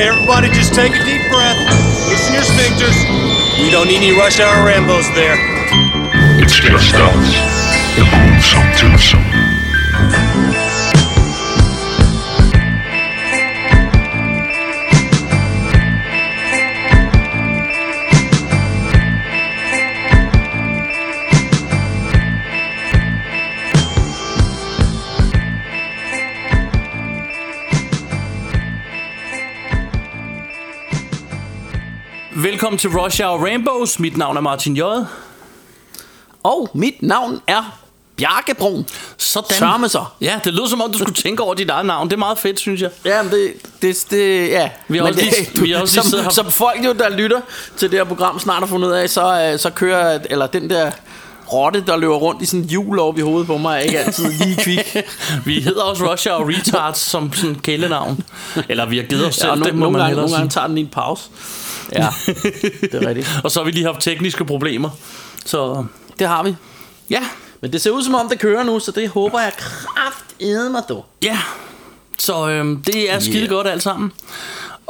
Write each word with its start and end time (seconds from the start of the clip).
Okay, 0.00 0.08
everybody, 0.08 0.48
just 0.48 0.72
take 0.72 0.92
a 0.92 1.04
deep 1.04 1.20
breath. 1.28 1.58
Loosen 2.08 2.32
your 2.32 2.42
sphincters. 2.42 2.96
We 3.62 3.70
don't 3.70 3.86
need 3.86 3.98
any 3.98 4.12
rush 4.12 4.40
hour 4.40 4.66
Rambos 4.66 5.14
there. 5.14 5.36
It's 6.42 6.54
just 6.54 6.94
us. 6.94 7.96
The 7.96 8.04
Lonesome 8.08 8.72
Twosome. 8.78 9.49
Velkommen 32.70 32.92
til 32.92 33.00
Rush 33.00 33.22
Hour 33.22 33.44
Rainbows. 33.46 33.98
Mit 33.98 34.16
navn 34.16 34.36
er 34.36 34.40
Martin 34.40 34.76
J. 34.76 34.80
Og 36.42 36.70
mit 36.74 37.02
navn 37.02 37.40
er 37.46 37.78
Bjarkebrun. 38.16 38.86
Sådan. 39.16 39.50
Sørme 39.56 39.88
så. 39.88 40.04
Ja, 40.20 40.40
det 40.44 40.52
lyder 40.54 40.66
som 40.66 40.80
om, 40.80 40.92
du 40.92 40.98
skulle 40.98 41.14
tænke 41.14 41.42
over 41.42 41.54
dit 41.54 41.70
eget 41.70 41.86
navn. 41.86 42.08
Det 42.08 42.12
er 42.12 42.18
meget 42.18 42.38
fedt, 42.38 42.58
synes 42.60 42.80
jeg. 42.82 42.90
Ja, 43.04 43.22
det, 43.22 43.52
det, 43.82 44.06
det 44.10 44.48
ja. 44.48 44.70
Vi 44.88 44.98
har 44.98 45.04
Men 45.04 45.14
også 45.14 45.24
lige- 45.24 45.50
det, 45.54 45.62
vi 45.62 45.70
har 45.70 45.80
også 45.80 45.96
lige 46.00 46.10
som, 46.10 46.20
her- 46.20 46.30
som 46.30 46.50
folk 46.50 46.84
jo, 46.84 46.92
der 46.92 47.08
lytter 47.08 47.40
til 47.76 47.90
det 47.90 47.98
her 47.98 48.04
program, 48.04 48.38
snart 48.38 48.58
har 48.58 48.66
fundet 48.66 48.88
ud 48.88 48.92
af, 48.92 49.10
så, 49.10 49.50
øh, 49.52 49.58
så 49.58 49.70
kører, 49.70 50.18
eller 50.30 50.46
den 50.46 50.70
der 50.70 50.90
rotte, 51.52 51.84
der 51.86 51.96
løber 51.96 52.14
rundt 52.16 52.42
i 52.42 52.46
sådan 52.46 52.60
et 52.60 52.66
hjul 52.66 52.98
over 52.98 53.18
i 53.18 53.20
hovedet 53.20 53.46
på 53.46 53.56
mig, 53.58 53.74
er 53.76 53.78
ikke 53.80 53.98
altid 53.98 54.32
lige 54.32 54.56
kvik. 54.56 54.96
Vi 55.46 55.60
hedder 55.60 55.82
også 55.82 56.12
Rush 56.12 56.28
Hour 56.30 56.48
Retards 56.48 56.98
som 56.98 57.32
sådan 57.32 57.54
kælenavn. 57.54 58.24
Eller 58.68 58.86
vi 58.86 58.96
har 58.96 59.04
givet 59.04 59.26
os 59.26 59.34
selv 59.34 59.46
Ja, 59.46 59.52
og 59.58 59.64
det, 59.64 59.74
nogle, 59.74 59.98
gange, 59.98 60.16
nogle 60.16 60.32
gange 60.32 60.48
tager 60.48 60.66
den 60.66 60.74
lige 60.74 60.84
en 60.84 60.90
pause. 60.90 61.22
Ja, 61.92 62.08
det 62.80 62.94
er 62.94 63.08
rigtigt. 63.08 63.30
Og 63.44 63.50
så 63.50 63.60
har 63.60 63.64
vi 63.64 63.70
lige 63.70 63.84
haft 63.86 64.00
tekniske 64.00 64.44
problemer. 64.44 64.90
Så 65.46 65.84
Det 66.18 66.26
har 66.28 66.42
vi. 66.42 66.54
ja, 67.10 67.22
Men 67.60 67.72
det 67.72 67.80
ser 67.80 67.90
ud 67.90 68.02
som 68.02 68.14
om, 68.14 68.28
det 68.28 68.38
kører 68.38 68.62
nu, 68.62 68.80
så 68.80 68.90
det 68.92 69.08
håber 69.08 69.40
jeg 69.40 69.52
kraftedeme 69.58 70.70
mig, 70.70 70.82
du. 70.88 71.02
ja. 71.22 71.38
Så 72.18 72.48
øhm, 72.48 72.82
det 72.82 73.12
er 73.12 73.18
skide 73.20 73.36
Yeah. 73.38 73.48
godt 73.48 73.66
alt 73.66 73.82
sammen. 73.82 74.12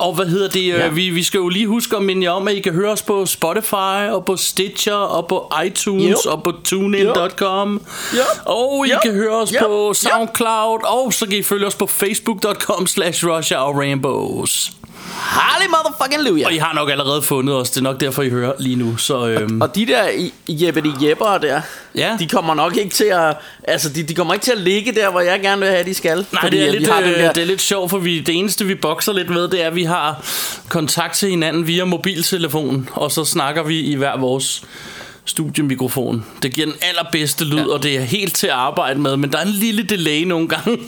Og 0.01 0.15
hvad 0.15 0.27
hedder 0.27 0.48
det? 0.48 0.67
Ja. 0.69 0.79
Ja. 0.79 0.89
Vi, 0.89 1.11
vi 1.11 1.23
skal 1.23 1.39
jo 1.39 1.48
lige 1.48 1.67
huske 1.67 1.97
at 1.97 2.03
minde 2.03 2.25
jer 2.25 2.31
om, 2.31 2.48
at 2.48 2.55
I 2.55 2.61
kan 2.61 2.73
høre 2.73 2.91
os 2.93 3.03
på 3.03 3.27
Spotify, 3.27 4.09
og 4.11 4.25
på 4.25 4.37
Stitcher, 4.37 4.95
og 4.95 5.27
på 5.29 5.53
iTunes, 5.67 6.17
Jo. 6.27 6.31
og 6.31 6.43
på 6.43 6.53
TuneIn.com. 6.65 7.83
Jo. 8.17 8.23
Og 8.45 8.87
I 8.87 8.91
Jo. 8.91 8.97
kan 9.03 9.12
høre 9.15 9.37
os 9.37 9.53
Jo. 9.55 9.59
på. 9.67 9.95
SoundCloud, 9.95 10.81
og 10.84 11.12
så 11.12 11.27
kan 11.27 11.39
I 11.39 11.43
følge 11.43 11.67
os 11.67 11.75
på 11.75 11.87
Facebook.com 11.87 12.87
slash 12.87 13.27
Rush 13.27 13.53
Hour 13.56 13.78
Rainbows. 13.81 14.73
Harley 15.14 15.66
motherfucking 15.69 16.22
Luja. 16.22 16.47
Og 16.47 16.53
I 16.53 16.56
har 16.56 16.75
nok 16.75 16.91
allerede 16.91 17.22
fundet 17.22 17.55
os, 17.56 17.70
det 17.70 17.77
er 17.78 17.83
nok 17.83 18.00
derfor, 18.00 18.22
I 18.22 18.30
hører 18.30 18.53
lige 18.58 18.77
nu. 18.77 18.97
Så 18.97 19.27
øhm, 19.27 19.61
Og 19.61 19.75
de 19.75 19.86
der 19.86 20.30
Jeppe 20.48 20.80
de 20.80 21.08
Jepper 21.08 21.39
der, 21.39 21.61
Ja. 21.94 22.16
de 22.19 22.27
kommer 22.28 22.55
nok 22.55 22.77
ikke 22.77 22.94
til 22.94 23.05
at, 23.05 23.36
altså 23.64 23.88
de, 23.88 24.03
de 24.03 24.14
kommer 24.14 24.34
ikke 24.34 24.44
til 24.44 24.53
at 24.53 24.58
ligge 24.61 24.92
der, 24.92 25.11
hvor 25.11 25.20
jeg 25.20 25.41
gerne 25.41 25.61
vil 25.61 25.70
have, 25.70 25.84
de 25.84 25.94
skal. 25.94 26.27
Nej, 26.33 26.42
Fordi 26.42 26.56
det 26.58 26.66
er, 26.69 26.72
lidt, 26.72 26.88
har 26.88 27.00
øh, 27.00 27.06
der, 27.06 27.33
det 27.33 27.42
er 27.42 27.47
lidt 27.47 27.61
sjovt, 27.61 27.91
for 27.91 27.98
vi, 27.98 28.20
det 28.20 28.38
eneste, 28.38 28.64
vi 28.66 28.75
bokser 28.75 29.12
lidt 29.12 29.31
med, 29.31 29.48
det 29.48 29.62
er, 29.62 29.66
at 29.66 29.75
vi 29.75 29.84
har 29.84 30.25
kontakt 30.69 31.14
til 31.14 31.28
hinanden 31.31 31.66
via 31.66 31.84
mobiltelefon, 31.84 32.88
og 32.92 33.12
så 33.12 33.25
snakker 33.25 33.62
vi 33.62 33.81
i 33.81 33.94
hver 33.94 34.19
vores 34.19 34.62
studiemikrofon. 35.25 36.25
Det 36.42 36.55
giver 36.55 36.66
den 36.66 36.77
allerbedste 36.83 37.44
lyd, 37.44 37.56
ja. 37.58 37.66
og 37.72 37.83
det 37.83 37.97
er 37.97 38.00
helt 38.00 38.34
til 38.34 38.47
at 38.47 38.53
arbejde 38.53 39.00
med, 39.00 39.16
men 39.16 39.33
der 39.33 39.38
er 39.38 39.42
en 39.42 39.48
lille 39.48 39.83
delay 39.83 40.22
nogle 40.25 40.49
gange. 40.49 40.78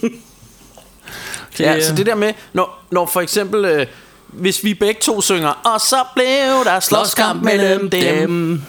det, 1.58 1.64
ja, 1.64 1.80
så 1.80 1.94
det 1.94 2.06
der 2.06 2.14
med, 2.14 2.32
når, 2.52 2.84
når 2.90 3.06
for 3.06 3.20
eksempel, 3.20 3.64
øh, 3.64 3.86
hvis 4.32 4.64
vi 4.64 4.74
begge 4.74 5.00
to 5.00 5.20
synger, 5.20 5.48
og 5.74 5.80
så 5.80 5.96
blev 6.14 6.64
der 6.64 6.80
slåskamp 6.80 7.42
mellem 7.42 7.90
dem, 7.90 8.62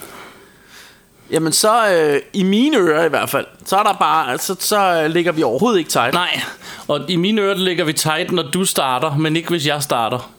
jamen 1.31 1.53
så, 1.53 1.87
øh, 1.93 2.21
i 2.33 2.43
mine 2.43 2.77
ører 2.77 3.05
i 3.05 3.09
hvert 3.09 3.29
fald, 3.29 3.45
så 3.65 3.77
er 3.77 3.83
der 3.83 3.93
bare, 3.93 4.37
så, 4.37 4.55
så 4.59 4.77
øh, 5.03 5.09
ligger 5.09 5.31
vi 5.31 5.43
overhovedet 5.43 5.79
ikke 5.79 5.89
tight. 5.89 6.13
Nej, 6.13 6.41
og 6.87 6.99
i 7.09 7.15
mine 7.15 7.41
ører 7.41 7.55
ligger 7.55 7.83
vi 7.85 7.93
tight, 7.93 8.31
når 8.31 8.43
du 8.43 8.65
starter, 8.65 9.15
men 9.17 9.35
ikke 9.35 9.49
hvis 9.49 9.67
jeg 9.67 9.83
starter. 9.83 10.31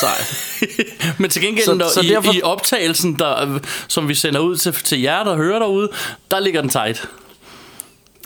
Sej. 0.00 0.24
Men 1.18 1.30
til 1.30 1.42
gengæld, 1.42 1.64
så, 1.64 1.74
når 1.74 1.88
så 1.94 2.00
i, 2.00 2.08
derfor- 2.08 2.32
i 2.32 2.42
optagelsen, 2.42 3.18
der, 3.18 3.58
som 3.88 4.08
vi 4.08 4.14
sender 4.14 4.40
ud 4.40 4.56
til, 4.56 4.72
til 4.72 5.00
jer, 5.00 5.24
der 5.24 5.36
hører 5.36 5.58
derude, 5.58 5.88
der 6.30 6.40
ligger 6.40 6.60
den 6.60 6.70
tight. 6.70 7.08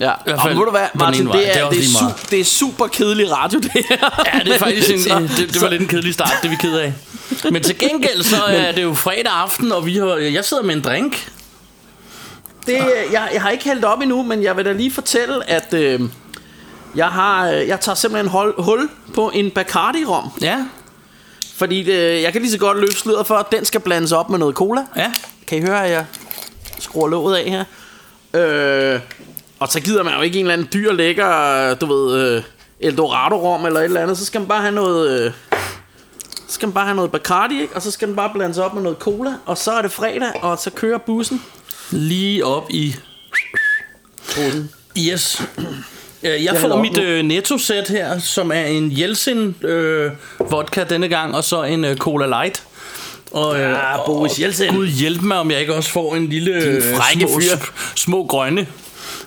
Ja, 0.00 0.12
hvert 0.24 0.36
og 0.36 0.42
fald 0.42 0.54
ved 0.54 0.64
du 0.66 0.70
den 0.76 0.86
Martin, 1.00 1.26
det 1.26 1.34
er, 1.34 1.52
Det 1.52 1.62
er 1.62 1.68
det, 1.70 1.78
er 1.78 2.02
meget. 2.02 2.14
su- 2.14 2.26
det 2.30 2.40
er 2.40 2.44
super 2.44 2.86
kedelig 2.86 3.32
radio, 3.32 3.58
det 3.58 3.70
her. 3.72 4.24
Ja, 4.34 4.38
det 4.44 4.54
er 4.54 4.58
faktisk 4.66 4.90
en, 4.90 5.02
Så- 5.02 5.28
det, 5.36 5.54
det 5.54 5.62
var 5.62 5.68
lidt 5.68 5.82
en 5.82 5.88
kedelig 5.88 6.14
start, 6.14 6.32
det 6.42 6.46
er 6.46 6.50
vi 6.50 6.56
ked 6.60 6.76
af. 6.78 6.92
Men 7.52 7.62
til 7.62 7.78
gengæld, 7.78 8.22
så 8.22 8.36
er 8.66 8.72
det 8.72 8.82
jo 8.82 8.94
fredag 8.94 9.32
aften, 9.32 9.72
og 9.72 9.86
vi 9.86 9.96
har, 9.96 10.06
jeg 10.16 10.44
sidder 10.44 10.62
med 10.62 10.74
en 10.74 10.80
drink. 10.82 11.30
Det, 12.66 12.78
jeg, 13.12 13.28
jeg 13.32 13.42
har 13.42 13.50
ikke 13.50 13.64
hældt 13.64 13.84
op 13.84 14.00
endnu, 14.00 14.22
men 14.22 14.42
jeg 14.42 14.56
vil 14.56 14.64
da 14.64 14.72
lige 14.72 14.92
fortælle, 14.92 15.50
at 15.50 15.74
øh, 15.74 16.00
jeg, 16.94 17.06
har, 17.08 17.48
øh, 17.50 17.68
jeg 17.68 17.80
tager 17.80 17.96
simpelthen 17.96 18.28
hul, 18.30 18.54
hul 18.58 18.88
på 19.14 19.30
en 19.34 19.50
Bacardi-rom. 19.50 20.28
Ja, 20.40 20.56
Fordi 21.56 21.80
øh, 21.90 22.22
jeg 22.22 22.32
kan 22.32 22.40
lige 22.42 22.52
så 22.52 22.58
godt 22.58 22.78
løbe 22.80 22.92
sløret 22.94 23.26
for, 23.26 23.34
at 23.34 23.52
den 23.52 23.64
skal 23.64 23.80
blandes 23.80 24.12
op 24.12 24.30
med 24.30 24.38
noget 24.38 24.54
cola. 24.54 24.80
ja. 24.96 25.12
Kan 25.46 25.58
I 25.58 25.60
høre, 25.60 25.84
at 25.86 25.90
jeg 25.92 26.04
skruer 26.78 27.08
låget 27.08 27.36
af 27.36 27.50
her? 27.50 27.64
Øh, 28.40 29.00
og 29.60 29.68
så 29.68 29.80
gider 29.80 30.02
man 30.02 30.14
jo 30.16 30.20
ikke 30.22 30.38
en 30.38 30.44
eller 30.44 30.52
anden 30.52 30.68
dyr 30.72 30.92
lækker, 30.92 31.74
du 31.74 31.86
ved, 31.86 32.36
øh, 32.36 32.42
Eldorado-rom 32.80 33.66
eller 33.66 33.80
et 33.80 33.84
eller 33.84 34.00
andet. 34.00 34.18
Så 34.18 34.24
skal 34.24 34.40
man 34.40 34.48
bare 34.48 34.60
have 34.60 34.74
noget... 34.74 35.20
Øh, 35.26 35.32
så 36.48 36.54
skal 36.54 36.66
man 36.68 36.74
bare 36.74 36.84
have 36.84 36.96
noget 36.96 37.10
Bacardi, 37.12 37.60
ikke? 37.60 37.76
og 37.76 37.82
så 37.82 37.90
skal 37.90 38.08
den 38.08 38.16
bare 38.16 38.30
blandes 38.34 38.58
op 38.58 38.74
med 38.74 38.82
noget 38.82 38.98
cola, 38.98 39.30
og 39.46 39.58
så 39.58 39.70
er 39.72 39.82
det 39.82 39.92
fredag, 39.92 40.32
og 40.42 40.58
så 40.58 40.70
kører 40.70 40.98
bussen. 40.98 41.42
Lige 41.90 42.44
op 42.46 42.66
i... 42.70 42.96
bussen. 44.26 44.70
Yes. 44.98 45.42
Øh, 45.58 45.66
Jeg, 46.22 46.44
jeg 46.44 46.56
får 46.60 46.82
mit 46.82 46.98
øh, 46.98 47.22
netto-sæt 47.22 47.88
her, 47.88 48.18
som 48.18 48.50
er 48.52 48.64
en 48.64 48.98
Jelsin 48.98 49.56
øh, 49.62 50.10
vodka 50.50 50.84
denne 50.84 51.08
gang, 51.08 51.34
og 51.36 51.44
så 51.44 51.62
en 51.62 51.84
øh, 51.84 51.96
Cola 51.96 52.26
Light. 52.26 52.62
Og, 53.30 53.56
øh, 53.56 53.62
Ja, 53.70 53.96
Boris 54.06 54.40
Jeltsin. 54.40 54.74
Gud 54.74 54.86
hjælp 54.86 55.22
mig, 55.22 55.38
om 55.38 55.50
jeg 55.50 55.60
ikke 55.60 55.74
også 55.74 55.90
får 55.90 56.14
en 56.16 56.26
lille 56.28 56.52
øh, 56.52 56.82
frække 56.96 57.20
små, 57.28 57.40
fyr. 57.40 57.44
sm- 57.56 57.92
små 57.96 58.26
grønne 58.26 58.66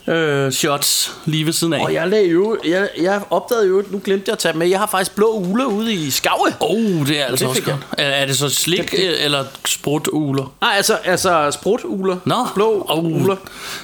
øh, 0.08 0.52
shots 0.52 1.14
lige 1.26 1.46
ved 1.46 1.54
siden 1.54 1.74
af. 1.74 1.84
Og 1.84 1.94
jeg 1.94 2.08
lagde 2.08 2.30
jo, 2.30 2.58
jeg, 2.66 2.90
jeg 3.02 3.22
opdagede 3.30 3.68
jo, 3.68 3.84
nu 3.90 4.02
glemte 4.04 4.24
jeg 4.28 4.34
at 4.34 4.40
tage 4.40 4.58
med, 4.58 4.68
jeg 4.68 4.80
har 4.80 4.88
faktisk 4.88 5.16
blå 5.16 5.32
uler 5.34 5.66
ude 5.66 5.94
i 5.94 6.10
Skave. 6.10 6.54
Oh, 6.60 7.08
det 7.08 7.20
er 7.22 7.26
altså 7.26 7.46
det 7.46 7.50
også 7.50 7.62
godt. 7.62 7.78
Er, 7.98 8.04
er 8.06 8.26
det 8.26 8.38
så 8.38 8.50
slik 8.50 8.94
øh, 8.98 9.14
eller 9.20 9.44
sprutuler? 9.66 10.54
Nej, 10.62 10.74
altså, 10.76 10.94
altså 10.94 11.52
sprutuler. 11.52 12.18
Nå. 12.26 12.36
Blå 12.56 12.86
Au. 12.90 13.00
uler. 13.00 13.36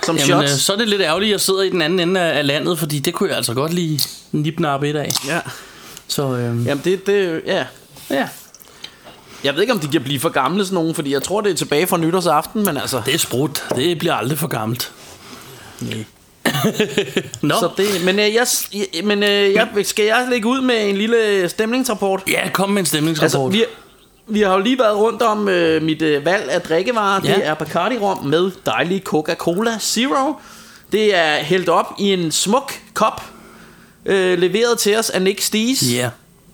Som 0.04 0.18
Jamen, 0.18 0.44
øh, 0.44 0.50
shots. 0.50 0.62
så 0.64 0.74
er 0.74 0.78
det 0.78 0.88
lidt 0.90 1.02
ærgerligt, 1.02 1.30
at 1.30 1.32
jeg 1.32 1.42
sidder 1.42 1.62
i 1.62 1.70
den 1.70 1.82
anden 1.82 2.00
ende 2.00 2.20
af 2.22 2.38
af 2.40 2.48
landet, 2.48 2.80
fordi 2.80 3.00
det 3.00 3.14
kunne 3.14 3.30
jeg 3.30 3.38
altså 3.38 3.54
godt 3.54 3.74
lige 3.74 4.02
nipnappe 4.32 4.90
et 4.90 4.96
af. 4.96 5.12
Ja. 5.28 5.40
Så 6.08 6.24
øh, 6.24 6.66
Jamen, 6.66 6.82
det, 6.84 7.08
det, 7.08 7.42
ja. 7.46 7.66
ja, 8.10 8.28
Jeg 9.44 9.54
ved 9.54 9.62
ikke, 9.62 9.74
om 9.74 9.80
de 9.80 9.88
kan 9.88 10.02
blive 10.04 10.20
for 10.20 10.30
gamle 10.30 10.66
sådan 10.66 10.76
nogen, 10.76 10.96
fordi 10.96 11.14
jeg 11.14 11.24
tror, 11.24 11.42
det 11.42 11.52
er 11.52 11.56
tilbage 11.56 11.88
fra 11.88 11.98
nytårsaften, 11.98 12.66
men 12.66 12.78
altså... 12.78 13.02
det 13.06 13.14
er 13.14 13.18
sprut. 13.18 13.64
Det 13.76 14.00
bliver 14.00 14.14
aldrig 14.14 14.38
for 14.38 14.48
gammelt. 14.48 14.92
Nå, 17.42 17.56
Så 17.60 17.70
det, 17.78 17.86
men 18.06 18.20
øh, 18.20 18.34
jeg, 18.34 18.48
men 19.04 19.24
øh, 19.24 19.54
jeg, 19.54 19.68
skal 19.84 20.06
jeg 20.06 20.28
lægge 20.30 20.48
ud 20.48 20.62
med 20.62 20.90
en 20.90 20.98
lille 20.98 21.50
stemningsrapport? 21.50 22.24
ja, 22.28 22.50
kom 22.54 22.70
med 22.70 22.80
en 22.80 22.86
stemningsrapport. 22.86 23.54
Altså, 23.54 23.66
vi, 24.28 24.34
vi 24.34 24.42
har 24.42 24.54
jo 24.54 24.60
lige 24.60 24.80
været 24.80 24.98
rundt 24.98 25.22
om 25.22 25.50
øh, 25.50 25.82
mit 25.84 26.02
øh, 26.02 26.26
valg 26.26 26.50
af 26.50 26.62
drikkevarer. 26.62 27.22
Ja. 27.24 27.36
Det 27.36 27.48
er 27.48 27.54
Bacardi-rom 27.54 28.26
med 28.26 28.52
dejlig 28.66 29.02
Coca-Cola 29.04 29.80
Zero. 29.80 30.34
Det 30.92 31.16
er 31.16 31.36
hældt 31.36 31.70
op 31.70 31.86
i 32.00 32.14
en 32.14 32.32
smuk 32.32 32.74
kop, 32.94 33.24
øh, 34.06 34.40
leveret 34.40 34.80
til 34.80 34.98
os 34.98 35.10
af 35.10 35.22
Nick 35.22 35.42
Stees. 35.42 35.84
Ja. 35.94 36.10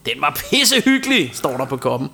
Den 0.06 0.22
var 0.22 0.42
pisse 0.50 0.82
hyggelig, 0.82 1.32
står 1.34 1.58
der 1.58 1.66
på 1.66 1.78
koppen. 1.78 2.10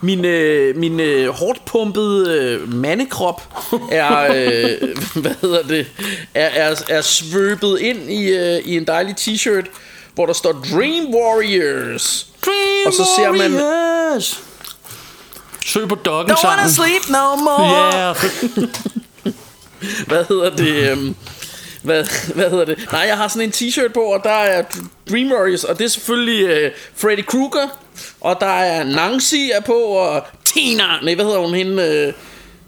Min, 0.00 0.24
øh, 0.24 0.76
min 0.76 1.00
øh, 1.00 1.28
hårdt 1.28 1.64
pumpede 1.64 2.34
øh, 2.38 2.74
mandekrop 2.74 3.42
er, 3.90 4.32
øh, 4.34 4.94
hvad 5.22 5.34
hedder 5.40 5.62
det, 5.62 5.86
er, 6.34 6.46
er, 6.70 6.74
er 6.88 7.00
svøbet 7.02 7.78
ind 7.80 8.10
i, 8.10 8.28
øh, 8.28 8.58
i 8.64 8.76
en 8.76 8.86
dejlig 8.86 9.14
t-shirt, 9.20 9.66
hvor 10.14 10.26
der 10.26 10.32
står 10.32 10.52
Dream 10.52 11.14
Warriors. 11.14 12.26
Dream 12.46 12.86
Og 12.86 12.92
så 12.92 13.04
ser 13.18 13.32
man- 13.32 13.54
Warriors. 13.54 14.42
Søg 15.66 15.88
på 15.88 15.94
doggen 15.94 16.30
Don't 16.36 16.46
wanna 16.48 16.68
sammen. 16.68 16.74
sleep 16.74 17.08
no 17.08 17.36
more. 17.36 17.92
Yeah. 17.94 18.16
Hvad 20.06 20.24
hedder 20.28 20.50
det? 20.56 20.90
øhm, 20.90 21.14
hvad, 21.82 22.04
hvad 22.34 22.50
hedder 22.50 22.64
det? 22.64 22.78
Nej, 22.92 23.00
jeg 23.08 23.16
har 23.16 23.28
sådan 23.28 23.42
en 23.48 23.52
t-shirt 23.54 23.92
på, 23.92 24.00
og 24.00 24.20
der 24.24 24.30
er 24.30 24.62
Dream 25.10 25.32
Warriors, 25.32 25.64
og 25.64 25.78
det 25.78 25.84
er 25.84 25.88
selvfølgelig 25.88 26.46
øh, 26.48 26.70
Freddy 26.96 27.24
Krueger, 27.26 27.78
og 28.20 28.36
der 28.40 28.46
er 28.60 28.84
Nancy 28.84 29.34
er 29.54 29.60
på, 29.66 29.72
og 29.78 30.26
Tina, 30.44 30.82
nej, 31.02 31.14
hvad 31.14 31.24
hedder 31.24 31.38
hun 31.40 31.54
hende? 31.54 31.82
Øh, 31.82 32.12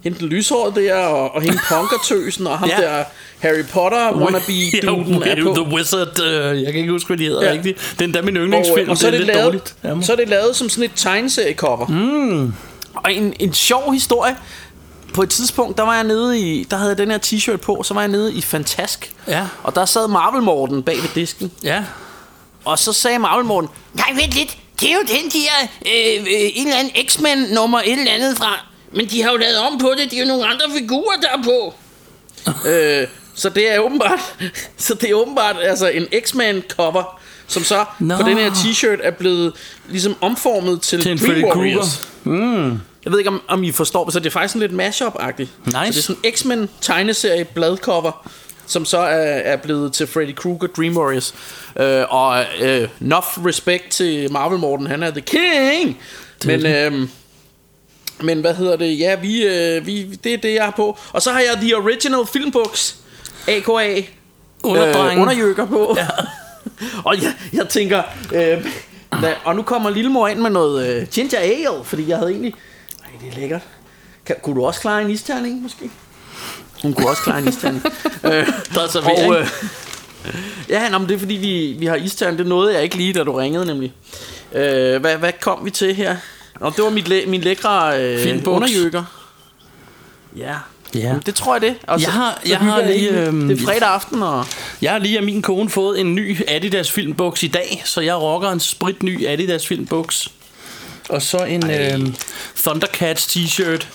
hende 0.05 0.19
den 0.19 0.29
lyshåret 0.29 0.75
der, 0.77 0.95
og, 0.97 1.35
og 1.35 1.43
hende 1.43 1.59
punkertøsen, 1.69 2.47
og 2.47 2.59
ham 2.59 2.69
Ja. 2.69 2.77
der 2.83 3.05
Harry 3.39 3.65
Potter 3.73 4.13
wannabe 4.17 4.53
Ja, 4.83 4.89
duden 4.89 5.23
er 5.23 5.43
på. 5.45 5.55
The 5.55 5.75
Wizard, 5.75 6.21
øh, 6.23 6.63
jeg 6.63 6.73
kan 6.73 6.81
ikke 6.81 6.93
huske, 6.93 7.07
hvad 7.07 7.17
de 7.19 7.25
hedder 7.25 7.45
Ja. 7.45 7.53
rigtigt. 7.53 7.79
Det 7.93 8.01
er 8.01 8.05
endda 8.05 8.23
min 8.23 8.37
Og, 8.37 8.43
yndlingsfilm, 8.43 8.81
øh, 8.81 8.91
og 8.91 8.99
så 8.99 9.07
er 9.07 9.11
det, 9.11 9.21
lidt 9.21 9.27
lavet, 9.27 9.45
dårligt. 9.45 9.75
Jamen. 9.85 10.05
så 10.05 10.13
er 10.13 10.17
det 10.17 10.29
lavet 10.29 10.57
som 10.57 10.69
sådan 10.69 10.85
et 10.85 10.91
tegneseriecover. 10.97 11.87
Mm. 11.87 12.53
Og 12.95 13.13
en, 13.13 13.35
en 13.39 13.53
sjov 13.55 13.93
historie. 13.93 14.37
På 15.15 15.23
et 15.23 15.31
tidspunkt, 15.31 15.79
der 15.79 15.83
var 15.85 15.95
jeg 15.95 16.05
nede 16.05 16.39
i, 16.41 16.65
der 16.65 16.77
havde 16.77 16.89
jeg 16.91 16.99
den 16.99 17.11
her 17.11 17.19
t-shirt 17.19 17.57
på, 17.57 17.83
så 17.83 17.95
var 17.95 18.01
jeg 18.01 18.09
nede 18.09 18.35
i 18.35 18.41
Fantask. 18.41 19.13
Ja. 19.29 19.47
Og 19.63 19.75
der 19.75 19.85
sad 19.85 20.09
Marvel 20.09 20.43
Morten 20.43 20.83
bag 20.83 20.97
ved 20.97 21.09
disken. 21.15 21.53
Ja, 21.63 21.85
Og 22.65 22.79
så 22.79 22.93
sagde 22.93 23.19
Marvel 23.19 23.45
Morten, 23.45 23.71
nej 23.95 24.13
vent 24.15 24.33
lidt, 24.33 24.57
det 24.81 24.91
er 24.91 24.95
jo 24.95 25.01
den 25.01 25.31
der, 25.31 25.69
øh, 25.87 26.21
øh, 26.23 26.51
en 26.55 26.67
eller 26.67 26.79
anden 26.79 27.07
X-Men 27.09 27.39
nummer 27.39 27.79
et 27.79 27.93
eller 27.93 28.13
andet 28.13 28.37
fra. 28.39 28.67
Men 28.93 29.07
de 29.11 29.23
har 29.23 29.31
jo 29.31 29.37
lavet 29.37 29.59
om 29.59 29.79
på 29.79 29.93
det, 29.99 30.11
det 30.11 30.17
er 30.19 30.23
jo 30.23 30.29
nogle 30.29 30.47
andre 30.47 30.65
figurer, 30.79 31.17
der 31.23 31.29
er 31.29 31.43
på. 31.43 31.75
øh, 32.71 33.07
så 33.35 33.49
det 33.49 33.75
er 33.75 33.79
åbenbart, 33.79 34.21
så 34.77 34.95
det 34.95 35.11
er 35.11 35.15
åbenbart 35.15 35.57
altså 35.63 35.89
en 35.89 36.07
X-Men 36.25 36.63
cover, 36.69 37.21
som 37.47 37.65
så 37.65 37.85
Nå. 37.99 38.17
på 38.17 38.23
den 38.23 38.39
her 38.39 38.51
t-shirt 38.51 38.99
er 39.07 39.11
blevet 39.11 39.53
ligesom 39.89 40.17
omformet 40.21 40.83
til, 40.83 41.03
Til 41.03 41.27
Dream 41.27 41.45
Warriors. 41.45 42.07
Mm. 42.25 42.81
Jeg 43.05 43.13
ved 43.13 43.19
ikke, 43.19 43.31
om, 43.31 43.43
om 43.49 43.65
I 43.65 43.73
forstår, 43.73 44.11
så 44.11 44.19
det 44.19 44.27
er 44.27 44.31
faktisk 44.31 44.53
sådan 44.53 44.69
lidt 44.69 44.81
mashup-agtigt. 44.81 45.49
Nice. 45.85 46.03
Så 46.03 46.13
det 46.13 46.33
er 46.33 46.37
sådan 46.37 46.57
en 46.57 46.61
X-Men 46.63 46.69
tegneserie 46.81 47.45
bladcover, 47.45 48.31
som 48.67 48.85
så 48.85 48.99
er, 48.99 49.41
er 49.53 49.57
blevet 49.57 49.93
til 49.93 50.07
Freddy 50.07 50.35
Krueger 50.35 50.67
Dream 50.67 50.97
Warriors. 50.97 51.35
Øh, 51.81 52.05
og 52.09 52.45
øh, 52.61 52.89
enough 53.01 53.47
respect 53.47 53.91
til 53.91 54.33
Marvel 54.33 54.59
Morten, 54.59 54.87
han 54.87 55.03
er 55.03 55.11
the 55.11 55.21
king! 55.21 55.99
Men, 56.45 56.67
øh, 56.67 57.09
men 58.21 58.41
hvad 58.41 58.55
hedder 58.55 58.77
det? 58.77 58.99
Ja, 58.99 59.15
vi, 59.15 59.47
øh, 59.47 59.87
vi, 59.87 60.05
det 60.25 60.35
er 60.35 60.39
det, 60.39 60.55
jeg 60.55 60.65
har 60.65 60.71
på. 60.71 60.99
Og 61.13 61.23
så 61.23 61.33
har 61.33 61.41
jeg 61.41 61.57
The 61.61 61.77
Original 61.77 62.27
Filmbooks, 62.33 62.97
a.k.a. 63.49 64.03
Underdrengen. 64.63 65.17
Øh, 65.17 65.23
underjøkker 65.23 65.67
på. 65.67 65.95
Ja. 65.99 66.07
og 67.09 67.23
jeg, 67.23 67.35
jeg 67.53 67.69
tænker, 67.69 68.03
øh, 68.35 68.67
hvad, 69.19 69.33
og 69.45 69.57
nu 69.57 69.63
kommer 69.63 69.91
Lillemor 69.91 70.29
ind 70.29 70.39
med 70.39 70.51
noget 70.51 70.89
øh, 70.89 71.07
ginger 71.07 71.39
ale, 71.39 71.85
fordi 71.85 72.09
jeg 72.09 72.19
havde 72.19 72.31
egentlig... 72.31 72.55
Det 73.21 73.29
er 73.37 73.41
lækkert. 73.41 73.63
Kan, 74.27 74.37
kunne 74.43 74.57
du 74.57 74.65
også 74.67 74.81
klare 74.81 75.03
en 75.03 75.11
isterning, 75.11 75.63
måske? 75.63 75.91
Hun 76.83 76.93
kunne 76.95 77.09
også 77.09 77.23
klare 77.23 77.39
en 77.39 77.49
isterning. 77.49 77.83
øh, 78.25 78.31
Der 78.75 78.81
er 78.83 78.89
servering. 78.89 79.33
og, 79.33 79.41
øh, 79.41 79.47
ja, 80.69 80.89
nå, 80.89 80.99
men 80.99 81.09
det 81.09 81.15
er 81.15 81.19
fordi, 81.19 81.35
vi, 81.35 81.77
vi 81.79 81.87
har 81.87 81.95
isterning. 81.97 82.39
Det 82.39 82.47
nåede 82.47 82.75
jeg 82.75 82.83
ikke 82.83 82.97
lige, 82.97 83.13
da 83.13 83.25
du 83.25 83.33
ringede, 83.33 83.67
nemlig. 83.67 83.93
Øh, 84.53 85.01
hvad, 85.01 85.17
hvad 85.17 85.33
kom 85.41 85.65
vi 85.65 85.71
til 85.71 85.95
her? 85.95 86.17
Nå, 86.61 86.71
det 86.71 86.85
var 86.85 86.91
mit 86.91 87.09
læ- 87.09 87.27
min 87.27 87.41
lækre 87.41 88.01
øh, 88.05 88.43
underjøkker. 88.47 89.05
Ja. 90.37 90.55
Ja. 90.95 91.01
Jamen, 91.01 91.23
det 91.27 91.35
tror 91.35 91.55
jeg 91.55 91.61
det. 91.63 91.75
Og 91.87 92.01
Jeg 92.01 92.05
så- 92.07 92.11
har- 92.11 92.39
så 92.45 92.49
jeg 92.51 92.59
har 92.59 92.83
lige, 92.83 93.11
øhm, 93.11 93.49
Det 93.49 93.61
er 93.61 93.65
fredag 93.65 93.89
aften, 93.89 94.23
og... 94.23 94.47
Jeg 94.83 94.93
har 94.93 94.99
lige 94.99 95.19
af 95.19 95.25
min 95.25 95.43
kone 95.43 95.71
fået 95.71 96.01
en 96.01 96.15
ny 96.15 96.41
Adidas 96.49 96.91
filmbuks 96.91 97.43
i 97.43 97.49
dag, 97.49 97.83
så 97.85 98.01
jeg 98.01 98.15
rocker 98.17 98.51
en 98.51 98.61
spritny 98.61 99.27
Adidas 99.27 99.67
filmbuks. 99.67 100.29
Og 101.09 101.23
så 101.23 101.39
en 101.39 101.71
øh, 101.71 102.15
Thundercats 102.57 103.27
t-shirt. 103.37 103.87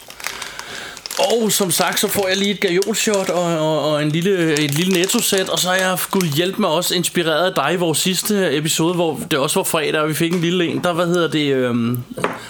Og 1.19 1.51
som 1.51 1.71
sagt, 1.71 1.99
så 1.99 2.07
får 2.07 2.27
jeg 2.27 2.37
lige 2.37 2.51
et 2.51 2.59
gajolshot 2.59 3.29
og, 3.29 3.43
og, 3.43 3.91
og 3.91 4.03
en 4.03 4.09
lille, 4.11 4.53
et 4.53 4.71
lille 4.73 4.93
netto-sæt, 4.93 5.49
og 5.49 5.59
så 5.59 5.67
har 5.67 5.75
jeg 5.75 5.97
gud 6.11 6.21
hjælp 6.35 6.57
mig 6.57 6.69
også 6.69 6.95
inspireret 6.95 7.45
af 7.49 7.53
dig 7.55 7.73
i 7.73 7.75
vores 7.75 7.97
sidste 7.97 8.57
episode, 8.57 8.93
hvor 8.93 9.19
det 9.31 9.39
også 9.39 9.59
var 9.59 9.63
fredag, 9.63 10.01
og 10.01 10.09
vi 10.09 10.13
fik 10.13 10.33
en 10.33 10.41
lille 10.41 10.65
en. 10.67 10.83
Der, 10.83 10.93
hvad 10.93 11.07
hedder 11.07 11.27
det, 11.27 11.53
øhm, 11.53 12.03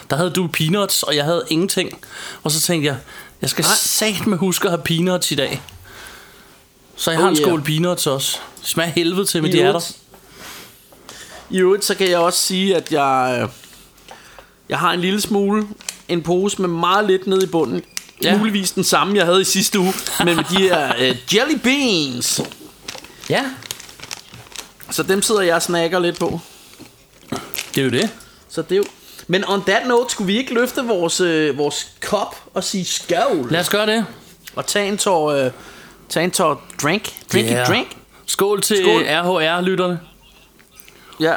der 0.09 0.15
havde 0.15 0.29
du 0.29 0.47
peanuts, 0.47 1.03
og 1.03 1.15
jeg 1.15 1.23
havde 1.23 1.43
ingenting. 1.49 1.99
Og 2.43 2.51
så 2.51 2.61
tænkte 2.61 2.87
jeg, 2.87 2.97
jeg 3.41 3.49
skal 3.49 3.65
sat 3.75 4.27
med 4.27 4.37
huske 4.37 4.65
at 4.67 4.71
have 4.71 4.81
peanuts 4.83 5.31
i 5.31 5.35
dag. 5.35 5.61
Så 6.95 7.11
jeg 7.11 7.19
har 7.19 7.25
Oh, 7.25 7.31
en 7.31 7.37
yeah. 7.37 7.47
skål 7.47 7.61
peanuts 7.63 8.07
også. 8.07 8.37
Smager 8.63 8.89
helvede 8.91 9.25
til 9.25 9.41
med 9.41 9.51
de 9.51 9.57
ærter. 9.57 9.69
øvrigt- 9.69 9.95
I 11.49 11.57
øvrigt, 11.57 11.85
så 11.85 11.95
kan 11.95 12.09
jeg 12.09 12.17
også 12.19 12.41
sige, 12.41 12.75
at 12.75 12.91
jeg, 12.91 13.39
øh, 13.41 13.49
jeg 14.69 14.79
har 14.79 14.91
en 14.94 15.00
lille 15.01 15.21
smule, 15.21 15.67
en 16.07 16.21
pose 16.23 16.62
med 16.62 16.69
meget 16.69 17.07
lidt 17.07 17.27
nede 17.27 17.44
i 17.44 17.47
bunden. 17.47 17.81
Ja. 18.23 18.38
Muligvis 18.38 18.71
den 18.71 18.83
samme, 18.83 19.17
jeg 19.17 19.25
havde 19.25 19.41
i 19.41 19.44
sidste 19.44 19.79
uge, 19.79 19.94
men 20.25 20.35
med 20.35 20.44
de 20.44 20.57
her 20.57 20.94
øh, 21.00 21.15
jelly 21.33 21.57
beans. 21.63 22.41
Ja, 23.29 23.44
Så 24.91 25.03
dem 25.03 25.21
sidder 25.21 25.41
jeg 25.41 25.56
og 25.56 25.62
snakker 25.62 26.00
lidt 26.00 26.19
på. 26.19 26.39
det 27.75 27.81
er 27.81 27.85
jo 27.85 27.91
det. 27.91 28.09
Så 28.50 28.62
det 28.62 28.71
er 28.71 28.77
jo... 28.77 28.85
Men 29.27 29.44
on 29.47 29.63
that 29.63 29.88
note, 29.88 30.12
skulle 30.12 30.25
vi 30.27 30.38
ikke 30.38 30.53
løfte 30.53 30.83
vores, 30.85 31.21
øh, 31.21 31.57
vores 31.57 31.88
kop 32.01 32.35
og 32.53 32.63
sige 32.63 32.85
skål? 32.85 33.47
Lad 33.51 33.59
os 33.59 33.69
gøre 33.69 33.85
det. 33.85 34.06
Og 34.56 34.65
tage 34.65 34.88
en 34.88 34.97
tår, 34.97 35.31
øh, 35.31 35.51
tage 36.09 36.23
en 36.23 36.31
tår 36.31 36.63
drink. 36.81 37.13
Drink 37.33 37.47
yeah. 37.50 37.67
drink. 37.67 37.88
Skål 38.25 38.62
til. 38.62 38.85
RHR-lytterne. 38.85 40.00
Ja, 41.19 41.33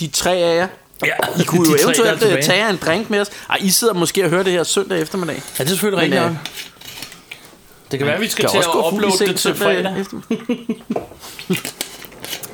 de 0.00 0.06
tre 0.08 0.30
af 0.36 0.56
jer. 0.56 0.68
Ja, 1.04 1.12
I 1.40 1.44
kunne 1.44 1.68
jo 1.70 1.76
de 1.76 1.82
tre, 1.82 1.82
er 1.82 1.84
eventuelt 1.84 2.12
øh, 2.12 2.18
tilbage. 2.28 2.42
tage 2.42 2.70
en 2.70 2.76
drink 2.86 3.10
med 3.10 3.20
os. 3.20 3.28
Ej, 3.50 3.56
I 3.60 3.70
sidder 3.70 3.94
måske 3.94 4.24
og 4.24 4.30
hører 4.30 4.42
det 4.42 4.52
her 4.52 4.64
søndag 4.64 5.00
eftermiddag. 5.00 5.42
Ja, 5.58 5.64
det 5.64 5.70
er 5.70 5.74
selvfølgelig 5.74 6.02
rigtigt. 6.02 6.22
øh. 6.24 6.36
Det 7.90 7.98
kan 7.98 8.06
være, 8.08 8.20
vi 8.20 8.28
skal 8.28 8.42
Kan 8.44 8.50
til 8.50 8.58
at 8.58 8.92
uploade 8.92 9.26
det 9.26 9.36
til 9.36 9.54
fredag. 9.54 9.94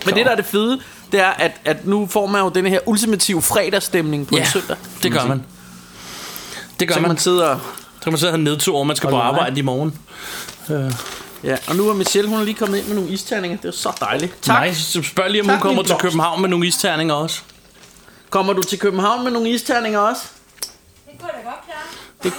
Men 0.06 0.14
det 0.14 0.26
der 0.26 0.30
er 0.32 0.36
det 0.36 0.44
fede, 0.46 0.80
det 1.12 1.20
er, 1.20 1.30
at, 1.30 1.52
at 1.64 1.86
nu 1.86 2.06
får 2.06 2.26
man 2.26 2.40
jo 2.42 2.48
den 2.48 2.66
her 2.66 2.78
ultimative 2.86 3.42
fredagsstemning 3.42 4.26
på 4.26 4.34
en 4.34 4.40
Ja, 4.42 4.48
søndag. 4.50 4.76
det 5.02 5.12
gør 5.12 5.24
man. 5.26 5.42
Det 6.80 6.88
gør 6.88 6.94
Så 6.94 7.00
man. 7.00 7.08
man 7.08 7.18
sidde 7.18 7.50
og... 7.50 7.60
Så 7.98 8.02
kan 8.04 8.12
man 8.12 8.18
sidde 8.18 8.30
og 8.30 8.34
have 8.38 8.42
nedtur, 8.44 8.78
og 8.78 8.86
man 8.86 8.96
skal 8.96 9.10
på 9.10 9.16
arbejde 9.18 9.58
i 9.58 9.62
morgen. 9.62 9.98
Ja, 11.44 11.56
og 11.66 11.76
nu 11.76 11.88
er 11.88 11.94
Michelle, 11.94 12.30
hun 12.30 12.40
er 12.40 12.44
lige 12.44 12.54
kommet 12.54 12.78
ind 12.78 12.86
med 12.86 12.94
nogle 12.94 13.10
isterninger. 13.10 13.56
Det 13.56 13.68
er 13.68 13.72
så 13.72 13.92
dejligt. 14.00 14.42
Tak. 14.42 14.68
Nice. 14.68 14.82
Så 14.92 15.02
spørg 15.02 15.30
lige, 15.30 15.40
om 15.42 15.46
Tak, 15.46 15.54
hun 15.56 15.60
kommer 15.62 15.82
til. 15.82 15.94
København 15.98 16.40
med 16.40 16.48
nogle 16.48 16.66
isterninger 16.66 17.14
også. 17.14 17.40
Kommer 18.34 18.52
du 18.52 18.62
til 18.62 18.78
København 18.78 19.24
med 19.24 19.30
nogle 19.32 19.50
isterninger 19.50 19.98
også? 19.98 20.22
Det 21.06 21.20
kunne 21.20 21.30
jeg 21.34 21.42
da 21.44 21.50
godt 21.50 21.64
klare. 21.66 22.32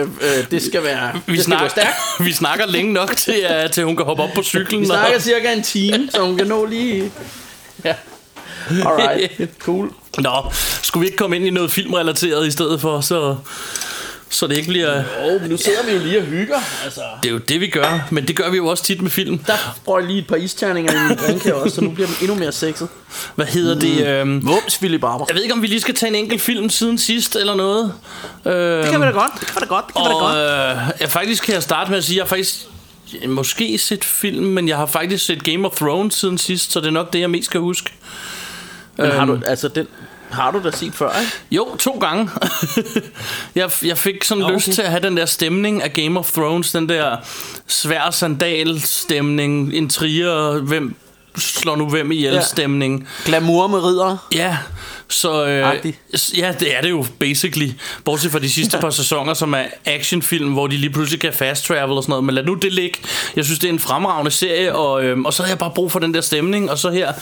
øh, 0.22 0.38
øh, 0.38 0.50
det 0.50 0.62
skal 0.62 0.82
være... 0.82 1.12
Vi, 1.12 1.18
det 1.18 1.26
skal 1.26 1.44
snakker, 1.44 1.68
stærkt. 1.68 1.96
vi 2.26 2.32
snakker 2.32 2.66
længe 2.66 2.92
nok 2.92 3.16
til, 3.16 3.32
at, 3.32 3.72
til 3.72 3.84
hun 3.84 3.96
kan 3.96 4.06
hoppe 4.06 4.22
op 4.22 4.28
på 4.34 4.42
cyklen. 4.42 4.80
Vi 4.80 4.84
og- 4.84 4.96
snakker 4.96 5.18
cirka 5.18 5.52
en 5.52 5.62
time, 5.62 6.08
så 6.10 6.20
hun 6.26 6.36
kan 6.36 6.46
nå 6.46 6.64
lige... 6.64 7.12
Ja. 7.84 7.94
Alright, 8.70 9.50
cool. 9.58 9.92
Nå, 10.18 10.52
skulle 10.82 11.00
vi 11.00 11.06
ikke 11.06 11.18
komme 11.18 11.36
ind 11.36 11.44
i 11.46 11.50
noget 11.50 11.70
filmrelateret 11.70 12.46
i 12.46 12.50
stedet 12.50 12.80
for, 12.80 13.00
så, 13.00 13.36
så 14.32 14.46
det 14.46 14.56
ikke 14.56 14.68
bliver... 14.68 15.02
Oh, 15.24 15.40
men 15.40 15.50
nu 15.50 15.56
sidder 15.56 15.82
vi 15.86 15.92
jo 15.92 15.98
lige 15.98 16.18
og 16.18 16.24
hygger. 16.24 16.56
Altså, 16.84 17.00
Det 17.22 17.28
er 17.28 17.32
jo 17.32 17.38
det, 17.38 17.60
vi 17.60 17.66
gør, 17.66 18.08
men 18.10 18.28
det 18.28 18.36
gør 18.36 18.50
vi 18.50 18.56
jo 18.56 18.66
også 18.66 18.84
tit 18.84 19.02
med 19.02 19.10
film. 19.10 19.38
der 19.38 19.56
får 19.84 19.98
jeg 19.98 20.06
lige 20.08 20.18
et 20.18 20.26
par 20.26 20.36
isterninger 20.36 20.92
i 20.92 21.08
min 21.08 21.16
drink 21.26 21.42
her 21.44 21.52
også, 21.54 21.74
så 21.74 21.80
nu 21.80 21.90
bliver 21.90 22.06
den 22.06 22.16
endnu 22.20 22.34
mere 22.34 22.52
sexet. 22.52 22.88
Hvad 23.34 23.46
hedder 23.46 23.78
det? 23.80 24.06
Øhm, 24.06 24.46
Vums, 24.46 24.78
Philip 24.78 25.00
Barber. 25.00 25.24
jeg 25.28 25.34
ved 25.36 25.42
ikke, 25.42 25.54
om 25.54 25.62
vi 25.62 25.66
lige 25.66 25.80
skal 25.80 25.94
tage 25.94 26.08
en 26.10 26.14
enkelt 26.14 26.40
film 26.40 26.70
siden 26.70 26.98
sidst 26.98 27.36
eller 27.36 27.54
noget. 27.54 27.92
Øhm, 28.46 28.54
Det 28.82 28.90
kan 28.90 29.00
vi 29.00 29.06
da 29.06 29.10
godt. 29.10 29.32
Det 29.40 29.46
kan 29.46 29.56
vi 29.56 29.60
da 29.60 29.66
godt. 29.66 29.84
Det 29.86 29.94
kan 29.94 30.02
vi 30.04 30.08
da 30.08 30.14
Og 30.14 30.20
godt. 30.20 30.36
øh, 30.92 31.00
jeg 31.00 31.08
faktisk 31.10 31.44
kan 31.44 31.54
jeg 31.54 31.62
starte 31.62 31.90
med 31.90 31.98
at 31.98 32.04
sige, 32.04 32.16
at 32.16 32.18
jeg 32.18 32.28
faktisk 32.28 32.56
måske 33.28 33.78
set 33.78 34.04
film, 34.04 34.44
men 34.44 34.68
jeg 34.68 34.76
har 34.76 34.86
faktisk 34.86 35.26
set 35.26 35.44
Game 35.44 35.68
of 35.68 35.76
Thrones 35.76 36.14
siden 36.14 36.38
sidst, 36.38 36.72
så 36.72 36.80
det 36.80 36.86
er 36.86 36.90
nok 36.90 37.12
det, 37.12 37.20
jeg 37.20 37.30
mest 37.30 37.46
skal 37.46 37.60
huske. 37.60 37.90
Men 38.96 39.10
har 39.10 39.24
du, 39.24 39.32
øhm, 39.32 39.42
altså, 39.46 39.68
den 39.68 39.86
har 40.32 40.50
du 40.50 40.60
da 40.64 40.70
set 40.70 40.94
før, 40.94 41.10
ikke? 41.20 41.32
Jo, 41.50 41.76
to 41.76 41.90
gange. 41.90 42.30
jeg, 43.54 43.70
jeg 43.84 43.98
fik 43.98 44.24
sådan 44.24 44.42
Nå, 44.42 44.50
lyst 44.50 44.68
okay. 44.68 44.74
til 44.74 44.82
at 44.82 44.90
have 44.90 45.02
den 45.02 45.16
der 45.16 45.26
stemning 45.26 45.82
af 45.82 45.92
Game 45.92 46.18
of 46.18 46.32
Thrones, 46.32 46.72
den 46.72 46.88
der 46.88 47.16
svær 47.66 48.10
sandal 48.10 48.80
stemning, 48.80 49.74
intriger, 49.74 50.58
hvem 50.58 50.94
slår 51.36 51.76
nu 51.76 51.88
hvem 51.88 52.12
ihjel 52.12 52.34
Ja. 52.34 52.42
stemning. 52.42 53.08
Glamour 53.24 53.66
med 53.66 53.84
ridder. 53.84 54.28
Ja, 54.34 54.58
så 55.12 55.46
øh, 55.46 55.92
ja, 56.38 56.54
det 56.60 56.76
er 56.76 56.80
det 56.80 56.90
jo 56.90 57.06
basically. 57.18 57.70
Bortset 58.04 58.32
fra 58.32 58.38
de 58.38 58.50
sidste 58.50 58.78
par 58.78 58.90
sæsoner, 58.90 59.34
som 59.34 59.54
er 59.54 59.64
actionfilm, 59.84 60.52
hvor 60.52 60.66
de 60.66 60.76
lige 60.76 60.90
pludselig 60.90 61.20
kan 61.20 61.32
fast 61.32 61.64
travel 61.64 61.96
og 61.96 62.02
sådan 62.02 62.10
noget. 62.10 62.24
Men 62.24 62.34
lad 62.34 62.44
nu 62.44 62.54
det 62.54 62.72
ligge. 62.72 62.98
Jeg 63.36 63.44
synes, 63.44 63.58
det 63.58 63.68
er 63.68 63.72
en 63.72 63.78
fremragende 63.78 64.30
serie, 64.30 64.74
og, 64.74 65.04
øh, 65.04 65.18
og 65.18 65.32
så 65.32 65.42
havde 65.42 65.50
jeg 65.50 65.58
bare 65.58 65.72
brug 65.74 65.92
for 65.92 65.98
den 65.98 66.14
der 66.14 66.20
stemning. 66.20 66.70
Og 66.70 66.78
så 66.78 66.90
her 66.90 67.12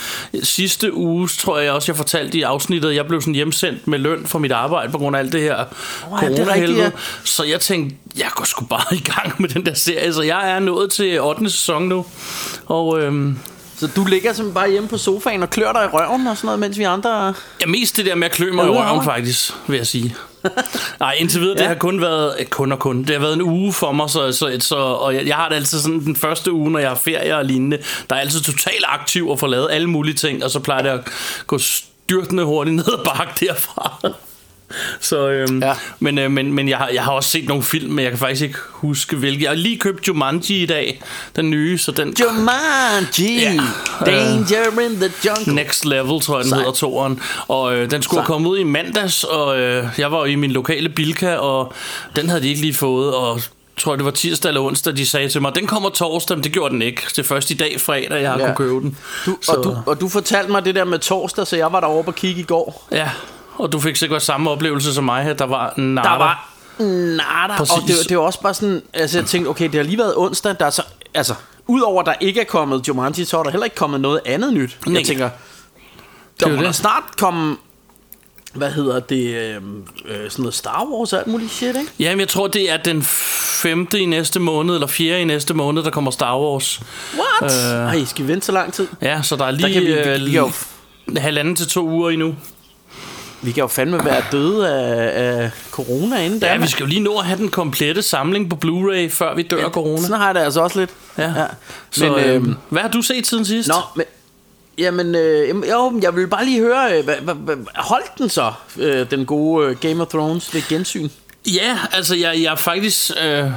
sidste 0.43 0.95
uge, 0.95 1.29
tror 1.29 1.59
jeg 1.59 1.73
også, 1.73 1.93
jeg 1.93 1.97
fortalte 1.97 2.39
i 2.39 2.43
afsnittet, 2.43 2.95
jeg 2.95 3.07
blev 3.07 3.21
sådan 3.21 3.35
hjemsendt 3.35 3.87
med 3.87 3.99
løn 3.99 4.27
for 4.27 4.39
mit 4.39 4.53
arbejde 4.53 4.93
på 4.93 4.99
grund 4.99 5.17
af 5.17 5.21
alt 5.21 5.33
det 5.33 5.43
her 5.43 5.55
er 5.55 5.65
corona 6.19 6.83
ja. 6.83 6.91
Så 7.25 7.45
jeg 7.45 7.61
tænkte, 7.61 7.97
jeg 8.17 8.29
går 8.35 8.45
sgu 8.45 8.65
bare 8.65 8.97
i 9.03 9.03
gang 9.03 9.43
med 9.43 9.49
den 9.49 9.67
der 9.67 9.75
serie. 9.75 10.15
Så 10.15 10.23
jeg 10.23 10.51
er 10.51 10.59
nået 10.59 10.91
til 10.91 11.21
8. 11.21 11.51
sæson 11.51 11.83
nu. 11.83 12.07
Og 12.67 13.03
øh, 13.03 13.33
Så 13.81 13.87
du 13.97 14.05
ligger 14.05 14.33
simpelthen 14.33 14.55
bare 14.55 14.71
hjemme 14.71 14.89
på 14.89 14.99
sofaen 14.99 15.43
og 15.43 15.51
klør 15.51 15.73
dig 15.73 15.85
i 15.85 15.87
røven 15.87 16.27
og 16.27 16.37
sådan 16.37 16.47
noget, 16.47 16.61
mens 16.61 16.79
vi 16.79 16.83
andre... 16.83 17.35
Ja, 17.61 17.67
mest 17.67 17.97
det 17.97 18.07
der 18.07 18.15
med 18.15 18.27
at 18.27 18.33
klø 18.33 18.53
mig 18.53 18.67
i 18.67 18.69
røven, 18.69 19.05
faktisk, 19.05 19.53
vil 19.67 19.77
jeg 19.77 19.87
sige. 19.87 20.17
Nej, 21.01 21.13
indtil 21.19 21.41
videre, 21.41 21.55
ja. 21.57 21.63
det 21.63 21.69
har 21.69 21.75
kun 21.75 22.01
været, 22.01 22.35
eh, 22.39 22.47
kun 22.47 22.73
og 22.73 22.79
kun, 22.79 22.99
det 22.99 23.11
har 23.11 23.19
været 23.19 23.35
en 23.35 23.43
uge 23.43 23.73
for 23.73 23.93
mig, 23.93 24.11
så, 24.11 24.33
så, 24.33 24.57
så 24.61 24.77
og 24.77 25.15
jeg, 25.15 25.27
jeg 25.27 25.37
har 25.37 25.49
det 25.49 25.57
altid 25.57 25.81
sådan, 25.81 26.01
den 26.01 26.17
første 26.17 26.53
uge, 26.53 26.71
når 26.71 26.79
jeg 26.79 26.89
har 26.89 26.97
ferie 26.97 27.37
og 27.37 27.45
lignende, 27.45 27.79
der 28.11 28.17
er 28.17 28.21
altid 28.21 28.41
totalt 28.41 28.85
aktiv 28.89 29.29
og 29.29 29.39
får 29.39 29.47
lavet 29.47 29.69
alle 29.71 29.91
mulige 29.91 30.15
ting, 30.15 30.45
og 30.45 30.51
så 30.51 30.61
plejer 30.61 30.83
det 30.83 30.91
at 30.91 31.01
gå 31.47 31.59
styrtende 31.59 32.45
hurtigt 32.45 32.77
ned 32.77 32.85
ad 32.87 33.05
bakke 33.05 33.47
derfra. 33.47 34.13
Så, 35.01 35.29
øhm, 35.29 35.63
Ja. 35.63 35.73
Men, 35.99 36.19
øh, 36.19 36.31
men, 36.31 36.53
men 36.53 36.69
jeg, 36.69 36.79
har, 36.79 36.89
jeg 36.89 37.03
har 37.05 37.13
også 37.13 37.31
set 37.31 37.49
nogle 37.49 37.63
film, 37.63 37.93
men 37.93 38.03
jeg 38.03 38.11
kan 38.13 38.19
faktisk 38.19 38.43
ikke 38.43 38.59
huske 38.71 39.17
hvilke. 39.17 39.43
Jeg 39.43 39.51
har 39.51 39.57
lige 39.57 39.79
købt 39.79 40.09
Jumanji 40.09 40.63
i 40.63 40.67
dag, 40.67 41.03
den 41.37 41.51
nye, 41.51 41.79
så 41.79 41.93
den 41.93 42.15
Jumanji, 42.21 43.39
Ja. 43.41 43.61
Danger 44.07 44.81
in 44.91 44.97
the 44.97 45.13
Jungle. 45.27 45.55
Next 45.55 45.85
Level, 45.85 46.21
tror 46.21 46.37
jeg, 46.37 46.43
den 46.45 46.49
Sej. 46.51 46.59
hedder 46.59 46.73
toren. 46.73 47.21
Og 47.49 47.75
øh, 47.77 47.91
den 47.91 48.03
skulle 48.03 48.17
Sej. 48.19 48.23
have 48.23 48.27
kommet 48.27 48.51
ud 48.51 48.59
i 48.59 48.63
mandags, 48.65 49.25
og 49.25 49.59
øh, 49.59 49.85
jeg 49.99 50.13
var 50.13 50.25
i 50.25 50.35
min 50.35 50.51
lokale 50.53 50.89
Bilka, 50.89 51.35
og 51.35 51.73
den 52.17 52.29
havde 52.29 52.43
de 52.43 52.49
ikke 52.49 52.61
lige 52.61 52.75
fået, 52.75 53.15
og 53.15 53.41
tror 53.79 53.93
jeg, 53.93 53.99
det 53.99 54.05
var 54.05 54.11
tirsdag 54.11 54.49
eller 54.49 54.61
onsdag, 54.61 54.97
de 54.97 55.07
sagde 55.07 55.29
til 55.29 55.43
mig, 55.43 55.55
den 55.55 55.67
kommer 55.67 55.89
torsdag, 55.89 56.37
men 56.37 56.45
det 56.45 56.53
gjorde 56.53 56.75
den 56.75 56.83
ikke. 56.83 57.03
Det 57.11 57.19
er 57.19 57.23
først 57.23 57.51
i 57.51 57.55
dag, 57.55 57.81
fredag, 57.81 58.23
jeg 58.23 58.31
har 58.31 58.39
Ja. 58.39 58.47
ja. 58.47 58.55
kunne 58.55 58.67
købe 58.69 58.81
den. 58.81 58.99
Du, 59.27 59.37
og, 59.49 59.65
du, 59.65 59.77
og 59.87 60.01
du 60.01 60.09
fortalte 60.09 60.51
mig 60.51 60.65
det 60.65 60.75
der 60.75 60.85
med 60.85 60.99
torsdag, 60.99 61.47
så 61.47 61.57
jeg 61.57 61.73
var 61.73 61.81
derovre 61.81 62.05
på 62.05 62.11
kigge 62.13 62.41
i 62.41 62.45
går. 62.45 62.89
Ja, 62.93 63.11
og 63.63 63.73
du 63.73 63.81
fik 63.81 63.97
sikkert 63.97 64.23
samme 64.23 64.51
oplevelse 64.51 64.95
som 64.95 65.05
mig, 65.05 65.23
at 65.25 65.39
der 65.39 65.45
var 65.47 65.75
nada. 65.77 66.09
Der 66.09 66.19
var 66.19 66.51
nada. 66.79 67.57
Præcis. 67.57 67.77
Og 67.77 67.83
det, 67.89 68.09
det 68.09 68.17
var 68.19 68.23
også 68.23 68.41
bare 68.41 68.55
sådan, 68.55 68.83
altså 68.93 69.19
jeg 69.19 69.27
tænkte, 69.27 69.49
okay, 69.49 69.65
det 69.65 69.75
har 69.75 69.83
lige 69.83 69.99
været 69.99 70.15
onsdag, 70.17 70.55
der 70.61 70.67
er 70.67 70.71
så, 70.71 70.83
altså, 71.15 71.35
udover 71.67 72.03
der 72.03 72.15
ikke 72.21 72.41
er 72.41 72.45
kommet 72.45 72.89
Jumanji, 72.89 73.25
så 73.25 73.39
er 73.39 73.43
der 73.43 73.51
heller 73.51 73.65
ikke 73.65 73.77
kommet 73.77 74.01
noget 74.01 74.21
andet 74.27 74.53
nyt. 74.53 74.79
Nej. 74.87 74.97
Jeg 74.99 75.07
tænker, 75.07 75.25
er 75.25 75.31
der 76.41 76.49
må 76.49 76.57
det. 76.57 76.65
da 76.65 76.73
snart 76.73 77.03
komme, 77.19 77.57
hvad 78.55 78.71
hedder 78.71 79.01
det, 79.01 79.35
øh, 79.35 79.55
øh, 79.57 79.61
sådan 80.31 80.43
noget 80.43 80.55
Star 80.55 80.85
Wars 80.93 81.13
og 81.13 81.19
alt 81.19 81.27
muligt 81.29 81.53
shit, 81.53 81.69
ikke? 81.77 81.93
Jamen, 81.99 82.21
jeg 82.21 82.29
tror, 82.29 82.47
det 82.47 82.71
er 82.71 82.77
den 82.77 83.03
femte 83.63 83.99
i 84.01 84.05
næste 84.07 84.41
måned, 84.41 84.75
eller 84.75 84.87
fjerde 84.87 85.21
i 85.21 85.25
næste 85.25 85.55
måned, 85.55 85.83
der 85.83 85.91
kommer 85.91 86.11
Star 86.11 86.39
Wars. 86.41 86.81
What? 87.43 87.53
Øh. 87.75 88.01
Ej, 88.01 88.05
skal 88.05 88.25
vi 88.27 88.33
vente 88.33 88.47
så 88.47 88.53
lang 88.53 88.73
tid? 88.73 88.87
Ja, 89.03 89.23
så 89.23 89.37
der 89.37 89.45
er 89.45 89.51
lige 89.51 89.73
kan 89.73 89.83
vi- 89.83 89.87
vi- 89.87 89.93
øh, 89.93 90.21
vi 90.27 90.31
kan 90.31 90.41
jo- 90.41 90.51
halvanden 91.21 91.57
til 91.57 91.67
to 91.69 91.89
uger 91.89 92.11
endnu. 92.11 92.35
Vi 93.43 93.53
kan 93.53 93.61
jo 93.61 93.67
fandme 93.67 94.05
være 94.05 94.23
døde 94.33 94.69
af, 94.69 95.43
af 95.43 95.51
corona 95.71 96.25
inden 96.25 96.41
Ja, 96.43 96.53
da. 96.53 96.57
vi 96.57 96.67
skal 96.67 96.85
jo 96.85 96.89
lige 96.89 97.01
nå 97.01 97.19
at 97.19 97.25
have 97.25 97.39
den 97.39 97.49
komplette 97.49 98.03
samling 98.03 98.51
på 98.51 98.57
Blu-ray, 98.65 99.11
før 99.11 99.35
vi 99.35 99.43
dør 99.43 99.65
af 99.65 99.71
corona. 99.71 100.03
Sådan 100.03 100.17
har 100.17 100.27
jeg 100.27 100.35
det 100.35 100.41
altså 100.41 100.61
også 100.61 100.79
lidt. 100.81 100.91
Ja. 101.19 101.23
ja. 101.23 101.47
Så, 101.91 102.13
Men, 102.17 102.25
øhm, 102.25 102.55
hvad 102.69 102.83
har 102.83 102.89
du 102.89 103.03
set 103.03 103.27
siden 103.27 103.45
sidst? 103.45 103.69
Nå, 103.69 103.75
men... 103.97 104.05
Jamen, 104.79 105.15
øh, 105.15 105.49
jo, 105.71 106.01
jeg 106.03 106.17
vil 106.17 106.27
bare 106.27 106.45
lige 106.45 106.61
høre, 106.61 106.99
øh, 106.99 107.09
holdt 107.77 108.19
den 108.19 108.29
så, 108.29 108.53
øh, 108.79 109.11
den 109.11 109.27
gode 109.27 109.69
øh, 109.69 109.77
Game 109.77 110.03
of 110.03 110.09
Thrones 110.09 110.55
ved 110.55 110.63
gensyn? 110.69 111.09
Ja, 111.47 111.79
altså 111.93 112.17
jeg, 112.17 112.43
jeg 112.43 112.59
faktisk... 112.59 113.11
Øh, 113.25 113.51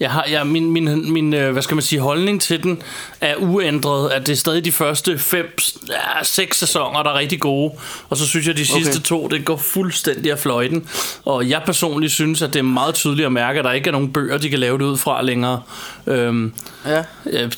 jeg 0.00 0.10
har, 0.10 0.24
jeg, 0.30 0.46
min, 0.46 0.70
min, 0.70 1.12
min 1.12 1.34
øh, 1.34 1.52
hvad 1.52 1.62
skal 1.62 1.74
man 1.74 1.82
sige, 1.82 2.00
holdning 2.00 2.40
til 2.40 2.62
den 2.62 2.82
er 3.22 3.34
uændret. 3.36 4.10
At 4.10 4.26
det 4.26 4.32
er 4.32 4.36
stadig 4.36 4.64
de 4.64 4.72
første 4.72 5.18
fem, 5.18 5.56
ja, 5.88 6.24
seks 6.24 6.58
sæsoner, 6.58 7.02
der 7.02 7.10
er 7.10 7.14
rigtig 7.18 7.40
gode. 7.40 7.72
Og 8.10 8.16
så 8.16 8.26
synes 8.28 8.46
jeg, 8.46 8.56
de 8.56 8.66
sidste 8.66 8.90
Okay. 8.96 9.00
to, 9.04 9.26
det 9.30 9.44
går 9.44 9.56
fuldstændig 9.56 10.32
af 10.32 10.38
fløjten. 10.38 10.88
Og 11.24 11.48
jeg 11.48 11.62
personligt 11.66 12.12
synes, 12.12 12.42
at 12.42 12.52
det 12.52 12.58
er 12.58 12.62
meget 12.62 12.94
tydeligt 12.94 13.26
at 13.26 13.32
mærke, 13.32 13.58
at 13.58 13.64
der 13.64 13.72
ikke 13.72 13.88
er 13.88 13.92
nogen 13.92 14.12
bøger, 14.12 14.38
de 14.38 14.50
kan 14.50 14.58
lave 14.58 14.78
det 14.78 14.84
ud 14.84 14.96
fra 14.96 15.22
længere. 15.22 15.60
Øhm, 16.06 16.52
Ja. 16.86 17.02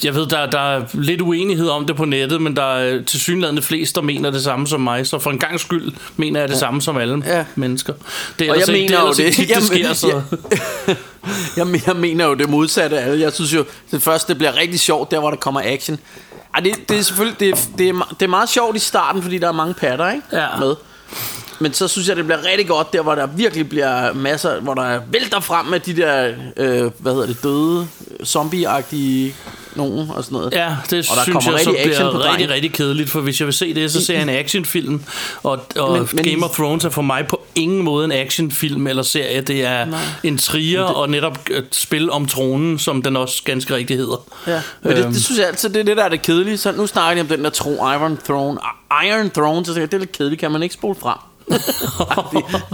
Jeg, 0.04 0.14
ved, 0.14 0.26
der, 0.26 0.50
der 0.50 0.59
er 0.76 0.83
lidt 0.92 1.21
uenighed 1.21 1.68
om 1.68 1.87
det 1.87 1.97
på 1.97 2.04
nettet, 2.04 2.42
men 2.42 2.56
der 2.56 2.62
er 2.75 3.02
til 3.02 3.21
synligheden 3.21 3.62
flest, 3.62 3.94
der 3.94 4.02
mener 4.02 4.30
det 4.30 4.42
samme 4.42 4.66
som 4.66 4.80
mig. 4.80 5.06
Så 5.06 5.18
for 5.18 5.30
en 5.30 5.38
gang 5.38 5.61
skyld 5.61 5.92
mener 6.16 6.40
jeg 6.40 6.49
det 6.49 6.56
samme 6.59 6.83
som 6.83 6.97
alle 6.97 7.23
Ja. 7.26 7.44
mennesker. 7.54 7.92
Det 8.38 8.47
er 8.47 8.50
Og 8.52 8.59
jeg 8.61 8.68
ikke- 8.68 8.83
mener 8.83 9.00
jo 9.00 9.04
ellers 9.04 9.18
ikke 9.18 9.42
det. 9.42 9.50
Jamen, 9.50 9.68
det 9.68 9.76
sker, 9.78 9.92
så... 9.92 10.23
jeg, 11.56 11.66
jeg 11.87 11.97
mener 11.97 12.26
jo 12.26 12.35
det 12.35 12.49
modsatte 12.50 12.99
af 12.99 13.06
alle. 13.11 13.21
Jeg 13.25 13.33
synes 13.33 13.54
jo, 13.54 13.64
det 13.90 14.02
første, 14.02 14.28
det 14.28 14.38
bliver 14.38 14.56
rigtig 14.56 14.80
sjovt, 14.80 15.11
der 15.11 15.21
hvor 15.21 15.30
der 15.30 15.37
kommer 15.37 15.53
action. 15.61 15.99
Ej, 16.54 16.61
det, 16.61 16.88
det 16.88 16.99
er 16.99 17.02
selvfølgelig, 17.02 17.40
det, 17.40 17.50
er- 17.50 17.56
det, 17.78 17.88
er, 17.88 18.14
det 18.20 18.23
er 18.26 18.30
meget 18.30 18.49
sjovt 18.49 18.76
i 18.76 18.78
starten, 18.78 19.23
fordi 19.23 19.38
der 19.38 19.49
er 19.49 19.52
mange 19.52 19.75
patter, 19.75 20.11
ikke? 20.11 20.26
Ja. 20.32 20.46
Med. 20.58 20.75
Men 21.61 21.73
så 21.75 21.88
synes 21.88 22.08
jeg, 22.08 22.16
det 22.16 22.25
bliver 22.25 22.44
rigtig 22.44 22.68
godt 22.68 22.92
der, 22.92 23.02
hvor 23.02 23.14
der 23.14 23.26
virkelig 23.26 23.68
bliver 23.68 24.12
masser, 24.12 24.61
hvor 24.61 24.75
der 24.75 25.00
vælter 25.11 25.40
frem 25.40 25.66
med 25.66 25.80
de 25.80 25.96
der, 25.96 26.34
øh, 26.56 26.90
hvad 26.99 27.12
hedder 27.12 27.26
det, 27.26 27.42
døde, 27.42 27.88
zombie-agtige 28.23 29.34
nogen 29.76 30.11
og 30.11 30.25
sådan 30.25 30.37
noget. 30.38 30.52
Ja, 30.52 30.66
det 30.90 31.11
Og 31.11 31.16
der 31.16 31.23
synes 31.23 31.47
jeg 31.47 31.61
så 31.64 31.71
bliver 31.85 32.33
rigtig, 32.33 32.49
rigtig 32.50 32.73
kedeligt, 32.73 33.11
for 33.11 33.21
hvis 33.21 33.40
jeg 33.40 33.47
vil 33.47 33.54
se 33.54 33.75
det, 33.75 33.93
så 33.93 34.04
ser 34.04 34.14
jeg 34.14 34.23
en 34.23 34.28
actionfilm, 34.28 35.02
og, 35.43 35.61
og 35.76 35.93
Men- 35.99 36.09
men, 36.12 36.25
Game 36.25 36.45
of 36.45 36.50
Thrones 36.50 36.85
er 36.85 36.90
for 36.90 37.02
mig 37.02 37.26
på 37.28 37.40
ingen 37.54 37.83
måde 37.83 38.04
en 38.04 38.12
actionfilm 38.12 38.87
eller 38.87 39.02
serie. 39.02 39.40
Det 39.40 39.64
er 39.64 39.85
Nej. 39.85 40.00
en 40.23 40.38
trier 40.38 40.83
og 40.83 41.11
netop 41.11 41.38
et 41.50 41.66
spil 41.73 42.11
om 42.11 42.26
tronen, 42.26 42.78
som 42.78 43.02
den 43.02 43.16
også 43.16 43.43
ganske 43.45 43.75
rigtig 43.75 43.97
hedder. 43.97 44.25
Ja, 44.47 44.61
men 44.83 44.93
det, 44.97 45.04
Øhm. 45.04 45.12
det 45.12 45.25
synes 45.25 45.38
jeg 45.38 45.49
altid, 45.49 45.69
det 45.69 45.81
er 45.81 45.85
det, 45.85 45.97
der 45.97 46.04
er 46.04 46.09
det 46.09 46.23
kedelige. 46.23 46.59
Så 46.59 46.73
nu 46.73 46.87
snakker 46.87 47.14
de 47.14 47.21
om 47.21 47.37
den 47.37 47.45
der 47.45 47.50
tro, 47.50 47.71
Iron 47.75 48.19
Throne. 48.25 48.59
Iron 49.07 49.31
Throne, 49.31 49.66
så 49.66 49.73
jeg, 49.78 49.83
det 49.93 49.95
er 49.95 49.99
lidt 49.99 50.12
kedeligt. 50.12 50.40
Kan 50.40 50.50
man 50.50 50.62
ikke 50.62 50.75
spole 50.75 50.95
frem? 51.00 51.19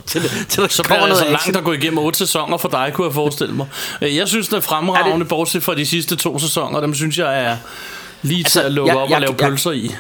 Til, 0.07 0.23
til, 0.23 0.47
til 0.49 0.63
der 0.63 0.69
Så 0.69 0.83
kommer 0.83 1.05
det 1.05 1.11
altså 1.11 1.25
noget 1.25 1.41
langt 1.47 1.57
at 1.57 1.65
gå 1.65 1.73
igennem 1.73 1.99
otte 1.99 2.19
sæsoner 2.19 2.57
for 2.57 2.69
dig, 2.69 2.91
kunne 2.95 3.07
jeg 3.07 3.15
forestille 3.15 3.55
mig. 3.55 3.67
Øh, 4.03 4.17
Jeg 4.17 4.29
synes, 4.29 4.49
den 4.49 4.57
er 4.57 4.61
fremragende, 4.61 5.13
Er 5.15 5.19
det- 5.19 5.29
bortset 5.29 5.63
fra 5.63 5.75
de 5.75 5.87
sidste 5.87 6.17
to 6.17 6.39
sæsoner. 6.39 6.81
Dem 6.81 6.95
synes 6.95 7.19
jeg 7.19 7.45
er 7.45 7.57
lige 8.23 8.37
til 8.39 8.45
Altså, 8.45 8.63
at 8.63 8.73
lukke 8.73 8.93
jeg- 8.93 8.99
op 9.03 9.09
jeg- 9.11 9.17
og 9.17 9.21
lave 9.21 9.35
jeg- 9.41 9.49
pølser 9.51 9.71
i. 9.71 9.95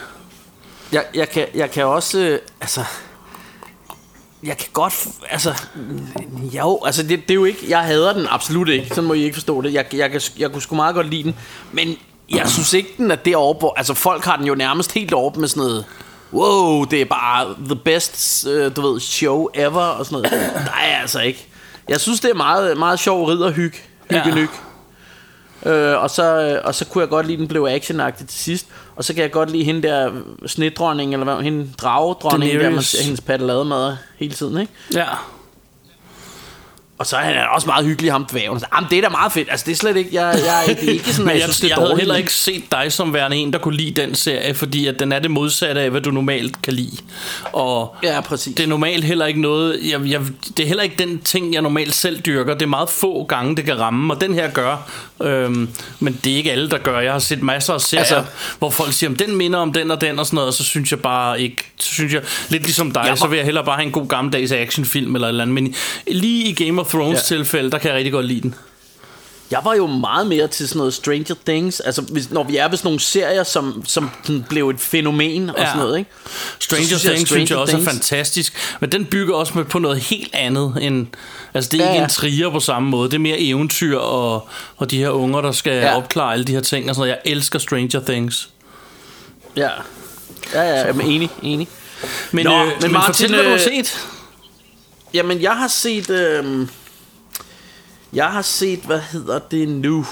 Jeg, 0.93 1.05
jeg, 1.15 1.29
kan, 1.29 1.47
jeg 1.55 1.71
kan 1.71 1.85
også, 1.87 2.19
øh, 2.19 2.39
altså... 2.61 2.85
Jeg 4.43 4.57
kan 4.59 4.69
godt, 4.73 4.95
altså... 5.31 5.55
Jo, 6.43 6.81
altså 6.87 7.03
det, 7.03 7.11
det 7.23 7.31
er 7.31 7.35
jo 7.35 7.45
ikke... 7.45 7.59
Jeg 7.69 7.81
hader 7.81 8.13
den 8.13 8.27
absolut 8.31 8.69
ikke, 8.69 8.89
sådan 8.89 9.05
må 9.05 9.15
I 9.15 9.23
ikke 9.23 9.35
forstå 9.35 9.61
det. 9.63 9.73
Jeg, 9.75 9.85
jeg, 9.95 10.11
kan, 10.11 10.21
jeg 10.39 10.53
kunne 10.53 10.63
sgu 10.63 10.75
meget 10.77 10.95
godt 10.95 11.11
lide 11.11 11.23
den, 11.23 11.35
men 11.73 11.97
jeg 12.31 12.49
synes 12.51 12.73
ikke, 12.73 12.89
den 12.97 13.11
er 13.11 13.17
hvor... 13.59 13.75
Altså 13.77 13.95
folk 13.95 14.25
har 14.25 14.37
den 14.37 14.47
jo 14.47 14.55
nærmest 14.55 14.93
helt 14.93 15.15
oppe 15.15 15.41
med 15.41 15.49
sådan 15.49 15.61
noget... 15.61 15.85
Wow, 16.33 16.85
det 16.85 17.01
er 17.01 17.05
bare 17.05 17.55
the 17.65 17.77
best, 17.77 18.47
øh, 18.47 18.77
du 18.77 18.81
ved, 18.81 19.01
show 19.01 19.49
ever 19.55 19.81
og 19.81 20.07
sådan 20.07 20.31
noget. 20.31 20.53
Nej, 20.75 20.99
altså 21.01 21.21
ikke. 21.21 21.47
Jeg 21.89 22.01
synes, 22.01 22.21
det 22.21 22.31
er 22.31 22.35
meget, 22.35 22.79
meget 22.79 22.99
sjov 22.99 23.27
ridderhyg. 23.27 23.75
Hyggenyg. 24.11 24.49
Øh, 25.67 26.03
og, 26.03 26.11
så, 26.11 26.41
øh, 26.43 26.61
og 26.65 26.75
så 26.75 26.85
kunne 26.85 27.03
jeg 27.03 27.09
godt 27.09 27.27
lide, 27.27 27.39
den 27.39 27.49
blev 27.49 27.67
actionagtig 27.71 28.29
til 28.29 28.39
sidst. 28.39 28.67
Og 28.97 29.05
så 29.05 29.15
kan 29.15 29.23
jeg 29.23 29.31
godt 29.31 29.51
lide 29.51 29.65
hende 29.65 29.89
der 29.89 30.11
snedronning, 30.47 31.13
eller 31.13 31.25
hvad, 31.25 31.43
hende 31.43 31.69
dragedronning, 31.83 32.61
der 32.61 32.71
man 32.71 32.83
ser 32.83 33.03
hendes 33.03 33.21
pattelademad 33.21 33.97
hele 34.19 34.35
tiden, 34.35 34.61
ikke? 34.61 34.73
Ja. 34.95 35.07
Og 37.01 37.07
så 37.07 37.17
er 37.17 37.21
han 37.21 37.37
også 37.55 37.67
meget 37.67 37.87
hyggelig, 37.87 38.13
ham 38.13 38.25
dvæven. 38.25 38.61
Så, 38.61 38.67
Jamen, 38.77 38.91
det 38.91 38.99
er 38.99 39.03
da 39.03 39.09
meget 39.09 39.33
fedt. 39.33 39.49
Altså, 39.51 39.67
det 39.67 39.73
er 39.73 39.77
slet 39.77 39.97
ikke, 39.97 40.11
jeg, 40.13 40.39
jeg, 40.47 40.77
det 40.81 40.89
er 40.89 40.93
ikke 40.93 41.13
sådan, 41.13 41.25
Men 41.25 41.33
jeg, 41.33 41.41
jeg, 41.41 41.43
synes, 41.45 41.61
det 41.61 41.65
er 41.73 41.77
jeg 41.77 41.87
havde 41.87 41.97
heller 41.99 42.17
ikke 42.17 42.33
set 42.33 42.73
dig 42.73 42.93
som 42.93 43.15
værende 43.15 43.37
en, 43.37 43.53
der 43.53 43.59
kunne 43.59 43.77
lide 43.77 44.01
den 44.03 44.15
serie, 44.15 44.55
fordi 44.55 44.87
at 44.87 44.99
den 44.99 45.13
er 45.13 45.19
det 45.19 45.31
modsatte 45.31 45.81
af, 45.81 45.91
hvad 45.91 46.01
du 46.01 46.11
normalt 46.11 46.63
kan 46.63 46.73
lide. 46.73 46.97
Og 47.53 47.97
Ja, 48.03 48.21
præcis. 48.21 48.55
det 48.55 48.63
er 48.63 48.67
normalt 48.69 49.05
heller 49.05 49.27
ikke 49.27 49.41
noget, 49.41 49.81
jeg, 49.91 50.01
jeg, 50.07 50.21
det 50.57 50.63
er 50.63 50.67
heller 50.67 50.83
ikke 50.83 50.97
den 50.99 51.19
ting, 51.19 51.55
jeg 51.55 51.63
normalt 51.63 51.95
selv 51.95 52.21
dyrker. 52.21 52.55
Det 52.55 52.63
er 52.63 52.67
meget 52.67 52.89
få 52.91 53.25
gange, 53.25 53.57
det 53.57 53.65
kan 53.65 53.81
ramme, 53.81 54.15
og 54.15 54.21
den 54.21 54.35
her 54.35 54.51
gør. 54.51 54.91
Øhm, 55.23 55.69
men 56.01 56.21
det 56.25 56.33
er 56.33 56.37
ikke 56.37 56.53
alle, 56.53 56.71
der 56.71 56.79
gør. 56.79 57.01
Jeg 57.01 57.13
har 57.13 57.19
set 57.19 57.43
masser 57.43 57.75
af 57.75 57.81
serier, 57.81 58.01
Altså- 58.01 58.25
hvor 58.59 58.71
folk 58.71 58.93
siger, 58.93 59.11
om 59.11 59.17
den 59.17 59.37
minder 59.37 59.59
om 59.59 59.73
den 59.73 59.91
og 59.91 60.01
den 60.01 60.19
og 60.19 60.27
sådan 60.27 60.35
noget, 60.35 60.49
og 60.49 60.55
så 60.55 60.65
synes 60.65 60.91
jeg 60.91 61.01
bare 61.01 61.41
ikke, 61.41 61.57
så 61.79 61.95
synes 61.95 62.13
jeg, 62.15 62.23
lidt 62.49 62.63
ligesom 62.63 62.91
dig, 62.91 63.05
Jeg 63.09 63.19
så 63.19 63.27
vil 63.27 63.37
jeg 63.37 63.45
hellere 63.45 63.65
bare 63.65 63.77
have 63.77 63.87
en 63.87 63.93
god 63.93 64.09
gammeldags 64.09 64.53
actionfilm 64.53 65.15
eller 65.15 65.29
et 65.29 65.31
eller 65.31 65.43
andet. 65.45 65.55
Men 65.55 65.75
lige 66.09 66.49
i 66.49 66.65
Game 66.67 66.81
of 66.81 66.89
Thrones 66.91 67.31
Ja. 67.31 67.37
tilfælde, 67.37 67.71
der 67.71 67.79
kan 67.79 67.89
jeg 67.89 67.97
rigtig 67.97 68.13
godt 68.13 68.27
lide 68.27 68.41
den. 68.41 68.55
Jeg 69.51 69.61
var 69.65 69.75
jo 69.75 69.87
meget 69.87 70.27
mere 70.27 70.49
til 70.49 70.69
sådan 70.69 70.79
noget 70.79 70.95
Stranger 70.95 71.35
Things. 71.47 71.81
Altså, 71.81 72.03
hvis, 72.03 72.31
når 72.31 72.45
vi 72.45 72.57
er 72.57 72.69
ved 72.69 72.77
sådan 72.79 72.87
nogle 72.87 73.01
serier, 73.01 73.43
som, 73.45 73.83
som 73.87 74.11
blev 74.49 74.69
et 74.69 74.81
fænomen 74.81 75.51
og 75.51 75.57
Ja. 75.59 75.67
sådan 75.67 75.79
noget, 75.79 75.99
ikke? 75.99 76.11
Stranger 76.59 76.87
Things 76.99 77.01
synes 77.01 77.31
jeg 77.31 77.47
Stranger 77.47 77.57
også 77.57 77.77
er 77.77 77.81
Things- 77.81 77.85
fantastisk, 77.91 78.77
men 78.81 78.93
den 78.93 79.05
bygger 79.05 79.35
også 79.35 79.53
med 79.57 79.65
på 79.65 79.79
noget 79.79 79.99
helt 80.01 80.31
andet 80.35 80.75
end 80.81 81.07
altså 81.55 81.71
det 81.73 81.81
er 81.81 81.85
Ja, 81.85 81.93
ikke 81.93 82.03
en 82.05 82.11
trier 82.11 82.51
på 82.51 82.61
samme 82.61 82.89
måde, 82.91 83.09
det 83.11 83.15
er 83.15 83.21
mere 83.21 83.39
eventyr 83.39 83.99
og, 83.99 84.49
og 84.77 84.91
de 84.91 84.99
her 84.99 85.11
unger 85.11 85.41
der 85.41 85.53
skal 85.53 85.73
Ja. 85.73 85.87
ja. 85.87 85.97
opklare 85.97 86.33
alle 86.33 86.45
de 86.45 86.53
her 86.53 86.61
ting 86.61 86.89
og 86.89 86.95
sådan 86.95 87.09
noget. 87.09 87.19
Jeg 87.25 87.33
elsker 87.33 87.59
Stranger 87.59 88.01
Things. 88.07 88.49
Ja. 89.57 89.69
Ja, 90.55 90.63
ja, 90.63 90.63
jeg 90.63 90.89
er 90.89 90.93
enig, 91.01 91.31
enig. 91.43 91.69
Men, 92.33 92.45
Nå, 92.47 92.53
øh, 92.61 92.67
men 92.67 92.75
men, 92.83 92.93
Martin, 92.93 93.15
fortæl 93.15 93.29
hvad 93.35 93.39
du 93.45 93.49
har 93.49 93.55
øh, 93.55 93.61
set. 93.85 94.07
Jamen, 95.15 95.43
jeg 95.43 95.53
har 95.53 95.69
set... 95.69 96.11
Øh, 96.11 96.67
jeg 98.13 98.27
har 98.27 98.43
set, 98.43 98.79
hvad 98.81 99.01
hedder 99.13 99.39
det 99.39 99.69
nu? 99.69 100.07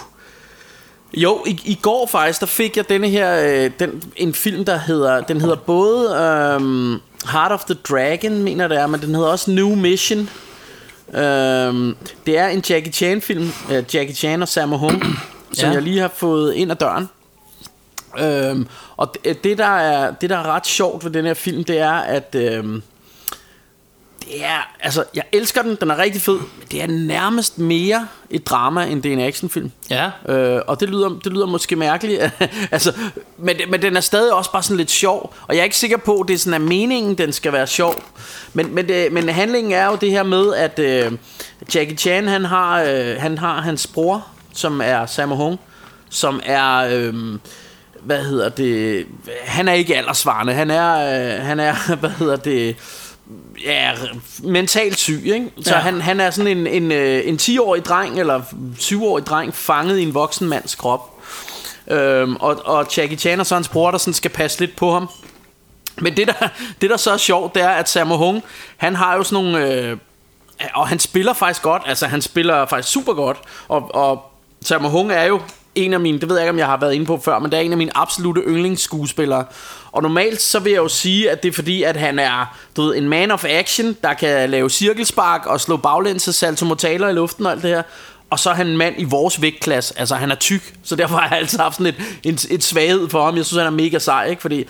Jo, 1.15 1.45
i, 1.47 1.61
i 1.65 1.79
går 1.83 2.07
faktisk, 2.07 2.41
der 2.41 2.47
fik 2.47 2.77
jeg 2.77 2.89
denne 2.89 3.09
her... 3.09 3.41
Øh, 3.65 3.71
den, 3.79 4.03
en 4.17 4.35
film, 4.35 4.65
der 4.65 4.79
hedder... 4.79 5.21
Den 5.21 5.41
hedder 5.41 5.57
både 5.57 6.09
øh, 6.11 6.61
Heart 7.33 7.53
of 7.53 7.65
the 7.65 7.75
Dragon, 7.89 8.43
mener 8.43 8.69
det 8.69 8.79
er, 8.79 8.87
men 8.87 9.01
den 9.01 9.15
hedder 9.15 9.29
også 9.29 9.51
New 9.51 9.75
Mission. 9.75 10.29
Øhm, 11.15 11.97
det 12.27 12.39
er 12.39 12.49
en 12.49 12.65
Jackie 12.71 12.93
Chan 12.93 13.23
film 13.23 13.53
øh, 13.71 13.85
Jackie 13.95 14.15
Chan 14.15 14.43
og 14.43 14.49
Sammo 14.49 14.77
Hung 14.77 15.03
Som 15.53 15.69
Ja. 15.69 15.75
jeg 15.75 15.83
lige 15.83 16.01
har 16.01 16.11
fået 16.17 16.55
ind 16.55 16.71
ad 16.71 16.77
døren 16.77 17.09
øhm, 18.19 18.67
Og 18.97 19.15
det, 19.25 19.45
det, 19.45 19.59
der 19.59 19.65
er, 19.79 20.11
det 20.11 20.31
der 20.31 20.37
er 20.37 20.43
ret 20.47 20.67
sjovt 20.67 21.05
ved 21.05 21.11
den 21.11 21.25
her 21.25 21.35
film 21.35 21.65
Det 21.65 21.79
er 21.79 21.93
at 21.93 22.35
øhm, 22.35 22.83
det, 24.29 24.45
er, 24.45 24.75
altså, 24.81 25.05
jeg 25.15 25.25
elsker 25.33 25.63
den, 25.63 25.77
den 25.81 25.91
er 25.91 25.99
rigtig 25.99 26.23
fed, 26.23 26.39
men 26.39 26.69
det 26.71 26.83
er 26.83 26.87
nærmest 26.87 27.59
mere 27.59 28.09
et 28.31 28.47
drama, 28.47 28.85
end 28.85 29.03
det 29.03 29.09
er 29.09 29.13
en 29.13 29.21
actionfilm. 29.21 29.73
Ja. 29.91 30.11
Øh, 30.29 30.63
og 30.67 30.81
det 30.81 30.89
lyder, 30.89 31.09
det 31.09 31.33
lyder 31.33 31.47
måske 31.47 31.77
mærkeligt, 31.77 32.21
altså, 32.71 32.93
men, 33.39 33.57
men 33.69 33.83
den 33.83 33.97
er 33.97 34.01
stadig 34.01 34.33
også 34.33 34.53
bare 34.53 34.63
sådan 34.63 34.77
lidt 34.77 34.91
sjov, 34.91 35.35
og 35.49 35.55
jeg 35.55 35.61
er 35.61 35.65
ikke 35.65 35.77
sikker 35.77 35.97
på, 35.97 36.21
at 36.21 36.29
det 36.29 36.35
er 36.35 36.39
sådan, 36.39 36.63
at 36.63 36.69
meningen, 36.69 37.19
den 37.19 37.33
skal 37.33 37.53
være 37.53 37.67
sjov. 37.67 38.03
Men, 38.53 38.75
men, 38.75 38.89
det, 38.89 39.13
men 39.13 39.29
handlingen 39.29 39.73
er 39.73 39.87
jo 39.87 39.97
det 40.01 40.11
her 40.11 40.23
med, 40.23 40.55
at 40.55 40.79
øh, 40.79 41.13
Jackie 41.75 41.97
Chan, 41.97 42.29
han 42.29 42.45
har, 42.45 42.83
øh, 42.83 43.17
han 43.19 43.39
har 43.39 43.61
hans 43.61 43.87
bror, 43.87 44.27
som 44.53 44.81
er 44.85 45.07
Sammo 45.07 45.35
Hung, 45.35 45.61
som 46.11 46.41
er... 46.45 46.77
Øh, 46.77 47.15
hvad 48.03 48.25
hedder 48.25 48.49
det? 48.49 49.07
Han 49.45 49.69
er 49.69 49.73
ikke 49.73 49.97
aldersvarende. 49.97 50.53
Han 50.53 50.71
er, 50.71 50.95
øh, 50.95 51.45
han 51.45 51.61
er, 51.61 51.75
hvad 52.01 52.11
hedder 52.11 52.37
det? 52.37 52.77
Ja, 53.65 53.93
mentalt 54.43 54.99
syg, 54.99 55.23
ikke? 55.25 55.51
Så 55.63 55.75
Ja. 55.75 55.81
han, 55.81 56.01
han 56.01 56.21
er 56.21 56.31
sådan 56.31 56.59
en, 56.59 56.67
en, 56.67 56.93
øh, 56.93 57.23
en 57.25 57.37
10-årig 57.37 57.85
dreng, 57.85 58.21
eller 58.21 58.41
7-årig 58.79 59.27
dreng, 59.27 59.55
fanget 59.55 59.99
i 59.99 60.03
en 60.03 60.15
voksen 60.15 60.49
mands 60.49 60.75
krop. 60.75 61.15
Øhm, 61.91 62.37
og, 62.37 62.61
og 62.65 62.87
Jackie 62.97 63.19
Chan 63.19 63.41
og 63.41 63.47
så 63.47 63.55
hans 63.55 63.69
bror, 63.69 63.91
der 63.91 63.99
sådan 63.99 64.15
skal 64.15 64.31
passe 64.31 64.61
lidt 64.61 64.77
på 64.77 64.93
ham. 64.93 65.09
Men 65.97 66.17
det 66.17 66.27
der, 66.27 66.49
det 66.81 66.91
der 66.91 66.97
så 66.97 67.11
er 67.13 67.17
sjovt, 67.17 67.55
det 67.55 67.63
er, 67.63 67.69
at 67.69 67.89
Sammo 67.89 68.17
Hung, 68.17 68.43
han 68.77 68.95
har 68.97 69.17
jo 69.17 69.23
sådan 69.23 69.45
nogle... 69.45 69.73
Øh, 69.73 69.97
og 70.75 70.89
han 70.89 70.99
spiller 70.99 71.33
faktisk 71.33 71.63
godt, 71.63 71.83
altså 71.87 72.07
han 72.07 72.23
spiller 72.23 72.67
faktisk 72.67 72.93
super 72.93 73.13
godt. 73.13 73.39
Og, 73.69 73.95
og 73.95 74.23
Sammo 74.65 74.89
Hung 74.89 75.13
er 75.13 75.25
jo 75.25 75.41
en 75.75 75.95
af 75.95 76.01
mine, 76.01 76.21
det 76.21 76.29
ved 76.29 76.37
jeg 76.37 76.45
ikke, 76.45 76.51
om 76.51 76.59
jeg 76.59 76.67
har 76.67 76.77
været 76.77 76.95
inde 76.95 77.07
på 77.07 77.21
før, 77.25 77.39
men 77.39 77.51
det 77.51 77.57
er 77.57 77.61
en 77.61 77.73
af 77.73 77.79
mine 77.79 77.91
absolute 77.95 78.41
yndlingsskuespillere. 78.41 79.45
Og 79.93 80.03
normalt 80.03 80.41
så 80.41 80.59
vil 80.59 80.73
jeg 80.73 80.79
jo 80.79 80.89
sige, 80.89 81.31
at 81.31 81.43
det 81.43 81.49
er 81.49 81.53
fordi, 81.53 81.83
at 81.83 81.97
han 81.97 82.19
er 82.19 82.57
du 82.77 82.83
ved, 82.83 82.97
en 82.97 83.09
man 83.09 83.31
of 83.31 83.45
action, 83.45 83.97
der 84.03 84.15
kan 84.15 84.51
lave 84.51 84.71
cirkelspark 84.71 85.47
og 85.47 85.61
slå 85.61 85.77
baglæns 85.77 86.29
og 86.29 86.35
salto 86.35 86.65
mortaler 86.65 87.09
i 87.09 87.13
luften 87.13 87.47
og 87.47 87.53
alt 87.53 87.63
det 87.63 87.71
her. 87.71 87.83
Og 88.31 88.39
så 88.39 88.51
er 88.51 88.55
han 88.55 88.67
en 88.67 88.77
mand 88.77 88.95
i 88.99 89.05
vores 89.05 89.43
vægtklasse, 89.43 89.95
altså 89.99 90.15
han 90.15 90.31
er 90.31 90.35
tyk, 90.35 90.75
så 90.85 90.97
derfor 90.97 91.17
har 91.17 91.29
jeg 91.29 91.39
altid 91.39 91.59
haft 91.59 91.77
sådan 91.77 91.87
et, 91.87 92.03
et, 92.25 92.47
et 92.51 92.65
svaghed 92.65 93.09
for 93.09 93.25
ham. 93.25 93.37
Jeg 93.37 93.47
synes, 93.47 93.59
han 93.59 93.67
er 93.67 93.77
mega 93.77 93.99
sej, 93.99 94.27
ikke? 94.27 94.43
Fordi 94.43 94.67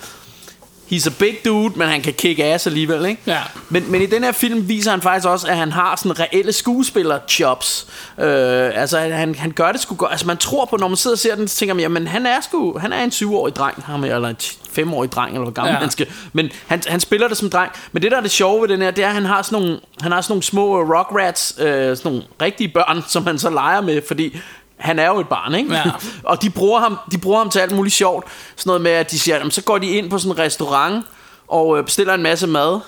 He's 0.92 1.07
a 1.07 1.12
big 1.18 1.37
dude, 1.45 1.78
men 1.78 1.88
han 1.88 2.02
kan 2.02 2.12
kick 2.12 2.38
ass 2.38 2.66
alligevel, 2.66 3.07
ikke? 3.07 3.23
Ja. 3.26 3.38
Men, 3.68 3.90
men 3.92 4.02
i 4.02 4.07
den 4.07 4.25
her 4.25 4.33
film 4.33 4.68
viser 4.68 4.90
han 4.90 5.00
faktisk 5.02 5.28
også, 5.28 5.47
at 5.47 5.57
han 5.57 5.73
har 5.73 5.97
sådan 5.97 6.21
reelle 6.21 6.52
skuespiller-jobs. 6.52 7.87
Øh, 8.18 8.71
altså, 8.80 8.99
han, 8.99 9.35
han 9.35 9.50
gør 9.50 9.73
det 9.73 9.80
sgu 9.80 9.95
godt. 9.95 10.11
Altså, 10.11 10.26
man 10.26 10.37
tror 10.37 10.64
på, 10.64 10.76
når 10.76 10.88
man 10.88 10.97
sidder 10.97 11.14
og 11.14 11.18
ser 11.18 11.35
den, 11.35 11.49
så 11.49 11.57
tænker 11.57 11.75
man, 11.75 11.80
jamen, 11.83 12.07
han 12.07 12.26
er 12.26 12.40
sgu, 12.40 12.78
han 12.78 12.92
er 12.92 13.04
en 13.04 13.11
7-årig 13.11 13.57
dreng, 13.57 13.83
ham, 13.85 14.04
eller 14.04 14.28
en 14.28 14.37
5-årig 14.78 15.12
dreng, 15.12 15.30
eller 15.30 15.42
hvor 15.42 15.52
gammel 15.52 15.71
Ja. 15.71 15.75
ja. 15.75 15.80
han 15.80 15.90
skal. 15.90 16.07
Men 16.33 16.50
han, 16.66 16.83
han 16.87 17.00
spiller 17.00 17.28
det 17.28 17.37
som 17.37 17.50
dreng. 17.50 17.73
Men 17.92 18.02
det, 18.02 18.11
der 18.11 18.16
er 18.16 18.21
det 18.21 18.30
sjove 18.30 18.62
ved 18.62 18.68
den 18.68 18.83
her, 18.83 18.90
det 18.90 19.04
er, 19.04 19.09
at 19.09 19.14
han 19.14 19.25
har 19.25 19.42
sådan 19.42 19.62
nogle, 19.62 19.80
han 20.00 20.12
har 20.12 20.21
sådan 20.21 20.33
nogle 20.33 20.42
små 20.42 20.83
rockrats, 20.83 21.54
øh, 21.59 21.97
sådan 21.97 22.12
nogle 22.12 22.23
rigtige 22.42 22.68
børn, 22.68 23.02
som 23.09 23.26
han 23.26 23.38
så 23.38 23.50
leger 23.50 23.80
med, 23.80 24.02
fordi 24.09 24.38
han 24.78 24.99
er 24.99 25.06
jo 25.06 25.20
et 25.20 25.28
barn, 25.28 25.54
ikke? 25.54 25.75
Ja. 25.75 25.82
og 26.23 26.42
de 26.42 26.50
bruger, 26.50 26.80
ham, 26.80 26.99
de 27.12 27.18
bruger 27.18 27.38
ham 27.38 27.50
til 27.50 27.58
alt 27.58 27.73
muligt 27.76 27.94
sjovt. 27.94 28.25
Sådan 28.56 28.68
noget 28.70 28.82
med, 28.82 28.90
at 28.90 29.11
de 29.11 29.18
siger, 29.18 29.37
jamen, 29.37 29.50
så 29.50 29.62
går 29.62 29.78
de 29.78 29.87
ind 29.87 30.11
på 30.11 30.18
sådan 30.18 30.32
en 30.32 30.38
restaurant 30.38 31.04
og 31.49 31.78
øh, 31.78 31.85
bestiller 31.85 32.14
en 32.14 32.23
masse 32.23 32.47
mad. 32.47 32.80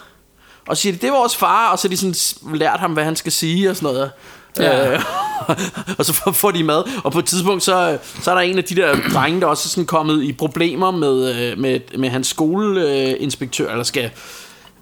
Og 0.69 0.77
så 0.77 0.83
siger 0.83 0.93
de, 0.93 0.99
det 0.99 1.09
er 1.09 1.13
vores 1.13 1.37
far, 1.37 1.69
og 1.73 1.79
så 1.79 1.89
har 1.89 1.91
de 1.91 1.97
sådan 1.97 2.59
lært 2.59 2.81
ham, 2.81 2.93
hvad 2.93 3.05
han 3.05 3.17
skal 3.17 3.33
sige 3.33 3.71
og 3.71 3.77
sådan 3.77 3.87
noget. 3.95 4.11
Ja. 4.59 4.93
Øh, 4.93 5.03
og 5.99 6.05
så 6.05 6.13
får- 6.13 6.33
får 6.33 6.51
de 6.51 6.65
mad 6.65 6.83
Og 7.05 7.13
på 7.13 7.19
et 7.19 7.25
tidspunkt 7.25 7.63
så, 7.63 7.99
så 8.23 8.31
er 8.31 8.35
der 8.35 8.43
en 8.43 8.59
af 8.59 8.65
de 8.65 8.75
der 8.77 8.97
drenge 9.15 9.41
Der 9.41 9.47
også 9.47 9.67
er 9.67 9.69
sådan 9.69 9.87
kommet 9.87 10.23
i 10.23 10.33
problemer 10.33 10.91
Med, 10.91 11.35
øh, 11.53 11.59
med, 11.59 11.81
med 11.99 12.09
hans 12.09 12.27
skoleinspektør 12.27 13.71
Eller 13.71 13.85
skal 13.85 14.11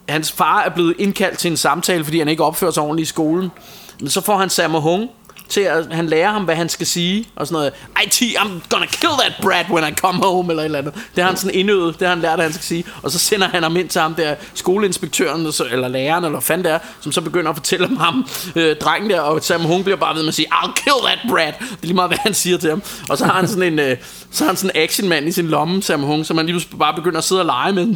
Hans 0.09 0.33
far 0.33 0.63
er 0.63 0.69
blevet 0.69 0.95
indkaldt 0.99 1.39
til 1.39 1.51
en 1.51 1.57
samtale 1.57 2.05
Fordi 2.05 2.19
han 2.19 2.29
ikke 2.29 2.45
opfører 2.45 2.71
sig 2.71 2.83
ordentligt 2.83 3.09
i 3.09 3.13
skolen 3.13 3.51
Men 4.01 4.09
så 4.11 4.21
får 4.21 4.37
han 4.37 4.51
Sammo 4.51 4.81
Hung 4.81 5.11
til 5.49 5.61
at 5.61 5.87
han 5.93 6.07
lærer 6.07 6.31
ham, 6.31 6.45
hvad 6.45 6.55
han 6.55 6.69
skal 6.69 6.87
sige, 6.87 7.29
og 7.37 7.47
sådan 7.47 7.55
noget. 7.55 7.73
IT, 8.05 8.37
I'm 8.37 8.69
gonna 8.69 8.87
kill 8.87 9.13
that 9.19 9.33
brat 9.43 9.67
when 9.71 9.93
I 9.93 9.95
come 9.97 10.19
home, 10.19 10.53
eller 10.53 10.63
et 10.63 10.65
eller 10.65 10.79
andet. 10.79 10.95
Det 10.95 11.25
har 11.25 11.31
han 11.31 11.37
sådan 11.37 11.55
indøvet, 11.55 12.01
det 12.01 12.09
har 12.09 12.15
han 12.15 12.23
lært, 12.23 12.39
at 12.39 12.43
han 12.43 12.53
skal 12.53 12.65
sige. 12.65 12.85
Og 13.03 13.11
så 13.11 13.19
sender 13.19 13.49
han 13.49 13.63
ham 13.63 13.77
ind 13.77 13.89
til 13.89 14.01
ham 14.01 14.15
der, 14.15 14.35
skoleinspektøren, 14.55 15.47
eller 15.71 15.89
læreren, 15.89 16.25
eller 16.25 16.39
hvad 16.39 16.43
fanden 16.43 16.65
det 16.65 16.73
er, 16.73 16.79
som 17.01 17.13
så 17.13 17.21
begynder 17.21 17.51
at 17.51 17.57
fortælle 17.57 17.87
om 17.87 17.97
ham, 17.97 18.29
øh, 18.57 18.77
drengen 18.77 19.11
der, 19.11 19.21
og 19.21 19.45
Sam 19.45 19.61
Hung 19.61 19.85
bliver 19.85 19.97
bare 19.97 20.15
ved 20.15 20.23
med 20.23 20.29
at 20.29 20.35
sige, 20.35 20.49
I'll 20.53 20.73
kill 20.73 20.97
that 21.05 21.19
brat. 21.29 21.55
Det 21.59 21.71
er 21.71 21.77
lige 21.83 21.95
meget, 21.95 22.11
hvad 22.11 22.19
han 22.19 22.35
siger 22.35 22.59
til 22.59 22.71
ham. 22.71 22.83
Og 23.09 23.19
så 23.19 23.25
har 23.25 23.33
han 23.33 23.49
sådan 23.49 23.73
en, 23.73 23.79
øh, 23.79 23.97
så 24.31 24.45
har 24.45 24.49
han 24.49 24.57
sådan 24.57 24.77
en 24.77 24.83
actionmand 24.83 25.29
i 25.29 25.33
sin 25.33 25.49
lomme, 25.49 25.83
Sam 25.83 26.03
Hung, 26.03 26.27
som 26.27 26.37
han 26.37 26.47
lige 26.47 26.61
bare 26.79 26.95
begynder 26.95 27.19
at 27.19 27.25
sidde 27.25 27.41
og 27.41 27.47
lege 27.47 27.73
med. 27.73 27.87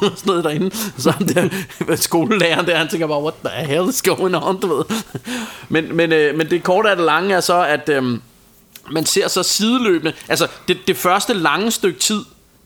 Sådan 0.00 0.16
noget 0.26 0.44
derinde. 0.44 0.70
Så 0.98 1.10
han 1.10 1.28
der, 1.28 1.48
skolelæreren 1.96 2.66
der, 2.66 2.76
han 2.76 2.88
tænker 2.88 3.06
bare, 3.06 3.22
what 3.22 3.34
the 3.44 3.66
hell 3.66 3.88
is 3.88 4.02
going 4.02 4.36
on, 4.36 4.60
du 4.60 4.76
ved. 4.76 4.84
Men, 5.68 5.96
men, 5.96 6.12
øh, 6.12 6.36
men 6.36 6.50
det 6.50 6.61
korte 6.62 6.90
af 6.90 6.96
det 6.96 7.04
lange 7.04 7.34
er 7.34 7.40
så, 7.40 7.62
at 7.62 7.88
øhm, 7.88 8.22
man 8.90 9.06
ser 9.06 9.28
så 9.28 9.42
sideløbende, 9.42 10.12
altså 10.28 10.46
det, 10.68 10.78
det 10.86 10.96
første 10.96 11.34
lange 11.34 11.70
stykke 11.70 12.00
tid, 12.00 12.24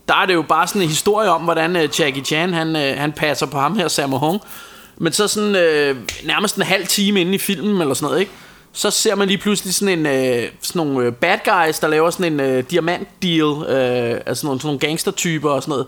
der 0.08 0.14
er 0.14 0.26
det 0.26 0.34
jo 0.34 0.42
bare 0.42 0.66
sådan 0.66 0.82
en 0.82 0.88
historie 0.88 1.30
om, 1.30 1.42
hvordan 1.42 1.76
øh, 1.76 2.00
Jackie 2.00 2.24
Chan, 2.24 2.52
han, 2.52 2.76
øh, 2.76 2.98
han 2.98 3.12
passer 3.12 3.46
på 3.46 3.58
ham 3.58 3.76
her, 3.76 3.88
Sammo 3.88 4.18
Hung. 4.18 4.40
Men 4.96 5.12
så 5.12 5.28
sådan 5.28 5.56
øh, 5.56 5.96
nærmest 6.24 6.56
en 6.56 6.62
halv 6.62 6.86
time 6.86 7.20
inde 7.20 7.34
i 7.34 7.38
filmen, 7.38 7.80
eller 7.80 7.94
sådan 7.94 8.06
noget, 8.06 8.20
ikke? 8.20 8.32
Så 8.72 8.90
ser 8.90 9.14
man 9.14 9.28
lige 9.28 9.38
pludselig 9.38 9.74
sådan 9.74 9.98
en 9.98 10.06
øh, 10.06 10.50
sådan 10.62 10.86
nogle 10.86 11.06
øh, 11.06 11.12
bad 11.12 11.38
guys, 11.44 11.78
der 11.78 11.88
laver 11.88 12.10
sådan 12.10 12.32
en 12.32 12.40
øh, 12.40 12.64
diamant 12.70 13.08
deal, 13.22 13.42
øh, 13.42 14.20
altså 14.26 14.46
nogle, 14.46 14.60
sådan 14.60 14.66
nogle 14.66 14.78
gangstertyper 14.78 15.50
og 15.50 15.62
sådan 15.62 15.86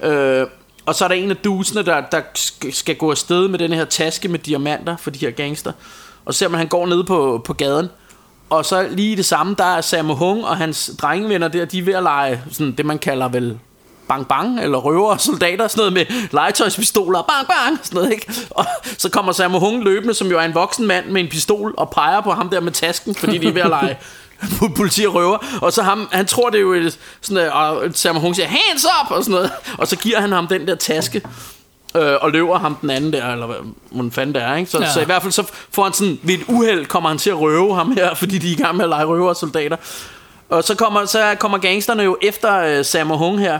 noget. 0.00 0.40
Øh, 0.40 0.46
og 0.86 0.94
så 0.94 1.04
er 1.04 1.08
der 1.08 1.14
en 1.14 1.30
af 1.30 1.36
dusene, 1.36 1.82
der, 1.82 2.00
der 2.00 2.20
skal 2.70 2.96
gå 2.96 3.10
afsted 3.10 3.48
med 3.48 3.58
den 3.58 3.72
her 3.72 3.84
taske 3.84 4.28
med 4.28 4.38
diamanter 4.38 4.96
for 4.96 5.10
de 5.10 5.18
her 5.18 5.30
gangster. 5.30 5.72
Og 6.24 6.34
så 6.34 6.38
ser 6.38 6.48
man, 6.48 6.54
at 6.54 6.58
han 6.58 6.68
går 6.68 6.86
ned 6.86 7.04
på, 7.04 7.42
på 7.44 7.52
gaden. 7.52 7.88
Og 8.50 8.64
så 8.64 8.88
lige 8.90 9.16
det 9.16 9.24
samme, 9.24 9.54
der 9.58 9.64
er 9.64 9.80
Sam 9.80 10.06
Hung 10.08 10.44
og 10.46 10.56
hans 10.56 10.90
drengevenner 11.02 11.48
der, 11.48 11.64
de 11.64 11.78
er 11.78 11.82
ved 11.82 11.94
at 11.94 12.02
lege 12.02 12.42
sådan 12.52 12.72
det, 12.72 12.86
man 12.86 12.98
kalder 12.98 13.28
vel 13.28 13.58
bang 14.08 14.28
bang, 14.28 14.60
eller 14.60 14.78
røver 14.78 15.10
og 15.10 15.20
soldater, 15.20 15.68
sådan 15.68 15.80
noget 15.80 15.92
med 15.92 16.28
legetøjspistoler, 16.32 17.22
bang 17.22 17.46
bang, 17.48 17.78
sådan 17.82 17.96
noget, 17.96 18.12
ikke? 18.12 18.32
Og 18.50 18.64
så 18.98 19.08
kommer 19.10 19.32
Sam 19.32 19.52
Hung 19.52 19.82
løbende, 19.84 20.14
som 20.14 20.28
jo 20.28 20.38
er 20.38 20.42
en 20.42 20.54
voksen 20.54 20.86
mand 20.86 21.06
med 21.06 21.20
en 21.20 21.28
pistol, 21.28 21.74
og 21.76 21.90
peger 21.90 22.20
på 22.20 22.30
ham 22.30 22.48
der 22.48 22.60
med 22.60 22.72
tasken, 22.72 23.14
fordi 23.14 23.38
de 23.38 23.48
er 23.48 23.52
ved 23.52 23.62
at 23.62 23.68
lege 23.68 23.98
politi 24.76 25.04
og 25.06 25.14
røver. 25.14 25.38
Og 25.62 25.72
så 25.72 25.82
ham, 25.82 26.08
han 26.12 26.26
tror 26.26 26.50
det 26.50 26.56
er 26.56 26.62
jo 26.62 26.72
et- 26.72 26.98
sådan, 27.20 27.52
og 27.52 27.82
Sam 27.94 28.16
Hung 28.16 28.36
siger, 28.36 28.48
hands 28.48 28.84
up, 28.84 29.10
og 29.10 29.24
sådan 29.24 29.34
noget. 29.34 29.50
Og 29.78 29.88
så 29.88 29.96
giver 29.96 30.20
han 30.20 30.32
ham 30.32 30.46
den 30.46 30.66
der 30.66 30.74
taske, 30.74 31.22
øh, 31.96 32.14
og 32.20 32.30
løber 32.30 32.58
ham 32.58 32.74
den 32.74 32.90
anden 32.90 33.12
der, 33.12 33.32
eller 33.32 33.46
hvad 33.46 34.10
fanden 34.10 34.34
det 34.34 34.42
er, 34.42 34.54
ikke? 34.56 34.70
Så, 34.70 34.78
Ja. 34.80 34.92
så 34.92 35.00
i 35.00 35.04
hvert 35.04 35.22
fald 35.22 35.32
så 35.32 35.44
får 35.70 35.84
han 35.84 35.92
sådan, 35.92 36.18
ved 36.22 36.34
et 36.34 36.44
uheld 36.48 36.86
kommer 36.86 37.08
han 37.08 37.18
til 37.18 37.30
at 37.30 37.40
røve 37.40 37.74
ham 37.74 37.92
her, 37.92 38.14
fordi 38.20 38.38
de 38.38 38.48
er 38.48 38.52
i 38.52 38.62
gang 38.62 38.76
med 38.76 38.84
at 38.84 38.88
lege 38.88 39.04
røver 39.04 39.28
og 39.28 39.36
soldater. 39.36 39.76
Og 40.48 40.64
så 40.64 40.74
kommer, 40.74 41.04
så 41.04 41.34
kommer 41.38 41.58
gangsterne 41.58 42.02
jo 42.02 42.16
efter 42.22 42.58
øh, 42.78 42.84
Sammo 42.84 43.16
Hung 43.16 43.38
her, 43.40 43.58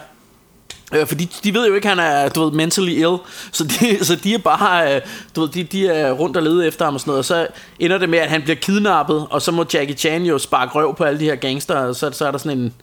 Øh, 0.94 1.06
fordi 1.06 1.24
de 1.44 1.54
ved 1.54 1.68
jo 1.68 1.74
ikke, 1.74 1.90
at 1.90 1.96
han 1.98 2.06
er, 2.06 2.28
du 2.28 2.44
ved, 2.44 2.52
mentally 2.52 2.90
ill. 2.92 3.16
Så 3.52 3.64
de, 3.64 4.04
så 4.04 4.14
de 4.16 4.34
er 4.34 4.38
bare, 4.38 4.94
øh, 4.94 5.00
du 5.36 5.40
ved, 5.40 5.48
de, 5.48 5.62
de 5.64 5.88
er 5.88 6.12
rundt 6.12 6.36
og 6.36 6.42
lede 6.42 6.66
efter 6.66 6.84
ham 6.84 6.94
og 6.94 7.00
sådan 7.00 7.10
noget. 7.10 7.18
Og 7.18 7.24
så 7.24 7.46
ender 7.78 7.98
det 7.98 8.08
med, 8.08 8.18
at 8.18 8.28
han 8.30 8.42
bliver 8.42 8.56
kidnappet, 8.56 9.26
og 9.30 9.42
så 9.42 9.52
må 9.52 9.64
Jackie 9.74 9.96
Chan 9.96 10.22
jo 10.22 10.38
sparke 10.38 10.72
røv 10.72 10.96
på 10.96 11.04
alle 11.04 11.20
de 11.20 11.24
her 11.24 11.34
gangster, 11.34 11.74
og 11.74 11.96
så, 11.96 12.10
så 12.12 12.26
er 12.26 12.30
der 12.30 12.38
sådan 12.38 12.58
en, 12.58 12.74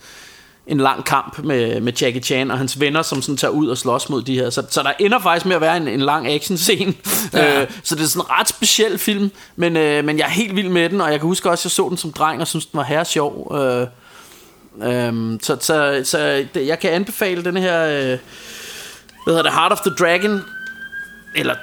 en 0.69 0.77
lang 0.77 1.05
kamp 1.05 1.39
med, 1.43 1.81
med 1.81 1.93
Jackie 1.93 2.21
Chan 2.21 2.51
og 2.51 2.57
hans 2.57 2.79
venner, 2.79 3.01
som 3.01 3.21
sådan 3.21 3.37
tager 3.37 3.51
ud 3.51 3.67
og 3.67 3.77
slås 3.77 4.09
mod 4.09 4.21
de 4.21 4.35
her. 4.35 4.49
Så, 4.49 4.63
så 4.69 4.83
der 4.83 4.91
ender 4.99 5.19
faktisk 5.19 5.45
med 5.45 5.55
at 5.55 5.61
være 5.61 5.77
en, 5.77 5.87
en 5.87 5.99
lang 5.99 6.27
actionscene. 6.27 6.93
Ja. 7.33 7.53
Ja. 7.53 7.61
Øh, 7.61 7.67
så 7.83 7.95
det 7.95 8.03
er 8.03 8.07
sådan 8.07 8.25
en 8.25 8.39
ret 8.39 8.47
speciel 8.49 8.97
film, 8.97 9.31
men, 9.55 9.77
øh, 9.77 10.05
men 10.05 10.17
jeg 10.17 10.25
er 10.25 10.29
helt 10.29 10.55
vild 10.55 10.69
med 10.69 10.89
den, 10.89 11.01
og 11.01 11.11
jeg 11.11 11.19
kan 11.19 11.27
huske 11.27 11.49
også, 11.49 11.61
at 11.61 11.65
jeg 11.65 11.71
så 11.71 11.89
den 11.89 11.97
som 11.97 12.11
dreng 12.11 12.41
og 12.41 12.47
synes 12.47 12.65
den 12.65 12.77
var 12.77 12.83
her 12.83 13.03
sjov. 13.03 13.55
Øh, 13.55 13.87
Øhm, 14.83 15.39
så, 15.41 15.57
så, 15.59 16.01
så 16.03 16.45
det, 16.53 16.67
jeg 16.67 16.79
kan 16.79 16.91
anbefale 16.91 17.43
den 17.43 17.57
her 17.57 17.83
øh, 17.85 17.91
Hvad 17.97 18.17
hedder 19.27 19.41
det 19.41 19.51
Heart 19.51 19.71
of 19.71 19.79
the 19.79 19.91
Dragon 19.99 20.41
Eller 21.35 21.55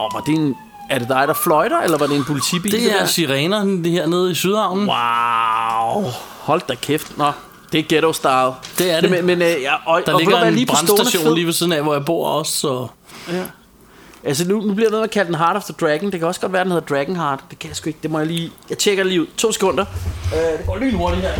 Åh, 0.00 0.08
var 0.14 0.20
det 0.20 0.34
en 0.34 0.54
Er 0.90 0.98
det 0.98 1.08
dig 1.08 1.28
der 1.28 1.34
fløjter 1.34 1.80
Eller 1.80 1.98
var 1.98 2.06
det 2.06 2.16
en 2.16 2.24
politibil 2.24 2.72
Det 2.72 2.92
er 2.92 2.98
der? 2.98 3.06
sirenerne 3.06 3.84
det 3.84 3.92
her 3.92 4.06
nede 4.06 4.30
i 4.30 4.34
Sydhavnen. 4.34 4.86
Wow 4.88 6.10
Hold 6.40 6.62
da 6.68 6.74
kæft 6.74 7.18
Nå 7.18 7.32
det 7.72 7.78
er 7.78 7.84
ghetto 7.88 8.12
style 8.12 8.52
Det 8.78 8.90
er 8.90 9.00
det. 9.00 9.10
Men, 9.10 9.26
men 9.26 9.42
øh, 9.42 9.62
ja, 9.62 9.74
og, 9.86 10.02
Der 10.06 10.12
og 10.12 10.18
ligger 10.20 10.42
en 10.42 10.66
på 10.66 10.74
stående 10.74 10.92
brandstation 10.96 11.34
lige 11.34 11.46
ved 11.46 11.52
siden 11.52 11.72
af, 11.72 11.82
hvor 11.82 11.94
jeg 11.94 12.04
bor 12.04 12.28
også. 12.28 12.52
Så. 12.52 12.86
Altså 14.24 14.48
nu, 14.48 14.60
nu 14.60 14.74
bliver 14.74 14.88
jeg 14.90 14.98
nødt 14.98 15.02
til 15.02 15.08
at 15.08 15.10
kalde 15.10 15.26
den 15.26 15.34
Heart 15.34 15.56
of 15.56 15.64
the 15.64 15.74
Dragon 15.80 16.12
Det 16.12 16.20
kan 16.20 16.28
også 16.28 16.40
godt 16.40 16.52
være 16.52 16.64
den 16.64 16.72
hedder 16.72 16.86
Dragon 16.94 17.16
Heart 17.16 17.40
Det 17.50 17.58
kan 17.58 17.68
jeg 17.68 17.76
sgu 17.76 17.88
ikke 17.88 17.98
Det 18.02 18.10
må 18.10 18.18
jeg 18.18 18.26
lige 18.26 18.52
Jeg 18.70 18.78
tjekker 18.78 19.04
lige 19.04 19.20
ud 19.20 19.26
To 19.36 19.52
sekunder 19.52 19.84
øh, 20.34 20.58
Det 20.58 20.66
går 20.66 20.76
lynhurtigt 20.76 21.22
her 21.22 21.32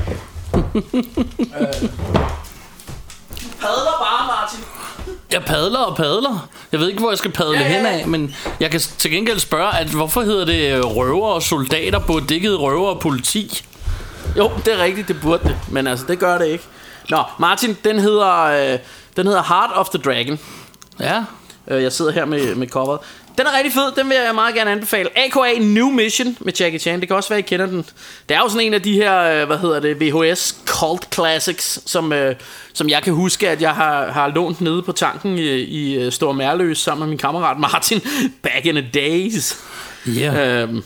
øh. 0.54 0.82
Padler 3.60 3.94
bare 4.00 4.26
Martin 4.26 4.60
Jeg 5.32 5.42
padler 5.46 5.78
og 5.78 5.96
padler. 5.96 6.48
Jeg 6.72 6.80
ved 6.80 6.88
ikke, 6.88 7.00
hvor 7.00 7.10
jeg 7.10 7.18
skal 7.18 7.30
padle 7.30 7.58
Ja, 7.58 7.60
ja, 7.60 7.76
hen 7.76 7.86
ja. 7.86 7.92
af, 7.92 8.06
men 8.08 8.34
jeg 8.60 8.70
kan 8.70 8.80
til 8.80 9.10
gengæld 9.10 9.38
spørge, 9.38 9.78
at 9.78 9.86
hvorfor 9.86 10.20
hedder 10.22 10.44
det 10.44 10.76
øh, 10.76 10.84
røver 10.84 11.28
og 11.28 11.42
soldater 11.42 11.98
på 11.98 12.20
dækket 12.28 12.60
røver 12.60 12.88
og 12.88 13.00
politi? 13.00 13.64
Jo, 14.36 14.50
det 14.64 14.72
er 14.72 14.78
rigtigt, 14.78 15.08
det 15.08 15.20
burde 15.22 15.44
det, 15.44 15.56
men 15.70 15.86
altså, 15.86 16.06
det 16.08 16.18
gør 16.18 16.38
det 16.38 16.46
ikke. 16.46 16.64
Nå, 17.10 17.22
Martin, 17.38 17.76
den 17.84 17.98
hedder, 17.98 18.42
øh, 18.42 18.78
den 19.16 19.26
hedder 19.26 19.42
Heart 19.42 19.70
of 19.74 19.88
the 19.88 20.02
Dragon. 20.02 20.38
Ja, 21.00 21.24
Øh, 21.70 21.82
jeg 21.82 21.92
sidder 21.92 22.10
her 22.10 22.24
med, 22.24 22.54
med 22.54 22.68
coveret. 22.68 23.00
Den 23.38 23.46
er 23.46 23.56
rigtig 23.56 23.72
fed, 23.72 23.92
den 23.96 24.08
vil 24.08 24.16
jeg 24.24 24.34
meget 24.34 24.54
gerne 24.54 24.70
anbefale. 24.70 25.18
AKA 25.18 25.58
New 25.60 25.90
Mission 25.90 26.36
med 26.40 26.52
Jackie 26.60 26.78
Chan. 26.78 27.00
Det 27.00 27.08
kan 27.08 27.16
også 27.16 27.28
være, 27.28 27.38
I 27.38 27.42
kender 27.42 27.66
den. 27.66 27.84
Det 28.28 28.36
er 28.36 28.40
jo 28.40 28.48
sådan 28.48 28.66
en 28.66 28.74
af 28.74 28.82
de 28.82 28.92
her, 28.92 29.20
øh, 29.20 29.46
hvad 29.46 29.58
hedder 29.58 29.80
det, 29.80 30.00
VHS 30.00 30.56
Cult 30.66 31.14
Classics, 31.14 31.90
som, 31.90 32.12
øh, 32.12 32.34
som 32.72 32.88
jeg 32.88 33.02
kan 33.02 33.12
huske, 33.12 33.48
at 33.48 33.62
jeg 33.62 33.74
har, 33.74 34.10
har 34.10 34.28
lånt 34.28 34.60
nede 34.60 34.82
på 34.82 34.92
tanken 34.92 35.38
i, 35.38 35.42
i 35.50 35.94
øh, 35.98 36.12
Stor 36.12 36.32
Mærløs 36.32 36.78
sammen 36.78 37.00
med 37.00 37.08
min 37.08 37.18
kammerat 37.18 37.58
Martin 37.58 38.00
back 38.42 38.66
in 38.66 38.74
the 38.74 38.90
days. 38.94 39.58
Yeah. 40.08 40.62
Øhm, 40.62 40.82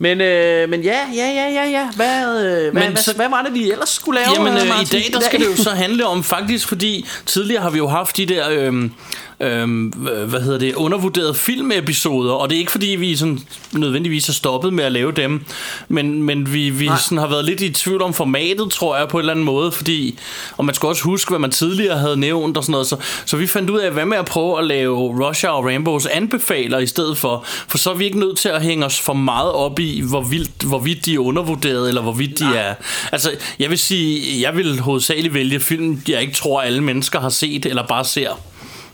men, 0.00 0.20
øh, 0.20 0.68
men 0.68 0.80
ja, 0.82 0.98
ja, 1.14 1.26
ja, 1.26 1.48
ja, 1.48 1.64
ja. 1.70 1.88
Hvad, 1.96 2.44
øh, 2.44 2.74
Men 2.74 2.82
hvad, 2.92 3.02
så- 3.02 3.12
hvad 3.12 3.28
var 3.28 3.42
det, 3.42 3.54
vi 3.54 3.70
ellers 3.70 3.88
skulle 3.88 4.20
lave, 4.20 4.32
Jamen 4.46 4.52
øh, 4.68 4.74
øh, 4.76 4.82
i 4.82 4.84
dag, 4.84 5.04
der 5.12 5.20
skal 5.20 5.40
det 5.40 5.46
jo 5.46 5.56
så 5.62 5.70
handle 5.70 6.06
om 6.06 6.24
faktisk, 6.24 6.68
fordi 6.68 7.06
tidligere 7.26 7.62
har 7.62 7.70
vi 7.70 7.78
jo 7.78 7.88
haft 7.88 8.16
de 8.16 8.26
der, 8.26 8.50
øhm, 8.50 8.92
øhm, 9.40 9.86
hvad 10.28 10.40
hedder 10.40 10.58
det, 10.58 10.74
undervurderede 10.74 11.34
filmepisoder, 11.34 12.32
og 12.32 12.50
det 12.50 12.56
er 12.56 12.58
ikke 12.58 12.72
fordi, 12.72 12.86
vi 12.86 13.16
sådan 13.16 13.40
nødvendigvis 13.72 14.26
har 14.26 14.32
stoppet 14.32 14.72
med 14.72 14.84
at 14.84 14.92
lave 14.92 15.12
dem, 15.12 15.44
men, 15.88 16.22
men 16.22 16.52
vi, 16.52 16.70
vi 16.70 16.90
sådan 16.98 17.18
har 17.18 17.26
været 17.26 17.44
lidt 17.44 17.60
i 17.60 17.72
tvivl 17.72 18.02
om 18.02 18.14
formatet, 18.14 18.70
tror 18.70 18.96
jeg, 18.96 19.08
på 19.08 19.16
en 19.16 19.20
eller 19.20 19.32
anden 19.32 19.44
måde, 19.44 19.72
fordi, 19.72 20.18
og 20.56 20.64
man 20.64 20.74
skal 20.74 20.86
også 20.86 21.02
huske, 21.02 21.28
hvad 21.28 21.38
man 21.38 21.50
tidligere 21.50 21.98
havde 21.98 22.16
nævnt 22.16 22.56
og 22.56 22.62
sådan 22.64 22.72
noget, 22.72 22.86
så, 22.86 22.96
så 23.24 23.36
vi 23.36 23.46
fandt 23.46 23.70
ud 23.70 23.78
af, 23.78 23.90
hvad 23.90 24.06
med 24.06 24.16
at 24.16 24.24
prøve 24.24 24.58
at 24.58 24.64
lave 24.64 25.28
Russia 25.28 25.50
og 25.50 25.64
Rambos 25.64 26.06
anbefaler 26.06 26.78
i 26.78 26.86
stedet 26.86 27.18
for, 27.18 27.44
for 27.68 27.78
så 27.78 27.90
er 27.90 27.94
vi 27.94 28.04
ikke 28.04 28.18
nødt 28.18 28.38
til 28.38 28.48
at 28.48 28.62
hænge 28.62 28.86
os 28.86 29.00
for 29.00 29.12
meget 29.12 29.52
op 29.52 29.78
i, 29.78 30.00
hvor 30.00 30.22
vildt, 30.22 30.62
hvorvidt 30.62 31.06
de 31.06 31.14
er 31.14 31.18
undervurderet, 31.18 31.88
eller 31.88 32.02
hvorvidt 32.02 32.38
de 32.38 32.44
er... 32.44 32.74
Altså, 33.12 33.30
jeg 33.58 33.70
vil 33.70 33.78
sige, 33.78 34.40
jeg 34.42 34.56
vil 34.56 34.80
hovedsageligt 34.80 35.34
vælge 35.34 35.60
film, 35.60 36.02
jeg 36.08 36.20
ikke 36.20 36.34
tror, 36.34 36.60
alle 36.60 36.80
mennesker 36.80 37.20
har 37.20 37.28
set, 37.28 37.66
eller 37.66 37.86
bare 37.86 38.04
ser. 38.04 38.49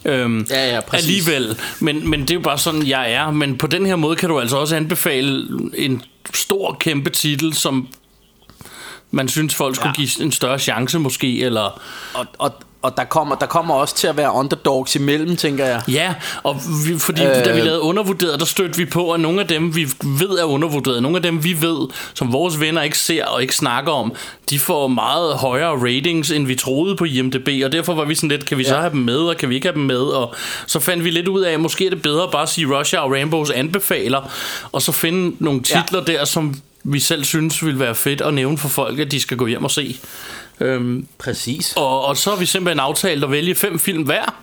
Øhm, 0.07 0.47
Ja, 0.51 0.75
ja, 0.75 0.81
præcis. 0.81 1.07
Alligevel. 1.09 1.59
Men, 1.81 2.11
men 2.11 2.21
det 2.21 2.31
er 2.31 2.35
jo 2.35 2.41
bare 2.41 2.59
sådan, 2.59 2.87
jeg 2.87 3.13
er. 3.13 3.31
Men 3.31 3.59
på 3.59 3.67
den 3.67 3.87
her 3.87 3.97
måde 3.97 4.17
kan 4.17 4.29
du 4.29 4.41
altså 4.41 4.57
også 4.57 4.77
anbefale 4.77 5.49
en 5.75 6.03
stor, 6.35 6.77
kæmpe 6.81 7.11
titel, 7.11 7.55
som 7.55 7.89
man 9.11 9.29
synes, 9.29 9.55
folk 9.55 9.77
skulle 9.77 9.89
Ja. 9.99 10.03
give 10.05 10.23
en 10.25 10.33
større 10.33 10.59
chance 10.59 10.99
måske, 10.99 11.41
eller... 11.43 11.81
Og, 12.15 12.27
og, 12.39 12.55
og 12.87 12.97
der, 12.97 13.05
kommer, 13.05 13.35
der 13.35 13.47
kommer 13.47 13.75
også 13.75 13.95
til 13.97 14.07
at 14.07 14.17
være 14.17 14.33
underdogs 14.33 14.97
imellem, 14.97 15.37
tænker 15.37 15.65
jeg. 15.67 15.83
Ja, 15.89 16.15
og 16.43 16.57
vi, 16.87 16.99
fordi 16.99 17.23
øh, 17.23 17.45
da 17.45 17.53
vi 17.53 17.59
Øh. 17.59 17.65
lavede 17.65 17.81
undervurderet, 17.81 18.41
der 18.41 18.47
stødte 18.47 18.77
vi 18.79 18.85
på, 18.85 19.13
at 19.13 19.21
nogle 19.21 19.41
af 19.41 19.47
dem, 19.49 19.77
vi 19.77 19.87
ved 20.05 20.31
er 20.39 20.45
undervurderet, 20.45 21.03
nogle 21.03 21.17
af 21.17 21.23
dem, 21.23 21.45
vi 21.45 21.57
ved, 21.63 21.89
som 22.15 22.33
vores 22.33 22.61
venner 22.61 22.83
ikke 22.83 22.99
ser 22.99 23.25
og 23.25 23.43
ikke 23.43 23.57
snakker 23.57 23.93
om, 23.93 24.13
de 24.51 24.59
får 24.59 24.89
meget 24.89 25.35
højere 25.35 25.71
ratings, 25.73 26.31
end 26.31 26.47
vi 26.47 26.55
troede 26.55 26.97
på 26.97 27.05
IMDb, 27.05 27.49
og 27.65 27.73
derfor 27.73 27.95
var 27.95 28.05
vi 28.05 28.15
sådan 28.15 28.29
lidt, 28.29 28.45
kan 28.47 28.59
vi 28.59 28.65
så 28.65 28.75
Ja. 28.75 28.81
have 28.81 28.91
dem 28.91 29.01
med, 29.01 29.19
og 29.19 29.37
kan 29.37 29.49
vi 29.49 29.55
ikke 29.55 29.67
have 29.69 29.75
dem 29.75 29.83
med, 29.85 30.01
og 30.01 30.35
så 30.67 30.81
fandt 30.81 31.05
vi 31.05 31.11
lidt 31.11 31.29
ud 31.29 31.41
af, 31.41 31.53
at 31.53 31.61
måske 31.61 31.87
er 31.87 31.91
det 31.91 32.03
bedre 32.03 32.29
bare 32.33 32.43
at 32.43 32.49
sige 32.49 32.79
Russia 32.79 32.99
og 33.01 33.13
Rambos 33.13 33.51
anbefaler, 33.51 34.31
og 34.73 34.83
så 34.83 34.93
finde 34.93 35.37
nogle 35.39 35.63
titler 35.63 36.03
ja. 36.09 36.13
der, 36.13 36.25
som 36.25 36.55
vi 36.89 37.01
selv 37.01 37.25
synes 37.25 37.65
ville 37.65 37.81
være 37.81 37.95
fedt 37.95 38.21
at 38.21 38.35
nævne 38.35 38.59
for 38.59 38.69
folk, 38.69 38.99
at 38.99 39.11
de 39.11 39.21
skal 39.21 39.37
gå 39.37 39.47
hjem 39.47 39.65
og 39.65 39.71
se. 39.71 40.01
Øhm, 40.61 41.07
Præcis. 41.19 41.73
og, 41.77 42.05
og 42.05 42.17
så 42.17 42.31
har 42.31 42.37
vi 42.37 42.47
simpelthen 42.47 42.81
aftalt 42.81 43.25
at 43.25 43.31
vælge 43.31 43.55
fem 43.55 43.79
film 43.79 44.03
hver. 44.03 44.35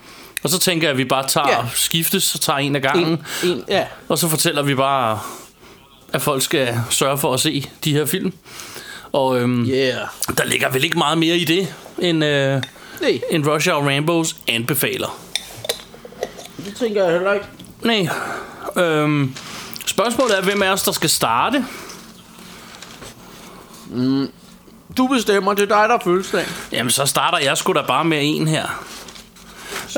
Og 0.43 0.49
så 0.49 0.59
tænker 0.59 0.87
jeg, 0.87 0.91
at 0.91 0.97
vi 0.97 1.05
bare 1.05 1.27
tager 1.27 1.49
Ja. 1.49 1.57
skiftes 1.75 2.35
og 2.35 2.41
tager 2.41 2.59
en 2.59 2.75
af 2.75 2.81
gangen. 2.81 3.07
En, 3.43 3.49
en, 3.49 3.63
ja. 3.69 3.85
Og 4.09 4.17
så 4.17 4.27
fortæller 4.27 4.61
vi 4.61 4.75
bare, 4.75 5.19
at 6.13 6.21
folk 6.21 6.41
skal 6.41 6.75
sørge 6.89 7.17
for 7.17 7.33
at 7.33 7.39
se 7.39 7.69
de 7.83 7.93
her 7.93 8.05
film. 8.05 8.33
Og 9.11 9.39
øhm, 9.39 9.65
Yeah. 9.69 9.93
der 10.37 10.45
ligger 10.45 10.69
vel 10.69 10.83
ikke 10.83 10.97
meget 10.97 11.17
mere 11.17 11.37
i 11.37 11.45
det, 11.45 11.73
end, 11.99 12.23
øh, 12.23 12.61
Nej, 13.01 13.19
end 13.31 13.47
Russia 13.47 13.73
og 13.73 13.85
Rambos 13.85 14.35
anbefaler. 14.47 15.19
det 16.65 16.75
tænker 16.79 17.03
jeg 17.03 17.13
heller 17.13 17.33
ikke. 17.33 17.45
Nej. 17.81 18.07
Øhm, 18.85 19.35
spørgsmålet 19.85 20.37
er, 20.37 20.41
hvem 20.41 20.61
af 20.63 20.69
os, 20.69 20.83
der 20.83 20.91
skal 20.91 21.09
starte? 21.09 21.65
Du 24.97 25.07
bestemmer, 25.07 25.53
det 25.53 25.71
er 25.71 25.81
dig, 25.81 25.89
der 25.89 25.95
er 25.95 25.99
fødselsdag. 26.03 26.45
Jamen, 26.71 26.89
så 26.89 27.05
starter 27.05 27.37
jeg 27.37 27.57
sgu 27.57 27.73
da 27.73 27.81
bare 27.87 28.05
med 28.05 28.19
en 28.21 28.47
her. 28.47 28.83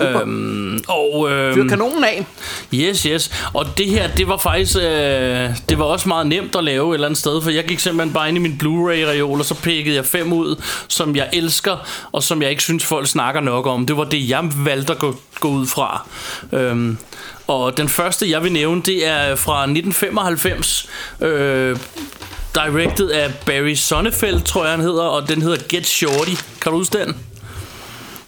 Øhm, 0.02 0.80
og 0.88 1.32
øhm, 1.32 1.54
Fyr 1.54 1.70
kanonen 1.70 2.04
af. 2.04 2.26
Yes, 2.74 3.04
yes. 3.04 3.32
Og 3.54 3.78
det 3.78 3.90
her, 3.90 4.08
det 4.08 4.28
var 4.28 4.38
faktisk, 4.38 4.78
øh, 4.78 5.50
det 5.70 5.80
var 5.80 5.86
også 5.86 6.08
meget 6.08 6.28
nemt 6.28 6.56
at 6.56 6.64
lave 6.64 6.90
et 6.90 6.94
eller 6.94 7.08
andet 7.08 7.20
sted, 7.20 7.42
for 7.42 7.50
jeg 7.50 7.66
gik 7.66 7.80
simpelthen 7.80 8.14
bare 8.14 8.28
ind 8.28 8.38
i 8.38 8.42
min 8.42 8.58
Blu-ray-reol, 8.58 9.40
og 9.40 9.46
så 9.46 9.56
pikkede 9.56 9.96
jeg 9.96 10.06
fem 10.06 10.34
ud, 10.34 10.62
som 10.88 11.16
jeg 11.16 11.30
elsker, 11.34 11.78
og 12.12 12.24
som 12.24 12.42
jeg 12.42 12.50
ikke 12.50 12.64
synes, 12.64 12.86
folk 12.86 13.08
snakker 13.08 13.42
nok 13.42 13.68
om. 13.68 13.86
Det 13.86 13.98
var 13.98 14.04
det, 14.04 14.30
jeg 14.30 14.50
valgte 14.56 14.94
at 14.94 15.00
gå, 15.00 15.16
gå 15.40 15.48
ud 15.48 15.68
fra. 15.68 16.08
Øhm, 16.52 16.98
og 17.48 17.78
den 17.78 17.90
første, 17.90 18.30
jeg 18.30 18.44
vil 18.44 18.52
nævne, 18.52 18.82
det 18.82 19.08
er 19.08 19.36
fra 19.36 19.64
1995, 19.64 20.90
øh, 21.22 21.78
directed 22.56 23.10
af 23.10 23.34
Barry 23.46 23.74
Sonnenfeld, 23.74 24.42
tror 24.42 24.64
jeg 24.64 24.72
han 24.72 24.82
hedder, 24.82 25.04
og 25.04 25.30
den 25.30 25.42
hedder 25.42 25.58
Get 25.70 25.88
Shorty. 25.88 26.32
Kan 26.62 26.72
du 26.72 26.78
huske 26.78 26.98
den? 26.98 27.16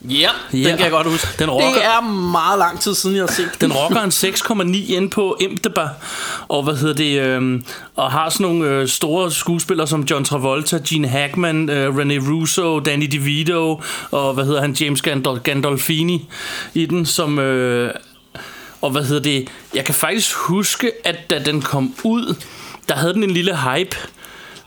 Ja, 0.10 0.30
den 0.52 0.60
Ja. 0.62 0.70
kan 0.70 0.80
jeg 0.80 0.92
godt 0.92 1.08
huske. 1.08 1.28
Den 1.40 1.50
rocker- 1.50 1.74
Det 1.74 1.86
er 1.86 2.02
meget 2.32 2.60
lang 2.60 2.80
tid 2.82 2.96
siden, 2.96 3.16
jeg 3.16 3.24
har 3.24 3.34
set 3.34 3.50
Den 3.62 3.74
rocker 3.74 4.02
en 4.02 4.12
6,9 4.12 4.94
ind 4.96 5.12
på 5.12 5.38
IMDb 5.42 5.78
Og 6.48 6.64
hvad 6.64 6.76
hedder 6.76 6.94
det 6.94 7.22
øh, 7.22 7.62
Og 7.96 8.12
har 8.12 8.30
sådan 8.30 8.46
nogle 8.46 8.66
øh, 8.70 8.88
store 8.88 9.32
skuespillere 9.32 9.88
Som 9.88 10.02
John 10.04 10.26
Travolta, 10.26 10.80
Gene 10.90 11.08
Hackman 11.08 11.70
øh, 11.70 11.96
René 11.96 12.32
Russo, 12.32 12.80
Danny 12.80 13.06
DeVito 13.12 13.82
Og 14.12 14.34
hvad 14.34 14.46
hedder 14.46 14.62
han, 14.62 14.72
James 14.74 15.02
Gandol- 15.08 15.40
Gandolfini 15.40 16.30
I 16.74 16.86
den 16.86 17.06
som 17.06 17.40
øh, 17.40 17.94
Og 18.82 18.92
hvad 18.92 19.04
hedder 19.04 19.22
det 19.22 19.48
Jeg 19.76 19.86
kan 19.86 19.96
faktisk 19.96 20.34
huske 20.36 20.92
At 21.04 21.30
da 21.30 21.40
den 21.40 21.62
kom 21.62 21.94
ud 22.04 22.36
Der 22.90 22.96
havde 22.96 23.14
den 23.14 23.24
en 23.24 23.32
lille 23.32 23.58
hype 23.58 23.98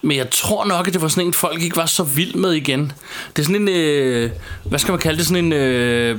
men 0.03 0.17
jeg 0.17 0.31
tror 0.31 0.65
nok, 0.65 0.87
at 0.87 0.93
det 0.93 1.03
var 1.03 1.09
sådan 1.09 1.27
en, 1.27 1.35
folk 1.35 1.63
ikke 1.63 1.77
var 1.77 1.87
så 1.87 2.03
vild 2.03 2.35
med 2.35 2.53
igen. 2.53 2.93
Det 3.37 3.43
er 3.43 3.47
sådan 3.47 3.57
en, 3.57 3.69
øh, 3.69 4.31
hvad 4.65 4.79
skal 4.79 4.93
man 4.93 4.99
kalde 4.99 5.19
det, 5.19 5.27
sådan 5.27 5.45
en 5.45 5.53
øh, 5.53 6.19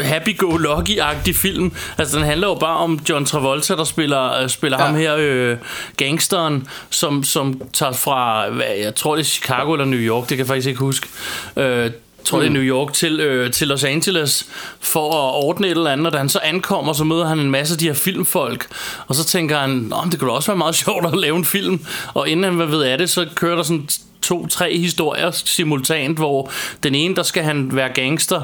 happy-go-lucky-agtig 0.00 1.36
film. 1.36 1.72
Altså, 1.98 2.16
den 2.16 2.26
handler 2.26 2.48
jo 2.48 2.54
bare 2.54 2.76
om 2.76 3.00
John 3.08 3.24
Travolta, 3.24 3.76
der 3.76 3.84
spiller, 3.84 4.42
øh, 4.42 4.48
spiller 4.48 4.78
ja. 4.80 4.86
Ham 4.86 4.96
her, 4.96 5.16
øh, 5.18 5.56
gangsteren, 5.96 6.68
som, 6.90 7.24
som 7.24 7.62
tager 7.72 7.92
fra, 7.92 8.50
hvad, 8.50 8.66
jeg 8.82 8.94
tror 8.94 9.14
det 9.16 9.22
er 9.22 9.26
Chicago 9.26 9.72
eller 9.72 9.86
New 9.86 10.00
York, 10.00 10.22
det 10.22 10.28
kan 10.28 10.38
jeg 10.38 10.46
faktisk 10.46 10.68
ikke 10.68 10.80
huske. 10.80 11.08
Øh, 11.56 11.90
jeg 12.20 12.26
tror, 12.26 12.38
det 12.38 12.46
er 12.46 12.52
New 12.52 12.62
York 12.62 12.92
til, 12.92 13.20
øh, 13.20 13.52
til 13.52 13.68
Los 13.68 13.84
Angeles 13.84 14.46
for 14.80 15.08
at 15.08 15.44
ordne 15.44 15.66
et 15.66 15.70
eller 15.70 15.90
andet, 15.90 16.06
og 16.06 16.12
da 16.12 16.18
han 16.18 16.28
så 16.28 16.38
ankommer, 16.38 16.92
så 16.92 17.04
møder 17.04 17.26
han 17.26 17.38
en 17.38 17.50
masse 17.50 17.74
af 17.74 17.78
de 17.78 17.86
her 17.86 17.94
filmfolk, 17.94 18.66
og 19.08 19.14
så 19.14 19.24
tænker 19.24 19.58
han, 19.58 19.92
det 20.10 20.20
kunne 20.20 20.32
også 20.32 20.50
være 20.50 20.58
meget 20.58 20.74
sjovt 20.84 21.06
at 21.06 21.18
lave 21.18 21.36
en 21.36 21.44
film, 21.44 21.86
og 22.14 22.28
inden 22.28 22.44
han 22.44 22.70
ved 22.70 22.82
af 22.82 22.98
det, 22.98 23.10
så 23.10 23.26
kører 23.34 23.56
der 23.56 23.62
sådan 23.62 23.88
to-tre 24.22 24.78
historier 24.78 25.30
simultant, 25.30 26.18
hvor 26.18 26.50
den 26.82 26.94
ene, 26.94 27.16
der 27.16 27.22
skal 27.22 27.42
han 27.42 27.76
være 27.76 27.88
gangster, 27.88 28.42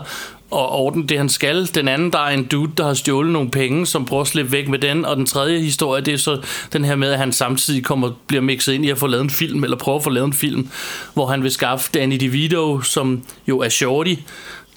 og 0.51 0.69
ordne 0.69 1.07
det, 1.07 1.19
han 1.19 1.29
skal. 1.29 1.71
Den 1.75 1.89
anden, 1.89 2.13
der 2.13 2.19
er 2.19 2.31
en 2.31 2.45
dude, 2.45 2.73
der 2.77 2.85
har 2.85 2.95
stjålet 2.95 3.33
nogle 3.33 3.51
penge, 3.51 3.87
som 3.87 4.05
prøver 4.05 4.23
at 4.23 4.29
slippe 4.29 4.53
væk 4.53 4.69
med 4.69 4.79
den. 4.79 5.05
Og 5.05 5.17
den 5.17 5.27
tredje 5.27 5.61
historie, 5.61 6.03
det 6.03 6.15
er 6.15 6.19
så 6.19 6.41
den 6.73 6.85
her 6.85 6.97
med, 6.97 7.13
at 7.13 7.19
han 7.19 7.33
samtidig 7.33 7.85
kommer, 7.85 8.11
bliver 8.27 8.43
mixet 8.43 8.73
ind 8.73 8.85
i 8.85 8.91
at 8.91 8.99
få 8.99 9.07
lavet 9.07 9.25
en 9.25 9.31
film, 9.31 9.65
eller 9.65 9.77
prøve 9.77 9.97
at 9.97 10.03
få 10.03 10.11
lavet 10.11 10.27
en 10.27 10.33
film, 10.33 10.69
hvor 11.15 11.27
han 11.27 11.43
vil 11.43 11.51
skaffe 11.51 11.91
Danny 11.95 12.17
DeVito, 12.17 12.81
som 12.81 13.23
jo 13.49 13.61
er 13.61 13.69
Shorty, 13.69 14.15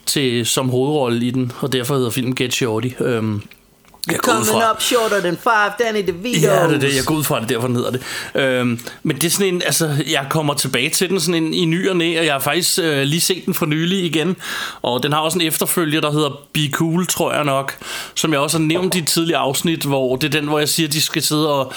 til, 0.05 0.45
som 0.45 0.69
hovedrolle 0.69 1.25
i 1.25 1.32
den, 1.32 1.51
og 1.60 1.73
derfor 1.73 1.95
hedder 1.95 2.10
filmen 2.10 2.36
Get 2.36 2.53
Shorty. 2.53 2.89
Øhm, 2.99 3.41
ud 4.07 4.45
fra- 4.45 4.71
up 4.71 4.81
shorter 4.81 5.19
than 5.19 5.38
five, 5.43 5.71
Danny 5.88 6.07
DeVito. 6.07 6.47
Ja, 6.47 6.63
det 6.67 6.75
er 6.75 6.79
det. 6.79 6.95
Jeg 6.95 7.03
går 7.05 7.15
ud 7.15 7.23
fra 7.23 7.39
det, 7.39 7.49
derfor 7.49 7.67
den 7.67 7.75
hedder 7.75 7.91
det. 7.91 8.01
Øhm, 8.35 8.79
men 9.03 9.15
det 9.15 9.23
er 9.23 9.29
sådan 9.31 9.53
en, 9.53 9.62
altså, 9.65 10.03
jeg 10.12 10.25
kommer 10.29 10.53
tilbage 10.53 10.89
til 10.89 11.09
den 11.09 11.19
sådan 11.19 11.43
en, 11.43 11.53
i 11.53 11.65
ny 11.65 11.89
og 11.89 11.95
næ, 11.97 12.19
og 12.19 12.25
jeg 12.25 12.33
har 12.33 12.39
faktisk 12.39 12.79
øh, 12.83 13.01
lige 13.03 13.21
set 13.21 13.45
den 13.45 13.53
for 13.53 13.65
nylig 13.65 14.03
igen. 14.05 14.35
Og 14.81 15.03
den 15.03 15.13
har 15.13 15.19
også 15.19 15.38
en 15.39 15.45
efterfølger, 15.47 16.01
der 16.01 16.12
hedder 16.12 16.29
Be 16.53 16.59
Cool, 16.71 17.07
tror 17.07 17.33
jeg 17.33 17.43
nok, 17.43 17.73
som 18.15 18.31
jeg 18.31 18.39
også 18.39 18.57
har 18.57 18.65
nævnt 18.65 18.95
i 18.95 18.97
et 18.99 19.07
tidligere 19.07 19.39
afsnit, 19.41 19.83
hvor 19.83 20.15
det 20.15 20.27
er 20.35 20.39
den, 20.39 20.47
hvor 20.47 20.59
jeg 20.59 20.69
siger, 20.69 20.88
at 20.88 20.93
de 20.93 21.01
skal 21.01 21.23
sidde 21.23 21.53
og 21.53 21.73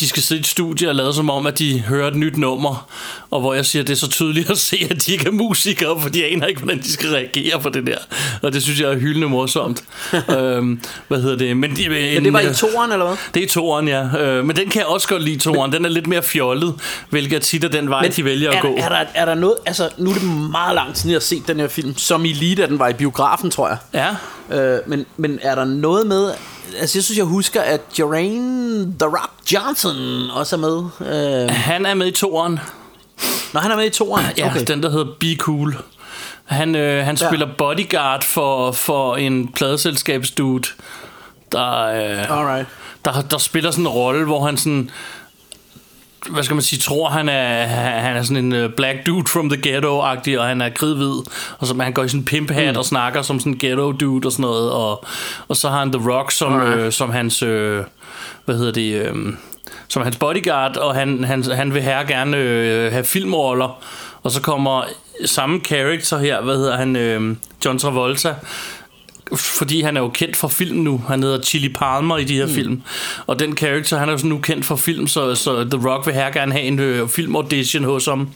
de 0.00 0.08
skal 0.08 0.22
sidde 0.22 0.38
i 0.38 0.40
et 0.40 0.46
studie 0.46 0.88
og 0.88 0.94
lade 0.94 1.14
som 1.14 1.30
om, 1.30 1.46
at 1.46 1.58
de 1.58 1.80
hører 1.80 2.08
et 2.08 2.16
nyt 2.16 2.36
nummer, 2.36 2.88
og 3.30 3.40
hvor 3.40 3.54
jeg 3.54 3.66
siger, 3.66 3.82
at 3.82 3.86
det 3.86 3.92
er 3.92 3.98
så 3.98 4.08
tydeligt 4.08 4.50
at 4.50 4.58
se, 4.58 4.86
at 4.90 5.06
de 5.06 5.12
ikke 5.12 5.26
er 5.26 5.30
musikere, 5.30 6.00
for 6.00 6.08
de 6.08 6.24
aner 6.24 6.46
ikke, 6.46 6.60
hvordan 6.60 6.82
de 6.82 6.92
skal 6.92 7.10
reagere 7.10 7.60
på 7.60 7.68
det 7.68 7.86
der. 7.86 7.98
Og 8.42 8.52
det 8.52 8.62
synes 8.62 8.80
jeg 8.80 8.90
er 8.90 8.98
hyldende 8.98 9.28
morsomt. 9.28 9.84
øhm, 10.38 10.80
hvad 11.08 11.22
hedder 11.22 11.36
det? 11.36 11.56
Men, 11.56 11.76
de, 11.76 11.88
Men 11.88 12.24
det 12.24 12.32
var 12.32 12.40
i 12.40 12.54
toeren, 12.54 12.92
eller 12.92 13.06
hvad? 13.06 13.16
det 13.34 13.42
er 13.42 13.48
toeren, 13.48 13.88
ja. 13.88 14.02
Øh, 14.18 14.44
men 14.44 14.56
den 14.56 14.68
kan 14.68 14.80
jeg 14.80 14.86
også 14.86 15.08
godt 15.08 15.22
lide, 15.22 15.38
toeren. 15.38 15.72
Den 15.72 15.84
er 15.84 15.88
lidt 15.88 16.06
mere 16.06 16.22
fjollet, 16.22 16.74
hvilket 17.10 17.42
tit 17.42 17.64
er 17.64 17.68
den 17.68 17.90
vej, 17.90 18.08
de 18.16 18.24
vælger 18.24 18.50
at 18.50 18.56
er, 18.56 18.60
gå. 18.60 18.74
Er 18.76 18.88
der, 18.88 19.04
er 19.14 19.24
der 19.24 19.34
noget, 19.34 19.56
altså 19.66 19.88
nu 19.98 20.10
er 20.10 20.14
det 20.14 20.22
meget 20.50 20.74
lang 20.74 20.94
tid, 20.94 21.10
jeg 21.10 21.16
har 21.16 21.20
set 21.20 21.42
den 21.48 21.60
her 21.60 21.68
film, 21.68 21.96
som 21.96 22.24
i 22.24 22.32
lige 22.32 22.56
da 22.56 22.66
den 22.66 22.78
var 22.78 22.88
i 22.88 22.92
biografen, 22.92 23.50
tror 23.50 23.68
jeg. 23.68 23.78
Ja. 24.50 24.74
Øh, 24.74 24.78
men, 24.86 25.06
men 25.16 25.38
er 25.42 25.54
der 25.54 25.64
noget 25.64 26.06
med, 26.06 26.30
altså 26.80 26.98
jeg 26.98 27.04
synes, 27.04 27.16
jeg 27.18 27.24
husker, 27.26 27.60
at 27.62 27.80
Geraint 27.96 28.98
The 29.00 29.08
Rock 29.08 29.52
Johnson 29.52 29.96
også 30.34 30.56
er 30.56 30.60
med. 30.60 30.82
Øh, 31.44 31.50
Han 31.50 31.86
er 31.86 31.94
med 31.94 32.06
i 32.06 32.10
toeren. 32.10 32.60
når 33.52 33.60
han 33.60 33.70
er 33.70 33.76
med 33.76 33.86
i 33.86 33.90
toeren. 33.90 34.24
Ja, 34.38 34.46
okay. 34.50 34.64
den 34.66 34.82
der 34.82 34.90
hedder 34.90 35.06
Be 35.20 35.36
Cool. 35.38 35.76
Han, 36.44 36.74
øh, 36.74 37.04
han 37.04 37.16
Ja. 37.20 37.28
spiller 37.28 37.48
bodyguard 37.58 38.22
for, 38.24 38.72
for 38.72 39.16
en 39.16 39.48
pladeselskabsdude, 39.48 40.68
der, 41.52 41.80
øh, 41.86 42.38
Alright. 42.38 42.66
der, 43.04 43.20
der 43.30 43.38
spiller 43.38 43.70
sådan 43.70 43.84
en 43.84 43.88
rolle, 43.88 44.24
hvor 44.24 44.46
han 44.46 44.56
sådan 44.56 44.90
hvad 46.30 46.42
skal 46.42 46.54
man 46.54 46.62
sige, 46.62 46.78
tror 46.78 47.08
han 47.08 47.28
er, 47.28 47.66
han 47.66 48.16
er 48.16 48.22
sådan 48.22 48.52
en 48.52 48.64
uh, 48.64 48.70
black 48.76 49.06
dude 49.06 49.28
from 49.28 49.50
the 49.50 49.60
ghetto-agtig, 49.68 50.38
og 50.38 50.46
han 50.46 50.60
er 50.60 50.68
kridhvid, 50.68 51.22
og 51.58 51.66
så 51.66 51.74
han 51.80 51.92
går 51.92 52.04
i 52.04 52.08
sådan 52.08 52.20
en 52.20 52.24
pimp 52.24 52.50
hat 52.50 52.74
mm. 52.74 52.78
og 52.78 52.84
snakker 52.84 53.22
som 53.22 53.40
sådan 53.40 53.52
en 53.52 53.58
ghetto 53.58 53.92
dude 53.92 54.26
og 54.26 54.32
sådan 54.32 54.42
noget, 54.42 54.70
og, 54.70 55.04
og 55.48 55.56
så 55.56 55.68
har 55.68 55.78
han 55.78 55.92
The 55.92 56.10
Rock 56.10 56.30
som, 56.30 56.60
øh, 56.60 56.92
som 56.92 57.10
hans, 57.10 57.42
øh, 57.42 57.84
hvad 58.44 58.56
hedder 58.56 58.72
det, 58.72 58.94
øh, 58.94 59.14
som 59.88 60.02
hans 60.02 60.16
bodyguard, 60.16 60.76
og 60.76 60.94
han, 60.94 61.24
han, 61.24 61.42
han 61.42 61.74
vil 61.74 61.82
her 61.82 62.04
gerne 62.04 62.36
øh, 62.36 62.92
have 62.92 63.04
filmroller, 63.04 63.82
og 64.22 64.30
så 64.30 64.40
kommer 64.40 64.84
samme 65.24 65.60
character 65.60 66.18
her, 66.18 66.42
hvad 66.42 66.56
hedder 66.56 66.76
han, 66.76 66.96
øh, 66.96 67.36
John 67.64 67.78
Travolta, 67.78 68.34
fordi 69.32 69.82
han 69.82 69.96
er 69.96 70.00
jo 70.00 70.08
kendt 70.08 70.36
for 70.36 70.48
film 70.48 70.78
nu. 70.78 71.02
Han 71.08 71.22
hedder 71.22 71.42
Chili 71.42 71.68
Palmer 71.68 72.18
i 72.18 72.24
de 72.24 72.34
her 72.34 72.46
mm. 72.46 72.52
film. 72.52 72.82
Og 73.26 73.38
den 73.38 73.54
karakter, 73.54 73.98
han 73.98 74.08
er 74.08 74.12
jo 74.12 74.28
nu 74.28 74.38
kendt 74.38 74.64
for 74.64 74.76
film, 74.76 75.06
så, 75.06 75.34
så 75.34 75.64
The 75.64 75.88
Rock 75.88 76.06
vil 76.06 76.14
her 76.14 76.30
gerne 76.30 76.52
have 76.52 76.64
en 76.64 76.78
øh, 76.78 77.08
filmaudition 77.08 77.84
hos 77.84 78.06
ham, 78.06 78.28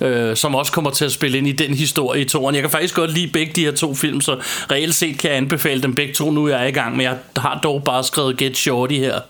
øh, 0.00 0.36
som 0.36 0.54
også 0.54 0.72
kommer 0.72 0.90
til 0.90 1.04
at 1.04 1.12
spille 1.12 1.38
ind 1.38 1.48
i 1.48 1.52
den 1.52 1.74
historie 1.74 2.20
i 2.20 2.24
toren. 2.24 2.54
Jeg 2.54 2.62
kan 2.62 2.70
faktisk 2.70 2.94
godt 2.94 3.10
lide 3.10 3.28
begge 3.28 3.52
de 3.52 3.64
her 3.64 3.72
to 3.72 3.94
film, 3.94 4.20
så 4.20 4.38
reelt 4.70 4.94
set 4.94 5.18
kan 5.18 5.30
jeg 5.30 5.36
anbefale 5.36 5.82
dem 5.82 5.94
begge 5.94 6.14
to, 6.14 6.30
nu 6.30 6.48
jeg 6.48 6.62
er 6.62 6.66
i 6.66 6.72
gang, 6.72 6.96
men 6.96 7.04
jeg 7.04 7.16
har 7.36 7.60
dog 7.62 7.84
bare 7.84 8.04
skrevet 8.04 8.36
Get 8.36 8.56
Shorty 8.56 8.94
her. 8.94 9.20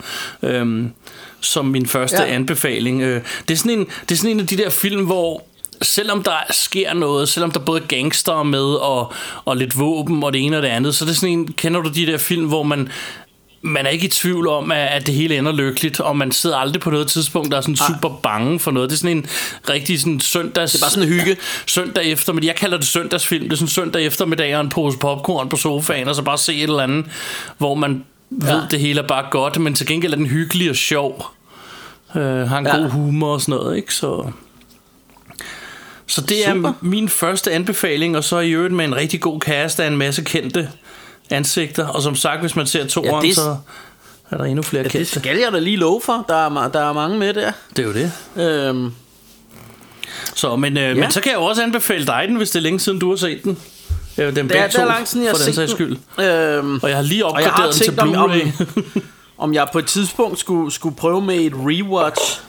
Øh, 0.43 0.85
som 1.41 1.65
min 1.65 1.87
første 1.87 2.23
ja. 2.23 2.35
anbefaling. 2.35 3.03
Øh, 3.03 3.23
det, 3.49 3.55
er 3.55 3.59
sådan 3.59 3.79
en, 3.79 3.87
det 4.09 4.11
er 4.13 4.17
sådan 4.17 4.31
en 4.31 4.41
af 4.41 4.47
de 4.47 4.57
der 4.57 4.71
film, 4.71 5.05
hvor 5.05 5.45
selvom 5.83 6.23
der 6.23 6.37
sker 6.51 6.95
noget, 6.95 7.29
selvom 7.29 7.51
der 7.51 7.61
både 7.61 7.81
er 7.81 7.87
gangster 7.87 8.43
med 8.43 8.65
og, 8.65 9.13
og 9.45 9.57
lidt 9.57 9.79
våben 9.79 10.25
og 10.25 10.33
det 10.33 10.45
ene 10.45 10.57
og 10.57 10.63
det 10.63 10.69
andet, 10.69 10.95
så 10.95 11.05
det 11.05 11.11
er 11.11 11.15
sådan 11.15 11.39
en, 11.39 11.53
kender 11.53 11.81
du 11.81 11.89
de 11.89 12.07
der 12.07 12.19
film, 12.19 12.47
hvor 12.47 12.63
man 12.63 12.89
man 13.63 13.87
er 13.87 13.91
ikke 13.91 14.07
i 14.07 14.11
tvivl 14.11 14.49
om, 14.49 14.73
at, 14.73 15.07
det 15.07 15.15
hele 15.15 15.39
ender 15.39 15.53
lykkeligt, 15.53 16.01
og 16.01 16.17
man 16.17 16.33
sidder 16.33 16.57
aldrig 16.57 16.83
på 16.83 16.91
noget 16.91 17.07
tidspunkt, 17.07 17.51
der 17.51 17.57
er 17.57 17.61
sådan 17.61 17.77
super 17.77 18.09
bange 18.23 18.61
for 18.61 18.71
noget. 18.71 18.91
Det 18.91 18.97
er 18.97 18.99
sådan 18.99 19.17
en 19.17 19.27
rigtig 19.69 20.01
sådan 20.01 20.21
søndags... 20.21 20.73
Det 20.73 20.79
er 20.79 20.85
bare 20.85 20.91
sådan 20.91 21.09
en 21.09 21.15
hygge. 21.15 21.37
Søndag 21.67 22.05
eftermiddag. 22.05 22.47
Jeg 22.47 22.57
kalder 22.57 22.77
det 22.77 22.87
søndagsfilm. 22.87 23.45
Det 23.45 23.53
er 23.53 23.57
sådan 23.57 23.69
søndag 23.69 24.07
eftermiddag 24.07 24.57
og 24.57 24.61
en 24.61 24.69
pose 24.69 24.99
popcorn 24.99 25.49
på 25.49 25.57
sofaen, 25.57 26.09
og 26.09 26.15
så 26.15 26.23
bare 26.23 26.39
se 26.39 26.55
et 26.55 26.63
eller 26.63 26.83
andet, 26.83 27.07
hvor 27.59 27.75
man 27.75 28.05
ja. 28.43 28.55
ved, 28.55 28.63
det 28.71 28.81
hele 28.81 29.01
er 29.01 29.07
bare 29.07 29.25
godt, 29.31 29.61
men 29.61 29.75
til 29.75 29.87
gengæld 29.87 30.13
er 30.13 30.17
den 30.17 30.27
hyggelig 30.27 30.71
og 30.71 30.77
sjov. 30.77 31.27
Uh, 32.15 32.21
har 32.23 32.59
en 32.59 32.67
ja. 32.67 32.77
god 32.77 32.91
humor 32.91 33.33
og 33.33 33.41
sådan 33.41 33.61
noget, 33.61 33.77
ikke? 33.77 33.95
Så... 33.95 34.31
Så 36.09 36.21
det 36.21 36.37
Super. 36.47 36.69
er 36.69 36.73
min 36.81 37.09
første 37.09 37.53
anbefaling, 37.53 38.17
og 38.17 38.25
så 38.25 38.39
i 38.39 38.51
øvrigt 38.51 38.75
med 38.75 38.85
en 38.85 38.97
rigtig 38.97 39.21
god 39.21 39.41
cast 39.41 39.81
af 39.81 39.87
en 39.87 39.97
masse 39.97 40.25
kendte 40.25 40.69
ansigter. 41.31 41.87
Og 41.87 42.03
som 42.03 42.17
sagt, 42.17 42.41
hvis 42.41 42.57
man 42.57 42.67
ser 42.67 42.87
to 42.87 43.05
ja, 43.05 43.21
det... 43.23 43.35
så 43.35 43.57
er 44.31 44.37
der 44.37 44.45
endnu 44.45 44.63
flere 44.63 44.83
ja, 44.83 44.89
kendte. 44.89 44.99
det 44.99 45.21
skal 45.23 45.39
jeg 45.39 45.53
da 45.53 45.59
lige 45.59 45.77
love 45.77 46.01
for. 46.05 46.25
Der 46.29 46.35
er, 46.35 46.69
der 46.69 46.89
er 46.89 46.93
mange 46.93 47.19
med 47.19 47.35
der. 47.35 47.53
Det 47.77 47.79
er 47.79 47.87
jo 47.87 47.93
det. 47.93 48.13
Øhm. 48.37 48.93
Så, 50.35 50.57
men, 50.57 50.77
øh, 50.77 50.83
ja. 50.83 50.95
men 50.95 51.11
så 51.11 51.21
kan 51.21 51.33
jeg 51.33 51.39
også 51.39 51.63
anbefale 51.63 52.07
dig 52.07 52.25
den, 52.29 52.37
hvis 52.37 52.51
det 52.51 52.59
er 52.59 52.63
længe 52.63 52.81
siden, 52.81 52.99
du 52.99 53.09
har 53.09 53.17
set 53.17 53.45
den. 53.45 53.59
Øh, 54.19 54.37
den 54.37 54.49
det 54.49 54.59
er, 54.59 54.67
det 54.67 54.77
er 54.77 54.85
langt 54.85 55.09
siden, 55.09 55.27
jeg 55.27 55.33
har 55.33 55.39
set 55.39 55.57
den. 55.57 55.69
Skyld. 55.69 55.97
Øhm, 56.21 56.81
og 56.83 56.89
jeg 56.89 56.97
har 56.97 57.03
lige 57.03 57.25
opgraderet 57.25 57.75
den 57.75 57.83
til 57.83 57.91
Blu-ray. 57.91 58.63
Om, 58.75 58.85
om 59.39 59.55
jeg 59.55 59.69
på 59.73 59.79
et 59.79 59.87
tidspunkt 59.87 60.39
skulle, 60.39 60.73
skulle 60.73 60.97
prøve 60.97 61.23
med 61.23 61.37
et 61.37 61.53
rewatch 61.55 62.41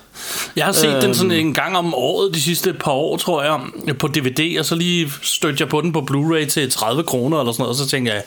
jeg 0.56 0.66
har 0.66 0.72
set 0.72 0.90
øhm, 0.90 1.02
den 1.02 1.16
sådan 1.16 1.32
en 1.32 1.54
gang 1.54 1.78
om 1.78 1.94
året 1.94 2.36
de 2.36 2.42
sidste 2.42 2.74
par 2.74 2.92
år, 2.92 3.18
tror 3.18 3.44
jeg, 3.44 3.60
på 3.98 4.08
DVD, 4.08 4.60
og 4.60 4.66
så 4.66 4.76
lige 4.76 5.12
stødte 5.22 5.58
jeg 5.60 5.70
på 5.70 5.82
den 5.82 5.92
på 5.92 6.08
Blu-ray 6.12 6.46
til 6.46 6.72
30 6.72 7.04
kroner 7.04 7.40
eller 7.40 7.52
sådan 7.52 7.62
noget, 7.64 7.80
og 7.80 7.86
så 7.86 7.90
tænkte 7.90 8.14
jeg, 8.14 8.24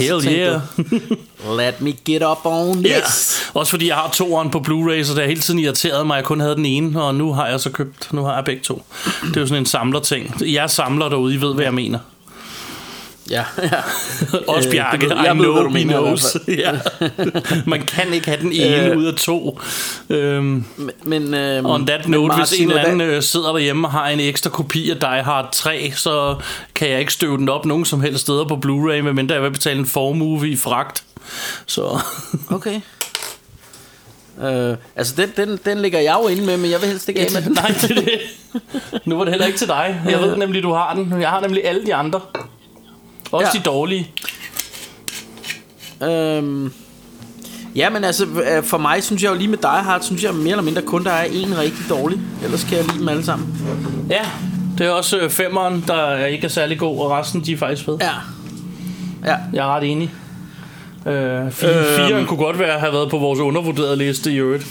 hell 0.00 0.26
yeah. 0.26 0.60
Let 1.58 1.80
me 1.80 1.92
get 2.04 2.22
up 2.22 2.38
on 2.44 2.84
this. 2.84 3.42
Ja. 3.54 3.60
Også 3.60 3.70
fordi 3.70 3.88
jeg 3.88 3.96
har 3.96 4.10
toeren 4.12 4.50
på 4.50 4.58
Blu-ray, 4.58 5.02
så 5.02 5.14
det 5.14 5.20
har 5.20 5.28
hele 5.28 5.40
tiden 5.40 5.60
irriteret 5.60 6.06
mig, 6.06 6.14
at 6.14 6.18
jeg 6.18 6.24
kun 6.24 6.40
havde 6.40 6.56
den 6.56 6.66
ene, 6.66 7.02
og 7.02 7.14
nu 7.14 7.32
har 7.32 7.48
jeg 7.48 7.60
så 7.60 7.70
købt, 7.70 8.12
nu 8.12 8.24
har 8.24 8.34
jeg 8.34 8.44
begge 8.44 8.62
to. 8.62 8.82
Det 9.24 9.36
er 9.36 9.40
jo 9.40 9.46
sådan 9.46 9.62
en 9.62 9.66
samlerting. 9.66 10.34
Jeg 10.52 10.70
samler 10.70 11.08
derude, 11.08 11.34
I 11.34 11.40
ved, 11.40 11.54
hvad 11.54 11.64
jeg 11.64 11.74
mener. 11.74 11.98
Ja, 13.30 13.44
ja. 13.62 13.80
Også 14.48 14.70
Bjarke, 14.70 15.06
øh, 15.06 15.24
I 15.24 15.28
know 15.32 15.62
ved, 15.62 15.70
he 15.70 15.82
knows. 15.82 16.36
ja. 16.48 16.72
Man 17.66 17.86
kan 17.86 18.12
ikke 18.12 18.26
have 18.26 18.40
den 18.40 18.52
ene 18.52 18.84
øh, 18.84 18.98
ud 18.98 19.04
af 19.04 19.14
to. 19.14 19.60
Øhm, 20.08 20.64
men, 21.02 21.34
øhm, 21.34 21.66
on 21.66 21.86
that 21.86 22.08
note, 22.08 22.34
hvis 22.34 22.52
en 22.52 22.68
eller 22.68 22.82
anden 22.82 23.00
øh, 23.00 23.22
sidder 23.22 23.52
derhjemme 23.52 23.86
og 23.86 23.92
har 23.92 24.08
en 24.08 24.20
ekstra 24.20 24.50
kopi 24.50 24.90
af 24.90 24.96
Die 24.96 25.22
Hard 25.22 25.48
3, 25.52 25.92
så 25.96 26.36
kan 26.74 26.90
jeg 26.90 27.00
ikke 27.00 27.12
støve 27.12 27.38
den 27.38 27.48
op 27.48 27.66
nogen 27.66 27.84
som 27.84 28.00
helst 28.00 28.20
steder 28.20 28.44
på 28.44 28.54
Blu-ray, 28.54 29.00
medmindre 29.00 29.34
jeg 29.34 29.42
vil 29.42 29.50
betale 29.50 29.78
en 29.78 29.86
formove 29.86 30.48
i 30.48 30.56
fragt. 30.56 31.04
Så. 31.66 31.98
okay. 32.50 32.80
Øh, 34.42 34.76
altså 34.96 35.14
den, 35.16 35.32
den, 35.36 35.58
den 35.64 35.78
ligger 35.78 36.00
jeg 36.00 36.16
jo 36.22 36.28
inde 36.28 36.46
med 36.46 36.56
Men 36.56 36.70
jeg 36.70 36.80
vil 36.80 36.88
helst 36.88 37.08
ikke 37.08 37.20
af 37.20 37.26
med 37.32 37.42
den 37.46 37.52
Nej, 37.52 37.68
det 37.68 37.90
er 37.90 37.94
det 37.94 38.20
Nu 39.04 39.16
var 39.16 39.24
det 39.24 39.32
heller 39.32 39.46
ikke 39.46 39.58
til 39.58 39.68
dig 39.68 40.02
Jeg 40.08 40.20
ved 40.20 40.36
nemlig 40.36 40.62
du 40.62 40.72
har 40.72 40.94
den 40.94 41.20
Jeg 41.20 41.28
har 41.28 41.40
nemlig 41.40 41.68
alle 41.68 41.86
de 41.86 41.94
andre 41.94 42.20
også 43.36 43.50
ja. 43.54 43.58
de 43.58 43.64
dårlige. 43.64 44.10
Øhm, 46.02 46.72
ja, 47.74 47.90
men 47.90 48.04
altså, 48.04 48.24
øh, 48.24 48.64
for 48.64 48.78
mig 48.78 49.02
synes 49.02 49.22
jeg 49.22 49.30
jo 49.30 49.34
lige 49.34 49.48
med 49.48 49.58
Die 49.58 49.68
Hard, 49.82 50.02
synes 50.02 50.22
jeg 50.22 50.34
mere 50.34 50.50
eller 50.50 50.62
mindre 50.62 50.82
kun, 50.82 51.04
der 51.04 51.10
er 51.10 51.24
en 51.24 51.58
rigtig 51.58 51.84
dårlig. 51.88 52.20
Ellers 52.44 52.64
kan 52.64 52.78
jeg 52.78 52.84
lide 52.86 52.98
dem 52.98 53.08
alle 53.08 53.24
sammen. 53.24 53.54
Ja, 54.10 54.26
det 54.78 54.86
er 54.86 54.90
også 54.90 55.18
øh, 55.18 55.30
femeren, 55.30 55.84
der 55.86 56.26
ikke 56.26 56.44
er 56.44 56.48
særlig 56.48 56.78
god, 56.78 57.00
og 57.00 57.10
resten, 57.10 57.44
de 57.44 57.52
er 57.52 57.56
faktisk 57.56 57.84
fede. 57.84 57.98
Ja. 58.00 58.12
Ja. 59.24 59.36
Jeg 59.52 59.66
er 59.66 59.76
ret 59.76 59.84
enig. 59.84 60.10
Øh, 61.06 61.52
fire, 61.52 62.12
øhm, 62.12 62.26
kunne 62.26 62.38
godt 62.38 62.58
være 62.58 62.80
have 62.80 62.92
været 62.92 63.10
på 63.10 63.18
vores 63.18 63.40
undervurderede 63.40 63.96
liste 63.96 64.32
i 64.32 64.36
øvrigt. 64.36 64.66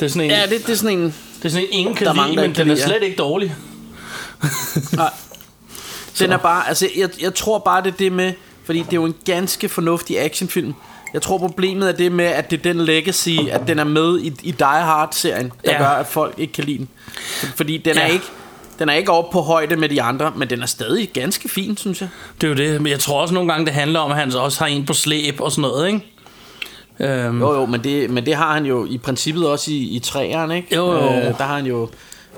Det 0.00 0.06
er 0.06 0.10
sådan 0.10 0.22
en, 0.22 0.30
ja, 0.30 0.42
det, 0.42 0.66
det 0.66 0.72
er 0.72 0.76
sådan 0.76 0.98
en... 0.98 1.04
Det 1.38 1.44
er 1.44 1.48
sådan 1.48 1.66
en, 1.66 1.78
ingen 1.78 1.94
kan 1.94 2.06
lide, 2.14 2.36
men 2.36 2.54
den 2.54 2.70
er 2.70 2.76
slet 2.76 3.02
ikke 3.02 3.16
dårlig. 3.16 3.54
Nej. 4.92 5.10
Den 6.20 6.32
er 6.32 6.36
bare, 6.36 6.68
altså 6.68 6.88
jeg, 6.96 7.08
jeg 7.22 7.34
tror 7.34 7.58
bare 7.58 7.82
det 7.82 7.92
er 7.92 7.96
det 7.96 8.12
med, 8.12 8.32
fordi 8.64 8.78
det 8.78 8.92
er 8.92 8.96
jo 8.96 9.04
en 9.04 9.14
ganske 9.24 9.68
fornuftig 9.68 10.20
actionfilm. 10.20 10.74
Jeg 11.14 11.22
tror 11.22 11.38
problemet 11.38 11.88
er 11.88 11.92
det 11.92 12.12
med, 12.12 12.24
at 12.24 12.50
det 12.50 12.58
er 12.58 12.62
den 12.62 12.80
legacy, 12.80 13.38
at 13.50 13.60
den 13.66 13.78
er 13.78 13.84
med 13.84 14.20
i, 14.20 14.26
i 14.42 14.50
Die 14.50 14.66
Hard-serien, 14.66 15.52
der 15.64 15.72
ja. 15.72 15.78
gør, 15.78 15.88
at 15.88 16.06
folk 16.06 16.34
ikke 16.38 16.52
kan 16.52 16.64
lide 16.64 16.78
den. 16.78 16.88
Fordi 17.56 17.76
den 17.76 17.96
er 17.96 18.06
ja. 18.06 18.12
ikke... 18.12 18.24
Den 18.78 18.88
er 18.88 18.92
ikke 18.92 19.12
oppe 19.12 19.32
på 19.32 19.40
højde 19.40 19.76
med 19.76 19.88
de 19.88 20.02
andre, 20.02 20.32
men 20.36 20.50
den 20.50 20.62
er 20.62 20.66
stadig 20.66 21.10
ganske 21.12 21.48
fin, 21.48 21.76
synes 21.76 22.00
jeg. 22.00 22.08
Det 22.40 22.46
er 22.46 22.48
jo 22.48 22.56
det, 22.56 22.82
men 22.82 22.92
jeg 22.92 23.00
tror 23.00 23.20
også 23.20 23.34
nogle 23.34 23.52
gange, 23.52 23.66
det 23.66 23.74
handler 23.74 24.00
om, 24.00 24.10
at 24.10 24.16
han 24.16 24.34
også 24.34 24.60
har 24.60 24.66
en 24.66 24.86
på 24.86 24.92
slæb 24.92 25.40
og 25.40 25.52
sådan 25.52 25.62
noget, 25.62 25.86
ikke? 25.86 27.28
Um. 27.28 27.40
Jo, 27.40 27.54
jo, 27.54 27.66
men 27.66 27.84
det, 27.84 28.10
men 28.10 28.26
det 28.26 28.34
har 28.34 28.54
han 28.54 28.66
jo 28.66 28.86
i 28.86 28.98
princippet 28.98 29.48
også 29.48 29.70
i, 29.70 29.74
i 29.74 29.98
træerne, 29.98 30.56
ikke? 30.56 30.76
Jo, 30.76 30.92
jo. 30.92 30.98
Uh, 30.98 31.38
der 31.38 31.44
har 31.44 31.56
han 31.56 31.66
jo 31.66 31.88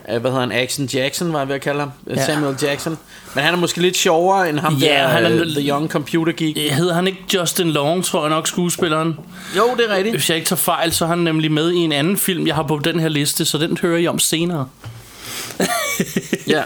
hvad 0.07 0.21
hedder 0.21 0.41
han, 0.41 0.53
Action 0.53 0.87
Jackson, 0.87 1.33
var 1.33 1.39
jeg 1.39 1.49
ved 1.49 1.55
at 1.55 1.61
kalde 1.61 1.81
ham, 1.81 1.91
ja. 2.07 2.27
Samuel 2.27 2.57
Jackson. 2.63 2.99
Men 3.35 3.45
han 3.45 3.55
er 3.55 3.59
måske 3.59 3.81
lidt 3.81 3.97
sjovere 3.97 4.49
end 4.49 4.59
ham 4.59 4.75
ja, 4.75 4.87
der, 4.87 5.09
han 5.09 5.25
er, 5.25 5.41
uh, 5.41 5.47
The 5.47 5.69
Young 5.69 5.89
Computer 5.89 6.33
Geek. 6.33 6.73
Hedder 6.73 6.95
han 6.95 7.07
ikke 7.07 7.25
Justin 7.35 7.71
Long, 7.71 8.05
tror 8.05 8.21
jeg 8.21 8.31
nok, 8.31 8.47
skuespilleren? 8.49 9.19
Jo, 9.57 9.75
det 9.77 9.91
er 9.91 9.95
rigtigt. 9.95 10.17
Hvis 10.17 10.29
jeg 10.31 10.37
ikke 10.37 10.49
tager 10.49 10.57
fejl, 10.57 10.93
så 10.93 11.05
er 11.05 11.09
han 11.09 11.19
nemlig 11.19 11.53
med 11.53 11.71
i 11.73 11.77
en 11.77 11.93
anden 11.93 12.17
film, 12.17 12.47
jeg 12.47 12.55
har 12.55 12.63
på 12.63 12.81
den 12.85 13.01
her 13.01 13.09
liste, 13.09 13.45
så 13.45 13.59
den 13.59 13.79
hører 13.83 13.99
jeg 13.99 14.11
om 14.11 14.19
senere. 14.19 14.69
ja. 16.47 16.63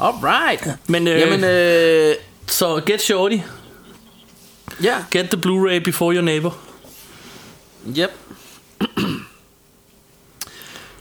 Alright. 0.00 0.68
Men, 0.86 1.08
øh, 1.08 1.20
Jamen, 1.20 1.44
øh, 1.44 2.14
så 2.46 2.80
Get 2.86 3.02
Shorty. 3.02 3.36
Ja. 4.82 4.88
Yeah. 4.88 5.02
Get 5.10 5.30
the 5.30 5.40
Blu-ray 5.46 5.78
before 5.78 6.14
your 6.14 6.22
neighbor. 6.22 6.56
Yep. 7.96 8.10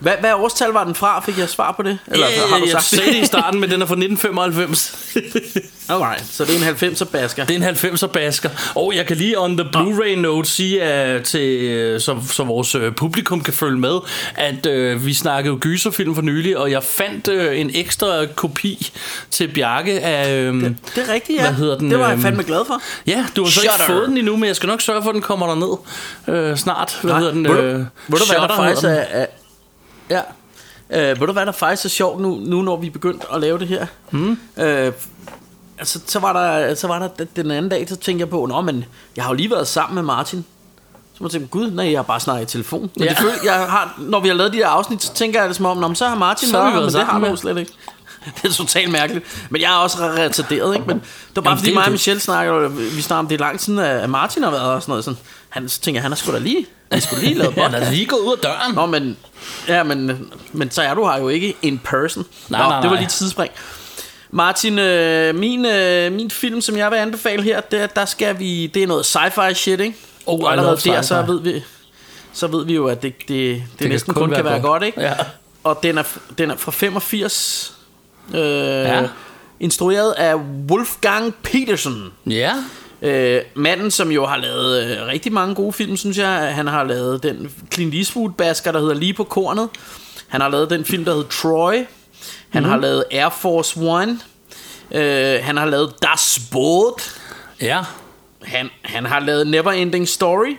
Hvad, 0.04 0.14
hvad 0.20 0.34
årstal 0.34 0.70
var 0.70 0.84
den 0.84 0.96
fra? 0.96 1.22
Fik 1.26 1.38
jeg 1.38 1.50
svar 1.50 1.72
på 1.72 1.84
det? 1.84 2.00
Eller 2.08 2.28
ja, 2.28 2.48
har 2.50 2.60
du 2.60 2.66
sagt 2.66 2.74
jeg 2.74 2.82
sagde 3.00 3.12
det 3.12 3.24
i 3.24 3.26
starten, 3.26 3.60
men 3.60 3.72
den 3.72 3.82
er 3.82 3.86
fra 3.86 3.94
1995. 3.94 4.98
Alright, 5.90 6.26
så 6.32 6.46
det 6.46 6.56
er 6.56 6.70
en 6.70 6.94
90'er 6.94 7.06
basker. 7.06 7.46
Det 7.46 7.64
er 7.64 7.70
en 7.70 7.76
90'er 7.76 8.08
basker. 8.08 8.50
Og 8.76 8.96
jeg 8.96 9.06
kan 9.06 9.18
lige 9.18 9.40
on 9.40 9.58
the 9.58 9.70
Blu-ray 9.76 10.16
note 10.16 10.50
sige, 10.50 10.84
at 10.84 11.24
til, 11.24 12.02
så, 12.02 12.18
så 12.30 12.44
vores 12.44 12.76
øh, 12.76 12.92
publikum 12.92 13.44
kan 13.44 13.54
følge 13.54 13.80
med, 13.80 14.00
at 14.36 14.66
øh, 14.66 15.06
vi 15.06 15.14
snakkede 15.14 15.58
gyserfilm 15.58 16.16
for 16.16 16.22
nylig, 16.22 16.58
og 16.58 16.72
jeg 16.72 16.84
fandt 16.84 17.28
øh, 17.28 17.60
en 17.60 17.72
ekstra 17.74 18.26
kopi 18.36 18.92
til 19.32 19.48
Bjarke 19.48 20.00
af... 20.02 20.36
Øh, 20.36 20.54
det, 20.54 20.76
det 20.96 21.10
er 21.10 21.14
rigtigt, 21.14 21.38
ja. 21.38 21.44
Hvad 21.44 21.54
hedder 21.54 21.78
den? 21.78 21.92
Det 21.92 22.00
var 22.00 22.10
jeg 22.10 22.20
fandme 22.20 22.44
glad 22.44 22.66
for. 22.68 22.82
Ja, 23.08 23.26
du 23.36 23.44
har 23.44 23.50
så 23.50 23.60
Shutter. 23.60 23.74
ikke 23.74 23.94
fået 23.94 24.08
den 24.08 24.18
endnu, 24.18 24.38
men 24.38 24.48
jeg 24.48 24.56
skal 24.56 24.68
nok 24.68 24.82
sørge 24.82 25.02
for, 25.04 25.10
at 25.10 25.14
den 25.14 25.22
kommer 25.22 25.48
der 25.48 25.56
ned 25.56 25.78
øh, 26.36 26.58
snart. 26.58 27.00
Hvad 27.02 27.12
Nej, 27.12 27.20
hedder 27.20 27.34
den? 27.34 27.48
Ved 27.48 27.52
du, 27.52 27.62
øh, 27.62 27.74
du 27.80 27.86
hvad 28.08 28.18
der 28.20 28.56
faktisk 28.56 28.84
er, 28.84 28.90
er 28.90 29.26
Ja. 30.14 30.22
Øh, 30.90 31.20
ved 31.20 31.28
du 31.28 31.34
hvad 31.34 31.46
der 31.46 31.52
faktisk 31.52 31.86
er 31.86 31.90
sjovt 31.90 32.22
nu, 32.22 32.36
nu 32.36 32.62
når 32.62 32.78
vi 32.78 32.88
er 32.88 32.92
begyndt 32.92 33.26
at 33.34 33.42
lave 33.42 33.60
det 33.60 33.68
her? 33.68 33.86
Mm. 34.12 34.38
Øh, 34.58 34.92
altså, 35.78 36.00
så 36.06 36.20
var, 36.20 36.34
der, 36.34 36.76
så 36.76 36.88
var 36.88 37.00
der 37.00 37.26
den 37.36 37.52
anden 37.52 37.70
dag, 37.70 37.90
så 37.90 37.96
tænkte 37.96 38.22
jeg 38.22 38.30
på, 38.30 38.46
Nå, 38.46 38.62
men 38.62 38.86
jeg 39.16 39.24
har 39.24 39.32
jo 39.32 39.36
lige 39.36 39.52
været 39.52 39.68
sammen 39.68 39.96
med 39.96 40.04
Martin. 40.04 40.46
Så 41.14 41.18
må 41.24 41.28
jeg 41.28 41.32
tænke, 41.32 41.48
gud, 41.48 41.72
nej, 41.72 41.92
jeg 41.92 41.98
har 41.98 42.04
bare 42.04 42.20
snakket 42.20 42.44
i 42.44 42.52
telefon. 42.52 42.92
Men 42.96 43.04
ja. 43.04 43.10
det 43.10 43.18
føler, 43.18 43.34
jeg 43.44 43.54
har, 43.54 43.96
når 44.00 44.20
vi 44.20 44.28
har 44.28 44.36
lavet 44.36 44.54
de 44.54 44.58
her 44.58 44.68
afsnit, 44.68 45.04
så 45.04 45.14
tænker 45.14 45.40
jeg 45.40 45.50
det 45.50 45.56
som 45.56 45.66
om, 45.66 45.96
så 45.96 46.08
har 46.08 46.16
Martin 46.16 46.50
så 46.50 46.58
været 46.58 46.76
men 46.76 46.94
det 46.94 47.06
har 47.06 47.20
du 47.20 47.36
slet 47.36 47.58
ikke. 47.58 47.72
det 48.42 48.50
er 48.50 48.54
totalt 48.54 48.92
mærkeligt. 48.92 49.48
Men 49.50 49.62
jeg 49.62 49.72
er 49.72 49.78
også 49.78 49.98
retarderet, 49.98 50.76
ikke? 50.76 50.88
Men 50.88 50.98
det 51.00 51.36
var 51.36 51.42
bare 51.42 51.52
Jamen, 51.52 51.58
fordi 51.58 51.70
det 51.70 51.76
mig 51.76 51.86
og. 51.86 51.92
Michelle 51.92 52.22
snakker, 52.22 52.68
vi 52.68 53.02
snakker 53.02 53.20
om, 53.20 53.28
det 53.28 53.36
er 53.36 53.40
lang 53.40 53.60
tid, 53.60 53.80
at 53.80 54.10
Martin 54.10 54.44
har 54.44 54.52
været 54.52 54.72
og 54.72 54.82
sådan 54.82 54.92
noget. 54.92 55.04
Sådan. 55.04 55.20
Han 55.54 55.70
så 55.70 55.82
tænker, 55.82 55.98
jeg, 55.98 56.04
han 56.04 56.12
har 56.12 56.16
sgu 56.16 56.32
da 56.32 56.38
lige, 56.38 56.66
han 56.92 57.02
skulle 57.02 57.24
lige 57.24 57.36
lavet 57.36 57.56
podcast. 57.56 57.72
lad 57.72 57.82
os 57.82 57.90
lige 57.90 58.06
gå 58.06 58.16
ud 58.16 58.32
af 58.32 58.40
døren. 58.44 58.76
Nå, 58.76 58.86
men, 58.86 59.18
ja, 59.68 59.84
men, 59.84 60.32
men 60.52 60.72
så 60.72 60.82
er 60.82 60.94
du 60.94 61.06
her 61.08 61.20
jo 61.20 61.30
ikke 61.30 61.56
in 61.62 61.80
person. 61.84 62.26
Nej, 62.50 62.64
Nå, 62.64 62.70
nej, 62.70 62.82
det 62.82 62.90
var 62.90 62.96
lige 62.96 63.06
et 63.06 63.12
tidsspring. 63.12 63.52
Martin, 64.32 64.80
øh, 64.80 65.36
min, 65.36 65.66
øh, 65.66 66.12
min 66.12 66.32
film, 66.32 66.62
som 66.62 66.78
jeg 66.78 66.92
vil 66.92 66.98
anbefale 66.98 67.44
her, 67.44 67.62
det, 67.62 67.96
der 67.96 68.06
skal 68.06 68.40
vi, 68.40 68.68
det 68.68 68.84
er 68.84 68.88
noget 68.88 69.16
sci-fi 69.16 69.54
shit, 69.54 69.80
ikke? 69.80 69.98
Oh, 70.26 70.40
I 70.40 70.44
allerede 70.52 70.78
der, 70.78 71.02
så 71.02 71.22
ved 71.22 71.42
vi, 71.42 71.64
så 72.34 72.48
ved 72.48 72.66
vi 72.66 72.74
jo, 72.74 72.88
at 72.88 73.04
det, 73.04 73.14
det, 73.20 73.28
det, 73.28 73.64
det 73.80 73.90
næsten 73.90 74.14
kun 74.14 74.24
kun, 74.24 74.36
kan 74.36 74.46
være 74.46 74.54
godt. 74.54 74.64
godt, 74.64 74.84
ikke? 74.84 75.02
Ja. 75.02 75.14
Og 75.64 75.80
den 75.84 75.98
er, 75.98 76.04
den 76.38 76.52
er 76.52 76.56
fra 76.56 76.72
85, 76.72 77.74
øh, 78.34 78.40
ja. 78.40 79.08
instrueret 79.60 80.12
af 80.12 80.36
Wolfgang 80.70 81.36
Petersen. 81.44 82.10
Ja. 82.26 82.54
Øh, 83.04 83.42
manden, 83.56 83.92
som 83.92 84.12
jo 84.12 84.26
har 84.26 84.38
lavet 84.38 84.84
øh, 84.84 85.08
rigtig 85.08 85.34
mange 85.34 85.56
gode 85.56 85.74
film, 85.74 85.98
synes 85.98 86.18
jeg. 86.18 86.56
Han 86.56 86.68
har 86.68 86.84
lavet 86.84 87.24
den 87.24 87.52
Clint 87.74 87.94
Eastwood-basker, 87.96 88.72
der 88.72 88.80
hedder 88.80 88.94
Lige 88.94 89.14
på 89.14 89.24
kornet. 89.24 89.70
Han 90.28 90.42
har 90.42 90.50
lavet 90.50 90.70
den 90.70 90.86
film, 90.86 91.06
der 91.06 91.14
hedder 91.14 91.28
Troy. 91.30 91.74
Han 91.74 91.82
Mhm. 91.82 91.86
mm-hmm. 92.60 92.70
har 92.72 92.78
lavet 92.78 93.04
Air 93.12 93.30
Force 93.30 93.80
One. 93.80 94.20
Øh, 94.92 95.40
han 95.44 95.58
har 95.58 95.66
lavet 95.66 95.94
Das 96.02 96.40
Boot. 96.52 97.20
Ja. 97.62 97.80
Han, 98.44 98.70
han 98.82 99.06
har 99.06 99.20
lavet 99.20 99.48
Neverending 99.48 100.08
Story. 100.10 100.58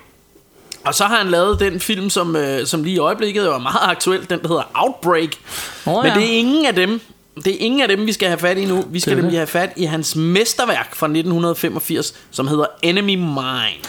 Og 0.84 0.94
så 0.94 1.04
har 1.04 1.16
han 1.16 1.28
lavet 1.28 1.60
den 1.60 1.80
film, 1.80 2.10
som, 2.10 2.36
øh, 2.36 2.66
som 2.66 2.84
lige 2.84 2.94
i 2.94 2.98
øjeblikket 2.98 3.46
er 3.46 3.58
meget 3.58 3.80
aktuel, 3.82 4.20
den 4.30 4.40
der 4.42 4.48
hedder 4.48 4.70
Outbreak. 4.74 5.30
Men 5.86 5.94
ja. 6.04 6.14
det 6.14 6.22
er 6.24 6.38
ingen 6.38 6.66
af 6.66 6.74
dem, 6.74 7.00
det 7.36 7.54
er 7.54 7.58
ingen 7.58 7.80
af 7.80 7.88
dem, 7.88 8.06
vi 8.06 8.12
skal 8.12 8.28
have 8.28 8.38
fat 8.38 8.58
i 8.58 8.64
nu. 8.64 8.84
Vi 8.88 9.00
skal 9.00 9.16
nemlig 9.16 9.38
have 9.38 9.46
fat 9.46 9.72
i 9.76 9.84
hans 9.84 10.16
mesterværk 10.16 10.94
fra 10.94 11.06
1985, 11.06 12.14
som 12.30 12.48
hedder 12.48 12.66
Enemy 12.82 13.14
Mine. 13.14 13.80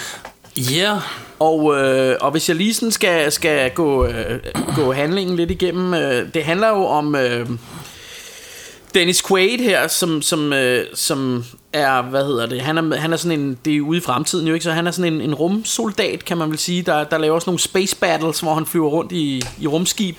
Ja. 0.57 0.99
Og, 1.39 1.77
øh, 1.77 2.15
og 2.21 2.31
hvis 2.31 2.49
jeg 2.49 2.57
lige 2.57 2.73
sådan 2.73 2.91
skal, 2.91 3.31
skal 3.31 3.71
gå, 3.71 4.05
øh, 4.05 4.39
gå 4.75 4.93
handlingen 4.93 5.35
lidt 5.35 5.51
igennem, 5.51 5.93
øh, 5.93 6.33
det 6.33 6.43
handler 6.43 6.67
jo 6.67 6.85
om 6.85 7.15
øh, 7.15 7.49
Dennis 8.93 9.23
Quaid 9.27 9.59
her, 9.59 9.87
som, 9.87 10.21
som, 10.21 10.53
øh, 10.53 10.85
som 10.93 11.43
er, 11.73 12.01
hvad 12.01 12.25
hedder 12.25 12.45
det, 12.45 12.61
han 12.61 12.77
er, 12.77 12.95
han 12.97 13.13
er 13.13 13.17
sådan 13.17 13.39
en, 13.39 13.57
det 13.65 13.75
er 13.75 13.81
ude 13.81 13.97
i 13.97 14.01
fremtiden 14.01 14.47
jo 14.47 14.53
ikke, 14.53 14.63
så 14.63 14.71
han 14.71 14.87
er 14.87 14.91
sådan 14.91 15.13
en, 15.13 15.21
en 15.21 15.35
rumsoldat, 15.35 16.25
kan 16.25 16.37
man 16.37 16.49
vel 16.49 16.57
sige, 16.57 16.81
der, 16.81 17.03
der 17.03 17.17
laver 17.17 17.39
sådan 17.39 17.49
nogle 17.49 17.59
space 17.59 17.95
battles, 17.95 18.39
hvor 18.39 18.53
han 18.53 18.65
flyver 18.65 18.89
rundt 18.89 19.11
i, 19.11 19.43
i 19.59 19.67
rumskib, 19.67 20.17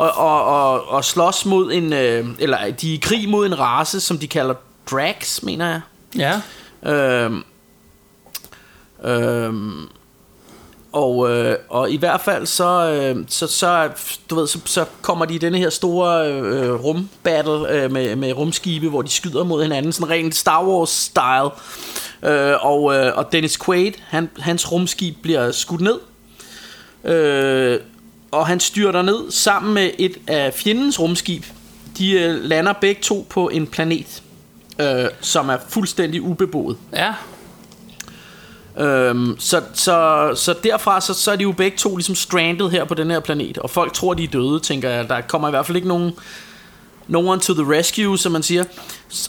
og, 0.00 0.12
og, 0.16 0.44
og, 0.44 0.88
og 0.88 1.04
slås 1.04 1.46
mod 1.46 1.72
en, 1.72 1.92
øh, 1.92 2.26
eller 2.38 2.70
de 2.70 2.90
er 2.90 2.94
i 2.94 3.00
krig 3.02 3.28
mod 3.28 3.46
en 3.46 3.58
race, 3.58 4.00
som 4.00 4.18
de 4.18 4.28
kalder 4.28 4.54
Drax, 4.90 5.42
mener 5.42 5.66
jeg. 5.66 5.80
Ja. 6.84 6.92
Øhm, 6.92 7.44
øhm, 9.04 9.88
og, 10.92 11.30
øh, 11.30 11.56
og 11.68 11.90
i 11.90 11.96
hvert 11.96 12.20
fald 12.20 12.46
så, 12.46 12.90
øh, 12.92 13.24
så, 13.28 13.46
så, 13.46 13.90
du 14.30 14.34
ved, 14.34 14.46
så, 14.46 14.60
så 14.64 14.84
kommer 15.02 15.24
de 15.24 15.34
i 15.34 15.38
denne 15.38 15.58
her 15.58 15.70
store 15.70 16.32
øh, 16.32 16.84
rumbattle 16.84 17.70
øh, 17.70 17.92
med, 17.92 18.16
med 18.16 18.32
rumskibe, 18.32 18.88
hvor 18.88 19.02
de 19.02 19.10
skyder 19.10 19.44
mod 19.44 19.62
hinanden, 19.62 19.92
sådan 19.92 20.10
rent 20.10 20.34
Star 20.34 20.62
Wars-style. 20.62 21.50
Øh, 22.28 22.66
og, 22.66 22.94
øh, 22.94 23.16
og 23.16 23.32
Dennis 23.32 23.58
Quaid, 23.64 23.92
han, 24.08 24.30
hans 24.38 24.72
rumskib 24.72 25.16
bliver 25.22 25.52
skudt 25.52 25.80
ned. 25.80 25.98
Øh, 27.04 27.80
og 28.30 28.46
han 28.46 28.60
styrter 28.60 29.02
ned 29.02 29.30
sammen 29.30 29.74
med 29.74 29.90
et 29.98 30.16
af 30.26 30.54
fjendens 30.54 31.00
rumskib. 31.00 31.44
De 31.98 32.12
øh, 32.12 32.44
lander 32.44 32.72
begge 32.72 33.02
to 33.02 33.26
på 33.30 33.48
en 33.48 33.66
planet, 33.66 34.22
øh, 34.80 35.04
som 35.20 35.48
er 35.48 35.56
fuldstændig 35.68 36.22
ubeboet. 36.22 36.76
Ja. 36.92 37.14
Øhm, 38.78 39.36
så, 39.38 39.62
så, 39.74 40.30
så 40.34 40.54
derfra 40.64 41.00
så, 41.00 41.14
så 41.14 41.32
er 41.32 41.36
de 41.36 41.42
jo 41.42 41.52
begge 41.52 41.76
to 41.76 41.96
ligesom 41.96 42.14
stranded 42.14 42.70
her 42.70 42.84
på 42.84 42.94
den 42.94 43.10
her 43.10 43.20
planet 43.20 43.58
Og 43.58 43.70
folk 43.70 43.92
tror 43.92 44.14
de 44.14 44.24
er 44.24 44.28
døde 44.28 44.60
tænker 44.60 44.90
jeg 44.90 45.08
Der 45.08 45.20
kommer 45.20 45.48
i 45.48 45.50
hvert 45.50 45.66
fald 45.66 45.76
ikke 45.76 45.88
nogen 45.88 46.12
No 47.08 47.28
one 47.28 47.40
to 47.40 47.54
the 47.54 47.78
rescue 47.78 48.18
som 48.18 48.32
man 48.32 48.42
siger 48.42 48.64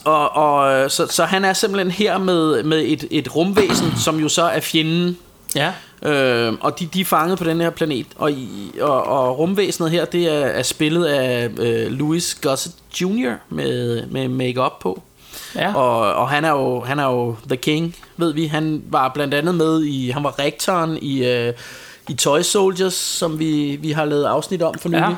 Og, 0.04 0.36
og 0.36 0.92
så, 0.92 1.08
så 1.08 1.26
han 1.26 1.46
er 1.46 1.54
simpelthen 1.54 1.92
her 1.92 2.18
med, 2.18 2.64
med 2.64 2.84
et, 2.86 3.08
et 3.12 3.36
rumvæsen 3.36 3.98
Som 3.98 4.20
jo 4.20 4.30
så 4.30 4.44
er 4.44 4.60
fjenden 4.60 5.18
Ja. 5.56 5.74
Øhm, 6.04 6.58
og 6.62 6.80
de, 6.80 6.86
de 6.86 7.02
er 7.02 7.06
fanget 7.06 7.38
på 7.38 7.44
den 7.44 7.62
her 7.62 7.70
planet 7.70 8.06
og, 8.16 8.32
i, 8.32 8.72
og, 8.82 9.04
og 9.04 9.40
rumvæsenet 9.40 9.92
her 9.92 10.06
Det 10.06 10.28
er, 10.28 10.46
er 10.46 10.64
spillet 10.64 11.06
af 11.06 11.50
øh, 11.58 11.92
Louis 11.92 12.36
Gossett 12.42 12.76
Jr. 13.02 13.34
Med, 13.50 14.06
med 14.08 14.28
make-up 14.28 14.80
på 14.82 15.02
Ja. 15.56 15.76
og, 15.76 16.14
og 16.14 16.30
han 16.30 16.46
er 16.46 16.50
jo 16.52 16.80
han 16.82 17.00
er 17.00 17.06
jo 17.06 17.36
the 17.48 17.58
king, 17.58 17.96
ved 18.18 18.34
vi. 18.34 18.46
Han 18.46 18.84
var 18.90 19.10
blandt 19.14 19.34
andet 19.34 19.56
med 19.56 19.84
i 19.84 20.10
han 20.10 20.24
var 20.24 20.40
rektoren 20.40 20.98
i 21.02 21.26
øh, 21.26 21.54
i 22.10 22.14
Toy 22.14 22.42
Soldiers, 22.42 22.94
som 22.94 23.40
vi 23.40 23.76
vi 23.82 23.92
har 23.92 24.06
lavet 24.06 24.24
afsnit 24.26 24.62
om 24.62 24.76
for 24.80 24.90
nylig. 24.90 25.02
Ja. 25.02 25.16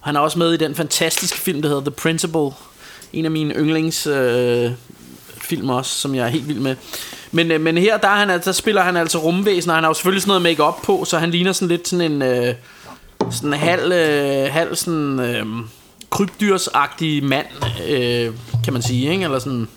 Han 0.00 0.16
er 0.16 0.20
også 0.20 0.38
med 0.38 0.52
i 0.52 0.56
den 0.56 0.74
fantastiske 0.74 1.38
film 1.38 1.62
der 1.62 1.68
hedder 1.68 1.82
The 1.82 1.90
Principal. 1.90 2.50
En 3.12 3.24
af 3.24 3.30
mine 3.30 3.54
yndlings 3.54 4.06
øh, 4.06 4.70
film 5.46 5.70
også, 5.70 5.90
som 5.90 6.14
jeg 6.14 6.24
er 6.24 6.28
helt 6.28 6.48
vild 6.48 6.58
med. 6.58 6.76
Men, 7.32 7.50
øh, 7.50 7.60
men 7.60 7.78
her 7.78 7.96
der, 7.96 8.08
er 8.08 8.16
han, 8.16 8.30
altså- 8.30 8.50
der 8.50 8.54
spiller 8.54 8.82
han 8.82 8.96
altså 8.96 9.18
rumvæsen, 9.18 9.70
og 9.70 9.76
han 9.76 9.84
har 9.84 9.90
jo 9.90 9.94
selvfølgelig 9.94 10.22
sådan 10.22 10.42
noget 10.42 10.42
make-up 10.42 10.82
på, 10.82 11.04
så 11.04 11.18
han 11.18 11.30
ligner 11.30 11.52
sådan 11.52 11.68
lidt 11.68 11.88
sådan 11.88 12.12
en 12.12 12.22
øh, 12.22 12.54
sådan 13.30 13.52
en 13.52 13.58
halv, 13.58 13.92
øh, 13.92 14.52
halv 14.52 14.76
sådan 14.76 15.20
øh, 15.20 15.46
krybdyrsagtig 16.10 17.24
mand, 17.24 17.46
øh, 17.88 18.34
kan 18.64 18.72
man 18.72 18.82
sige, 18.82 19.10
ikke? 19.10 19.24
Eller 19.24 19.38
sådan 19.38 19.68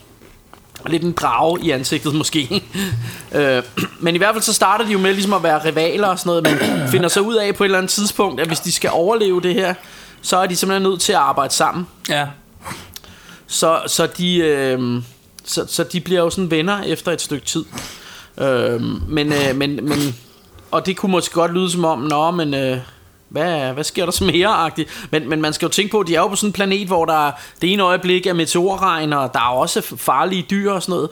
lidt 0.85 1.03
en 1.03 1.11
drage 1.11 1.59
i 1.61 1.71
ansigtet 1.71 2.15
måske. 2.15 2.63
øh, 3.35 3.63
men 3.99 4.15
i 4.15 4.17
hvert 4.17 4.35
fald 4.35 4.43
så 4.43 4.53
starter 4.53 4.85
de 4.85 4.91
jo 4.91 4.99
med 4.99 5.13
ligesom 5.13 5.33
at 5.33 5.43
være 5.43 5.65
rivaler 5.65 6.07
og 6.07 6.19
sådan 6.19 6.29
noget, 6.29 6.43
men 6.43 6.89
finder 6.89 7.09
så 7.09 7.19
ud 7.19 7.35
af 7.35 7.55
på 7.55 7.63
et 7.63 7.65
eller 7.65 7.77
andet 7.77 7.91
tidspunkt, 7.91 8.41
at 8.41 8.47
hvis 8.47 8.59
de 8.59 8.71
skal 8.71 8.89
overleve 8.93 9.41
det 9.41 9.53
her, 9.53 9.73
så 10.21 10.37
er 10.37 10.45
de 10.45 10.55
simpelthen 10.55 10.83
nødt 10.83 11.01
til 11.01 11.13
at 11.13 11.19
arbejde 11.19 11.53
sammen. 11.53 11.87
Ja. 12.09 12.27
Så, 13.47 13.81
så, 13.87 14.07
de, 14.17 14.37
øh, 14.37 15.01
så, 15.49 15.65
så 15.67 15.83
de 15.83 16.01
bliver 16.01 16.21
jo 16.21 16.29
sådan 16.29 16.51
venner 16.51 16.83
efter 16.83 17.11
et 17.11 17.21
stykke 17.21 17.45
tid. 17.45 17.65
Øh, 18.37 18.81
men, 19.09 19.33
øh, 19.33 19.55
men, 19.55 19.75
men, 19.75 20.15
og 20.71 20.85
det 20.85 20.97
kunne 20.97 21.11
måske 21.11 21.33
godt 21.33 21.53
lyde 21.53 21.71
som 21.71 21.85
om, 21.85 21.99
nå, 21.99 22.31
men 22.31 22.53
øh, 22.53 22.77
hvad, 23.29 23.73
hvad 23.73 23.83
sker 23.83 24.05
der 24.05 24.11
så 24.11 24.23
mere 24.23 24.67
-agtigt? 24.67 25.07
Men, 25.11 25.29
men 25.29 25.41
man 25.41 25.53
skal 25.53 25.65
jo 25.65 25.71
tænke 25.71 25.91
på, 25.91 25.99
at 25.99 26.07
de 26.07 26.15
er 26.15 26.19
jo 26.19 26.27
på 26.27 26.35
sådan 26.35 26.49
en 26.49 26.53
planet, 26.53 26.87
hvor 26.87 27.05
der 27.05 27.31
det 27.61 27.73
ene 27.73 27.83
øjeblik 27.83 28.25
er 28.25 28.33
meteorregn, 28.33 29.13
og 29.13 29.33
der 29.33 29.39
er 29.39 29.53
også 29.53 29.81
farlige 29.81 30.45
dyr 30.49 30.71
og 30.71 30.83
sådan 30.83 30.93
noget. 30.93 31.09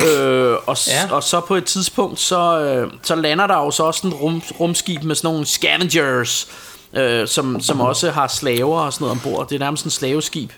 Øh, 0.00 0.56
og, 0.66 0.76
ja. 0.88 1.14
Og 1.14 1.22
så 1.22 1.40
på 1.40 1.54
et 1.54 1.64
tidspunkt, 1.64 2.20
så, 2.20 2.60
øh, 2.60 2.92
så 3.02 3.14
lander 3.14 3.46
der 3.46 3.56
jo 3.56 3.70
så 3.70 3.82
også 3.82 4.06
en 4.06 4.14
rum, 4.14 4.42
rumskib 4.60 5.02
med 5.02 5.14
sådan 5.14 5.30
nogle 5.30 5.46
scavengers, 5.46 6.48
øh, 6.92 7.28
som, 7.28 7.60
som 7.60 7.80
også 7.80 8.10
har 8.10 8.28
slaver 8.28 8.80
og 8.80 8.92
sådan 8.92 9.04
noget 9.04 9.24
ombord. 9.24 9.48
Det 9.48 9.54
er 9.54 9.58
nærmest 9.58 9.84
en 9.84 9.90
slaveskib. 9.90 10.50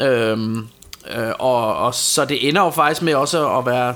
Øhm, 0.00 0.68
øh, 1.16 1.28
og, 1.38 1.76
og 1.76 1.94
så 1.94 2.24
det 2.24 2.48
ender 2.48 2.62
jo 2.64 2.70
faktisk 2.70 3.02
med 3.02 3.14
også 3.14 3.48
at 3.58 3.66
være, 3.66 3.94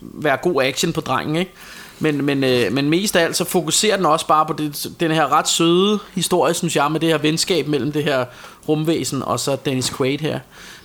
være 0.00 0.36
god 0.36 0.62
action 0.62 0.92
på 0.92 1.00
drengen, 1.00 1.36
ikke? 1.36 1.52
Men, 1.98 2.24
men, 2.24 2.44
øh, 2.44 2.72
men 2.72 2.90
mest 2.90 3.16
af 3.16 3.24
alt 3.24 3.36
så 3.36 3.44
fokuserer 3.44 3.96
den 3.96 4.06
også 4.06 4.26
bare 4.26 4.46
på 4.46 4.52
det, 4.52 4.86
den 5.00 5.10
her 5.10 5.32
ret 5.32 5.48
søde 5.48 5.98
historie, 6.14 6.54
synes 6.54 6.76
jeg, 6.76 6.92
med 6.92 7.00
det 7.00 7.08
her 7.08 7.18
venskab 7.18 7.66
mellem 7.68 7.92
det 7.92 8.04
her 8.04 8.24
rumvæsen 8.68 9.22
og 9.22 9.40
så 9.40 9.56
Dennis 9.64 9.90
Quaid 9.96 10.18
her. 10.18 10.38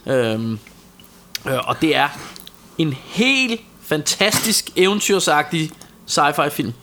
Øhm, 0.08 0.60
øh, 1.47 1.58
og 1.67 1.75
det 1.82 1.95
er 1.95 2.08
en 2.78 2.93
helt 3.06 3.62
fantastisk 3.86 4.69
eventyrsagtig 4.75 5.71
sci-fi 6.08 6.49
film. 6.49 6.73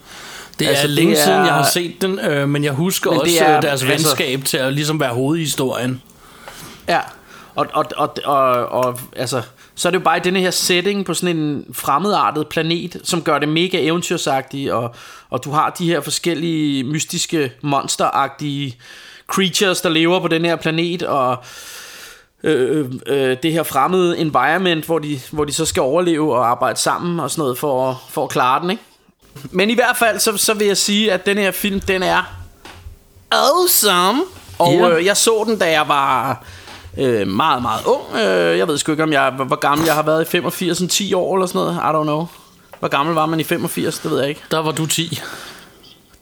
Det 0.59 0.69
Altså, 0.69 0.83
er 0.83 0.87
det 0.87 0.91
længe 0.91 1.17
er- 1.17 1.25
siden, 1.25 1.39
jeg 1.39 1.55
har 1.55 1.69
set 1.73 2.03
den, 2.03 2.19
øh, 2.19 2.49
men 2.49 2.65
jeg 2.65 2.73
husker 2.73 3.11
Men 3.11 3.21
det 3.21 3.27
også 3.29 3.45
er- 3.45 3.49
er, 3.49 3.61
deres 3.61 3.83
altså- 3.83 3.87
venskab 3.87 4.45
til 4.45 4.57
at 4.57 4.73
ligesom 4.73 5.01
være 5.01 5.15
hovedhistorien. 5.15 6.03
Ja, 6.89 7.01
og, 7.55 7.67
og, 7.73 7.85
og, 7.97 8.15
og, 8.25 8.67
og 8.67 8.99
altså, 9.17 9.43
så 9.75 9.89
er 9.89 9.91
det 9.91 9.99
jo 9.99 10.05
bare 10.05 10.17
i 10.17 10.21
denne 10.21 10.41
her 10.41 10.51
setting 10.51 11.05
på 11.05 11.15
sådan 11.15 11.37
en 11.37 11.65
fremmedartet 11.73 12.49
planet, 12.49 12.97
som 13.05 13.23
gør 13.23 13.39
det 13.39 13.49
mega 13.49 13.79
eventyrsagtigt, 13.87 14.71
og, 14.73 14.95
og 15.31 15.45
du 15.45 15.51
har 15.51 15.71
de 15.71 15.87
her 15.87 16.01
forskellige 16.01 16.85
mystiske 16.85 17.53
monsteragtige 17.63 18.77
creatures, 19.29 19.81
der 19.81 19.89
lever 19.89 20.21
på 20.21 20.29
den 20.29 20.45
her 20.45 20.57
planet, 20.57 21.03
og 21.03 21.37
øh, 22.43 22.91
øh, 23.07 23.37
det 23.43 23.53
her 23.53 23.63
fremmede 23.63 24.19
environment, 24.19 24.85
hvor 24.85 24.99
de, 24.99 25.21
hvor 25.31 25.45
de 25.45 25.53
så 25.53 25.65
skal 25.67 25.83
overleve 25.83 26.35
og 26.37 26.51
arbejde 26.51 26.79
sammen 26.81 27.21
og 27.21 27.31
sådan 27.31 27.43
noget 27.43 27.59
for, 27.59 27.91
at- 27.91 27.97
for 28.11 28.25
at 28.25 28.31
klare 28.31 28.63
den, 28.63 28.71
ikke? 28.71 28.83
Men 29.51 29.71
i 29.71 29.75
hvert 29.75 29.97
fald, 29.97 30.19
så, 30.19 30.37
så 30.37 30.55
vil 30.55 30.67
jeg 30.67 30.77
sige, 30.77 31.13
at 31.13 31.27
den 31.27 31.39
her 31.39 31.51
film, 31.51 31.81
den 31.81 32.03
er 32.03 32.23
awesome. 33.31 34.23
Og 34.59 34.73
Ja. 34.75 34.89
øh, 34.91 35.05
jeg 35.07 35.17
så 35.17 35.45
den, 35.47 35.59
da 35.59 35.71
jeg 35.71 35.89
var 35.89 36.43
øh, 36.99 37.29
meget, 37.29 37.63
meget 37.63 37.85
ung. 37.85 38.17
Øh, 38.17 38.59
jeg 38.59 38.69
ved 38.69 38.79
sgu 38.79 38.93
ikke, 38.93 39.03
om 39.03 39.13
jeg, 39.13 39.31
hvor, 39.31 39.45
hvor 39.45 39.57
gammel 39.57 39.87
jeg 39.87 39.95
har 39.95 40.03
været 40.03 40.23
i 40.23 40.31
85, 40.31 40.79
sådan 40.79 40.89
10 40.89 41.15
år 41.15 41.35
eller 41.37 41.47
sådan 41.47 41.59
noget. 41.59 41.77
I 41.77 41.97
don't 41.97 42.03
know. 42.03 42.27
Hvor 42.79 42.89
gammel 42.89 43.15
var 43.15 43.27
man 43.27 43.41
i 43.41 43.45
85, 43.45 43.99
det 43.99 44.11
ved 44.11 44.21
jeg 44.21 44.29
ikke. 44.29 44.43
Der 44.51 44.59
var 44.59 44.73
du 44.73 44.87
10. 44.87 45.21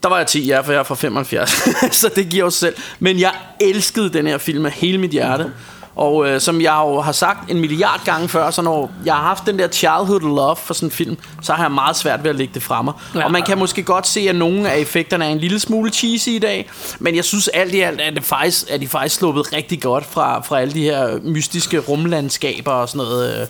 Der 0.03 0.09
var 0.09 0.17
jeg 0.17 0.27
10, 0.27 0.45
ja, 0.45 0.59
for 0.59 0.71
jeg 0.71 0.79
er 0.79 0.83
fra 0.83 0.95
75. 0.95 1.49
så 2.01 2.11
det 2.15 2.29
giver 2.29 2.49
sig 2.49 2.59
selv. 2.59 2.75
Men 2.99 3.19
jeg 3.19 3.31
elskede 3.59 4.13
den 4.13 4.27
her 4.27 4.37
film 4.37 4.65
af 4.65 4.71
hele 4.71 4.97
mit 4.97 5.11
hjerte. 5.11 5.51
Og 5.95 6.27
øh, 6.27 6.41
som 6.41 6.61
jeg 6.61 6.81
jo 6.85 7.01
har 7.01 7.11
sagt 7.11 7.51
en 7.51 7.59
milliard 7.59 8.05
gange 8.05 8.29
før, 8.29 8.51
så 8.51 8.61
når 8.61 8.91
jeg 9.05 9.13
har 9.13 9.21
haft 9.21 9.45
den 9.45 9.59
der 9.59 9.67
childhood 9.67 10.21
love 10.21 10.55
for 10.55 10.73
sådan 10.73 10.87
en 10.87 10.91
film, 10.91 11.17
så 11.41 11.53
har 11.53 11.63
jeg 11.63 11.71
meget 11.71 11.95
svært 11.95 12.23
ved 12.23 12.29
at 12.29 12.35
lægge 12.35 12.53
det 12.53 12.63
fra 12.63 12.81
mig. 12.81 12.93
Ja. 13.15 13.23
Og 13.25 13.31
man 13.31 13.43
kan 13.43 13.57
måske 13.57 13.83
godt 13.83 14.07
se, 14.07 14.19
at 14.19 14.35
nogle 14.35 14.71
af 14.71 14.79
effekterne 14.79 15.25
er 15.25 15.29
en 15.29 15.37
lille 15.37 15.59
smule 15.59 15.91
cheesy 15.91 16.29
i 16.29 16.39
dag, 16.39 16.69
men 16.99 17.15
jeg 17.15 17.25
synes 17.25 17.47
alt 17.47 17.73
i 17.73 17.79
alt, 17.79 18.01
at, 18.01 18.15
det 18.15 18.23
faktisk, 18.23 18.65
er 18.69 18.77
de 18.77 18.87
faktisk 18.87 19.15
sluppet 19.15 19.53
rigtig 19.53 19.81
godt 19.81 20.05
fra, 20.05 20.41
fra 20.41 20.59
alle 20.59 20.73
de 20.73 20.83
her 20.83 21.19
mystiske 21.23 21.79
rumlandskaber 21.79 22.71
og 22.71 22.89
sådan 22.89 23.07
noget. 23.07 23.49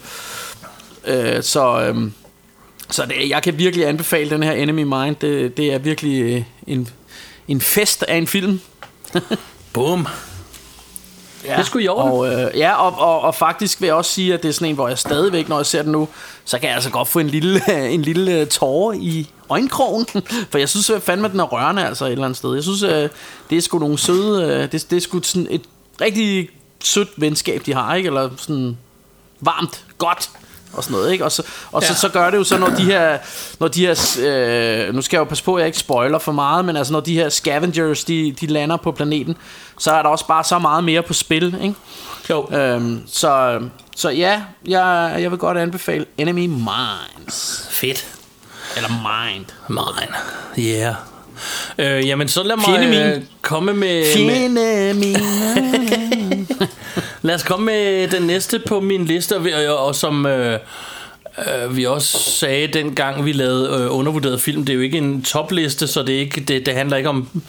Øh, 1.05 1.35
øh, 1.35 1.43
så... 1.43 1.81
Øh, 1.81 2.11
så 2.89 3.05
det, 3.05 3.29
jeg 3.29 3.43
kan 3.43 3.57
virkelig 3.57 3.87
anbefale 3.87 4.29
den 4.29 4.43
her 4.43 4.51
Enemy 4.51 4.83
Mine. 4.83 5.15
Det, 5.21 5.57
det 5.57 5.73
er 5.73 5.77
virkelig 5.77 6.21
øh, 6.21 6.43
en, 6.67 6.89
en 7.47 7.61
fest 7.61 8.03
af 8.03 8.15
en 8.15 8.27
film. 8.27 8.61
Boom. 9.73 10.07
Ja. 11.45 11.57
Det 11.57 11.65
skulle 11.65 11.85
i 11.85 11.87
orden. 11.87 12.11
Og, 12.11 12.27
øh, 12.27 12.57
ja, 12.57 12.73
og, 12.73 12.99
og, 12.99 13.21
og 13.21 13.35
faktisk 13.35 13.81
vil 13.81 13.87
jeg 13.87 13.95
også 13.95 14.11
sige, 14.11 14.33
at 14.33 14.43
det 14.43 14.49
er 14.49 14.53
sådan 14.53 14.67
en, 14.67 14.75
hvor 14.75 14.87
jeg 14.87 14.97
stadigvæk, 14.97 15.49
når 15.49 15.57
jeg 15.57 15.65
ser 15.65 15.81
den 15.81 15.91
nu, 15.91 16.07
så 16.45 16.59
kan 16.59 16.67
jeg 16.67 16.75
altså 16.75 16.89
godt 16.89 17.07
få 17.07 17.19
en 17.19 17.27
lille, 17.27 17.61
en 17.93 18.01
lille 18.01 18.39
øh, 18.39 18.47
tårer 18.47 18.93
i 18.93 19.29
øjenkrogen. 19.49 20.05
For 20.51 20.57
jeg 20.57 20.69
synes 20.69 20.89
øh, 20.89 21.01
fandme, 21.01 21.25
at 21.25 21.31
den 21.31 21.39
er 21.39 21.43
rørende 21.43 21.85
altså 21.85 22.05
et 22.05 22.11
eller 22.11 22.25
andet 22.25 22.37
sted. 22.37 22.53
Jeg 22.53 22.63
synes, 22.63 22.83
øh, 22.83 23.09
det 23.49 23.57
er 23.57 23.61
sgu 23.61 23.79
nogle 23.79 23.97
søde... 23.97 24.43
Øh, 24.43 24.71
det, 24.71 24.85
det 24.89 24.97
er 24.97 25.01
sgu 25.01 25.21
sådan 25.23 25.47
et 25.49 25.61
rigtig 26.01 26.49
sødt 26.83 27.09
venskab, 27.17 27.61
de 27.65 27.73
har, 27.73 27.95
ikke? 27.95 28.07
Eller 28.07 28.29
sådan 28.37 28.77
varmt, 29.39 29.85
godt 29.97 30.29
og 30.73 30.83
sådan 30.83 30.97
noget, 30.97 31.11
ikke? 31.11 31.25
Og, 31.25 31.31
så, 31.31 31.43
og 31.71 31.81
så, 31.83 31.89
Ja. 31.89 31.95
så 31.95 32.09
gør 32.09 32.29
det 32.29 32.37
jo 32.37 32.43
så, 32.43 32.57
når 32.57 32.69
de 32.69 32.83
her, 32.83 33.17
når 33.59 33.67
de 33.67 33.85
her 33.85 33.91
øh, 34.87 34.95
nu 34.95 35.01
skal 35.01 35.17
jeg 35.17 35.19
jo 35.19 35.25
passe 35.25 35.43
på, 35.43 35.55
at 35.55 35.59
jeg 35.59 35.67
ikke 35.67 35.79
spoiler 35.79 36.19
for 36.19 36.31
meget, 36.31 36.65
men 36.65 36.77
altså 36.77 36.93
når 36.93 36.99
de 36.99 37.13
her 37.13 37.29
scavengers, 37.29 38.03
de, 38.03 38.35
de 38.41 38.47
lander 38.47 38.77
på 38.77 38.91
planeten, 38.91 39.37
så 39.79 39.91
er 39.91 40.01
der 40.01 40.09
også 40.09 40.27
bare 40.27 40.43
så 40.43 40.59
meget 40.59 40.83
mere 40.83 41.01
på 41.03 41.13
spil, 41.13 41.55
ikke? 41.63 41.75
Jo. 42.29 42.47
Øhm, 42.57 43.01
så, 43.07 43.59
så 43.95 44.09
ja, 44.09 44.41
jeg, 44.67 45.15
jeg 45.21 45.31
vil 45.31 45.39
godt 45.39 45.57
anbefale 45.57 46.05
Enemy 46.17 46.45
Minds. 46.47 47.67
Fedt. 47.71 48.05
Eller 48.75 48.89
Mind. 48.89 49.45
Mine. 49.67 50.15
Yeah. 50.77 50.95
Øh, 51.77 52.07
jamen, 52.07 52.27
så 52.27 52.43
lad 52.43 52.55
mig 52.55 52.95
øh, 53.17 53.23
komme 53.41 53.73
med, 53.73 53.79
med... 53.79 54.13
Fjende 54.13 54.93
mine. 54.93 55.19
Lad 57.21 57.35
os 57.35 57.43
komme 57.43 57.65
med 57.65 58.07
den 58.07 58.21
næste 58.21 58.59
på 58.59 58.79
min 58.79 59.05
liste, 59.05 59.35
og, 59.69 59.95
som 59.95 60.25
øh, 60.25 60.59
øh, 61.63 61.77
vi 61.77 61.85
også 61.85 62.17
sagde 62.31 62.67
dengang 62.67 63.25
vi 63.25 63.31
lavede 63.31 63.83
øh, 63.83 63.95
undervurderet 63.97 64.41
film, 64.41 64.65
det 64.65 64.73
er 64.73 64.75
jo 64.75 64.81
ikke 64.81 64.97
en 64.97 65.21
topliste, 65.23 65.87
så 65.87 66.03
det, 66.03 66.15
er 66.15 66.19
ikke, 66.19 66.41
det, 66.41 66.65
det 66.65 66.73
handler 66.73 66.97
ikke 66.97 67.09
om, 67.09 67.41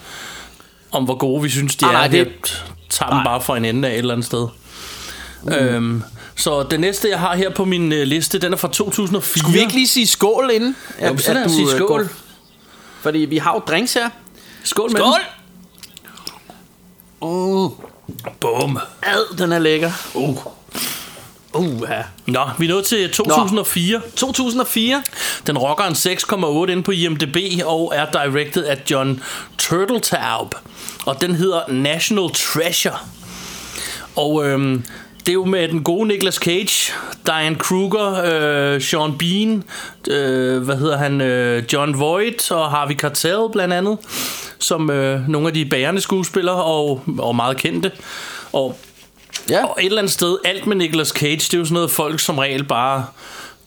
om 0.91 1.03
hvor 1.03 1.15
gode 1.17 1.43
vi 1.43 1.49
synes, 1.49 1.75
de 1.75 1.85
Ah, 1.85 1.89
er. 1.89 1.97
nej, 1.97 2.07
det- 2.07 2.27
Vi 2.27 2.31
tager 2.89 3.09
dem 3.15 3.23
bare 3.25 3.41
fra 3.41 3.57
en 3.57 3.65
ende 3.65 3.87
af 3.87 3.91
et 3.93 3.97
eller 3.97 4.13
andet 4.13 4.25
sted. 4.25 4.47
Mm. 5.43 5.51
Øhm, 5.53 6.03
så 6.35 6.63
den 6.63 6.79
næste, 6.79 7.09
jeg 7.09 7.19
har 7.19 7.35
her 7.35 7.49
på 7.49 7.65
min 7.65 7.91
øh, 7.91 8.03
liste, 8.07 8.39
den 8.39 8.53
er 8.53 8.57
fra 8.57 8.67
2004. 8.67 9.39
Skulle 9.39 9.53
vi 9.53 9.59
ikke 9.59 9.73
lige 9.73 9.87
sige 9.87 10.07
skål 10.07 10.49
inden? 10.53 10.75
Så 11.17 11.33
lad 11.33 11.45
os 11.45 11.51
sige 11.51 11.63
øh, 11.63 11.69
skål. 11.75 11.87
går- 12.03 12.07
Fordi 13.01 13.19
vi 13.19 13.37
har 13.37 13.53
jo 13.53 13.59
drinks 13.59 13.93
her. 13.93 14.09
Skål 14.63 14.91
med 14.91 14.99
Skål! 14.99 15.19
den. 17.21 17.29
Uh, 17.29 17.71
Bum. 18.39 18.79
ad, 19.03 19.37
den 19.37 19.51
er 19.51 19.59
lækker. 19.59 19.91
Uh. 20.13 20.37
Uh, 21.53 21.81
ja. 21.89 22.01
Nå, 22.25 22.49
vi 22.59 22.65
er 22.65 22.69
nået 22.69 22.85
til 22.85 23.11
2004. 23.11 24.01
2004. 24.15 25.03
Den 25.47 25.57
rocker 25.57 25.83
en 25.83 25.93
6,8 25.93 26.71
inde 26.71 26.83
på 26.83 26.91
IMDb 26.91 27.37
og 27.65 27.93
er 27.95 28.05
directed 28.11 28.65
af 28.65 28.81
John 28.91 29.23
Turteltaub. 29.57 30.55
Og 31.05 31.21
den 31.21 31.35
hedder 31.35 31.61
National 31.71 32.29
Treasure. 32.33 32.97
Og 34.15 34.45
øhm, 34.45 34.85
det 35.25 35.29
er 35.29 35.33
jo 35.33 35.45
med 35.45 35.67
den 35.67 35.83
gode 35.83 36.07
Nicolas 36.07 36.35
Cage, 36.35 36.93
Diane 37.25 37.55
Kruger, 37.55 38.21
øh, 38.25 38.81
Sean 38.81 39.17
Bean, 39.17 39.63
øh, 40.09 40.63
hvad 40.63 40.75
hedder 40.75 40.97
han, 40.97 41.21
øh, 41.21 41.63
John 41.73 41.99
Voight 41.99 42.51
og 42.51 42.71
Harvey 42.71 42.95
Keitel 42.95 43.37
blandt 43.51 43.73
andet, 43.73 43.97
som 44.59 44.89
øh, 44.89 45.29
nogle 45.29 45.47
af 45.47 45.53
de 45.53 45.65
bærende 45.65 46.01
skuespillere 46.01 46.63
og, 46.63 47.03
og 47.19 47.35
meget 47.35 47.57
kendte. 47.57 47.91
Og 48.53 48.77
Ja. 49.49 49.65
og 49.65 49.75
et 49.79 49.85
eller 49.85 49.97
andet 49.97 50.13
sted, 50.13 50.37
alt 50.45 50.67
med 50.67 50.75
Nicolas 50.75 51.07
Cage, 51.07 51.35
det 51.35 51.53
er 51.53 51.57
jo 51.57 51.65
sådan 51.65 51.73
noget, 51.73 51.91
folk 51.91 52.19
som 52.19 52.37
regel 52.37 52.63
bare 52.63 53.05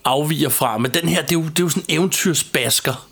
afviger 0.05 0.49
fra. 0.49 0.77
Men 0.77 0.91
den 0.91 1.09
her, 1.09 1.21
det 1.21 1.31
er 1.31 1.39
jo, 1.39 1.43
det 1.43 1.59
er 1.59 1.63
jo 1.63 1.69
sådan 1.69 1.83
en 1.87 1.95
eventyrsbasker. 1.97 3.07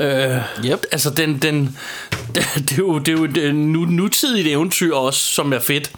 Øh, 0.00 0.36
Yep. 0.64 0.84
Altså, 0.92 1.10
den, 1.10 1.38
den, 1.38 1.76
det, 2.68 2.72
er 2.72 2.76
jo, 2.78 2.98
det 2.98 3.08
er 3.08 3.12
jo 3.12 3.24
et 3.24 3.36
øh, 3.36 3.54
nu, 3.54 3.84
nutidigt 3.84 4.48
eventyr 4.48 4.94
også, 4.94 5.20
som 5.20 5.52
er 5.52 5.58
fedt. 5.58 5.92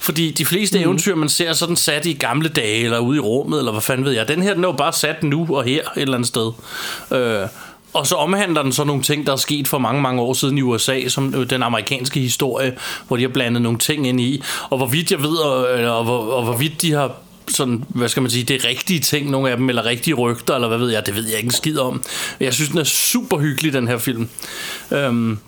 Fordi 0.00 0.30
de 0.30 0.46
fleste 0.46 0.78
mm. 0.78 0.84
eventyr, 0.84 1.14
man 1.14 1.28
ser, 1.28 1.52
så 1.52 1.64
er 1.64 1.66
den 1.66 1.76
sat 1.76 2.06
i 2.06 2.12
gamle 2.12 2.48
dage, 2.48 2.84
eller 2.84 2.98
ude 2.98 3.16
i 3.16 3.20
rummet, 3.20 3.58
eller 3.58 3.72
hvad 3.72 3.82
fanden 3.82 4.06
ved 4.06 4.12
jeg. 4.12 4.28
Den 4.28 4.42
her, 4.42 4.54
den 4.54 4.64
er 4.64 4.68
jo 4.68 4.72
bare 4.72 4.92
sat 4.92 5.22
nu 5.22 5.46
og 5.50 5.64
her, 5.64 5.80
et 5.80 6.02
eller 6.02 6.14
andet 6.14 6.28
sted. 6.28 6.52
Øh, 7.12 7.48
og 7.94 8.06
så 8.06 8.14
omhandler 8.14 8.62
den 8.62 8.72
så 8.72 8.84
nogle 8.84 9.02
ting, 9.02 9.26
der 9.26 9.32
er 9.32 9.36
sket 9.36 9.68
for 9.68 9.78
mange, 9.78 10.02
mange 10.02 10.22
år 10.22 10.32
siden 10.32 10.58
i 10.58 10.62
USA, 10.62 11.08
som 11.08 11.34
øh, 11.34 11.50
den 11.50 11.62
amerikanske 11.62 12.20
historie, 12.20 12.76
hvor 13.08 13.16
de 13.16 13.22
har 13.22 13.28
blandet 13.28 13.62
nogle 13.62 13.78
ting 13.78 14.08
ind 14.08 14.20
i. 14.20 14.42
Og 14.70 14.76
hvorvidt 14.76 15.10
jeg 15.10 15.22
ved, 15.22 15.36
og, 15.36 15.78
eller, 15.78 15.90
og, 15.90 16.04
hvor, 16.04 16.18
og 16.18 16.44
hvorvidt 16.44 16.82
de 16.82 16.92
har 16.92 17.12
sådan, 17.48 17.84
hvad 17.88 18.08
skal 18.08 18.22
man 18.22 18.30
sige, 18.30 18.44
det 18.44 18.64
er 18.64 18.68
rigtige 18.68 19.00
ting, 19.00 19.30
nogle 19.30 19.50
af 19.50 19.56
dem, 19.56 19.68
eller 19.68 19.84
rigtige 19.84 20.14
rygter, 20.14 20.54
eller 20.54 20.68
hvad 20.68 20.78
ved 20.78 20.90
jeg, 20.90 21.06
det 21.06 21.16
ved 21.16 21.26
jeg 21.26 21.36
ikke 21.36 21.46
en 21.46 21.52
skid 21.52 21.78
om. 21.78 22.02
Jeg 22.40 22.54
synes, 22.54 22.70
den 22.70 22.78
er 22.78 22.84
super 22.84 23.38
hyggelig, 23.38 23.72
den 23.72 23.88
her 23.88 23.98
film. 23.98 24.28
Øhm, 24.90 25.38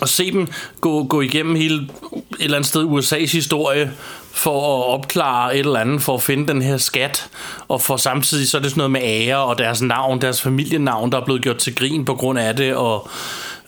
og 0.00 0.08
se 0.08 0.32
dem 0.32 0.48
gå, 0.80 1.04
gå 1.04 1.20
igennem 1.20 1.56
hele 1.56 1.74
et 1.74 2.22
eller 2.40 2.56
andet 2.56 2.68
sted 2.68 2.84
USA's 2.84 3.32
historie 3.32 3.92
for 4.32 4.78
at 4.78 4.94
opklare 4.94 5.54
et 5.54 5.58
eller 5.58 5.80
andet, 5.80 6.02
for 6.02 6.14
at 6.14 6.22
finde 6.22 6.48
den 6.48 6.62
her 6.62 6.76
skat, 6.76 7.28
og 7.68 7.80
for 7.80 7.96
samtidig 7.96 8.48
så 8.48 8.56
er 8.56 8.62
det 8.62 8.70
sådan 8.70 8.78
noget 8.78 8.90
med 8.90 9.00
ære 9.04 9.36
og 9.36 9.58
deres 9.58 9.82
navn, 9.82 10.20
deres 10.20 10.42
familienavn, 10.42 11.12
der 11.12 11.20
er 11.20 11.24
blevet 11.24 11.42
gjort 11.42 11.56
til 11.56 11.74
grin 11.74 12.04
på 12.04 12.14
grund 12.14 12.38
af 12.38 12.56
det, 12.56 12.74
og, 12.74 13.08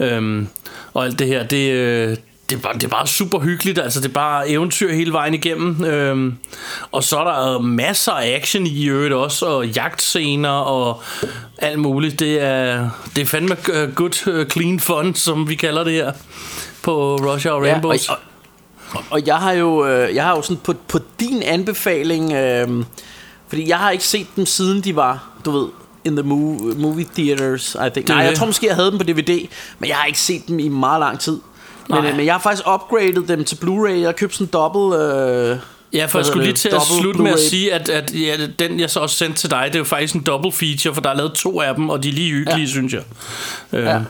øhm, 0.00 0.48
og 0.94 1.04
alt 1.04 1.18
det 1.18 1.26
her, 1.26 1.46
det, 1.46 1.70
øh, 1.70 2.16
det, 2.50 2.56
er 2.56 2.60
bare, 2.60 2.74
det 2.74 2.84
er 2.84 2.88
bare 2.88 3.06
super 3.06 3.38
hyggeligt, 3.38 3.78
altså 3.78 4.00
det 4.00 4.08
er 4.08 4.12
bare 4.12 4.48
eventyr 4.50 4.92
hele 4.92 5.12
vejen 5.12 5.34
igennem, 5.34 5.84
øhm, 5.84 6.34
og 6.92 7.04
så 7.04 7.18
er 7.18 7.24
der 7.24 7.58
masser 7.58 8.12
af 8.12 8.34
action 8.34 8.66
i 8.66 8.84
øvrigt 8.88 9.14
også, 9.14 9.46
og 9.46 9.66
jagtscener 9.68 10.50
og 10.50 11.02
alt 11.58 11.78
muligt, 11.78 12.20
det 12.20 12.40
er, 12.42 12.90
det 13.16 13.22
er 13.22 13.26
fandme 13.26 13.56
øh, 13.72 13.94
good 13.94 14.28
øh, 14.28 14.48
clean 14.50 14.80
fun, 14.80 15.14
som 15.14 15.48
vi 15.48 15.54
kalder 15.54 15.84
det 15.84 15.92
her 15.92 16.12
på 16.82 17.16
Russia 17.16 17.50
og 17.50 17.64
Ja, 17.64 17.72
Rainbows. 17.72 18.08
og, 18.08 18.16
og, 18.92 19.04
og 19.10 19.26
jeg 19.26 19.36
har 19.36 19.52
jo, 19.52 19.86
øh, 19.86 20.14
jeg 20.14 20.24
har 20.24 20.36
jo 20.36 20.42
sådan 20.42 20.60
på, 20.64 20.74
på 20.88 20.98
din 21.20 21.42
anbefaling, 21.42 22.32
øh, 22.32 22.68
fordi 23.48 23.68
jeg 23.68 23.78
har 23.78 23.90
ikke 23.90 24.04
set 24.04 24.26
dem 24.36 24.46
siden 24.46 24.80
de 24.80 24.96
var, 24.96 25.30
du 25.44 25.50
ved, 25.50 25.68
in 26.04 26.16
the 26.16 26.22
movie, 26.22 26.74
movie 26.74 27.06
theaters, 27.14 27.76
I 27.86 27.90
think. 27.90 28.08
Nej, 28.08 28.18
jeg 28.18 28.34
tror 28.36 28.46
måske, 28.46 28.66
jeg 28.66 28.74
havde 28.74 28.90
dem 28.90 28.98
på 28.98 29.04
DVD, 29.04 29.48
men 29.78 29.88
jeg 29.88 29.96
har 29.96 30.06
ikke 30.06 30.18
set 30.18 30.48
dem 30.48 30.58
i 30.58 30.68
meget 30.68 31.00
lang 31.00 31.20
tid. 31.20 31.38
Men, 31.88 32.04
øh, 32.04 32.16
men 32.16 32.26
jeg 32.26 32.34
har 32.34 32.40
faktisk 32.40 32.62
upgradet 32.74 33.28
dem 33.28 33.44
til 33.44 33.56
Blu-ray. 33.56 33.90
Jeg 33.90 34.04
har 34.08 34.12
købt 34.12 34.34
sådan 34.34 34.46
en 34.46 34.50
dobbelt... 34.52 35.00
Øh, 35.02 35.56
Ja, 35.92 36.06
for 36.06 36.18
jeg 36.18 36.26
skulle 36.26 36.42
lige 36.44 36.52
det? 36.52 36.60
til 36.60 36.68
at 36.68 36.82
slutte 37.00 37.22
med 37.22 37.32
at 37.32 37.38
sige, 37.40 37.72
at, 37.74 37.88
at 37.88 38.14
ja, 38.14 38.36
den 38.58 38.80
jeg 38.80 38.90
så 38.90 39.00
også 39.00 39.16
sendte 39.16 39.38
til 39.40 39.50
dig, 39.50 39.64
det 39.66 39.74
er 39.74 39.78
jo 39.78 39.84
faktisk 39.84 40.14
en 40.14 40.20
double 40.20 40.52
feature, 40.52 40.94
for 40.94 41.00
der 41.00 41.10
er 41.10 41.14
lavet 41.14 41.32
to 41.32 41.60
af 41.60 41.74
dem, 41.74 41.90
og 41.90 42.02
de 42.02 42.08
er 42.08 42.12
lige 42.12 42.30
hyggelige, 42.32 42.60
ja. 42.60 42.66
synes 42.70 42.92
jeg. 42.92 43.02
Øh, 43.72 43.84
Ja. 43.84 44.00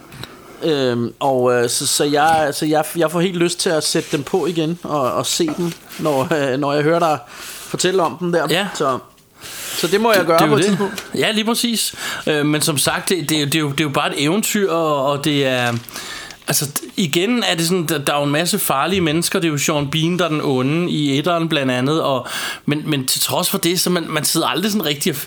Øhm, 0.64 1.12
og 1.20 1.52
øh, 1.52 1.68
så, 1.70 1.86
så, 1.86 2.04
jeg, 2.04 2.48
så 2.52 2.66
jeg, 2.66 2.84
jeg 2.96 3.10
får 3.10 3.20
helt 3.20 3.36
lyst 3.36 3.60
til 3.60 3.70
at 3.70 3.84
sætte 3.84 4.08
dem 4.16 4.22
på 4.22 4.46
igen 4.46 4.78
og, 4.82 5.12
og 5.12 5.26
se 5.26 5.46
dem, 5.56 5.72
når, 5.98 6.28
øh, 6.52 6.58
når 6.60 6.72
jeg 6.72 6.82
hører 6.82 6.98
dig 6.98 7.18
fortælle 7.46 8.02
om 8.02 8.16
dem 8.20 8.32
der. 8.32 8.46
Ja. 8.50 8.66
Så, 8.74 8.98
så 9.76 9.86
det 9.86 10.00
må 10.00 10.12
jeg 10.12 10.24
gøre 10.24 10.38
det 10.38 10.44
er 10.44 10.48
på 10.48 10.54
et 10.54 10.58
det. 10.58 10.66
tidspunkt. 10.66 11.06
Ja, 11.14 11.30
lige 11.30 11.44
præcis. 11.44 11.94
Øh, 12.26 12.46
men 12.46 12.60
som 12.62 12.78
sagt, 12.78 13.08
det, 13.08 13.28
det, 13.28 13.36
er 13.36 13.40
jo- 13.40 13.46
det, 13.46 13.54
er 13.54 13.58
jo, 13.60 13.70
det 13.70 13.80
er 13.80 13.84
jo 13.84 13.90
bare 13.90 14.08
et 14.18 14.22
eventyr, 14.24 14.70
og, 14.70 15.06
og 15.06 15.24
det 15.24 15.46
er... 15.46 15.72
Altså 16.48 16.70
igen 16.96 17.42
er 17.42 17.54
det 17.54 17.66
sådan, 17.66 17.86
der, 17.86 17.98
der 17.98 18.12
er 18.14 18.18
jo 18.18 18.24
en 18.24 18.30
masse 18.30 18.58
farlige 18.58 19.00
mennesker. 19.00 19.38
Det 19.38 19.48
er 19.48 19.52
jo 19.52 19.58
Sean 19.58 19.90
Bean, 19.90 20.18
der 20.18 20.24
er 20.24 20.28
den 20.28 20.40
onde 20.42 20.90
I 20.90 21.18
etteren 21.18 21.48
blandt 21.48 21.72
andet 21.72 22.02
og, 22.02 22.26
men, 22.66 22.82
men 22.90 23.06
til 23.06 23.20
trods 23.20 23.50
for 23.50 23.58
det 23.58 23.80
Så 23.80 23.90
man, 23.90 24.04
man 24.08 24.24
sidder 24.24 24.46
aldrig 24.46 24.72
sådan 24.72 24.86
rigtig 24.86 25.12
og, 25.12 25.18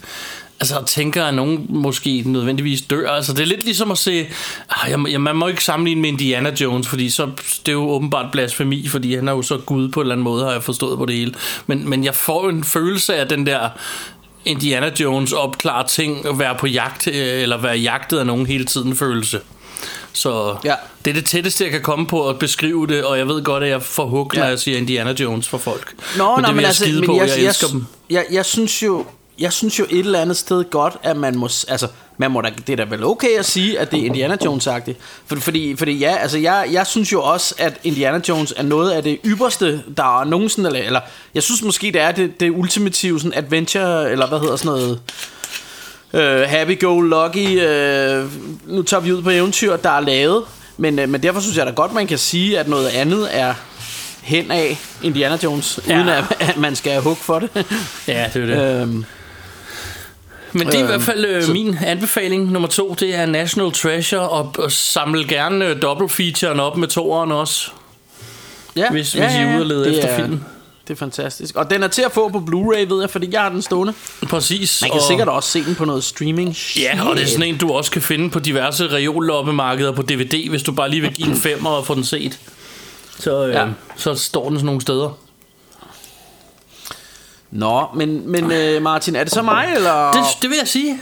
Altså 0.60 0.76
og 0.78 0.86
tænker 0.86 1.26
at 1.26 1.34
nogen 1.34 1.66
måske 1.70 2.24
nødvendigvis 2.26 2.82
dør. 2.82 3.10
Altså 3.10 3.34
det 3.34 3.40
er 3.40 3.46
lidt 3.46 3.64
ligesom 3.64 3.92
at 3.92 3.98
se 3.98 4.28
ah, 4.70 4.92
jeg, 4.92 5.00
jeg, 5.12 5.22
Man 5.22 5.36
må 5.36 5.48
ikke 5.48 5.64
sammenligne 5.64 6.02
med 6.02 6.10
Indiana 6.10 6.54
Jones 6.62 6.88
Fordi 6.88 7.10
så 7.10 7.26
det 7.66 7.68
er 7.68 7.72
jo 7.72 7.90
åbenbart 7.90 8.32
blasfemi 8.32 8.88
Fordi 8.88 9.16
han 9.16 9.28
er 9.28 9.32
jo 9.32 9.42
så 9.42 9.58
gud 9.58 9.90
på 9.90 10.00
en 10.00 10.04
eller 10.04 10.16
anden 10.16 10.24
måde 10.24 10.44
Har 10.44 10.52
jeg 10.52 10.64
forstået 10.64 10.98
på 10.98 11.06
det 11.06 11.16
hele. 11.16 11.34
Men, 11.68 11.90
men 11.90 12.04
jeg 12.04 12.16
får 12.16 12.50
en 12.50 12.64
følelse 12.64 13.16
af 13.16 13.28
den 13.28 13.46
der 13.46 13.70
Indiana 14.48 14.92
Jones 15.00 15.34
opklare 15.34 15.88
ting 15.88 16.28
og 16.28 16.40
være 16.40 16.56
på 16.60 16.68
jagt 16.68 17.08
øh, 17.08 17.14
eller 17.42 17.58
være 17.58 17.78
jagtet 17.78 18.20
af 18.20 18.26
nogen 18.26 18.46
hele 18.46 18.66
tiden 18.66 18.96
følelse. 18.96 19.40
Så 20.14 20.56
Ja. 20.64 20.74
det 21.06 21.12
er 21.12 21.14
det 21.16 21.26
tætteste 21.26 21.64
jeg 21.64 21.72
kan 21.72 21.82
komme 21.82 22.08
på 22.08 22.30
at 22.30 22.40
beskrive 22.40 22.88
det, 22.88 23.04
og 23.04 23.18
jeg 23.18 23.28
ved 23.28 23.44
godt 23.44 23.64
at 23.64 23.70
jeg 23.70 23.82
får 23.82 24.06
hug, 24.06 24.32
Ja. 24.34 24.40
når 24.40 24.48
jeg 24.48 24.60
siger 24.60 24.78
Indiana 24.78 25.14
Jones 25.20 25.48
for 25.48 25.58
folk. 25.58 25.94
Nå, 26.18 26.36
men 26.36 26.42
nej, 26.42 26.48
det 26.48 26.48
vil 26.48 26.56
men 26.56 26.62
jeg 26.62 26.68
altså, 26.68 26.84
skide 26.84 27.00
men 27.00 27.08
på, 27.08 27.14
jeg, 27.16 27.28
jeg, 27.30 27.38
jeg, 27.38 27.46
elsker 27.48 27.68
dem. 27.68 27.86
Jeg, 28.10 28.26
jeg 28.32 28.46
synes 28.46 28.84
jo, 28.84 29.06
jeg 29.40 29.54
synes 29.54 29.80
jo 29.80 29.86
et 29.90 30.00
eller 30.00 30.22
andet 30.22 30.38
sted 30.38 30.70
godt, 30.70 30.98
at 31.04 31.18
man 31.18 31.38
må, 31.38 31.46
altså, 31.68 31.88
man 32.18 32.32
må 32.32 32.42
da, 32.42 32.50
det 32.68 32.80
er 32.80 32.86
da 32.86 32.96
vel 32.96 33.04
okay 33.04 33.40
at 33.40 33.46
sige, 33.46 33.80
at 33.80 33.92
det 33.92 34.00
er 34.00 34.06
Indiana 34.06 34.38
Jones-agtigt. 34.46 34.96
For, 35.26 35.36
fordi, 35.36 35.76
fordi 35.76 35.98
ja, 35.98 36.16
altså 36.18 36.38
jeg, 36.38 36.68
jeg 36.72 36.88
synes 36.88 37.12
jo 37.12 37.24
også, 37.24 37.56
at 37.58 37.74
Indiana 37.84 38.22
Jones 38.30 38.54
er 38.58 38.64
noget 38.64 38.92
af 38.92 39.04
det 39.04 39.20
ypperste, 39.26 39.84
der 39.98 40.20
er 40.20 40.24
nogensinde, 40.24 40.68
eller, 40.70 40.82
eller 40.82 41.00
jeg 41.36 41.44
synes 41.44 41.62
måske, 41.64 41.92
det 41.92 42.02
er 42.02 42.12
det, 42.12 42.40
det 42.40 42.52
ultimative 42.52 43.20
sådan 43.20 43.34
adventure, 43.38 44.12
eller 44.12 44.28
hvad 44.28 44.40
hedder 44.40 44.56
sådan 44.56 44.72
noget, 44.72 45.00
uh, 46.14 46.50
happy-go-lucky, 46.50 47.48
uh, 47.48 48.32
nu 48.76 48.82
tager 48.84 49.02
vi 49.02 49.14
ud 49.14 49.22
på 49.22 49.30
eventyr, 49.30 49.76
der 49.76 49.90
er 49.90 50.00
lavet. 50.00 50.44
Men, 50.78 51.00
uh, 51.00 51.10
men 51.10 51.24
derfor 51.24 51.40
synes 51.42 51.58
jeg 51.58 51.66
da 51.66 51.72
godt, 51.72 51.94
man 51.94 52.08
kan 52.08 52.18
sige, 52.18 52.60
at 52.60 52.68
noget 52.68 52.88
andet 52.88 53.28
er 53.38 53.54
hen 54.22 54.52
af 54.52 54.78
Indiana 55.04 55.38
Jones, 55.44 55.80
Ja. 55.88 55.96
uden 55.98 56.10
at, 56.10 56.24
at 56.40 56.58
man 56.58 56.76
skal 56.76 56.92
have 56.92 57.04
hug 57.04 57.18
for 57.18 57.40
det. 57.40 57.50
Ja, 58.08 58.30
det 58.34 58.42
er 58.42 58.46
det. 58.46 58.82
øhm, 58.82 59.06
Men 60.58 60.68
det 60.68 60.74
er 60.76 60.78
i 60.78 60.82
Øhm, 60.82 60.88
hvert 60.88 61.02
fald 61.02 61.26
øh, 61.26 61.44
så- 61.44 61.52
min 61.54 61.78
anbefaling 61.86 62.52
nummer 62.52 62.70
to, 62.70 62.96
det 63.00 63.16
er 63.16 63.26
National 63.26 63.72
Treasure, 63.72 64.30
og, 64.30 64.54
og 64.58 64.72
samle 64.72 65.28
gerne 65.28 65.66
øh, 65.68 65.82
double-featuren 65.82 66.60
op 66.60 66.78
med 66.78 66.88
toeren 66.88 67.32
også, 67.32 67.70
ja, 68.76 68.90
hvis, 68.92 69.12
hvis 69.14 69.34
I 69.34 69.38
er 69.38 69.54
ude 69.56 69.62
og 69.62 69.66
lede 69.66 69.96
efter 69.98 70.08
er- 70.10 70.16
film. 70.16 70.40
Det 70.88 70.94
er 70.94 70.98
fantastisk. 70.98 71.56
Og 71.56 71.70
den 71.70 71.84
er 71.84 71.88
til 71.88 72.02
at 72.02 72.12
få 72.12 72.30
på 72.30 72.38
Blu-ray, 72.38 72.88
ved 72.94 73.00
jeg, 73.02 73.10
fordi 73.10 73.28
jeg 73.32 73.42
har 73.42 73.50
den 73.50 73.62
stående. 73.62 73.94
Præcis. 74.30 74.82
Man 74.82 74.92
kan 74.92 75.00
og, 75.00 75.06
sikkert 75.08 75.28
også 75.28 75.50
se 75.50 75.64
den 75.64 75.76
på 75.76 75.86
noget 75.86 76.04
streaming. 76.04 76.56
Ja, 76.80 77.00
og 77.10 77.16
det 77.16 77.24
er 77.24 77.28
sådan 77.28 77.44
en, 77.44 77.58
du 77.58 77.72
også 77.72 77.92
kan 77.92 78.02
finde 78.02 78.30
på 78.30 78.40
diverse 78.40 78.88
reolloppemarkeder 78.92 79.92
på 79.92 80.02
DVD, 80.02 80.50
hvis 80.50 80.64
du 80.64 80.72
bare 80.72 80.90
lige 80.90 81.02
vil 81.02 81.14
give 81.14 81.28
en 81.28 81.36
femmer 81.36 81.70
og 81.70 81.86
få 81.86 81.96
den 81.96 82.04
set. 82.04 82.40
Så, 83.20 83.46
øh, 83.48 83.54
ja. 83.54 83.60
Ja. 83.62 83.68
så 83.96 84.16
står 84.16 84.48
den 84.50 84.58
sådan 84.58 84.66
nogle 84.66 84.82
steder. 84.82 85.18
Nå, 87.52 87.86
men, 87.96 88.32
men 88.32 88.52
øh, 88.52 88.82
Martin, 88.82 89.16
er 89.16 89.24
det 89.24 89.34
så 89.34 89.42
mig, 89.42 89.74
eller? 89.76 90.12
Det, 90.12 90.24
det 90.42 90.50
vil 90.50 90.58
jeg 90.58 90.68
sige. 90.68 91.02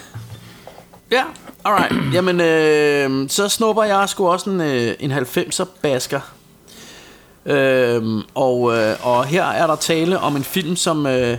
Ja, 1.12 1.24
alright. 1.66 2.14
Jamen, 2.14 2.42
øh, 2.42 3.30
så 3.30 3.50
snupper 3.50 3.84
jeg 3.84 4.10
sgu 4.10 4.28
også 4.28 4.50
en, 4.50 4.62
øh, 4.62 4.94
en 5.00 5.12
90'er 5.12 5.66
basker. 5.82 6.20
Øhm, 7.46 8.22
og, 8.36 8.78
øh, 8.78 8.96
og 9.02 9.26
her 9.26 9.44
er 9.44 9.68
der 9.68 9.76
tale 9.76 10.20
om 10.20 10.36
en 10.36 10.44
film, 10.44 10.76
som 10.76 11.08
øh, 11.08 11.38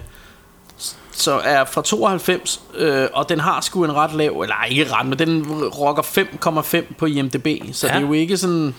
så 1.12 1.40
er 1.44 1.64
fra 1.64 1.82
92, 1.82 2.60
øh, 2.74 3.08
og 3.12 3.28
den 3.28 3.40
har 3.40 3.60
sgu 3.60 3.84
en 3.84 3.94
ret 3.94 4.14
lav, 4.14 4.40
eller 4.40 4.54
ikke 4.70 4.92
ret, 4.92 5.06
men 5.06 5.18
den 5.18 5.46
rocker 5.64 6.02
5,5 6.02 6.94
på 6.98 7.06
IMDb, 7.06 7.46
så 7.72 7.86
ja. 7.86 7.92
det 7.92 8.02
er 8.02 8.06
jo 8.06 8.12
ikke 8.12 8.36
sådan... 8.36 8.74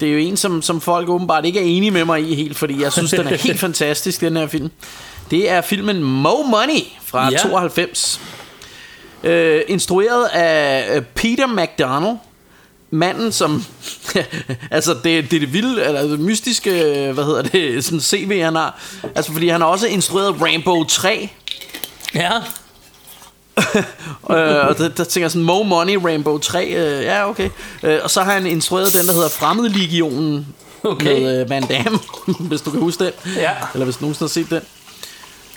Det 0.00 0.08
er 0.08 0.12
jo 0.12 0.18
en, 0.18 0.36
som, 0.36 0.62
som 0.62 0.80
folk 0.80 1.08
åbenbart 1.08 1.44
ikke 1.44 1.60
er 1.60 1.64
enige 1.64 1.90
med 1.90 2.04
mig 2.04 2.30
i 2.30 2.34
helt, 2.34 2.56
fordi 2.56 2.82
jeg 2.82 2.92
synes, 2.92 3.10
den 3.10 3.26
er 3.26 3.36
helt 3.36 3.60
fantastisk, 3.66 4.20
den 4.20 4.36
her 4.36 4.46
film. 4.46 4.70
Det 5.30 5.50
er 5.50 5.60
filmen 5.60 6.02
Mo 6.02 6.42
Money 6.42 6.82
fra 7.04 7.24
Ja. 7.24 7.30
ja. 7.30 7.38
92. 7.38 8.20
Øh, 9.24 9.62
instrueret 9.68 10.24
af 10.24 10.96
øh, 10.96 11.02
Peter 11.02 11.46
McDonald. 11.46 12.16
Manden, 12.92 13.32
som... 13.32 13.64
altså, 14.70 14.94
det, 14.94 15.04
det 15.04 15.36
er 15.36 15.40
det 15.40 15.52
vilde, 15.52 15.84
eller 15.84 16.02
det 16.02 16.20
mystiske, 16.20 16.70
øh, 16.70 17.14
hvad 17.14 17.24
hedder 17.24 17.42
det, 17.42 17.84
sådan 17.84 18.00
CV, 18.00 18.42
han 18.42 18.54
har. 18.54 18.80
Altså, 19.14 19.32
fordi 19.32 19.48
han 19.48 19.60
har 19.60 19.68
også 19.68 19.86
instrueret 19.86 20.42
Rainbow 20.42 20.84
3. 20.84 21.28
Ja. 22.14 22.30
øh, 24.30 24.68
og 24.68 24.78
der, 24.78 24.88
der 24.88 25.04
tænker 25.04 25.24
jeg 25.24 25.30
sådan, 25.30 25.44
Mo 25.44 25.62
Money, 25.62 25.96
Rainbow 25.96 26.38
3, 26.38 26.66
øh, 26.66 27.04
ja, 27.04 27.28
okay. 27.28 27.50
Øh, 27.82 27.98
og 28.02 28.10
så 28.10 28.22
har 28.22 28.32
han 28.32 28.46
instrueret 28.46 28.92
den, 28.92 29.06
der 29.06 29.12
hedder 29.12 29.28
Fremmedlegionen. 29.28 30.46
Okay. 30.82 31.20
Med 31.20 31.40
øh, 31.40 31.50
Van 31.50 31.62
Damme, 31.62 31.98
hvis 32.48 32.60
du 32.60 32.70
kan 32.70 32.80
huske 32.80 33.04
den. 33.04 33.12
Ja. 33.36 33.50
Eller 33.74 33.84
hvis 33.84 33.96
du 33.96 34.00
nogensinde 34.00 34.28
har 34.28 34.32
set 34.32 34.50
den. 34.50 34.60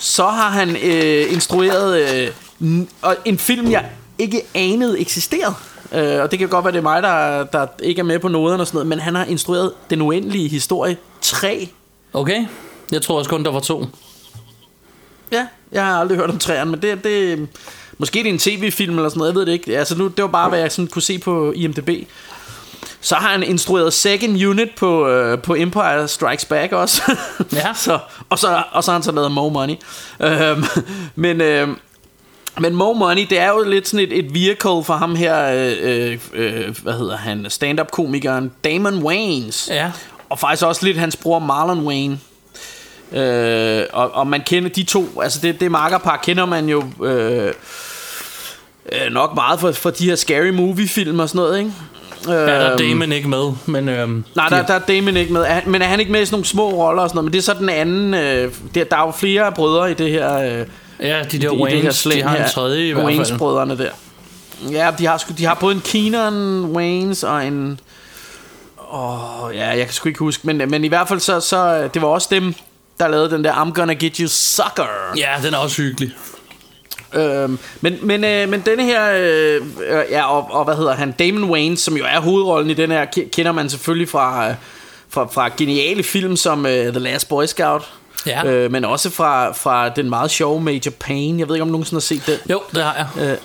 Så 0.03 0.27
har 0.27 0.49
han 0.49 0.69
øh, 0.75 1.33
instrueret 1.33 1.99
øh, 2.61 2.85
en 3.25 3.37
film, 3.37 3.71
jeg 3.71 3.89
ikke 4.17 4.41
anede 4.53 4.99
eksisterede. 4.99 5.53
Øh, 5.91 6.21
og 6.21 6.31
det 6.31 6.39
kan 6.39 6.49
godt 6.49 6.65
være, 6.65 6.71
det 6.71 6.77
er 6.77 6.83
mig, 6.83 7.03
der, 7.03 7.43
der 7.43 7.67
ikke 7.83 7.99
er 7.99 8.03
med 8.03 8.19
på 8.19 8.27
noderne 8.27 8.63
og 8.63 8.67
sådan 8.67 8.75
noget. 8.75 8.87
Men 8.87 8.99
han 8.99 9.15
har 9.15 9.25
instrueret 9.25 9.73
Den 9.89 10.01
Uendelige 10.01 10.47
Historie 10.47 10.97
3. 11.21 11.69
Okay. 12.13 12.45
Jeg 12.91 13.01
tror 13.01 13.17
også 13.17 13.29
kun, 13.29 13.43
der 13.43 13.51
var 13.51 13.59
to. 13.59 13.85
Ja, 15.31 15.47
jeg 15.71 15.85
har 15.85 15.99
aldrig 15.99 16.17
hørt 16.17 16.29
om 16.29 16.39
træerne, 16.39 16.71
men 16.71 16.81
det, 16.81 17.03
det 17.03 17.47
måske 17.97 18.19
det 18.19 18.25
er 18.25 18.33
en 18.33 18.39
tv-film 18.39 18.95
eller 18.95 19.09
sådan 19.09 19.17
noget, 19.17 19.31
jeg 19.31 19.35
ved 19.35 19.45
det 19.45 19.51
ikke. 19.51 19.77
Altså 19.77 19.97
nu, 19.97 20.07
det 20.07 20.21
var 20.21 20.27
bare, 20.27 20.49
hvad 20.49 20.59
jeg 20.59 20.71
sådan 20.71 20.87
kunne 20.87 21.01
se 21.01 21.19
på 21.19 21.51
IMDb. 21.51 21.89
Så 23.03 23.15
har 23.15 23.29
han 23.29 23.43
instrueret 23.43 23.93
Second 23.93 24.45
Unit 24.45 24.69
på, 24.77 25.07
øh, 25.07 25.41
på 25.41 25.55
Empire 25.55 26.07
Strikes 26.07 26.45
Back 26.45 26.71
også. 26.71 27.01
Ja. 27.53 27.73
så, 27.85 27.99
og, 28.29 28.39
så, 28.39 28.63
og 28.71 28.83
så 28.83 28.91
har 28.91 28.97
han 28.97 29.03
så 29.03 29.11
lavet 29.11 29.31
Mo 29.31 29.49
Money. 29.49 29.75
Øhm, 30.19 30.63
men, 31.15 31.41
øh, 31.41 31.67
men 32.59 32.75
Mo 32.75 32.93
Money, 32.93 33.27
det 33.29 33.39
er 33.39 33.49
jo 33.49 33.63
lidt 33.63 33.87
sådan 33.87 34.05
et, 34.05 34.19
et 34.19 34.33
vehicle 34.33 34.83
for 34.83 34.93
ham 34.93 35.15
her, 35.15 35.51
øh, 35.53 35.77
øh, 35.81 36.19
øh, 36.33 36.77
hvad 36.83 36.93
hedder 36.93 37.17
han, 37.17 37.45
stand-up-komikeren 37.49 38.51
Damon 38.63 39.03
Wayans. 39.03 39.69
Ja. 39.71 39.91
Og 40.29 40.39
faktisk 40.39 40.65
også 40.65 40.85
lidt 40.85 40.97
hans 40.97 41.15
bror 41.15 41.39
Marlon 41.39 41.85
Wayne. 41.87 42.19
Øh, 43.11 43.85
og, 43.93 44.11
og 44.11 44.27
man 44.27 44.41
kender 44.45 44.69
de 44.69 44.83
to, 44.83 45.21
altså 45.21 45.39
det, 45.41 45.59
det 45.59 45.71
makkerpar 45.71 46.17
kender 46.23 46.45
man 46.45 46.69
jo 46.69 46.83
øh, 47.03 47.53
øh, 48.91 49.11
nok 49.11 49.35
meget 49.35 49.59
for, 49.59 49.71
for 49.71 49.89
de 49.89 50.05
her 50.05 50.15
scary 50.15 50.49
movie 50.49 50.87
film 50.87 51.19
og 51.19 51.29
sådan 51.29 51.39
noget, 51.39 51.59
ikke? 51.59 51.71
Ja, 52.27 52.33
der 52.33 52.39
er 52.47 52.71
Øhm, 52.71 52.77
Damon 52.77 53.11
ikke 53.11 53.29
med, 53.29 53.51
men... 53.65 53.89
Øhm, 53.89 54.23
Nej, 54.35 54.49
der, 54.49 54.65
der 54.65 54.73
er 54.73 54.79
Damon 54.79 55.17
ikke 55.17 55.33
med. 55.33 55.41
Er 55.41 55.61
Men 55.65 55.81
er 55.81 55.85
han 55.85 55.99
ikke 55.99 56.11
med 56.11 56.21
i 56.21 56.25
sådan 56.25 56.35
nogle 56.35 56.45
små 56.45 56.69
roller 56.69 57.03
og 57.03 57.09
sådan 57.09 57.15
noget? 57.17 57.25
Men 57.25 57.33
det 57.33 57.39
er 57.39 57.43
så 57.43 57.53
den 57.53 57.69
anden... 57.69 58.13
Øh, 58.13 58.51
der, 58.75 58.83
der 58.83 58.97
er 58.97 59.05
jo 59.05 59.11
flere 59.11 59.51
brødre 59.51 59.91
i 59.91 59.93
det 59.93 60.11
her... 60.11 60.59
Øh, 60.59 60.65
Ja, 60.99 61.23
de 61.31 61.37
der 61.41 61.51
Waynes, 61.53 62.03
de 62.03 62.21
har 62.23 62.35
en 62.35 62.49
tredje 62.49 62.87
i 62.87 62.91
hvert 62.91 63.05
fald. 63.05 63.15
Waynes-brødrene 63.17 63.77
der. 63.77 63.89
Ja, 64.71 64.91
de 64.97 65.05
har, 65.07 65.23
de 65.37 65.45
har 65.45 65.53
både 65.53 65.75
en 65.75 65.81
Keenan 65.81 66.65
Waynes 66.65 67.23
og 67.23 67.45
en... 67.45 67.79
Åh, 68.93 69.55
ja, 69.55 69.67
jeg 69.67 69.85
kan 69.85 69.93
sgu 69.93 70.07
ikke 70.09 70.19
huske. 70.19 70.47
Men, 70.47 70.57
men 70.69 70.83
i 70.83 70.87
hvert 70.87 71.07
fald 71.07 71.19
så, 71.19 71.39
så... 71.39 71.89
Det 71.93 72.01
var 72.01 72.07
også 72.07 72.27
dem, 72.31 72.53
der 72.99 73.07
lavede 73.07 73.29
den 73.29 73.43
der 73.43 73.53
I'm 73.53 73.73
Gonna 73.73 73.93
Get 73.93 74.17
You 74.17 74.27
Sucker. 74.27 74.87
Ja, 75.17 75.29
den 75.45 75.53
er 75.53 75.57
også 75.57 75.81
hyggelig. 75.81 76.11
Øhm, 77.13 77.59
men, 77.81 77.99
men, 78.01 78.23
øh, 78.23 78.49
men 78.49 78.63
denne 78.65 78.83
her, 78.83 79.13
øh, 79.13 79.61
ja, 80.09 80.25
og, 80.31 80.47
og 80.51 80.63
hvad 80.63 80.75
hedder 80.75 80.93
han, 80.93 81.11
Damon 81.11 81.43
Wayans, 81.43 81.79
som 81.79 81.97
jo 81.97 82.05
er 82.05 82.19
hovedrollen 82.19 82.69
i 82.69 82.73
den 82.73 82.91
her, 82.91 83.05
ke- 83.05 83.29
kender 83.29 83.51
man 83.51 83.69
selvfølgelig 83.69 84.09
fra, 84.09 84.49
øh, 84.49 84.55
fra, 85.09 85.27
fra 85.31 85.49
geniale 85.57 86.03
film 86.03 86.35
som 86.35 86.65
øh, 86.65 86.89
The 86.91 86.99
Last 86.99 87.29
Boy 87.29 87.45
Scout. 87.45 87.93
Ja. 88.25 88.45
Øh, 88.45 88.71
men 88.71 88.85
også 88.85 89.09
fra, 89.09 89.51
fra 89.51 89.89
den 89.89 90.09
meget 90.09 90.31
sjove 90.31 90.61
Major 90.61 90.91
Payne. 90.99 91.39
Jeg 91.39 91.47
ved 91.47 91.55
ikke, 91.55 91.61
om 91.61 91.67
du 91.67 91.71
nogensinde 91.71 91.95
har 91.95 92.01
set 92.01 92.23
den. 92.25 92.51
Jo, 92.51 92.61
det 92.75 92.83
har 92.83 93.07
jeg. 93.17 93.37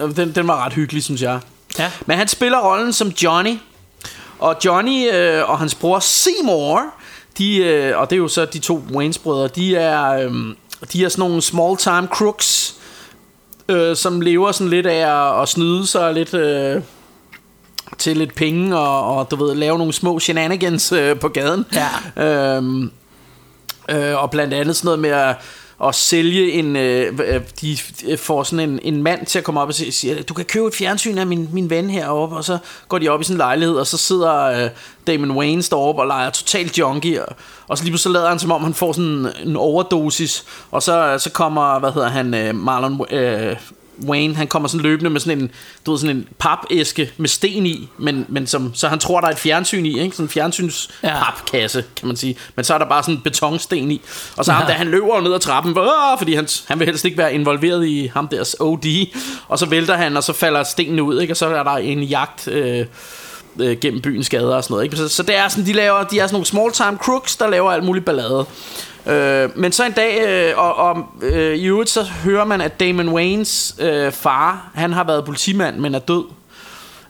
Øh, 0.00 0.16
den, 0.16 0.34
den 0.34 0.48
var 0.48 0.64
ret 0.64 0.72
hyggelig, 0.72 1.04
synes 1.04 1.22
jeg. 1.22 1.40
Ja. 1.78 1.90
Men 2.06 2.18
han 2.18 2.28
spiller 2.28 2.58
rollen 2.58 2.92
som 2.92 3.08
Johnny. 3.08 3.58
Og 4.38 4.56
Johnny 4.64 5.12
øh, 5.12 5.50
og 5.50 5.58
hans 5.58 5.74
bror 5.74 5.98
Seymour, 5.98 6.82
de, 7.38 7.56
øh, 7.56 7.98
og 7.98 8.10
det 8.10 8.16
er 8.16 8.20
jo 8.20 8.28
så 8.28 8.44
de 8.44 8.58
to 8.58 8.82
Waynes-brødre, 8.94 9.48
de 9.48 9.76
er, 9.76 10.10
øh, 10.10 10.32
de 10.92 11.04
er 11.04 11.08
sådan 11.08 11.20
nogle 11.22 11.42
small-time 11.42 12.06
crooks, 12.06 12.74
øh, 13.70 13.96
som 13.96 14.20
lever 14.20 14.52
sådan 14.52 14.70
lidt 14.70 14.86
af 14.86 15.32
at, 15.36 15.42
at 15.42 15.48
snyde 15.48 15.86
sig 15.86 16.14
lidt 16.14 16.34
øh, 16.34 16.82
til 17.98 18.16
lidt 18.16 18.34
penge, 18.34 18.78
og, 18.78 19.16
og 19.16 19.30
du 19.30 19.36
ved, 19.36 19.54
lave 19.54 19.78
nogle 19.78 19.92
små 19.92 20.18
shenanigans 20.18 20.92
øh, 20.92 21.18
på 21.18 21.28
gaden. 21.28 21.66
Ja. 22.16 22.56
Øhm, 22.56 22.90
øh, 23.88 24.22
og 24.22 24.30
blandt 24.30 24.54
andet 24.54 24.76
sådan 24.76 24.86
noget 24.86 24.98
med 24.98 25.10
at, 25.10 25.36
at 25.84 25.94
sælge 25.94 26.52
en... 26.52 26.76
Øh, 26.76 27.18
øh 27.26 27.40
de 27.60 27.78
får 28.16 28.42
sådan 28.42 28.70
en, 28.70 28.80
en 28.82 29.02
mand 29.02 29.26
til 29.26 29.38
at 29.38 29.44
komme 29.44 29.60
op 29.60 29.68
og 29.68 29.74
sige, 29.74 29.92
siger, 29.92 30.22
du 30.22 30.34
kan 30.34 30.44
købe 30.44 30.66
et 30.66 30.74
fjernsyn 30.74 31.18
af 31.18 31.26
min, 31.26 31.48
min 31.52 31.70
ven 31.70 31.90
heroppe, 31.90 32.36
og 32.36 32.44
så 32.44 32.58
går 32.88 32.98
de 32.98 33.08
op 33.08 33.20
i 33.20 33.24
sådan 33.24 33.34
en 33.34 33.38
lejlighed, 33.38 33.76
og 33.76 33.86
så 33.86 33.96
sidder 33.96 34.34
øh, 34.34 34.70
Damon 35.06 35.30
Wayne 35.30 35.62
deroppe 35.62 36.02
og 36.02 36.06
leger 36.06 36.30
totalt 36.30 36.78
junkie, 36.78 37.24
og, 37.24 37.36
og 37.68 37.78
så 37.78 37.84
lige 37.84 37.92
pludselig 37.92 38.12
lader 38.12 38.28
han 38.28 38.38
som 38.38 38.52
om, 38.52 38.62
han 38.62 38.74
får 38.74 38.92
sådan 38.92 39.26
en 39.44 39.56
overdosis, 39.56 40.44
og 40.70 40.82
så, 40.82 41.06
øh, 41.06 41.20
så 41.20 41.30
kommer, 41.30 41.78
hvad 41.78 41.92
hedder 41.92 42.08
han, 42.08 42.34
øh, 42.34 42.54
Marlon... 42.54 43.06
Øh, 43.10 43.56
Wayne, 44.06 44.34
han 44.36 44.46
kommer 44.46 44.68
sådan 44.68 44.82
løbende 44.82 45.10
med 45.10 45.20
sådan 45.20 45.38
en, 45.40 45.50
du 45.86 45.90
ved, 45.90 45.98
sådan 45.98 46.16
en 46.16 46.28
papæske 46.38 47.12
med 47.16 47.28
sten 47.28 47.66
i, 47.66 47.88
men, 47.98 48.26
men 48.28 48.46
som, 48.46 48.74
så 48.74 48.88
han 48.88 48.98
tror, 48.98 49.20
der 49.20 49.28
er 49.28 49.32
et 49.32 49.38
fjernsyn 49.38 49.86
i, 49.86 50.00
ikke? 50.00 50.16
Sådan 50.16 50.24
en 50.24 50.30
fjernsyns 50.30 50.90
Ja. 51.02 51.24
papkasse, 51.24 51.84
kan 51.96 52.06
man 52.06 52.16
sige. 52.16 52.36
Men 52.56 52.64
så 52.64 52.74
er 52.74 52.78
der 52.78 52.88
bare 52.88 53.02
sådan 53.02 53.14
en 53.14 53.20
betonsten 53.20 53.90
i. 53.90 54.00
Og 54.36 54.44
så 54.44 54.52
ham 54.52 54.66
der, 54.66 54.72
han 54.72 54.86
løber 54.88 55.20
ned 55.20 55.34
ad 55.34 55.40
trappen, 55.40 55.76
fordi 56.18 56.34
han, 56.34 56.48
han 56.66 56.78
vil 56.78 56.86
helst 56.86 57.04
ikke 57.04 57.18
være 57.18 57.34
involveret 57.34 57.86
i 57.86 58.10
ham 58.14 58.28
deres 58.28 58.56
OD. 58.60 59.06
Og 59.48 59.58
så 59.58 59.66
vælter 59.66 59.94
han, 59.96 60.16
og 60.16 60.24
så 60.24 60.32
falder 60.32 60.62
stenen 60.62 61.00
ud, 61.00 61.20
ikke? 61.20 61.32
Og 61.32 61.36
så 61.36 61.46
er 61.46 61.62
der 61.62 61.76
en 61.76 62.02
jagt... 62.02 62.48
Øh, 62.48 62.86
øh, 63.60 63.76
gennem 63.80 64.00
byens 64.00 64.28
gader 64.28 64.56
og 64.56 64.64
sådan 64.64 64.72
noget. 64.74 64.84
Ikke? 64.84 64.96
Så, 64.96 65.08
så 65.08 65.22
det 65.22 65.36
er 65.36 65.48
sådan, 65.48 65.66
de, 65.66 65.72
laver, 65.72 66.02
de 66.04 66.18
er 66.18 66.26
sådan 66.26 66.34
nogle 66.34 66.46
small 66.46 66.72
time 66.72 66.96
crooks, 67.02 67.36
der 67.36 67.48
laver 67.48 67.72
alt 67.72 67.84
muligt 67.84 68.04
ballade. 68.04 68.46
Øh, 69.06 69.58
men 69.58 69.72
så 69.72 69.86
en 69.86 69.92
dag, 69.92 70.28
øh, 70.28 70.58
og, 70.58 70.76
og 70.76 71.06
øh, 71.22 71.56
i 71.56 71.66
øvrigt 71.66 71.90
så 71.90 72.02
hører 72.02 72.44
man, 72.44 72.60
at 72.60 72.80
Damon 72.80 73.08
Waynes 73.08 73.74
øh, 73.78 74.12
far, 74.12 74.70
han 74.74 74.92
har 74.92 75.04
været 75.04 75.24
politimand, 75.24 75.78
men 75.78 75.94
er 75.94 75.98
død. 75.98 76.24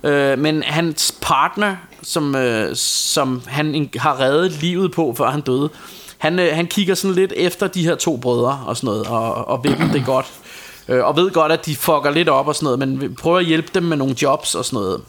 Øh, 0.04 0.38
men 0.38 0.62
hans 0.62 1.14
partner, 1.20 1.76
som, 2.02 2.34
øh, 2.34 2.76
som 2.76 3.42
han 3.46 3.90
har 3.96 4.20
reddet 4.20 4.52
livet 4.52 4.92
på, 4.92 5.14
før 5.18 5.30
han 5.30 5.40
døde, 5.40 5.70
han, 6.18 6.38
øh, 6.38 6.54
han 6.54 6.66
kigger 6.66 6.94
sådan 6.94 7.14
lidt 7.14 7.32
efter 7.36 7.66
de 7.66 7.84
her 7.84 7.94
to 7.94 8.16
brødre 8.16 8.64
og 8.66 8.76
sådan 8.76 8.86
noget, 8.86 9.06
og, 9.06 9.48
og 9.48 9.64
ved 9.64 9.76
dem 9.76 9.88
det 9.88 10.02
godt. 10.06 10.26
Øh, 10.88 11.04
og 11.04 11.16
ved 11.16 11.30
godt, 11.30 11.52
at 11.52 11.66
de 11.66 11.76
fucker 11.76 12.10
lidt 12.10 12.28
op 12.28 12.48
og 12.48 12.54
sådan 12.54 12.64
noget, 12.64 12.78
men 12.78 13.14
prøver 13.14 13.38
at 13.38 13.44
hjælpe 13.44 13.68
dem 13.74 13.82
med 13.82 13.96
nogle 13.96 14.16
jobs 14.22 14.54
og 14.54 14.64
sådan 14.64 14.76
noget. 14.76 15.00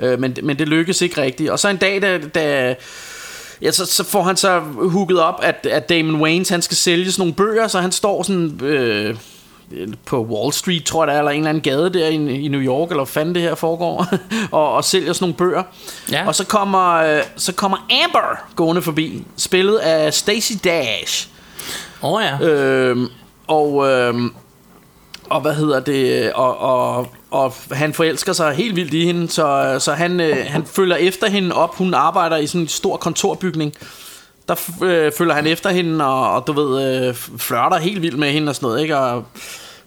Øh, 0.00 0.20
men, 0.20 0.36
men 0.42 0.58
det 0.58 0.68
lykkes 0.68 1.02
ikke 1.02 1.22
rigtigt. 1.22 1.50
Og 1.50 1.58
så 1.58 1.68
en 1.68 1.76
dag, 1.76 2.02
da, 2.02 2.18
da 2.18 2.74
ja, 3.62 3.70
så, 3.70 3.86
så 3.86 4.04
får 4.04 4.22
han 4.22 4.36
så 4.36 4.58
hooket 4.76 5.20
op, 5.20 5.40
at, 5.42 5.66
at 5.70 5.88
Damon 5.88 6.20
Waynes, 6.20 6.48
han 6.48 6.62
skal 6.62 6.76
sælge 6.76 7.12
sådan 7.12 7.20
nogle 7.20 7.34
bøger, 7.34 7.68
så 7.68 7.80
han 7.80 7.92
står 7.92 8.22
sådan... 8.22 8.60
Øh, 8.62 9.16
på 10.06 10.22
Wall 10.24 10.52
Street, 10.52 10.84
tror 10.84 11.02
jeg 11.04 11.08
der 11.08 11.14
er, 11.14 11.18
eller 11.18 11.30
en 11.30 11.38
eller 11.38 11.48
anden 11.48 11.62
gade 11.62 11.92
der 11.92 12.08
i, 12.08 12.14
i 12.14 12.48
New 12.48 12.60
York, 12.60 12.90
eller 12.90 13.04
hvad 13.04 13.12
fanden 13.12 13.34
det 13.34 13.42
her 13.42 13.54
foregår, 13.54 14.06
og, 14.50 14.72
og 14.72 14.84
sælger 14.84 15.12
sådan 15.12 15.24
nogle 15.24 15.34
bøger. 15.34 15.62
Ja. 16.10 16.26
Og 16.26 16.34
så 16.34 16.44
kommer, 16.46 16.94
øh, 16.94 17.22
så 17.36 17.52
kommer 17.52 17.76
Amber 18.04 18.44
gående 18.56 18.82
forbi, 18.82 19.24
spillet 19.36 19.76
af 19.76 20.14
Stacey 20.14 20.54
Dash. 20.64 21.28
Åh 22.02 22.12
oh, 22.12 22.22
ja. 22.22 22.46
Øhm, 22.46 23.08
og, 23.46 23.88
øhm, 23.88 24.34
og 25.30 25.40
hvad 25.40 25.54
hedder 25.54 25.80
det, 25.80 26.32
og, 26.32 26.58
og, 26.58 27.08
og 27.30 27.52
han 27.70 27.94
forelsker 27.94 28.32
sig 28.32 28.54
helt 28.54 28.76
vildt 28.76 28.94
i 28.94 29.04
hende, 29.04 29.28
så, 29.28 29.76
så 29.78 29.92
han, 29.92 30.20
øh, 30.20 30.36
han 30.46 30.66
følger 30.66 30.96
efter 30.96 31.30
hende 31.30 31.54
op. 31.54 31.76
Hun 31.76 31.94
arbejder 31.94 32.36
i 32.36 32.46
sådan 32.46 32.60
en 32.60 32.68
stor 32.68 32.96
kontorbygning. 32.96 33.74
Der 34.48 34.54
øh, 34.82 35.12
følger 35.18 35.34
han 35.34 35.46
efter 35.46 35.70
hende, 35.70 36.04
og, 36.04 36.32
og 36.34 36.46
du 36.46 36.52
ved, 36.52 37.06
øh, 37.08 37.14
flørter 37.38 37.78
helt 37.78 38.02
vildt 38.02 38.18
med 38.18 38.32
hende 38.32 38.50
og 38.50 38.54
sådan 38.54 38.66
noget, 38.66 38.82
ikke? 38.82 38.98
Og, 38.98 39.24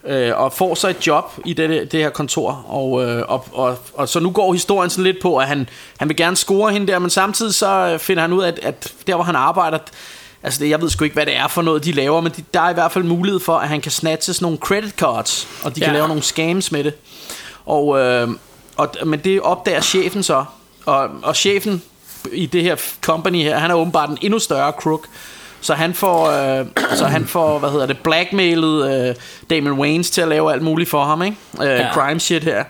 øh, 0.05 0.39
og 0.39 0.53
får 0.53 0.75
så 0.75 0.87
et 0.87 1.07
job 1.07 1.31
i 1.45 1.53
det, 1.53 1.91
det 1.91 1.99
her 1.99 2.09
kontor. 2.09 2.65
Og, 2.67 3.03
øh, 3.03 3.23
og, 3.27 3.45
og, 3.51 3.77
og 3.93 4.09
så 4.09 4.19
nu 4.19 4.31
går 4.31 4.53
historien 4.53 4.89
sådan 4.89 5.03
lidt 5.03 5.21
på, 5.21 5.37
at 5.37 5.47
han, 5.47 5.69
han 5.97 6.09
vil 6.09 6.17
gerne 6.17 6.35
score 6.35 6.71
hende 6.71 6.87
der, 6.87 6.99
men 6.99 7.09
samtidig 7.09 7.53
så 7.53 7.89
øh, 7.93 7.99
finder 7.99 8.21
han 8.21 8.33
ud 8.33 8.43
af, 8.43 8.47
at, 8.47 8.59
at 8.61 8.93
der 9.07 9.15
hvor 9.15 9.23
han 9.23 9.35
arbejder, 9.35 9.77
altså 10.47 10.59
det, 10.63 10.69
jeg 10.69 10.81
ved 10.81 10.89
sgu 10.89 11.03
ikke, 11.03 11.13
hvad 11.13 11.25
det 11.25 11.35
er 11.35 11.47
for 11.47 11.61
noget, 11.61 11.85
de 11.85 11.91
laver, 11.91 12.21
men 12.21 12.31
de, 12.37 12.43
der 12.53 12.61
er 12.61 12.69
i 12.69 12.73
hvert 12.73 12.91
fald 12.91 13.03
mulighed 13.03 13.39
for, 13.39 13.57
at 13.57 13.67
han 13.67 13.81
kan 13.81 13.91
snatche 13.91 14.33
sådan 14.33 14.45
nogle 14.45 14.57
credit 14.57 14.93
cards, 14.97 15.47
og 15.63 15.75
de 15.75 15.79
kan 15.79 15.89
Ja. 15.89 15.93
lave 15.95 16.07
nogle 16.07 16.23
scams 16.23 16.71
med 16.71 16.83
det. 16.83 16.93
Og, 17.65 17.99
øh, 17.99 18.27
og, 18.77 18.89
men 19.05 19.19
det 19.19 19.41
opdager 19.41 19.81
chefen 19.81 20.23
så, 20.23 20.45
og, 20.85 21.09
og 21.23 21.35
chefen 21.35 21.81
i 22.31 22.45
det 22.45 22.63
her 22.63 22.75
company 23.01 23.43
her, 23.43 23.57
han 23.57 23.71
er 23.71 23.75
åbenbart 23.75 24.09
en 24.09 24.17
endnu 24.21 24.39
større 24.39 24.71
crook, 24.71 25.07
så 25.61 25.73
han 25.73 25.93
får, 25.93 26.27
øh, 26.59 26.65
så 26.95 27.05
han 27.05 27.25
får 27.27 27.59
hvad 27.59 27.69
hedder 27.71 27.85
det, 27.85 27.97
blackmailet 28.03 29.07
øh, 29.09 29.15
Damon 29.49 29.79
Waynes 29.79 30.09
til 30.09 30.21
at 30.21 30.27
lave 30.27 30.53
alt 30.53 30.61
muligt 30.61 30.89
for 30.89 31.03
ham, 31.03 31.21
ikke? 31.23 31.37
Øh, 31.61 31.67
Ja. 31.67 31.93
Crime 31.93 32.19
shit 32.19 32.43
her. 32.43 32.63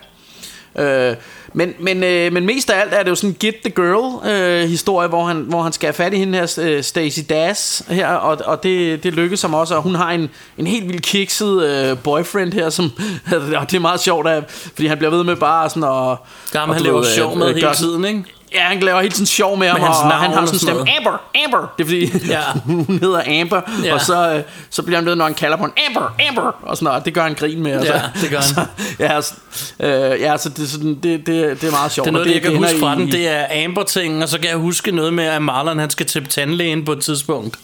Øh, 0.78 1.16
men, 1.52 1.74
men, 1.78 2.04
øh, 2.04 2.32
men 2.32 2.46
mest 2.46 2.70
af 2.70 2.80
alt 2.80 2.94
er 2.94 3.02
det 3.02 3.10
jo 3.10 3.14
sådan 3.14 3.30
en 3.30 3.36
Get 3.40 3.54
the 3.64 3.70
Girl 3.70 4.30
øh, 4.30 4.68
historie, 4.68 5.08
hvor 5.08 5.24
han, 5.24 5.36
hvor 5.36 5.62
han 5.62 5.72
skal 5.72 5.86
have 5.86 5.94
fat 5.94 6.14
i 6.14 6.16
hende 6.16 6.38
her, 6.38 6.58
øh, 6.60 6.82
Stacey 6.82 7.22
Dash 7.28 7.92
her, 7.92 8.08
og, 8.08 8.38
og 8.44 8.62
det, 8.62 9.02
det 9.02 9.14
lykkes 9.14 9.40
som 9.40 9.54
også, 9.54 9.74
og 9.74 9.82
hun 9.82 9.94
har 9.94 10.10
en, 10.10 10.30
en 10.58 10.66
helt 10.66 10.88
vildt 10.88 11.02
kikset 11.02 11.64
øh, 11.64 11.98
boyfriend 11.98 12.52
her, 12.52 12.70
som, 12.70 12.92
og 13.60 13.70
det 13.70 13.76
er 13.76 13.80
meget 13.80 14.00
sjovt, 14.00 14.28
at, 14.28 14.44
fordi 14.50 14.86
han 14.86 14.98
bliver 14.98 15.10
ved 15.10 15.24
med 15.24 15.36
bare 15.36 15.68
sådan 15.68 15.84
at... 15.84 15.88
Og 15.88 16.74
han 16.74 16.82
laver 16.82 17.04
sjov 17.04 17.38
med 17.38 17.48
øh, 17.48 17.54
hele 17.54 17.74
tiden, 17.74 18.04
ikke? 18.04 18.24
Ja, 18.54 18.60
han 18.60 18.80
laver 18.80 19.00
hele 19.00 19.12
tiden 19.12 19.26
sjov 19.26 19.56
med 19.58 19.68
ham, 19.68 19.80
hans 19.80 19.96
og 19.96 20.10
han 20.12 20.12
har 20.12 20.28
sådan 20.30 20.42
en 20.42 20.46
sådan 20.46 20.58
stemme. 20.58 20.96
Amber, 20.96 21.20
Amber, 21.44 21.74
det 21.78 21.84
er 21.84 21.88
fordi, 21.88 22.28
Ja. 22.34 22.40
hun 22.86 22.98
hedder 23.02 23.40
Amber, 23.40 23.60
Ja. 23.84 23.94
og 23.94 24.00
så, 24.00 24.32
øh, 24.34 24.42
så 24.70 24.82
bliver 24.82 24.96
han 24.98 25.06
ved, 25.06 25.14
når 25.16 25.24
han 25.24 25.34
kalder 25.34 25.56
på 25.56 25.64
en 25.64 25.72
Amber, 25.88 26.14
Amber, 26.28 26.42
og 26.62 26.76
sådan 26.76 26.84
noget, 26.84 26.98
og 27.00 27.04
det 27.04 27.14
gør 27.14 27.22
han 27.22 27.34
grin 27.34 27.62
med. 27.62 27.78
Og 27.78 27.84
Ja, 27.84 28.00
så, 28.00 28.04
det 28.22 28.30
gør 28.30 28.36
han. 28.40 28.44
Så, 28.54 28.64
ja, 28.98 29.20
så, 29.20 29.34
øh, 29.80 30.20
ja, 30.20 30.36
så 30.36 30.48
det, 30.48 30.58
er 30.64 30.66
sådan, 30.68 30.94
det, 31.02 31.26
det, 31.26 31.60
det 31.60 31.64
er 31.66 31.70
meget 31.70 31.92
sjovt. 31.92 32.04
Det 32.04 32.10
er 32.10 32.12
noget, 32.12 32.26
og 32.26 32.28
det, 32.28 32.34
jeg 32.34 32.42
kan 32.42 32.56
huske 32.56 32.78
fra 32.78 32.92
i- 32.94 32.96
den, 32.96 33.12
det 33.12 33.28
er 33.28 33.64
Amber-ting, 33.64 34.22
og 34.22 34.28
så 34.28 34.38
kan 34.38 34.48
jeg 34.48 34.56
huske 34.56 34.90
noget 34.92 35.14
med, 35.14 35.24
at 35.24 35.42
Marlon 35.42 35.78
han 35.78 35.90
skal 35.90 36.06
til 36.06 36.26
tandlægen 36.26 36.84
på 36.84 36.92
et 36.92 37.00
tidspunkt. 37.00 37.56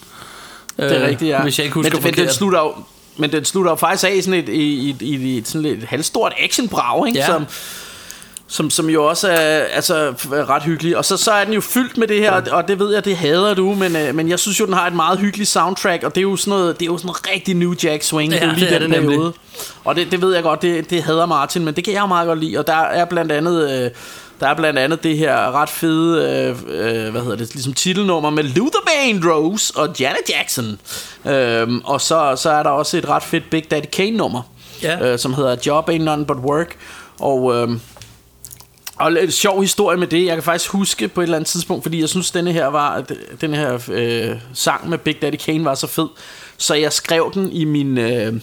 Det 0.77 1.01
er 1.01 1.07
rigtigt, 1.07 1.29
ja. 1.31 1.41
Hvis 1.41 1.59
jeg 1.59 1.63
ikke 1.65 1.73
husker 1.73 1.93
men, 1.93 2.03
men 2.03 2.13
den 2.13 2.19
forkert. 2.19 2.35
slutter 2.35 2.59
jo 2.59 2.73
men 3.17 3.31
den 3.31 3.45
slutter 3.45 3.71
jo 3.71 3.75
faktisk 3.75 4.03
af 4.03 4.13
i 4.15 4.21
sådan 4.21 4.39
et, 4.39 4.49
i, 4.49 4.61
i, 4.61 4.95
i, 5.01 5.15
i 5.15 5.37
et, 5.37 5.47
sådan 5.47 5.61
lidt 5.61 5.83
halvstort 5.85 6.33
actionbrag, 6.43 7.07
ikke? 7.07 7.19
Ja. 7.19 7.25
Som, 7.25 7.45
som, 8.47 8.69
som 8.69 8.89
jo 8.89 9.05
også 9.05 9.27
er 9.27 9.59
altså, 9.59 10.13
ret 10.31 10.63
hyggelig. 10.63 10.97
Og 10.97 11.05
så, 11.05 11.17
så 11.17 11.31
er 11.31 11.43
den 11.43 11.53
jo 11.53 11.61
fyldt 11.61 11.97
med 11.97 12.07
det 12.07 12.19
her, 12.19 12.31
og, 12.31 12.43
og 12.51 12.67
det 12.67 12.79
ved 12.79 12.93
jeg, 12.93 13.05
det 13.05 13.17
hader 13.17 13.53
du, 13.53 13.73
men, 13.73 13.95
øh, 13.95 14.15
men 14.15 14.29
jeg 14.29 14.39
synes 14.39 14.59
jo, 14.59 14.65
den 14.65 14.73
har 14.73 14.87
et 14.87 14.93
meget 14.93 15.19
hyggeligt 15.19 15.49
soundtrack, 15.49 16.03
og 16.03 16.15
det 16.15 16.21
er 16.21 16.23
jo 16.23 16.35
sådan 16.35 16.51
noget, 16.51 16.79
det 16.79 16.85
er 16.85 16.91
jo 16.91 16.97
sådan 16.97 17.07
noget 17.07 17.29
rigtig 17.33 17.55
New 17.55 17.73
Jack 17.83 18.03
Swing, 18.03 18.33
Ja, 18.33 18.45
lige 18.45 18.65
det 18.65 18.75
er 18.75 18.79
den 18.79 18.91
det 18.91 19.01
nemlig. 19.01 19.19
Og 19.83 19.95
det, 19.95 20.11
det 20.11 20.21
ved 20.21 20.33
jeg 20.33 20.43
godt, 20.43 20.61
det, 20.61 20.89
det 20.89 21.03
hader 21.03 21.25
Martin, 21.25 21.65
men 21.65 21.73
det 21.73 21.83
kan 21.83 21.93
jeg 21.93 22.07
meget 22.07 22.27
godt 22.27 22.39
lide, 22.39 22.57
og 22.57 22.67
der 22.67 22.73
er 22.73 23.05
blandt 23.05 23.31
andet... 23.31 23.83
Øh, 23.85 23.91
der 24.39 24.47
er 24.47 24.53
blandt 24.53 24.79
andet 24.79 25.03
det 25.03 25.17
her 25.17 25.61
ret 25.61 25.69
fede, 25.69 26.23
øh, 26.29 27.05
øh, 27.05 27.11
hvad 27.11 27.21
hedder 27.21 27.35
det, 27.37 27.53
ligesom 27.53 27.73
titelnummer 27.73 28.29
med 28.29 28.43
Luther 28.43 28.79
Vandross 28.87 29.69
og 29.69 29.89
Janet 29.99 30.19
Jackson. 30.29 30.79
Øhm, 31.25 31.81
og 31.85 32.01
så, 32.01 32.33
så 32.37 32.49
er 32.49 32.63
der 32.63 32.69
også 32.69 32.97
et 32.97 33.09
ret 33.09 33.23
fedt 33.23 33.49
Big 33.49 33.71
Daddy 33.71 33.85
Kane 33.93 34.17
nummer, 34.17 34.41
Ja. 34.81 35.11
øh, 35.11 35.19
som 35.19 35.33
hedder 35.33 35.55
Job 35.65 35.89
Ain't 35.89 35.97
None 36.03 36.25
But 36.25 36.37
Work. 36.37 36.75
Og, 37.19 37.55
øh, 37.55 37.69
og 38.95 39.11
lidt 39.11 39.33
sjov 39.33 39.61
historie 39.61 39.97
med 39.97 40.07
det. 40.07 40.25
Jeg 40.25 40.35
kan 40.35 40.43
faktisk 40.43 40.71
huske 40.71 41.07
på 41.07 41.21
et 41.21 41.23
eller 41.23 41.37
andet 41.37 41.47
tidspunkt, 41.47 41.83
fordi 41.83 42.01
jeg 42.01 42.09
synes, 42.09 42.31
denne 42.31 42.51
her 42.51 42.67
var 42.67 43.03
den 43.41 43.53
her 43.53 43.79
øh, 43.91 44.37
sang 44.53 44.89
med 44.89 44.97
Big 44.97 45.21
Daddy 45.21 45.35
Kane 45.35 45.65
var 45.65 45.75
så 45.75 45.87
fed, 45.87 46.07
så 46.57 46.75
jeg 46.75 46.93
skrev 46.93 47.31
den 47.33 47.51
i 47.51 47.63
min 47.63 47.97
øh, 47.97 48.33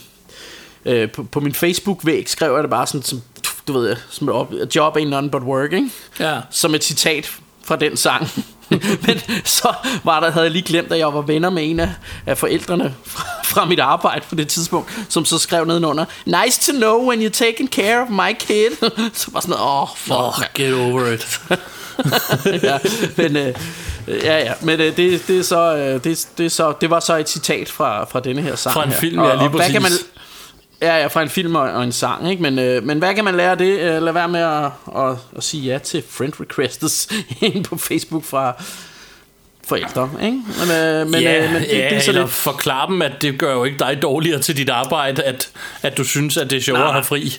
øh, 0.85 1.11
på, 1.11 1.23
på 1.23 1.39
min 1.39 1.53
Facebook-væg 1.53 2.29
skrev 2.29 2.53
jeg 2.53 2.63
det 2.63 2.69
bare 2.69 2.87
sådan 2.87 3.03
som 3.03 3.21
du 3.67 3.73
ved, 3.73 3.95
som 4.09 4.29
et 4.29 4.35
op, 4.35 4.53
job 4.75 4.97
ain't 4.97 5.03
none 5.03 5.29
but 5.29 5.41
work, 5.41 5.73
ikke? 5.73 5.89
Ja. 6.19 6.39
Som 6.51 6.75
et 6.75 6.83
citat 6.83 7.31
fra 7.63 7.75
den 7.75 7.97
sang. 7.97 8.27
Men 9.07 9.19
så 9.43 9.73
var 10.03 10.19
der, 10.19 10.31
havde 10.31 10.43
jeg 10.43 10.51
lige 10.51 10.63
glemt, 10.63 10.91
at 10.91 10.99
jeg 10.99 11.13
var 11.13 11.21
venner 11.21 11.49
med 11.49 11.69
en 11.69 11.79
af, 11.79 11.89
af 12.25 12.37
forældrene 12.37 12.93
fra, 13.05 13.25
fra 13.43 13.65
mit 13.65 13.79
arbejde 13.79 14.25
på 14.29 14.35
det 14.35 14.47
tidspunkt, 14.47 14.99
som 15.09 15.25
så 15.25 15.37
skrev 15.37 15.65
nedenunder, 15.65 16.05
Nice 16.25 16.71
to 16.71 16.77
know 16.77 17.07
when 17.07 17.25
you're 17.25 17.29
taking 17.29 17.71
care 17.71 18.01
of 18.01 18.09
my 18.09 18.35
kid. 18.39 18.89
så 19.13 19.27
var 19.31 19.39
sådan, 19.39 19.55
åh, 19.55 19.81
oh, 19.81 19.87
fuck. 19.97 20.17
Oh, 20.17 20.33
get 20.55 20.73
over 20.73 21.11
it. 21.13 21.41
ja, 22.63 22.77
men, 23.17 23.37
øh, 23.37 23.53
ja, 24.07 24.37
ja, 24.37 24.53
men 24.61 24.79
øh, 24.81 24.97
det, 24.97 25.27
det, 25.27 25.39
er 25.39 25.43
så, 25.43 25.75
øh, 25.75 26.03
det, 26.03 26.27
det, 26.37 26.45
er 26.45 26.49
så, 26.49 26.73
det 26.81 26.89
var 26.89 26.99
så 26.99 27.17
et 27.17 27.29
citat 27.29 27.69
fra, 27.69 28.03
fra 28.03 28.19
denne 28.19 28.41
her 28.41 28.55
sang 28.55 28.73
Fra 28.73 28.83
en 28.83 28.89
her. 28.89 28.99
film, 28.99 29.19
og, 29.19 29.27
ja, 29.27 29.33
lige 29.33 29.43
og 29.43 29.49
hvad 29.49 29.71
kan 29.71 29.81
man, 29.81 29.91
præcis. 29.91 30.05
Ja, 30.83 30.97
ja, 30.97 31.07
fra 31.07 31.21
en 31.21 31.29
film 31.29 31.55
og, 31.55 31.61
og 31.61 31.83
en 31.83 31.91
sang, 31.91 32.29
ikke? 32.31 32.41
Men, 32.41 32.59
øh, 32.59 32.83
men 32.83 32.97
hvad 32.97 33.15
kan 33.15 33.23
man 33.23 33.35
lære 33.35 33.51
af 33.51 33.57
det? 33.57 33.79
Øh, 33.79 34.01
lad 34.01 34.13
være 34.13 34.27
med 34.27 34.39
at, 34.39 34.71
at, 34.97 35.17
at 35.35 35.43
sige 35.43 35.63
ja 35.63 35.77
til 35.77 36.03
friend 36.09 36.33
requests 36.39 37.09
ind 37.41 37.65
på 37.65 37.77
Facebook 37.77 38.23
fra 38.23 38.63
forældre, 39.67 40.09
ikke? 40.23 40.37
Men, 40.59 40.71
øh, 40.77 41.07
men, 41.07 41.21
ja, 41.21 41.45
øh, 41.45 41.51
men 41.53 41.61
det, 41.61 41.67
ja, 41.67 41.75
det 41.77 41.93
er 41.93 41.99
så 41.99 42.11
eller 42.11 42.21
lidt... 42.21 42.31
forklare 42.33 42.87
dem, 42.89 43.01
at 43.01 43.11
det 43.21 43.39
gør 43.39 43.53
jo 43.53 43.63
ikke 43.63 43.79
dig 43.79 43.99
dårligere 44.01 44.39
til 44.39 44.57
dit 44.57 44.69
arbejde, 44.69 45.23
at, 45.23 45.49
at 45.81 45.97
du 45.97 46.03
synes, 46.03 46.37
at 46.37 46.49
det 46.49 46.57
er 46.57 46.61
sjovere 46.61 46.85
at 46.87 46.93
have 46.93 47.03
fri. 47.03 47.37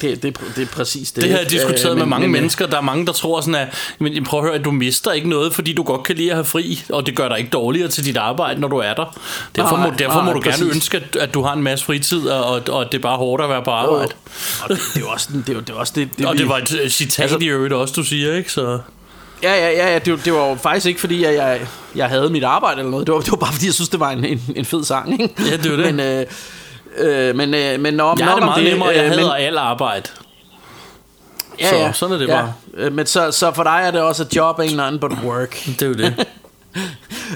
Det, 0.00 0.02
det, 0.22 0.22
det 0.56 0.62
er 0.62 0.66
præcis 0.72 1.12
det. 1.12 1.22
Det 1.22 1.30
har 1.32 1.38
jeg 1.38 1.50
diskuteret 1.50 1.90
Øh, 1.90 1.96
med 1.96 2.02
men- 2.04 2.10
mange 2.10 2.26
men, 2.28 2.36
øh, 2.36 2.40
mennesker. 2.40 2.66
Der 2.66 2.76
er 2.76 2.80
mange, 2.80 3.06
der 3.06 3.12
tror 3.12 3.40
sådan, 3.40 3.54
at 3.54 3.68
men 3.98 4.24
prøv 4.24 4.40
at 4.40 4.46
høre, 4.46 4.54
at 4.54 4.64
du 4.64 4.70
mister 4.70 5.12
ikke 5.12 5.28
noget, 5.28 5.54
fordi 5.54 5.72
du 5.72 5.82
godt 5.82 6.02
kan 6.02 6.16
lide 6.16 6.30
at 6.30 6.36
have 6.36 6.44
fri, 6.44 6.82
og 6.88 7.06
det 7.06 7.16
gør 7.16 7.28
dig 7.28 7.38
ikke 7.38 7.50
dårligere 7.50 7.88
til 7.88 8.04
dit 8.04 8.16
arbejde, 8.16 8.60
når 8.60 8.68
du 8.68 8.76
er 8.76 8.94
der. 8.94 9.18
Derfor 9.56 9.76
må, 9.76 9.86
Nej, 9.86 9.96
derfor 9.96 10.18
må 10.20 10.24
nej, 10.24 10.32
du 10.32 10.38
gerne 10.40 10.52
præcis. 10.52 10.74
ønske, 10.74 10.96
at, 10.96 11.16
at 11.16 11.34
du 11.34 11.42
har 11.42 11.52
en 11.52 11.62
masse 11.62 11.84
fritid, 11.84 12.28
og, 12.28 12.44
og, 12.44 12.62
og 12.68 12.92
det 12.92 12.98
er 12.98 13.02
bare 13.02 13.16
hårdt 13.16 13.42
at 13.44 13.48
være 13.50 13.62
på 13.62 13.70
arbejde. 13.70 14.12
Og 14.62 14.68
det, 14.68 14.78
det 14.94 14.96
er 14.96 15.00
jo 15.00 15.08
også, 15.08 15.28
det, 15.46 15.54
jo- 15.54 15.60
det, 15.60 15.70
er 15.70 15.74
også 15.74 15.92
det, 15.96 16.08
det, 16.18 16.26
Og 16.26 16.34
vi- 16.34 16.38
det 16.38 16.48
var 16.48 16.56
et 16.56 16.92
citat 16.92 17.22
Altså- 17.22 17.38
i 17.40 17.46
øvrigt 17.46 17.72
også, 17.74 17.94
du 17.96 18.02
siger, 18.02 18.34
ikke? 18.34 18.52
Så... 18.52 18.78
Ja, 19.46 19.54
ja, 19.54 19.70
ja, 19.70 19.92
ja 19.92 19.98
det, 19.98 20.12
var- 20.12 20.18
det 20.24 20.32
var 20.32 20.48
jo 20.48 20.54
faktisk 20.54 20.86
ikke 20.86 21.00
fordi, 21.00 21.24
at 21.24 21.34
jeg, 21.34 21.60
jeg 21.94 22.08
havde 22.08 22.30
mit 22.30 22.44
arbejde 22.44 22.78
eller 22.78 22.90
noget. 22.90 23.06
Det 23.06 23.14
var, 23.14 23.20
det 23.20 23.30
var 23.30 23.36
bare 23.36 23.52
fordi, 23.52 23.66
jeg 23.66 23.74
synes, 23.74 23.88
det 23.88 24.00
var 24.00 24.10
en, 24.10 24.24
en, 24.24 24.42
en 24.56 24.64
fed 24.64 24.84
sang, 24.84 25.12
ikke? 25.22 25.34
Ja, 25.50 25.56
det 25.56 25.66
er 25.66 25.70
jo 25.70 25.76
det. 25.82 25.94
Men, 25.94 26.00
øh, 26.06 26.26
øh, 27.28 27.36
men, 27.36 27.54
øh, 27.54 27.80
men 27.80 27.94
når, 27.94 28.14
Jeg 28.18 28.26
har 28.26 28.34
det 28.34 28.42
om 28.42 28.48
meget 28.48 28.64
det, 28.64 28.72
nemmere, 28.72 28.88
jeg 28.88 29.04
øh, 29.04 29.10
hader 29.10 29.32
alt 29.34 29.56
arbejde. 29.58 30.08
ja, 31.60 31.68
så 31.70 31.76
ja, 31.76 31.92
sådan 31.92 32.14
er 32.14 32.18
det 32.18 32.28
ja. 32.28 32.40
bare. 32.40 32.52
Øh, 32.74 32.92
Men 32.92 33.06
så, 33.06 33.30
så 33.30 33.52
for 33.54 33.62
dig 33.62 33.80
er 33.84 33.90
det 33.90 34.00
også, 34.00 34.22
at 34.22 34.36
job 34.36 34.60
ain't 34.60 34.74
none 34.74 34.98
but 34.98 35.12
work. 35.24 35.64
Det 35.80 35.82
er 35.82 35.86
jo 35.86 35.94
det. 35.94 36.26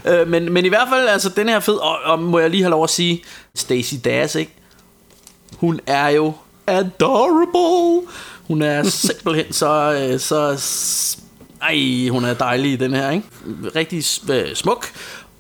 øh, 0.21 0.29
men, 0.29 0.53
men 0.53 0.65
i 0.65 0.69
hvert 0.69 0.89
fald, 0.93 1.09
altså, 1.09 1.29
den 1.29 1.49
her 1.49 1.57
er 1.57 1.61
fed, 1.61 1.75
og, 1.75 1.97
og 2.05 2.19
må 2.23 2.39
jeg 2.39 2.51
lige 2.51 2.63
have 2.63 2.71
lov 2.71 2.85
at 2.85 2.91
sige, 2.91 3.23
Stacey 3.55 3.97
Dash, 4.05 4.37
ikke? 4.37 4.53
Hun 5.57 5.81
er 5.87 6.09
jo 6.09 6.33
adorable. 6.67 8.09
Hun 8.49 8.63
er 8.63 8.83
simpelthen 9.07 9.53
så, 9.53 9.93
øh, 10.13 10.21
så 10.21 10.57
ej, 11.63 12.09
hun 12.11 12.25
er 12.25 12.35
dejlig 12.35 12.73
i 12.73 12.77
den 12.77 12.95
her, 12.95 13.11
ikke? 13.11 13.27
Rigtig 13.77 14.05
smuk. 14.57 14.87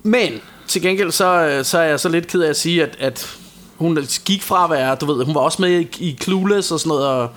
Men 0.03 0.33
til 0.67 0.83
gengæld 0.83 1.11
så, 1.11 1.47
øh, 1.47 1.65
så 1.65 1.79
er 1.79 1.83
jeg 1.83 2.01
så 2.01 2.09
lidt 2.09 2.27
ked 2.27 2.41
af 2.41 2.49
at 2.49 2.57
sige, 2.57 2.83
at, 2.83 2.97
at 2.99 3.37
hun 3.77 3.99
gik 4.25 4.43
fra 4.43 4.65
at 4.65 4.71
være, 4.71 4.95
du 4.95 5.13
ved, 5.13 5.25
hun 5.25 5.35
var 5.35 5.41
også 5.41 5.63
med 5.63 5.81
i, 5.81 5.89
i 5.99 6.19
Clueless 6.23 6.71
og 6.71 6.81
sådan 6.81 6.89
noget, 6.89 7.07
og 7.07 7.31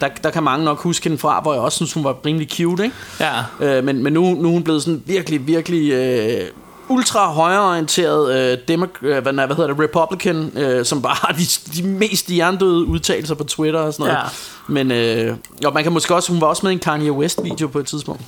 der, 0.00 0.08
der 0.08 0.30
kan 0.30 0.42
mange 0.42 0.64
nok 0.64 0.78
huske 0.78 1.04
hende 1.04 1.18
fra, 1.18 1.40
hvor 1.40 1.52
jeg 1.52 1.62
også 1.62 1.76
synes, 1.76 1.92
hun 1.92 2.04
var 2.04 2.16
rimelig 2.26 2.48
cute, 2.50 2.84
ikke? 2.84 2.96
Ja. 3.20 3.42
Øh, 3.60 3.84
men, 3.84 4.02
men 4.02 4.12
nu, 4.12 4.34
nu 4.34 4.48
er 4.48 4.52
hun 4.52 4.62
blevet 4.62 4.82
sådan 4.82 5.02
virkelig, 5.06 5.46
virkelig 5.46 5.92
øh, 5.92 6.46
ultra 6.88 7.32
højreorienteret 7.32 8.34
øh, 8.52 8.58
demok- 8.70 9.06
øh, 9.06 9.22
hvad, 9.22 9.32
hvad 9.32 9.56
hedder 9.56 9.66
det, 9.66 9.78
Republican, 9.80 10.52
øh, 10.56 10.84
som 10.84 11.02
bare 11.02 11.14
har 11.14 11.32
de, 11.32 11.72
de 11.76 11.82
mest 11.88 12.28
hjernedøde 12.28 12.84
udtalelser 12.84 13.34
på 13.34 13.44
Twitter 13.44 13.80
og 13.80 13.92
sådan 13.92 14.06
noget. 14.06 14.18
Ja. 14.18 14.28
Men 14.68 14.90
øh, 14.92 15.36
og 15.64 15.74
man 15.74 15.82
kan 15.82 15.92
måske 15.92 16.14
også, 16.14 16.32
hun 16.32 16.40
var 16.40 16.46
også 16.46 16.66
med 16.66 16.70
i 16.70 16.74
en 16.74 16.78
Kanye 16.78 17.12
West 17.12 17.44
video 17.44 17.66
på 17.66 17.78
et 17.78 17.86
tidspunkt. 17.86 18.22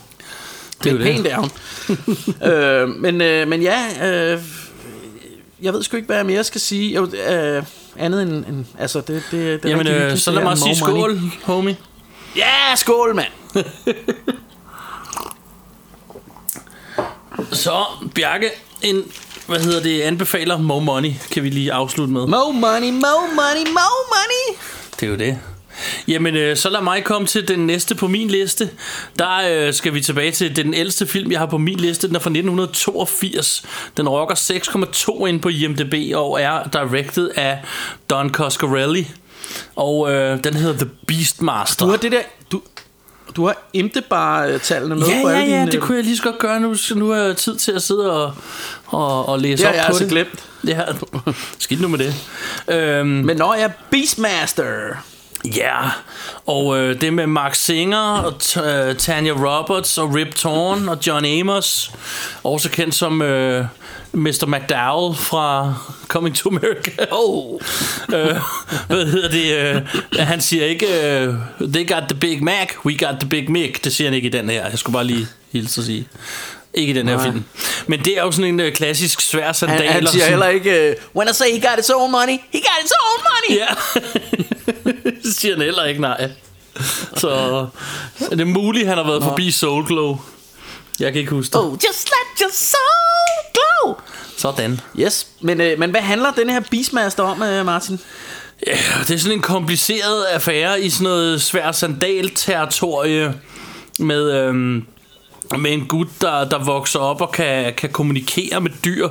Det 0.84 0.90
er 0.92 0.96
jo 0.96 1.02
pænt 1.02 1.24
det. 1.24 1.32
er 1.32 1.38
hun. 1.38 1.50
øh, 2.52 2.88
men, 2.88 3.20
øh, 3.20 3.48
men 3.48 3.62
ja, 3.62 3.78
øh, 4.02 4.40
jeg 5.62 5.72
ved 5.72 5.82
sgu 5.82 5.96
ikke, 5.96 6.06
hvad 6.06 6.16
jeg 6.16 6.26
mere 6.26 6.44
skal 6.44 6.60
sige. 6.60 6.94
Jo, 6.94 7.04
øh, 7.04 7.62
andet 7.96 8.22
end, 8.22 8.32
end 8.32 8.64
altså, 8.78 9.00
det, 9.00 9.08
det, 9.08 9.22
det 9.30 9.64
er 9.64 9.68
Jamen, 9.70 9.86
rigtig 9.86 10.02
øh, 10.02 10.16
så 10.16 10.30
lad 10.30 10.42
mig 10.42 10.58
sige 10.58 10.76
skål, 10.76 11.20
homie. 11.44 11.76
Ja, 12.36 12.76
skål, 12.76 13.14
mand. 13.14 13.32
Så, 17.52 17.84
Bjarke, 18.14 18.50
en, 18.82 19.02
hvad 19.46 19.60
hedder 19.60 19.82
det, 19.82 20.00
anbefaler 20.00 20.58
Mo 20.58 20.78
Money, 20.78 21.12
kan 21.30 21.42
vi 21.42 21.50
lige 21.50 21.72
afslutte 21.72 22.12
med. 22.12 22.26
Mo 22.26 22.50
money, 22.52 22.90
mo 22.90 23.16
money, 23.34 23.66
mo 23.66 23.88
money. 24.14 24.58
Det 25.00 25.02
er 25.02 25.10
jo 25.10 25.16
det. 25.16 25.38
Jamen, 26.08 26.36
øh, 26.36 26.56
så 26.56 26.70
lad 26.70 26.80
mig 26.80 27.04
komme 27.04 27.28
til 27.28 27.48
den 27.48 27.66
næste 27.66 27.94
på 27.94 28.08
min 28.08 28.28
liste. 28.28 28.70
Der 29.18 29.66
øh, 29.66 29.74
skal 29.74 29.94
vi 29.94 30.00
tilbage 30.00 30.32
til 30.32 30.56
den 30.56 30.74
ældste 30.74 31.06
film, 31.06 31.30
jeg 31.30 31.38
har 31.38 31.46
på 31.46 31.58
min 31.58 31.78
liste. 31.78 32.08
Den 32.08 32.16
er 32.16 32.20
fra 32.20 32.30
1982. 32.30 33.64
Den 33.96 34.08
rocker 34.08 34.34
6,2 34.34 35.26
ind 35.26 35.40
på 35.40 35.48
IMDb 35.48 36.16
og 36.16 36.42
er 36.42 36.68
directed 36.68 37.30
af 37.36 37.58
Don 38.10 38.30
Coscarelli. 38.34 39.10
Og 39.76 40.12
øh, 40.12 40.44
den 40.44 40.54
hedder 40.54 40.78
The 40.78 40.90
Beastmaster. 41.06 41.84
Du 41.84 41.90
har 41.90 41.98
det 41.98 42.12
der... 42.12 42.22
Du, 42.52 42.62
du 43.36 43.46
har 43.46 43.56
IMDb-tallene 43.72 44.94
med 44.94 45.06
Ja, 45.06 45.22
på 45.22 45.28
ja, 45.28 45.36
alle 45.36 45.52
ja, 45.54 45.60
dine... 45.60 45.70
det 45.72 45.80
kunne 45.80 45.96
jeg 45.96 46.04
lige 46.04 46.16
så 46.16 46.22
godt 46.22 46.38
gøre 46.38 46.60
nu. 46.60 46.74
Nu 46.94 47.08
har 47.10 47.16
jeg 47.20 47.36
tid 47.36 47.56
til 47.56 47.72
at 47.72 47.82
sidde 47.82 48.12
og, 48.24 48.34
og, 48.86 49.28
og 49.28 49.38
læse 49.38 49.62
har 49.64 49.70
op 49.70 49.76
jeg 49.76 49.82
på 49.82 49.86
altså 49.86 50.04
det. 50.04 50.10
glemt. 50.12 50.44
Ja, 50.66 50.80
skidt 51.58 51.80
nu 51.80 51.88
med 51.88 51.98
det. 51.98 52.14
Øhm, 52.68 53.06
Men 53.08 53.36
når 53.36 53.54
jeg 53.54 53.64
er 53.64 53.70
Beastmaster... 53.90 54.66
Ja, 55.44 55.90
og 56.46 56.78
øh, 56.78 57.00
det 57.00 57.12
med 57.12 57.26
Mark 57.26 57.54
Singer 57.54 57.98
og 57.98 58.34
øh, 58.64 58.96
Tanya 58.96 59.32
Roberts 59.32 59.98
og 59.98 60.14
Rip 60.14 60.34
Torn 60.34 60.88
og 60.88 60.98
John 61.06 61.24
Amos, 61.24 61.90
også 62.44 62.70
kendt 62.70 62.94
som 62.94 63.22
øh, 63.22 63.64
Mr. 64.12 64.46
McDowell 64.46 65.16
fra 65.16 65.74
Coming 66.08 66.36
to 66.36 66.50
America. 66.50 66.90
Oh. 67.12 67.60
øh, 68.14 68.36
hvad 68.86 69.06
hedder 69.06 69.28
det? 69.28 69.56
Øh, 69.56 70.26
han 70.26 70.40
siger 70.40 70.64
ikke, 70.64 70.86
øh, 70.86 71.34
they 71.60 71.88
got 71.88 72.02
the 72.08 72.18
Big 72.20 72.44
Mac, 72.44 72.68
we 72.84 72.98
got 73.06 73.20
the 73.20 73.28
Big 73.28 73.50
Mick. 73.50 73.84
Det 73.84 73.92
siger 73.92 74.08
han 74.08 74.14
ikke 74.14 74.28
i 74.28 74.32
den 74.32 74.50
her. 74.50 74.68
Jeg 74.68 74.78
skulle 74.78 74.94
bare 74.94 75.04
lige 75.04 75.26
hilse 75.52 75.80
at 75.80 75.84
sige. 75.84 76.08
Ikke 76.74 76.90
i 76.90 76.94
den 76.94 77.08
her 77.08 77.16
Nej. 77.16 77.24
film. 77.24 77.44
Men 77.86 78.04
det 78.04 78.18
er 78.18 78.22
jo 78.22 78.32
sådan 78.32 78.44
en 78.44 78.60
øh, 78.60 78.72
klassisk 78.72 79.20
svær 79.20 79.52
sandal. 79.52 79.82
Han, 79.82 79.92
han 79.92 80.06
siger 80.06 80.26
heller 80.26 80.48
ikke... 80.48 80.96
Uh, 81.14 81.16
When 81.16 81.28
I 81.28 81.32
say 81.34 81.52
he 81.52 81.68
got 81.68 81.76
his 81.76 81.90
own 81.90 82.10
money, 82.10 82.38
he 82.52 82.60
got 82.60 82.82
his 82.82 82.92
own 83.00 83.20
money. 83.28 83.60
Ja, 83.60 83.68
det 85.24 85.36
siger 85.36 85.54
han 85.54 85.64
heller 85.64 85.84
ikke 85.84 86.00
nej. 86.00 86.30
Så 87.16 87.66
det 88.30 88.40
er 88.40 88.44
muligt, 88.44 88.88
han 88.88 88.96
har 88.96 89.04
været 89.04 89.22
forbi 89.22 89.50
Soul 89.50 89.86
Glow. 89.86 90.18
Jeg 91.00 91.12
kan 91.12 91.20
ikke 91.20 91.30
huske 91.30 91.52
det. 91.52 91.60
Oh, 91.60 91.72
just 91.72 92.08
let 92.08 92.40
your 92.40 92.50
soul 92.52 93.52
glow. 93.54 93.94
Sådan. 94.36 94.80
Yes, 94.98 95.26
men, 95.40 95.60
øh, 95.60 95.78
men 95.78 95.90
hvad 95.90 96.00
handler 96.00 96.30
den 96.30 96.50
her 96.50 96.60
Beastmaster 96.70 97.22
om, 97.22 97.42
øh, 97.42 97.66
Martin? 97.66 98.00
Ja, 98.66 98.78
det 99.08 99.14
er 99.14 99.18
sådan 99.18 99.36
en 99.38 99.42
kompliceret 99.42 100.24
affære 100.24 100.82
i 100.82 100.90
sådan 100.90 101.04
noget 101.04 101.42
svært 101.42 101.76
sandalterritorie 101.76 103.34
med, 103.98 104.32
øhm, 104.32 104.86
med 105.56 105.72
en 105.72 105.86
gut, 105.86 106.08
der, 106.20 106.48
der 106.48 106.64
vokser 106.64 106.98
op 106.98 107.20
og 107.20 107.32
kan, 107.32 107.74
kan 107.74 107.90
kommunikere 107.90 108.60
med 108.60 108.70
dyr. 108.84 109.08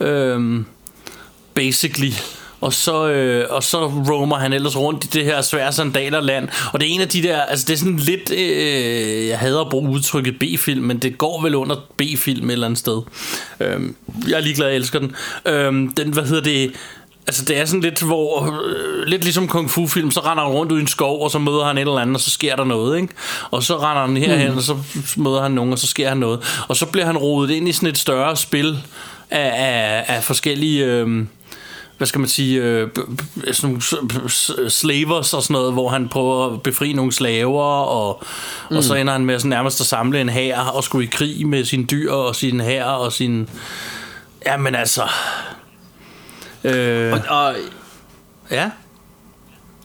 Øhm, 0.00 0.66
basically. 1.54 2.12
Og 2.60 2.72
så, 2.72 3.08
øh, 3.08 3.46
og 3.50 3.62
så 3.62 3.86
roamer 3.86 4.36
han 4.36 4.52
ellers 4.52 4.76
rundt 4.76 5.04
i 5.04 5.08
det 5.08 5.24
her 5.24 5.42
svære 5.42 5.72
sandalerland. 5.72 6.48
Og 6.72 6.80
det 6.80 6.88
er 6.88 6.94
en 6.94 7.00
af 7.00 7.08
de 7.08 7.22
der, 7.22 7.40
altså 7.40 7.64
det 7.68 7.72
er 7.72 7.78
sådan 7.78 7.96
lidt, 7.96 8.30
øh, 8.30 9.26
jeg 9.26 9.38
hader 9.38 9.60
at 9.60 9.68
bruge 9.68 9.90
udtrykket 9.90 10.38
B-film, 10.38 10.84
men 10.84 10.98
det 10.98 11.18
går 11.18 11.42
vel 11.42 11.54
under 11.54 11.76
B-film 11.96 12.50
et 12.50 12.52
eller 12.52 12.66
andet 12.66 12.78
sted. 12.78 13.02
Øhm, 13.60 13.96
jeg 14.28 14.36
er 14.36 14.40
ligeglad, 14.40 14.66
jeg 14.66 14.76
elsker 14.76 14.98
den. 14.98 15.12
Øhm, 15.46 15.92
den, 15.92 16.12
hvad 16.12 16.22
hedder 16.22 16.42
det, 16.42 16.72
Altså 17.28 17.44
det 17.44 17.58
er 17.58 17.64
sådan 17.64 17.80
lidt 17.80 18.02
hvor 18.02 18.60
øh, 18.62 19.06
Lidt 19.06 19.22
ligesom 19.22 19.48
kung 19.48 19.70
fu 19.70 19.86
film 19.86 20.10
Så 20.10 20.20
render 20.20 20.44
han 20.44 20.52
rundt 20.52 20.72
ud 20.72 20.78
i 20.78 20.80
en 20.80 20.86
skov 20.86 21.22
Og 21.22 21.30
så 21.30 21.38
møder 21.38 21.66
han 21.66 21.78
et 21.78 21.80
eller 21.80 21.98
andet 21.98 22.16
Og 22.16 22.20
så 22.20 22.30
sker 22.30 22.56
der 22.56 22.64
noget 22.64 22.96
ikke? 22.96 23.14
Og 23.50 23.62
så 23.62 23.76
render 23.76 24.06
han 24.06 24.16
herhen 24.16 24.54
Og 24.54 24.62
så 24.62 24.76
møder 25.16 25.42
han 25.42 25.50
nogen 25.50 25.72
Og 25.72 25.78
så 25.78 25.86
sker 25.86 26.08
han 26.08 26.16
noget 26.16 26.64
Og 26.68 26.76
så 26.76 26.86
bliver 26.86 27.06
han 27.06 27.16
rodet 27.16 27.50
ind 27.50 27.68
i 27.68 27.72
sådan 27.72 27.88
et 27.88 27.98
større 27.98 28.36
spil 28.36 28.78
Af, 29.30 29.52
af, 29.56 30.16
af 30.16 30.24
forskellige 30.24 30.84
øh, 30.84 31.24
hvad 31.98 32.06
skal 32.06 32.18
man 32.18 32.28
sige, 32.28 32.62
øh, 32.62 32.88
sådan 33.52 33.70
nogle 33.70 34.30
slavers 34.70 35.34
og 35.34 35.42
sådan 35.42 35.54
noget, 35.54 35.72
hvor 35.72 35.88
han 35.88 36.08
prøver 36.08 36.52
at 36.52 36.62
befri 36.62 36.92
nogle 36.92 37.12
slaver, 37.12 37.64
og, 37.64 38.22
mm. 38.70 38.76
og 38.76 38.84
så 38.84 38.94
ender 38.94 39.12
han 39.12 39.24
med 39.24 39.38
sådan 39.38 39.48
nærmest 39.48 39.80
at 39.80 39.86
samle 39.86 40.20
en 40.20 40.28
hær 40.28 40.58
og 40.58 40.84
skulle 40.84 41.04
i 41.04 41.10
krig 41.12 41.46
med 41.46 41.64
sine 41.64 41.84
dyr 41.84 42.12
og 42.12 42.36
sin 42.36 42.60
hær 42.60 42.84
og 42.84 43.12
sin... 43.12 43.48
Jamen 44.46 44.74
altså... 44.74 45.02
Øh, 46.64 47.12
Og, 47.12 47.20
og 47.28 47.54
ja. 48.50 48.70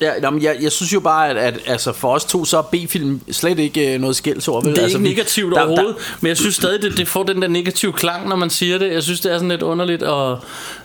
ja, 0.02 0.12
jamen, 0.24 0.42
jeg, 0.44 0.58
jeg 0.62 0.72
synes 0.72 0.94
jo 0.94 1.00
bare, 1.00 1.30
at, 1.30 1.38
at 1.38 1.60
altså, 1.66 1.94
for 1.94 2.14
os 2.14 2.26
to, 2.26 2.46
så 2.46 2.58
er 2.58 2.62
B-film 2.62 3.22
slet 3.32 3.60
ikke 3.60 3.94
øh, 3.94 4.00
noget 4.02 4.16
skældsord. 4.16 4.64
Det 4.64 4.78
er 4.78 4.82
altså, 4.84 4.98
ikke 4.98 5.10
vi- 5.10 5.16
negativt 5.16 5.56
der- 5.56 5.62
overhovedet, 5.62 5.96
men 6.22 6.28
jeg 6.28 6.38
synes 6.38 6.56
stadig, 6.56 6.82
det, 6.82 6.98
det 6.98 7.08
får 7.08 7.24
den 7.24 7.42
der 7.42 7.48
negative 7.48 7.94
klang, 7.94 8.30
når 8.30 8.36
man 8.36 8.50
siger 8.50 8.78
det. 8.78 8.94
Jeg 8.94 9.04
synes, 9.04 9.20
det 9.20 9.32
er 9.32 9.36
sådan 9.38 9.50
lidt 9.50 9.62
underligt. 9.62 10.04
Og, 10.04 10.40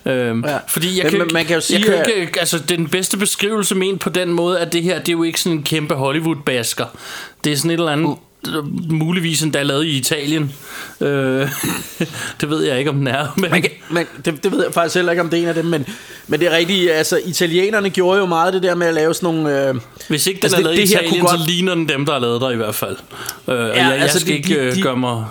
øhm, 0.06 0.44
Ja. 0.44 0.58
Fordi 0.68 0.96
jeg 1.02 1.04
Men- 1.12 1.20
kan, 1.20 1.28
man 1.32 1.44
kan 1.44 1.54
jo 1.54 1.60
sige, 1.60 1.96
jeg 1.96 2.04
kan 2.06 2.14
ikke, 2.14 2.40
altså, 2.40 2.58
den 2.58 2.88
bedste 2.88 3.16
beskrivelse 3.16 3.74
men 3.74 3.98
på 3.98 4.10
den 4.10 4.32
måde, 4.32 4.58
at 4.60 4.72
det 4.72 4.82
her, 4.82 4.98
det 4.98 5.08
er 5.08 5.12
jo 5.12 5.22
ikke 5.22 5.40
sådan 5.40 5.58
en 5.58 5.62
kæmpe 5.64 5.94
Hollywood-basker. 5.94 6.86
Det 7.44 7.52
er 7.52 7.56
sådan 7.56 7.70
et 7.70 7.74
eller 7.78 7.92
andet, 7.92 8.08
Mm. 8.08 8.14
Muligvis 8.90 9.42
endda 9.42 9.62
lavet 9.62 9.84
i 9.84 9.88
Italien. 9.98 10.52
Øh, 11.00 11.48
det 12.40 12.50
ved 12.50 12.62
jeg 12.64 12.78
ikke, 12.78 12.90
om 12.90 12.96
den 12.96 13.06
er. 13.06 13.26
Men, 13.40 13.50
Man 13.50 13.62
kan, 13.62 13.70
man, 13.90 14.06
det, 14.24 14.44
det 14.44 14.52
ved 14.52 14.64
jeg 14.64 14.74
faktisk 14.74 14.94
heller 14.94 15.12
ikke, 15.12 15.22
om 15.22 15.30
det 15.30 15.38
er 15.38 15.42
en 15.42 15.48
af 15.48 15.54
dem, 15.54 15.64
men, 15.64 15.86
men 16.28 16.40
det 16.40 16.48
er 16.52 16.56
rigtigt, 16.56 16.90
altså 16.90 17.20
italienerne 17.24 17.90
gjorde 17.90 18.18
jo 18.20 18.26
meget 18.26 18.52
det 18.54 18.62
der 18.62 18.74
med 18.74 18.86
at 18.86 18.94
lave 18.94 19.14
sådan 19.14 19.34
nogle... 19.34 19.68
Øh, 19.68 19.74
hvis 20.08 20.26
ikke 20.26 20.38
den 20.38 20.44
altså, 20.44 20.56
er 20.56 20.58
det- 20.58 20.64
lavet 20.64 20.76
det 20.78 20.84
i 20.84 20.94
her 20.94 21.00
Italien, 21.00 21.20
kunne 21.20 21.30
så 21.30 21.36
godt- 21.36 21.48
ligner 21.50 21.74
den 21.74 21.88
dem, 21.88 22.06
der 22.06 22.12
har 22.12 22.20
lavet 22.20 22.40
der 22.40 22.50
i 22.50 22.56
hvert 22.56 22.74
fald. 22.74 22.96
Øh, 23.48 23.54
ja, 23.54 23.60
og 23.62 23.68
jeg, 23.68 23.76
jeg 23.76 23.92
altså, 23.98 24.20
skal 24.20 24.32
de- 24.32 24.38
ikke 24.38 24.54
øh, 24.54 24.74
de- 24.74 24.82
gøre 24.82 24.96
mig... 24.96 25.24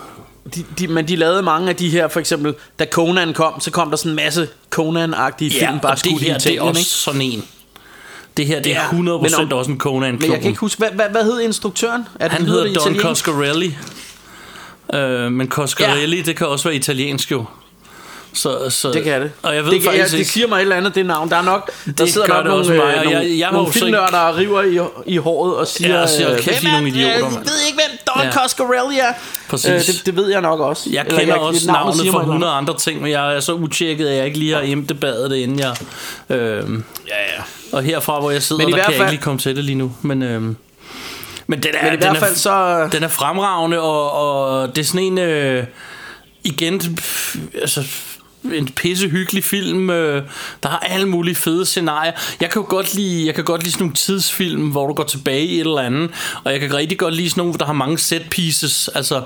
de, 0.54 0.64
de, 0.78 0.88
men 0.88 1.08
de 1.08 1.16
lavede 1.16 1.42
mange 1.42 1.68
af 1.68 1.76
de 1.76 1.88
her, 1.88 2.08
for 2.08 2.20
eksempel, 2.20 2.54
da 2.78 2.86
Conan 2.90 3.32
kom, 3.32 3.60
så 3.60 3.70
kom 3.70 3.90
der 3.90 3.96
sådan 3.96 4.12
en 4.12 4.16
masse 4.16 4.48
Conan-agtige 4.74 5.58
Ja, 5.60 5.68
film, 5.70 5.80
bare 5.80 5.92
det 5.92 5.98
skudt 6.00 6.22
i 6.22 6.24
her, 6.24 6.38
det 6.38 6.46
er 6.46 6.50
Italien, 6.50 6.62
også 6.62 6.78
ikke? 6.80 6.90
sådan 6.90 7.20
en. 7.22 7.44
Det 8.38 8.46
her, 8.46 8.62
det 8.62 8.72
er 8.76 8.80
Ja, 8.80 8.88
100% 8.88 8.94
men 8.96 9.52
også 9.52 9.70
en 9.70 9.78
conan 9.78 10.14
Men 10.20 10.30
jeg 10.32 10.40
kan 10.40 10.48
ikke 10.48 10.60
huske, 10.60 10.78
hvad, 10.78 10.88
hvad, 10.94 11.06
hvad 11.10 11.24
hed 11.24 11.40
instruktøren? 11.40 12.06
Er 12.20 12.28
Han 12.28 12.46
hedder 12.46 12.62
Don 12.64 12.72
italiensk? 12.72 13.02
Coscarelli. 13.06 13.76
Øh, 14.94 15.32
men 15.32 15.48
Coscarelli, 15.48 16.16
ja. 16.16 16.22
det 16.22 16.36
kan 16.36 16.46
også 16.46 16.64
være 16.68 16.74
italiensk 16.76 17.30
jo. 17.30 17.44
Så, 18.32 18.70
så, 18.70 18.92
Det 18.92 19.04
kan 19.04 19.20
det. 19.22 19.30
Og 19.42 19.54
jeg 19.54 19.64
ved 19.64 19.72
det, 19.72 19.82
faktisk 19.82 20.12
jeg, 20.12 20.18
det 20.18 20.26
siger 20.26 20.46
mig 20.48 20.56
et 20.56 20.60
eller 20.60 20.76
andet, 20.76 20.94
det 20.94 21.06
navn. 21.06 21.30
Der 21.30 21.36
er 21.36 21.42
nok, 21.42 21.70
der 21.86 21.92
Det 21.92 22.12
sidder 22.12 22.26
gør 22.26 22.34
nok 22.34 22.44
det 22.44 22.68
nogle, 22.68 22.84
mig, 22.84 22.92
øh, 22.94 22.98
og 22.98 23.04
nogle, 23.04 23.18
jeg- 23.18 23.38
jeg 23.38 23.52
nogle 23.52 23.72
filmnørder, 23.72 24.06
der 24.10 24.36
river 24.36 24.62
i, 24.62 24.78
i 25.12 25.16
håret 25.16 25.56
og 25.56 25.66
siger... 25.66 25.94
Ja, 25.94 26.02
og 26.02 26.08
siger, 26.08 26.32
øh, 26.32 26.38
kæft, 26.38 26.60
"Hvem 26.60 26.66
I 26.66 26.68
er 26.68 26.72
nogle 26.72 26.88
er- 26.88 26.92
idioter, 26.94 27.14
Jeg 27.14 27.22
mand." 27.22 27.44
ved 27.44 27.66
ikke, 27.66 27.78
hvem 27.88 27.98
Don 28.16 28.24
Ja. 28.24 28.32
Coscarelli 28.32 28.98
er. 28.98 29.12
Præcis. 29.48 29.70
Øh, 29.70 29.76
det, 29.94 30.02
det 30.06 30.16
ved 30.16 30.30
jeg 30.30 30.40
nok 30.40 30.60
også. 30.60 30.90
Jeg 30.92 31.04
Eller 31.06 31.18
kender 31.20 31.34
også 31.34 31.66
navnet 31.66 31.96
navnet 31.96 31.96
for 31.96 32.02
mig 32.12 32.18
et 32.18 32.22
eller 32.22 32.32
100 32.32 32.52
andre 32.52 32.76
ting, 32.76 33.02
men 33.02 33.10
jeg 33.10 33.36
er 33.36 33.40
så 33.40 33.52
utjekket, 33.52 34.08
at 34.08 34.16
jeg 34.16 34.26
ikke 34.26 34.38
lige 34.38 34.54
har 34.54 34.62
emdebadet 34.64 35.30
det, 35.30 35.36
inden 35.36 35.58
jeg... 35.58 35.76
Øh, 36.30 36.36
Ja, 36.38 36.56
ja. 37.36 37.42
Og 37.72 37.82
herfra, 37.82 38.20
hvor 38.20 38.30
jeg 38.30 38.42
sidder, 38.42 38.62
Men 38.62 38.68
i 38.68 38.72
der 38.72 38.76
hvert 38.76 38.84
kan 38.86 38.92
jeg 38.94 38.98
fald- 39.00 39.08
ikke 39.08 39.18
lige 39.18 39.24
komme 39.24 39.38
til 39.40 39.56
det 39.56 39.64
lige 39.64 39.76
nu. 39.76 39.92
Men, 40.02 40.22
øh, 40.22 40.42
men 40.42 40.56
den 41.62 41.70
er, 41.74 41.84
Men 41.84 41.92
i 41.92 41.96
den 41.96 41.98
hvert 41.98 42.16
er, 42.16 42.20
fald 42.20 42.34
så... 42.36 42.88
Den 42.92 43.02
er 43.02 43.08
fremragende, 43.08 43.80
og, 43.80 44.12
og 44.12 44.76
det 44.76 44.82
er 44.82 44.86
sådan 44.86 45.02
en... 45.02 45.18
Øh, 45.18 45.64
igen, 46.44 46.78
pff, 46.96 47.36
altså 47.60 47.84
en 48.52 48.68
pisse 48.68 49.08
hyggelig 49.08 49.44
film 49.44 49.90
øh, 49.90 50.22
Der 50.62 50.68
har 50.68 50.78
alle 50.78 51.08
mulige 51.08 51.34
fede 51.34 51.66
scenarier 51.66 52.12
Jeg 52.40 52.50
kan 52.50 52.62
jo 52.62 52.66
godt 52.68 52.94
lide 52.94 53.26
Jeg 53.26 53.34
kan 53.34 53.44
godt 53.44 53.62
lide 53.62 53.72
sådan 53.72 53.82
nogle 53.84 53.94
tidsfilm 53.94 54.70
Hvor 54.70 54.86
du 54.86 54.94
går 54.94 55.04
tilbage 55.04 55.44
i 55.44 55.54
et 55.54 55.60
eller 55.60 55.80
andet 55.80 56.10
Og 56.44 56.52
jeg 56.52 56.60
kan 56.60 56.74
rigtig 56.74 56.98
godt 56.98 57.14
lide 57.14 57.30
sådan 57.30 57.40
nogle 57.40 57.58
Der 57.58 57.64
har 57.66 57.72
mange 57.72 57.98
set 57.98 58.22
pieces 58.30 58.88
Altså 58.94 59.22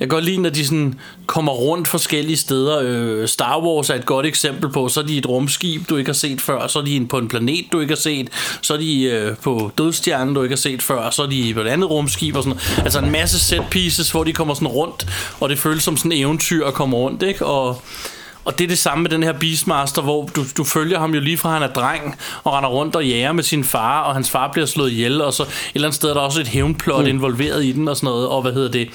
jeg 0.00 0.08
kan 0.08 0.16
godt 0.16 0.24
lide, 0.24 0.38
når 0.38 0.50
de 0.50 0.66
sådan 0.66 0.94
kommer 1.26 1.52
rundt 1.52 1.88
forskellige 1.88 2.36
steder. 2.36 2.80
Øh, 2.82 3.28
Star 3.28 3.60
Wars 3.60 3.90
er 3.90 3.94
et 3.94 4.06
godt 4.06 4.26
eksempel 4.26 4.70
på, 4.70 4.88
så 4.88 5.00
er 5.00 5.04
de 5.04 5.18
et 5.18 5.28
rumskib, 5.28 5.88
du 5.88 5.96
ikke 5.96 6.08
har 6.08 6.14
set 6.14 6.40
før, 6.40 6.66
så 6.66 6.78
er 6.78 6.84
de 6.84 7.06
på 7.06 7.18
en 7.18 7.28
planet, 7.28 7.64
du 7.72 7.80
ikke 7.80 7.90
har 7.90 8.00
set, 8.00 8.28
så 8.62 8.74
er 8.74 8.78
de 8.78 9.02
øh, 9.02 9.36
på 9.36 9.70
dødstjernen, 9.78 10.34
du 10.34 10.42
ikke 10.42 10.52
har 10.52 10.56
set 10.60 10.82
før, 10.82 11.10
så 11.10 11.22
er 11.22 11.26
de 11.26 11.54
på 11.54 11.60
et 11.60 11.68
andet 11.68 11.90
rumskib 11.90 12.36
og 12.36 12.42
sådan. 12.42 12.58
Altså 12.78 12.98
en 12.98 13.10
masse 13.10 13.38
set 13.38 13.64
pieces, 13.70 14.10
hvor 14.10 14.24
de 14.24 14.32
kommer 14.32 14.54
sådan 14.54 14.68
rundt, 14.68 15.06
og 15.40 15.48
det 15.48 15.58
føles 15.58 15.82
som 15.82 15.96
sådan 15.96 16.12
en 16.12 16.18
eventyr 16.18 16.66
at 16.66 16.74
komme 16.74 16.96
rundt, 16.96 17.22
ikke? 17.22 17.46
Og, 17.46 17.82
og 18.44 18.58
det 18.58 18.64
er 18.64 18.68
det 18.68 18.78
samme 18.78 19.02
med 19.02 19.10
den 19.10 19.22
her 19.22 19.32
Beastmaster, 19.32 20.02
hvor 20.02 20.30
du, 20.36 20.44
du 20.56 20.64
følger 20.64 20.98
ham 20.98 21.14
jo 21.14 21.20
lige 21.20 21.38
fra 21.38 21.52
han 21.52 21.62
er 21.62 21.72
dreng, 21.72 22.16
og 22.44 22.52
render 22.52 22.70
rundt 22.70 22.96
og 22.96 23.06
jager 23.06 23.32
med 23.32 23.42
sin 23.42 23.64
far, 23.64 24.00
og 24.02 24.14
hans 24.14 24.30
far 24.30 24.52
bliver 24.52 24.66
slået 24.66 24.90
ihjel, 24.90 25.20
og 25.20 25.32
så 25.32 25.42
et 25.42 25.48
eller 25.74 25.88
andet 25.88 25.96
sted 25.96 26.08
er 26.10 26.14
der 26.14 26.20
også 26.20 26.40
et 26.40 26.48
hævnplot 26.48 27.02
mm. 27.02 27.08
involveret 27.08 27.64
i 27.64 27.72
den 27.72 27.88
og 27.88 27.96
sådan 27.96 28.06
noget, 28.06 28.28
og 28.28 28.42
hvad 28.42 28.52
hedder 28.52 28.70
det. 28.70 28.88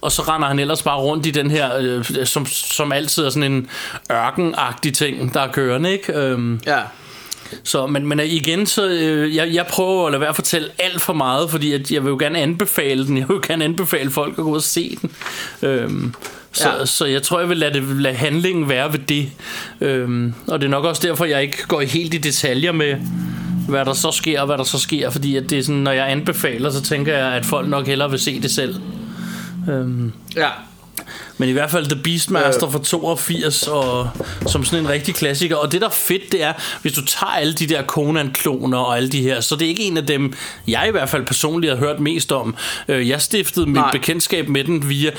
Og 0.00 0.12
så 0.12 0.22
render 0.22 0.48
han 0.48 0.58
ellers 0.58 0.82
bare 0.82 0.98
rundt 0.98 1.26
i 1.26 1.30
den 1.30 1.50
her, 1.50 1.70
øh, 1.80 2.04
som, 2.26 2.46
som 2.46 2.92
altid 2.92 3.24
er 3.24 3.30
sådan 3.30 3.52
en 3.52 3.68
ørkenagtig 4.12 4.94
ting, 4.94 5.34
der 5.34 5.40
er 5.40 5.52
kørende, 5.52 5.92
ikke? 5.92 6.12
Øhm, 6.12 6.60
Ja. 6.66 6.80
Så, 7.62 7.86
men, 7.86 8.06
men 8.06 8.20
igen, 8.20 8.66
så 8.66 8.88
øh, 8.88 9.36
jeg, 9.36 9.54
jeg 9.54 9.66
prøver 9.66 10.06
at 10.06 10.12
lade 10.12 10.20
være 10.20 10.28
at 10.28 10.34
fortælle 10.34 10.68
alt 10.78 11.00
for 11.02 11.12
meget, 11.12 11.50
fordi 11.50 11.72
at 11.72 11.90
jeg 11.90 12.04
vil 12.04 12.10
jo 12.10 12.16
gerne 12.20 12.38
anbefale 12.38 13.06
den. 13.06 13.18
Jeg 13.18 13.28
vil 13.28 13.34
jo 13.34 13.40
gerne 13.46 13.64
anbefale 13.64 14.10
folk 14.10 14.30
at 14.38 14.44
gå 14.44 14.50
ud 14.50 14.56
og 14.56 14.62
se 14.62 14.98
den. 15.02 15.10
Øhm, 15.62 16.14
så, 16.52 16.68
ja. 16.78 16.86
så 16.86 17.04
jeg 17.06 17.22
tror, 17.22 17.40
jeg 17.40 17.48
vil 17.48 17.56
lade, 17.56 17.74
det, 17.74 17.82
lade 18.00 18.14
handlingen 18.14 18.68
være 18.68 18.92
ved 18.92 18.98
det. 18.98 19.30
Øhm, 19.80 20.34
og 20.46 20.60
det 20.60 20.66
er 20.66 20.70
nok 20.70 20.84
også 20.84 21.06
derfor, 21.06 21.24
jeg 21.24 21.42
ikke 21.42 21.66
går 21.68 21.80
helt 21.80 22.14
i 22.14 22.18
detaljer 22.18 22.72
med, 22.72 22.94
hvad 23.68 23.84
der 23.84 23.92
så 23.92 24.10
sker, 24.10 24.40
og 24.40 24.46
hvad 24.46 24.58
der 24.58 24.64
så 24.64 24.78
sker. 24.78 25.10
Fordi 25.10 25.36
at 25.36 25.50
det 25.50 25.58
er 25.58 25.62
sådan, 25.62 25.80
når 25.80 25.92
jeg 25.92 26.10
anbefaler, 26.10 26.70
så 26.70 26.82
tænker 26.82 27.16
jeg, 27.16 27.32
at 27.32 27.44
folk 27.46 27.68
nok 27.68 27.86
hellere 27.86 28.10
vil 28.10 28.18
se 28.18 28.40
det 28.42 28.50
selv. 28.50 28.74
Øhm, 29.70 30.12
Ja. 30.36 30.48
Men 31.38 31.48
i 31.48 31.52
hvert 31.52 31.70
fald 31.70 31.86
The 31.86 32.02
Beastmaster 32.02 32.66
øh. 32.66 32.72
fra 32.72 32.78
82 32.82 33.68
og 33.68 34.10
som 34.46 34.64
sådan 34.64 34.84
en 34.84 34.90
rigtig 34.90 35.14
klassiker. 35.14 35.56
Og 35.56 35.72
det 35.72 35.80
der 35.80 35.86
er 35.86 35.92
fedt, 35.92 36.32
det 36.32 36.42
er, 36.42 36.52
hvis 36.82 36.92
du 36.92 37.04
tager 37.04 37.30
alle 37.30 37.52
de 37.52 37.66
der 37.66 37.82
Conan-kloner 37.82 38.78
og 38.78 38.96
alle 38.96 39.08
de 39.08 39.22
her, 39.22 39.40
så 39.40 39.56
det 39.56 39.64
er 39.64 39.68
ikke 39.68 39.82
en 39.82 39.96
af 39.96 40.06
dem, 40.06 40.32
jeg 40.68 40.88
i 40.88 40.90
hvert 40.90 41.08
fald 41.08 41.26
personligt 41.26 41.72
har 41.72 41.78
hørt 41.78 42.00
mest 42.00 42.32
om. 42.32 42.54
Øh, 42.88 43.08
Jeg 43.08 43.20
stiftede 43.20 43.66
mit 43.66 43.82
bekendtskab 43.92 44.48
med 44.48 44.64
den 44.64 44.88
via 44.88 45.10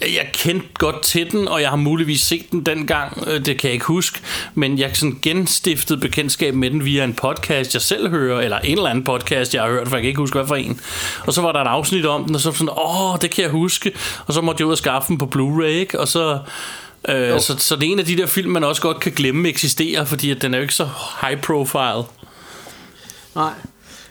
jeg 0.00 0.30
kendte 0.32 0.66
godt 0.74 1.02
til 1.02 1.30
den, 1.30 1.48
og 1.48 1.62
jeg 1.62 1.70
har 1.70 1.76
muligvis 1.76 2.20
set 2.20 2.52
den 2.52 2.66
dengang, 2.66 3.24
øh, 3.26 3.46
det 3.46 3.58
kan 3.58 3.68
jeg 3.68 3.72
ikke 3.72 3.86
huske, 3.86 4.20
men 4.54 4.78
jeg 4.78 4.96
sådan 4.96 5.18
genstiftede 5.22 6.00
bekendtskab 6.00 6.54
med 6.54 6.70
den 6.70 6.84
via 6.84 7.04
en 7.04 7.14
podcast, 7.14 7.74
jeg 7.74 7.82
selv 7.82 8.10
hører, 8.10 8.40
eller 8.40 8.58
en 8.58 8.76
eller 8.76 8.90
anden 8.90 9.04
podcast, 9.04 9.54
jeg 9.54 9.62
har 9.62 9.70
hørt, 9.70 9.88
for 9.88 9.96
jeg 9.96 10.02
kan 10.02 10.08
ikke 10.08 10.20
huske, 10.20 10.38
hvad 10.38 10.46
for 10.46 10.56
en. 10.56 10.80
Og 11.26 11.32
så 11.32 11.42
var 11.42 11.52
der 11.52 11.60
et 11.60 11.66
afsnit 11.66 12.06
om 12.06 12.24
den, 12.24 12.34
og 12.34 12.40
så 12.40 12.52
sådan, 12.52 12.68
åh, 12.76 13.16
det 13.22 13.30
kan 13.30 13.42
jeg 13.42 13.50
huske, 13.50 13.92
og 14.26 14.34
så 14.34 14.40
måtte 14.40 14.60
jeg 14.60 14.66
ud 14.66 14.72
og 14.72 14.78
skaffe 14.78 15.08
den 15.08 15.18
på 15.18 15.30
Blu-ray, 15.34 15.98
og 15.98 16.08
så... 16.08 16.38
Øh, 17.08 17.40
så, 17.40 17.56
så 17.58 17.76
det 17.76 17.88
er 17.88 17.92
en 17.92 17.98
af 17.98 18.04
de 18.04 18.16
der 18.16 18.26
film, 18.26 18.50
man 18.52 18.64
også 18.64 18.82
godt 18.82 19.00
kan 19.00 19.12
glemme 19.12 19.48
eksisterer, 19.48 20.04
fordi 20.04 20.30
at 20.30 20.42
den 20.42 20.54
er 20.54 20.58
jo 20.58 20.62
ikke 20.62 20.74
så 20.74 20.88
high 21.20 21.40
profile. 21.40 22.04
Nej. 23.34 23.52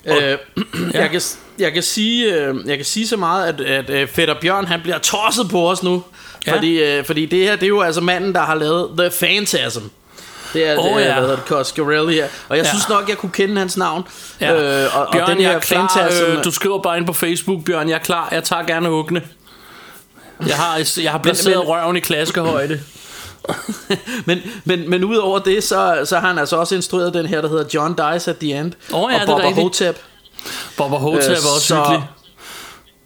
Øh, 0.05 0.37
jeg, 0.93 1.09
kan, 1.11 1.21
jeg, 1.59 1.73
kan 1.73 1.83
sige, 1.83 2.33
øh, 2.35 2.55
jeg 2.65 2.77
kan 2.77 2.85
sige 2.85 3.07
så 3.07 3.17
meget, 3.17 3.47
at, 3.47 3.61
at 3.61 3.89
øh, 3.89 4.07
Fætter 4.07 4.35
Bjørn 4.41 4.65
han 4.65 4.81
bliver 4.81 4.97
tosset 4.97 5.49
på 5.49 5.69
os 5.69 5.83
nu. 5.83 6.03
Ja. 6.47 6.55
Fordi, 6.55 6.83
øh, 6.83 7.05
fordi 7.05 7.25
det 7.25 7.39
her, 7.39 7.55
det 7.55 7.63
er 7.63 7.67
jo 7.67 7.81
altså 7.81 8.01
manden, 8.01 8.33
der 8.33 8.41
har 8.41 8.55
lavet 8.55 8.89
The 8.97 9.09
Phantasm. 9.19 9.81
Det 10.53 10.67
er, 10.67 10.77
oh, 10.77 10.99
det, 10.99 11.05
ja. 11.05 11.15
ja. 11.15 11.25
hvad 11.25 11.37
Coscarelli 11.47 12.13
her. 12.15 12.27
Og 12.49 12.57
jeg 12.57 12.65
Ja. 12.65 12.69
synes 12.69 12.89
nok, 12.89 13.09
jeg 13.09 13.17
kunne 13.17 13.31
kende 13.31 13.57
hans 13.57 13.77
navn. 13.77 14.03
Ja. 14.41 14.83
Øh, 14.83 14.97
og, 14.99 15.07
Bjørn, 15.11 15.23
og 15.23 15.29
den 15.29 15.41
jeg 15.41 15.53
er 15.53 15.59
klar. 15.59 15.87
Phantasm... 15.95 16.23
Øh, 16.25 16.43
du 16.43 16.51
skriver 16.51 16.81
bare 16.81 16.97
ind 16.97 17.05
på 17.07 17.13
Facebook, 17.13 17.65
Bjørn, 17.65 17.89
jeg 17.89 17.95
er 17.95 17.99
klar. 17.99 18.29
Jeg 18.31 18.43
tager 18.43 18.63
gerne 18.63 18.89
hugne. 18.89 19.21
Jeg 20.47 20.55
har, 20.55 20.99
jeg 21.01 21.11
har 21.11 21.17
placeret 21.17 21.57
men- 21.57 21.67
røven 21.67 21.95
i 21.97 21.99
klaskehøjde. 21.99 22.79
men, 24.25 24.41
men, 24.65 24.89
men 24.89 25.03
udover 25.03 25.39
det, 25.39 25.63
så, 25.63 26.01
så 26.05 26.19
har 26.19 26.27
han 26.27 26.37
altså 26.37 26.55
også 26.55 26.75
instrueret 26.75 27.13
den 27.13 27.25
her, 27.25 27.41
der 27.41 27.49
hedder 27.49 27.65
John 27.73 27.93
Dies 27.97 28.27
at 28.27 28.37
the 28.37 28.59
End. 28.59 28.71
Åh, 28.93 29.11
ja, 29.13 29.31
og 29.33 29.39
er 29.39 29.47
rigtigt. 29.47 29.63
Hotep. 29.63 29.99
Bobber 30.77 30.97
Hotep 30.97 31.23
Øh, 31.29 31.35
er 31.35 31.35
også 31.55 31.67
så- 31.67 31.75
hyggelig. 31.75 32.09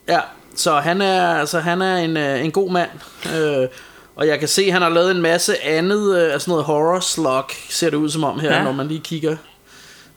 Ja, 0.07 0.19
så 0.55 0.75
han 0.79 1.01
er, 1.01 1.35
altså, 1.39 1.59
han 1.59 1.81
er 1.81 1.97
en, 1.97 2.17
øh, 2.17 2.45
en 2.45 2.51
god 2.51 2.71
mand. 2.71 2.89
Øh, 3.35 3.67
og 4.15 4.27
jeg 4.27 4.39
kan 4.39 4.47
se, 4.47 4.61
at 4.63 4.73
han 4.73 4.81
har 4.81 4.89
lavet 4.89 5.11
en 5.11 5.21
masse 5.21 5.63
andet, 5.63 6.17
øh, 6.17 6.33
altså 6.33 6.49
noget 6.49 6.65
horror 6.65 6.99
slog, 6.99 7.43
ser 7.69 7.89
det 7.89 7.97
ud 7.97 8.09
som 8.09 8.23
om 8.23 8.39
her, 8.39 8.53
Ja. 8.55 8.63
når 8.63 8.71
man 8.71 8.87
lige 8.87 8.99
kigger. 8.99 9.37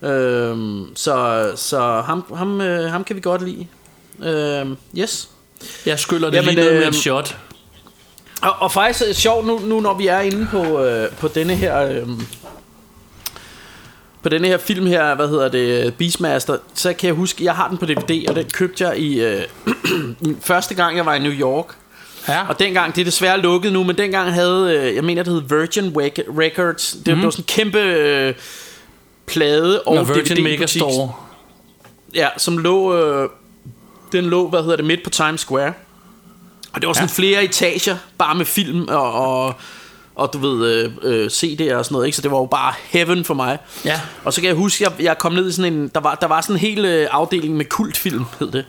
Øh, 0.03 0.57
så 0.95 1.47
så 1.57 2.03
ham, 2.07 2.25
ham, 2.37 2.61
øh, 2.61 2.91
ham 2.91 3.05
kan 3.05 3.17
vi 3.17 3.21
godt 3.21 3.43
lide. 3.43 3.67
Øh, 4.23 4.67
yes. 4.99 5.29
Jeg 5.87 5.99
skyller 5.99 6.31
det 6.31 6.37
Jamen, 6.37 6.55
lige 6.55 6.65
ned 6.65 6.73
med 6.75 6.83
øh, 6.83 6.89
et 6.89 6.95
shot. 6.95 7.37
Og, 8.43 8.53
og 8.59 8.73
faktisk 8.73 9.03
er 9.03 9.07
det 9.07 9.17
sjovt 9.17 9.47
nu, 9.47 9.59
nu 9.59 9.81
når 9.81 9.95
vi 9.95 10.07
er 10.07 10.21
inde 10.21 10.47
på, 10.51 10.83
øh, 10.85 11.11
på 11.11 11.29
denne 11.29 11.55
her... 11.55 11.83
Øh, 11.83 12.09
på 14.23 14.29
denne 14.29 14.49
her 14.49 14.59
film 14.59 14.87
her, 14.87 15.15
hvad 15.15 15.29
hedder 15.29 15.49
det, 15.49 15.95
Beastmaster, 15.95 16.57
så 16.75 16.93
kan 16.93 17.07
jeg 17.07 17.15
huske, 17.15 17.45
jeg 17.45 17.55
har 17.55 17.69
den 17.69 17.79
på 17.79 17.87
DVD, 17.87 18.29
og 18.29 18.35
den 18.35 18.45
købte 18.53 18.85
jeg 18.85 18.99
i, 18.99 19.21
øh, 19.21 19.43
første 20.41 20.75
gang 20.75 20.97
jeg 20.97 21.07
var 21.07 21.15
i 21.15 21.19
New 21.19 21.33
York. 21.33 21.67
Ja. 22.29 22.49
Og 22.49 22.59
dengang, 22.59 22.95
det 22.95 23.01
er 23.01 23.05
desværre 23.05 23.41
lukket 23.41 23.73
nu, 23.73 23.85
men 23.85 23.99
dengang 23.99 24.33
havde, 24.33 24.77
øh, 24.77 24.95
jeg 24.95 25.05
mener 25.05 25.23
det 25.23 25.33
hed 25.33 25.43
Virgin 25.49 25.93
Records, 26.39 26.97
det, 27.07 27.17
mm. 27.17 27.23
var 27.23 27.31
sådan 27.31 27.43
en 27.43 27.47
kæmpe 27.47 27.79
øh, 27.79 28.35
plade 29.27 29.83
og 29.83 29.95
Når 29.95 30.05
Virgin 30.05 30.45
Megastore. 30.45 31.13
Ja, 32.15 32.29
som 32.37 32.59
lå, 32.59 32.97
øh, 32.97 33.29
den 34.13 34.25
lå, 34.25 34.49
hvad 34.49 34.63
hedder 34.63 34.77
det, 34.77 34.85
midt 34.85 35.05
på 35.05 35.11
Times 35.11 35.41
Square. 35.41 35.73
Og 36.73 36.81
det 36.81 36.87
var 36.87 36.93
sådan 36.93 37.09
ja. 37.09 37.15
flere 37.15 37.45
etager, 37.45 37.97
bare 38.19 38.35
med 38.35 38.45
film 38.45 38.89
og, 38.89 39.13
og, 39.13 39.55
og 40.21 40.33
du 40.33 40.39
ved, 40.39 40.67
øh, 40.75 40.91
øh, 41.03 41.27
CD'er 41.27 41.75
og 41.75 41.85
sådan 41.85 41.95
noget, 41.95 42.07
ikke? 42.07 42.17
Så 42.17 42.23
det 42.23 42.31
var 42.31 42.39
jo 42.39 42.47
bare 42.47 42.73
heaven 42.91 43.25
for 43.25 43.35
mig. 43.35 43.59
Ja. 43.85 44.01
Og 44.25 44.33
så 44.33 44.41
kan 44.41 44.49
jeg 44.49 44.57
huske, 44.57 44.85
jeg, 44.85 44.93
jeg 45.03 45.19
kom 45.19 45.33
ned 45.33 45.49
i 45.49 45.53
sådan 45.53 45.73
en, 45.73 45.89
der 45.95 46.01
var, 46.01 46.15
der 46.15 46.27
var 46.27 46.41
sådan 46.41 46.57
en 46.57 46.61
hel 46.61 46.85
øh, 46.85 47.09
afdeling 47.11 47.57
med 47.57 47.65
kultfilm, 47.65 48.25
hed 48.41 48.51
det. 48.51 48.65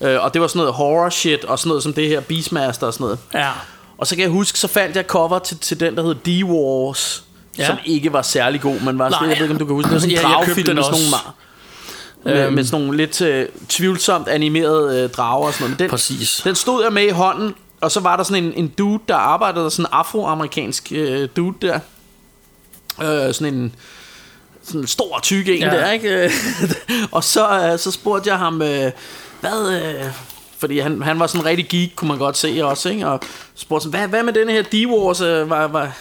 Øh, 0.00 0.24
og 0.24 0.34
det 0.34 0.40
var 0.42 0.46
sådan 0.46 0.58
noget 0.58 0.74
horror 0.74 1.10
shit, 1.10 1.44
og 1.44 1.58
sådan 1.58 1.68
noget 1.68 1.82
som 1.82 1.92
det 1.92 2.08
her 2.08 2.20
Beastmaster 2.20 2.86
og 2.86 2.92
sådan 2.92 3.04
noget. 3.04 3.18
Ja. 3.34 3.50
Og 3.98 4.06
så 4.06 4.16
kan 4.16 4.22
jeg 4.22 4.30
huske, 4.30 4.58
så 4.58 4.68
fandt 4.68 4.96
jeg 4.96 5.04
cover 5.04 5.38
til, 5.38 5.58
til 5.58 5.80
den, 5.80 5.96
der 5.96 6.02
hed 6.02 6.14
D-Wars, 6.28 7.22
Ja. 7.58 7.66
som 7.66 7.76
ikke 7.84 8.12
var 8.12 8.22
særlig 8.22 8.60
god, 8.60 8.80
men 8.80 8.98
var 8.98 9.10
sådan, 9.10 9.28
jeg 9.28 9.36
ved 9.36 9.42
ikke, 9.44 9.52
om 9.54 9.58
du 9.58 9.64
kan 9.66 9.74
huske, 9.74 9.86
det 9.88 9.94
var 9.94 10.00
sådan 10.00 10.10
en 10.16 10.16
Ja, 10.16 10.22
dragfilm 10.28 10.74
med 10.74 10.82
sådan 10.82 11.00
nogle, 11.00 11.24
med, 12.24 12.44
Øhm. 12.46 12.54
med 12.54 12.64
sådan 12.64 12.80
nogle 12.84 12.96
lidt 12.96 13.20
øh, 13.20 13.46
tvivlsomt 13.68 14.28
animerede 14.28 15.02
øh, 15.02 15.10
drager 15.10 15.46
og 15.46 15.52
sådan 15.52 15.64
noget. 15.64 15.78
Men 15.80 15.84
den, 15.84 15.90
Præcis. 15.90 16.40
Den 16.44 16.54
stod 16.54 16.82
jeg 16.84 16.92
med 16.92 17.02
i 17.02 17.08
hånden, 17.10 17.54
og 17.80 17.90
så 17.90 18.00
var 18.00 18.16
der 18.16 18.24
sådan 18.24 18.44
en, 18.44 18.52
en 18.52 18.68
dude, 18.68 19.00
der 19.08 19.14
arbejdede 19.16 19.64
der, 19.64 19.70
sådan 19.70 19.84
en 19.84 19.92
afroamerikansk 19.92 20.92
øh, 20.94 21.28
dude 21.36 21.56
der. 21.62 21.78
Øh, 23.02 23.34
sådan 23.34 23.54
en 23.54 23.74
sådan 24.62 24.80
en 24.80 24.86
stor 24.86 25.18
tyk 25.22 25.48
en 25.48 25.58
Ja. 25.58 25.70
der, 25.70 25.90
ikke? 25.90 26.30
og 27.12 27.24
så, 27.24 27.70
øh, 27.72 27.78
så 27.78 27.90
spurgte 27.90 28.30
jeg 28.30 28.38
ham, 28.38 28.62
øh, 28.62 28.90
hvad... 29.40 29.82
Øh, 29.82 30.04
fordi 30.58 30.78
han, 30.78 31.02
han 31.02 31.18
var 31.18 31.26
sådan 31.26 31.44
rigtig 31.44 31.68
geek, 31.68 31.92
kunne 31.96 32.08
man 32.08 32.18
godt 32.18 32.36
se 32.36 32.60
også, 32.64 32.88
ikke? 32.88 33.06
Og 33.06 33.20
spurgte 33.54 33.84
sådan, 33.84 33.98
hvad, 33.98 34.08
hvad 34.08 34.22
med 34.22 34.32
denne 34.32 34.52
her 34.52 34.62
D-Wars? 34.62 35.24
Øh, 35.24 35.50
var, 35.50 35.66
var, 35.66 35.92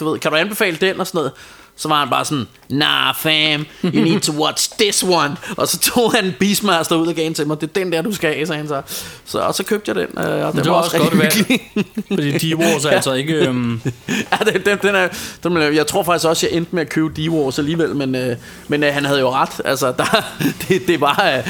du 0.00 0.10
ved, 0.10 0.18
kan 0.18 0.30
du 0.30 0.36
anbefale 0.36 0.76
den 0.76 1.00
og 1.00 1.06
sådan 1.06 1.18
noget? 1.18 1.32
Så 1.78 1.88
var 1.88 1.98
han 1.98 2.10
bare 2.10 2.24
sådan, 2.24 2.46
nah 2.68 3.14
fam, 3.14 3.66
you 3.84 4.04
need 4.04 4.20
to 4.20 4.32
watch 4.32 4.70
this 4.80 5.02
one. 5.02 5.36
Og 5.56 5.68
så 5.68 5.78
tog 5.78 6.12
han 6.12 6.34
Beastmaster 6.38 6.96
ud 6.96 7.06
og 7.06 7.14
gav 7.14 7.32
til 7.32 7.46
mig. 7.46 7.60
Det 7.60 7.68
er 7.68 7.80
den 7.80 7.92
der, 7.92 8.02
du 8.02 8.12
skal 8.12 8.34
have, 8.34 8.46
sagde 8.46 8.58
han 8.58 8.68
så. 8.68 8.82
så 9.24 9.38
og 9.38 9.54
så 9.54 9.64
købte 9.64 9.88
jeg 9.88 9.94
den, 9.94 10.24
øh, 10.24 10.46
og 10.46 10.52
den 10.52 10.60
Det 10.60 10.70
var, 10.70 10.76
var 10.76 10.82
også 10.82 10.96
også 10.96 11.10
godt 11.10 11.22
rigtig 11.22 11.60
valg. 11.76 11.86
Fordi 12.08 12.54
D-Wars 12.54 12.86
er 12.86 12.90
altså 12.96 13.12
ikke... 13.12 13.34
Øhm, 13.34 13.80
ja, 14.08 14.50
den, 14.52 14.62
den, 14.66 14.78
den 14.82 14.94
er, 14.94 15.08
den, 15.42 15.74
jeg 15.74 15.86
tror 15.86 16.02
faktisk 16.02 16.28
også, 16.28 16.46
jeg 16.46 16.56
endte 16.56 16.74
med 16.74 16.82
at 16.82 16.88
købe 16.88 17.14
D-Wars 17.18 17.58
alligevel, 17.58 17.96
men, 17.96 18.14
øh, 18.14 18.36
men 18.68 18.82
øh, 18.82 18.94
han 18.94 19.04
havde 19.04 19.20
jo 19.20 19.30
ret. 19.30 19.60
Altså, 19.64 19.92
der, 19.92 20.24
det, 20.68 20.86
det 20.86 21.00
var... 21.00 21.42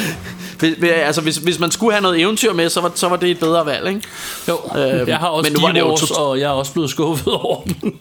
Øh, 0.62 0.82
altså, 0.82 1.20
hvis, 1.20 1.36
hvis 1.36 1.58
man 1.58 1.70
skulle 1.70 1.92
have 1.92 2.02
noget 2.02 2.20
eventyr 2.20 2.52
med, 2.52 2.68
så 2.68 2.80
var, 2.80 2.92
så 2.94 3.08
var 3.08 3.16
det 3.16 3.30
et 3.30 3.38
bedre 3.38 3.66
valg, 3.66 3.88
ikke? 3.88 4.02
jo, 4.48 4.58
Øhm, 4.76 5.08
jeg 5.08 5.18
har 5.18 5.28
også 5.28 5.50
men 5.50 5.60
nu 5.60 5.66
var 5.66 5.72
det 5.72 5.80
jo 5.80 5.96
og 6.24 6.40
jeg 6.40 6.46
er 6.46 6.50
også 6.50 6.72
blevet 6.72 6.90
skuffet 6.90 7.32
over 7.32 7.62
den. 7.62 7.94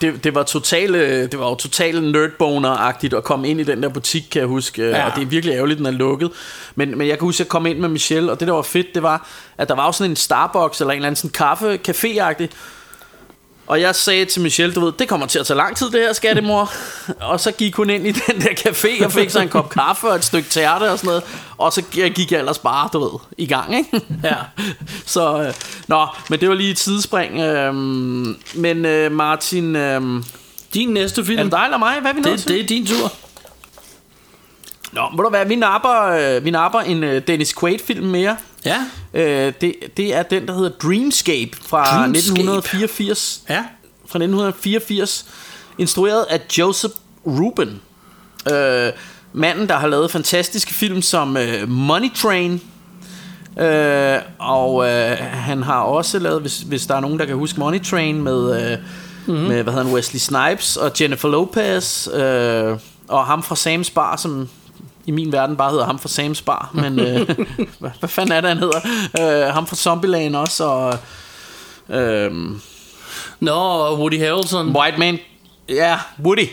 Det, 0.00 0.24
det 0.24 0.34
var 0.34 0.42
totalt 0.42 0.92
det 1.32 1.38
var 1.38 1.48
jo 1.48 1.54
totalt 1.54 2.04
nerdboner-agtigt 2.04 3.16
at 3.16 3.24
komme 3.24 3.48
ind 3.48 3.60
i 3.60 3.64
den 3.64 3.82
der 3.82 3.88
butik, 3.88 4.22
kan 4.30 4.40
jeg 4.40 4.48
huske. 4.48 4.82
Ja. 4.82 4.88
Ja. 4.88 5.06
Og 5.06 5.12
det 5.16 5.22
er 5.22 5.26
virkelig 5.26 5.54
ærgerligt, 5.54 5.78
den 5.78 5.86
er 5.86 5.90
lukket. 5.90 6.30
Men, 6.74 6.98
men 6.98 7.08
jeg 7.08 7.18
kan 7.18 7.26
huske, 7.26 7.36
at 7.36 7.44
jeg 7.46 7.48
kom 7.48 7.66
ind 7.66 7.78
med 7.78 7.88
Michelle, 7.88 8.32
og 8.32 8.40
det 8.40 8.48
der 8.48 8.54
var 8.54 8.62
fedt, 8.62 8.86
det 8.94 9.02
var, 9.02 9.28
at 9.58 9.68
der 9.68 9.74
var 9.74 9.86
jo 9.86 9.92
sådan 9.92 10.10
en 10.10 10.16
Starbucks 10.16 10.80
eller 10.80 10.92
en 10.92 10.96
eller 10.96 11.06
anden 11.06 11.16
sådan 11.16 11.30
kaffe 11.30 11.78
café 11.88 12.20
Og 13.66 13.80
jeg 13.80 13.94
sagde 13.94 14.24
til 14.24 14.42
Michelle, 14.42 14.74
du 14.74 14.84
ved, 14.84 14.92
det 14.98 15.08
kommer 15.08 15.26
til 15.26 15.38
at 15.38 15.46
tage 15.46 15.56
lang 15.56 15.76
tid 15.76 15.90
det 15.90 16.00
her, 16.00 16.12
skattemor. 16.12 16.72
og 17.20 17.40
så 17.40 17.52
gik 17.52 17.74
hun 17.74 17.90
ind 17.90 18.06
i 18.06 18.12
den 18.26 18.40
der 18.40 18.48
café 18.48 19.04
og 19.04 19.12
fik 19.12 19.30
sig 19.30 19.42
en 19.42 19.48
kop 19.48 19.70
kaffe 19.70 20.08
og 20.08 20.14
et 20.14 20.24
stykke 20.24 20.48
tærte 20.48 20.90
og 20.90 20.98
sådan 20.98 21.08
noget. 21.08 21.22
Og 21.58 21.72
så 21.72 21.82
gik 22.14 22.32
jeg 22.32 22.38
ellers 22.38 22.58
bare, 22.58 22.88
du 22.92 22.98
ved, 22.98 23.20
i 23.38 23.46
gang, 23.46 23.76
ikke? 23.76 24.00
Ja. 24.24 24.36
Så, 25.06 25.42
øh, 25.42 25.54
nå, 25.88 26.06
men 26.30 26.40
det 26.40 26.48
var 26.48 26.54
lige 26.54 26.70
et 26.70 26.78
sidespring. 26.78 27.40
Øh, 27.40 27.74
men 28.54 28.84
øh, 28.84 29.12
Martin, 29.12 29.76
øh, 29.76 30.22
Din 30.74 30.88
næste 30.88 31.24
film, 31.24 31.38
er 31.38 31.42
det 31.42 31.52
dig 31.52 31.62
eller 31.64 31.78
mig? 31.78 32.00
Hvad 32.00 32.10
er 32.10 32.14
vi 32.14 32.20
nødt 32.20 32.32
det, 32.32 32.40
til? 32.40 32.52
det 32.52 32.60
er 32.60 32.66
din 32.66 32.86
tur. 32.86 33.12
Nå, 34.92 35.08
må 35.12 35.22
du 35.22 35.30
være, 35.30 35.48
vi 35.48 35.56
napper, 35.56 36.02
øh, 36.02 36.44
vi 36.44 36.50
napper 36.50 36.80
en 36.80 37.04
øh, 37.04 37.22
Dennis 37.26 37.54
Quaid-film 37.60 38.06
mere. 38.06 38.36
Ja. 38.64 38.84
Øh, 39.14 39.52
det, 39.60 39.74
det 39.96 40.14
er 40.14 40.22
den, 40.22 40.48
der 40.48 40.54
hedder 40.54 40.70
Dreamscape 40.82 41.50
fra 41.66 41.84
Dreamscape. 41.84 42.18
1984. 42.18 43.42
Ja. 43.48 43.64
Fra 44.06 44.18
1984. 44.18 45.26
Instrueret 45.78 46.26
af 46.30 46.40
Joseph 46.58 46.94
Ruben. 47.26 47.80
Øh, 48.52 48.92
manden, 49.32 49.68
der 49.68 49.76
har 49.76 49.88
lavet 49.88 50.10
fantastiske 50.10 50.74
film 50.74 51.02
som 51.02 51.36
øh, 51.36 51.68
Money 51.68 52.14
Train. 52.14 52.60
Øh, 53.60 54.18
og 54.38 54.88
øh, 54.88 55.16
han 55.20 55.62
har 55.62 55.80
også 55.80 56.18
lavet, 56.18 56.40
hvis, 56.40 56.58
hvis 56.58 56.86
der 56.86 56.94
er 56.94 57.00
nogen, 57.00 57.18
der 57.18 57.24
kan 57.24 57.36
huske 57.36 57.60
Money 57.60 57.82
Train 57.82 58.22
med, 58.22 58.72
øh, 58.72 58.78
mm-hmm. 59.26 59.48
med 59.48 59.62
hvad 59.62 59.72
hedder 59.72 59.86
han, 59.86 59.94
Wesley 59.94 60.18
Snipes 60.18 60.76
og 60.76 60.92
Jennifer 61.00 61.28
Lopez. 61.28 62.08
Øh, 62.08 62.78
og 63.08 63.26
ham 63.26 63.42
fra 63.42 63.54
Sam's 63.54 63.92
Bar, 63.94 64.16
som 64.16 64.48
i 65.06 65.10
min 65.10 65.32
verden 65.32 65.56
bare 65.56 65.70
hedder 65.70 65.84
ham 65.84 65.98
fra 65.98 66.08
Sam's 66.08 66.44
Bar. 66.44 66.70
Men 66.74 67.00
øh, 67.00 67.28
hvad, 67.80 67.90
hvad 67.98 68.08
fanden 68.08 68.32
er 68.32 68.40
det, 68.40 68.48
han 68.48 68.58
hedder? 68.58 68.80
Øh, 69.46 69.54
ham 69.54 69.66
fra 69.66 69.76
Zombieland 69.76 70.36
også. 70.36 70.64
Og, 70.64 70.98
øh, 71.96 72.30
Nå, 73.40 73.96
Woody 73.96 74.18
Harrelson. 74.18 74.76
White 74.76 74.98
Man, 74.98 75.18
ja, 75.68 75.98
Woody, 76.24 76.46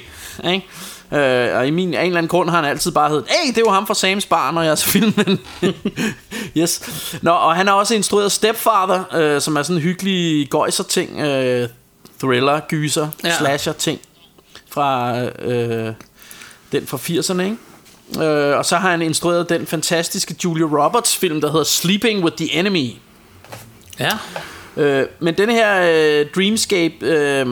ikke? 0.46 0.66
Øh, 1.12 1.58
og 1.58 1.68
i 1.68 1.72
min, 1.72 1.94
af 1.94 2.00
en 2.02 2.06
eller 2.06 2.18
anden 2.18 2.28
grund 2.30 2.50
har 2.50 2.56
han 2.62 2.66
altid 2.66 2.92
bare 2.92 3.10
heddet, 3.10 3.28
hey, 3.30 3.54
det 3.56 3.62
jo 3.62 3.70
ham 3.70 3.88
fra 3.88 3.94
Sams 3.94 4.26
Bar, 4.26 4.52
når 4.52 4.62
jeg 4.62 4.78
så 4.78 4.86
filmen. 4.86 5.40
yes. 6.58 6.82
Nå, 7.22 7.32
og 7.32 7.56
han 7.56 7.68
har 7.68 7.74
også 7.74 7.96
instrueret 7.96 8.32
Stepfather, 8.32 9.04
øh, 9.16 9.42
som 9.42 9.56
er 9.56 9.64
sådan 9.64 9.76
en 9.76 9.82
hyggelig 9.82 10.50
gøjser 10.50 10.84
ting, 10.84 11.20
øh, 11.20 11.70
thriller, 12.20 12.60
gyser, 12.60 13.08
Ja. 13.24 13.28
ja. 13.30 13.38
slasher 13.38 13.74
ting 13.74 14.00
fra 14.72 15.20
øh, 15.24 15.94
den 16.72 16.88
fra 16.88 16.98
80'erne, 16.98 17.42
ikke? 17.42 17.58
Øh, 18.18 18.58
og 18.58 18.66
så 18.66 18.78
har 18.78 18.92
han 18.92 19.02
instrueret 19.02 19.50
den 19.50 19.68
fantastiske 19.68 20.36
Julia 20.44 20.66
Roberts 20.66 21.16
film, 21.18 21.42
der 21.42 21.52
hedder 21.52 21.66
Sleeping 21.66 22.24
with 22.24 22.36
the 22.38 22.54
Enemy. 22.54 22.92
Ja. 24.00 24.10
Øh, 24.78 25.06
men 25.20 25.38
den 25.38 25.50
her 25.50 25.82
øh, 25.82 26.26
Dreamscape, 26.36 26.94
øh, 27.02 27.46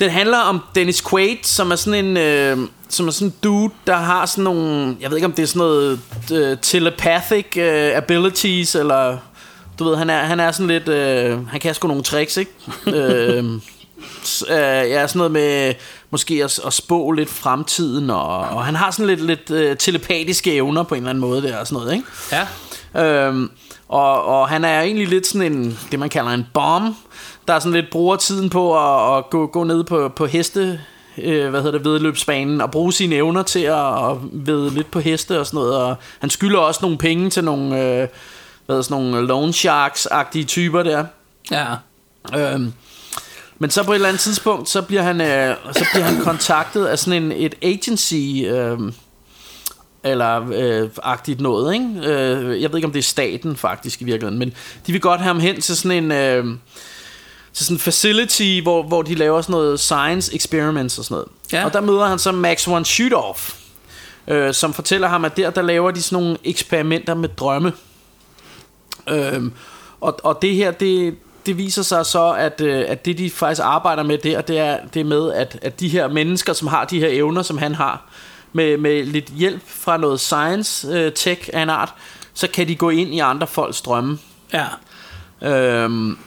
den 0.00 0.10
handler 0.10 0.38
om 0.38 0.60
Dennis 0.74 1.02
Quaid, 1.10 1.36
som 1.42 1.70
er 1.70 1.76
sådan 1.76 2.04
en, 2.04 2.16
øh, 2.16 2.58
som 2.88 3.06
er 3.08 3.10
sådan 3.12 3.28
en 3.28 3.34
dude, 3.42 3.72
der 3.86 3.96
har 3.96 4.26
sådan 4.26 4.44
nogle, 4.44 4.96
jeg 5.00 5.10
ved 5.10 5.16
ikke 5.16 5.26
om 5.26 5.32
det 5.32 5.42
er 5.42 5.46
sådan 5.46 5.58
noget 5.60 6.00
øh, 6.32 6.56
telepathic 6.62 7.56
øh, 7.56 7.96
abilities, 7.96 8.74
eller 8.74 9.16
du 9.78 9.84
ved, 9.84 9.96
han 9.96 10.10
er, 10.10 10.18
han 10.24 10.40
er 10.40 10.52
sådan 10.52 10.66
lidt, 10.66 10.88
øh, 10.88 11.48
han 11.48 11.60
kan 11.60 11.74
sgu 11.74 11.88
nogle 11.88 12.02
tricks, 12.02 12.36
ikke? 12.36 12.50
s- 14.24 14.44
øh, 14.50 14.56
ja, 14.90 15.06
sådan 15.06 15.18
noget 15.18 15.32
med 15.32 15.74
måske 16.12 16.44
at, 16.44 16.60
at 16.66 16.72
spå 16.72 17.12
lidt 17.12 17.30
fremtiden, 17.30 18.10
og, 18.10 18.38
og 18.38 18.64
han 18.64 18.74
har 18.74 18.90
sådan 18.90 19.06
lidt, 19.06 19.20
lidt 19.20 19.50
øh, 19.50 19.76
telepatiske 19.76 20.54
evner 20.54 20.82
på 20.82 20.94
en 20.94 21.00
eller 21.00 21.10
anden 21.10 21.20
måde 21.20 21.42
der, 21.42 21.58
og 21.58 21.66
sådan 21.66 21.82
noget, 21.82 21.94
ikke? 21.94 22.06
Ja. 22.32 23.26
Øhm, 23.26 23.50
og, 23.88 24.24
og 24.24 24.48
han 24.48 24.64
er 24.64 24.80
egentlig 24.80 25.08
lidt 25.08 25.26
sådan 25.26 25.52
en, 25.52 25.78
det 25.90 25.98
man 25.98 26.08
kalder 26.08 26.30
en 26.30 26.46
bomb, 26.54 26.96
der 27.48 27.58
sådan 27.58 27.72
lidt 27.72 27.90
bruger 27.90 28.16
tiden 28.16 28.50
på 28.50 28.78
at, 28.78 29.18
at 29.18 29.30
gå, 29.30 29.46
gå 29.46 29.64
ned 29.64 29.84
på, 29.84 30.08
på 30.08 30.26
heste, 30.26 30.80
øh, 31.18 31.50
hvad 31.50 31.62
hedder 31.62 31.78
det, 31.78 31.86
vedløbsbanen, 31.86 32.60
og 32.60 32.70
bruge 32.70 32.92
sine 32.92 33.14
evner 33.14 33.42
til 33.42 33.60
at, 33.60 34.10
at 34.10 34.16
vede 34.32 34.70
lidt 34.70 34.90
på 34.90 35.00
heste 35.00 35.40
og 35.40 35.46
sådan 35.46 35.58
noget. 35.58 35.76
Og 35.76 35.96
han 36.18 36.30
skylder 36.30 36.58
også 36.58 36.80
nogle 36.82 36.98
penge 36.98 37.30
til 37.30 37.44
nogle, 37.44 37.64
øh, 37.64 37.96
hvad 38.66 38.76
hedder, 38.76 38.82
sådan 38.82 39.04
nogle 39.04 39.26
loan 39.26 39.50
sharks-agtige 39.50 40.44
typer 40.44 40.82
der. 40.82 41.04
Ja. 41.50 41.66
Øhm, 42.36 42.72
men 43.62 43.70
så 43.70 43.82
på 43.82 43.92
et 43.92 43.94
eller 43.94 44.08
andet 44.08 44.20
tidspunkt, 44.20 44.68
så 44.68 44.82
bliver 44.82 45.02
han, 45.02 45.20
øh, 45.20 45.56
så 45.72 45.86
bliver 45.92 46.04
han 46.04 46.20
kontaktet 46.20 46.86
af 46.86 46.98
sådan 46.98 47.22
en, 47.22 47.32
et 47.32 47.54
agency, 47.62 48.44
øh, 48.44 48.78
eller 50.04 50.50
øh, 50.54 50.90
agtigt 51.02 51.40
noget, 51.40 51.74
ikke? 51.74 51.86
Øh, 52.04 52.62
jeg 52.62 52.70
ved 52.70 52.78
ikke, 52.78 52.86
om 52.86 52.92
det 52.92 52.98
er 52.98 53.02
staten 53.02 53.56
faktisk 53.56 54.02
i 54.02 54.04
virkeligheden, 54.04 54.38
men 54.38 54.52
de 54.86 54.92
vil 54.92 55.00
godt 55.00 55.20
have 55.20 55.26
ham 55.26 55.40
hen 55.40 55.60
til 55.60 55.76
sådan 55.76 56.04
en... 56.04 56.12
Øh, 56.12 56.44
til 57.52 57.64
sådan 57.66 57.74
en 57.74 57.80
facility, 57.80 58.60
hvor, 58.62 58.82
hvor 58.82 59.02
de 59.02 59.14
laver 59.14 59.40
sådan 59.40 59.52
noget 59.52 59.80
science 59.80 60.34
experiments 60.34 60.98
og 60.98 61.04
sådan 61.04 61.14
noget. 61.14 61.28
Ja. 61.52 61.64
Og 61.64 61.72
der 61.72 61.80
møder 61.80 62.06
han 62.06 62.18
så 62.18 62.32
Max 62.32 62.68
von 62.68 62.84
Sydow, 62.84 63.34
øh, 64.28 64.54
som 64.54 64.72
fortæller 64.72 65.08
ham, 65.08 65.24
at 65.24 65.36
der, 65.36 65.50
der 65.50 65.62
laver 65.62 65.90
de 65.90 66.02
sådan 66.02 66.22
nogle 66.22 66.38
eksperimenter 66.44 67.14
med 67.14 67.28
drømme. 67.28 67.72
Øhm, 69.08 69.52
og, 70.00 70.18
og 70.22 70.38
det 70.42 70.54
her, 70.54 70.70
det, 70.70 71.14
det 71.46 71.58
viser 71.58 71.82
sig 71.82 72.06
så, 72.06 72.32
at, 72.32 72.60
øh, 72.60 72.84
at 72.88 73.04
det 73.04 73.18
de 73.18 73.30
faktisk 73.30 73.60
arbejder 73.64 74.02
med 74.02 74.18
der, 74.18 74.40
det 74.40 74.58
er, 74.58 74.78
det 74.94 75.00
er 75.00 75.04
med, 75.04 75.32
at, 75.32 75.58
at 75.62 75.80
de 75.80 75.88
her 75.88 76.08
mennesker, 76.08 76.52
som 76.52 76.68
har 76.68 76.84
de 76.84 77.00
her 77.00 77.08
evner, 77.10 77.42
som 77.42 77.58
han 77.58 77.74
har, 77.74 78.04
med, 78.52 78.76
med 78.76 79.04
lidt 79.04 79.28
hjælp 79.28 79.62
fra 79.66 79.96
noget 79.96 80.20
science 80.20 80.88
øh, 80.88 81.12
tech 81.12 81.50
af 81.52 81.62
en 81.62 81.70
art, 81.70 81.94
så 82.34 82.48
kan 82.48 82.68
de 82.68 82.76
gå 82.76 82.90
ind 82.90 83.14
i 83.14 83.18
andre 83.18 83.46
folks 83.46 83.80
drømme. 83.80 84.18
Ja. 84.52 84.66
Øhm, 85.42 86.18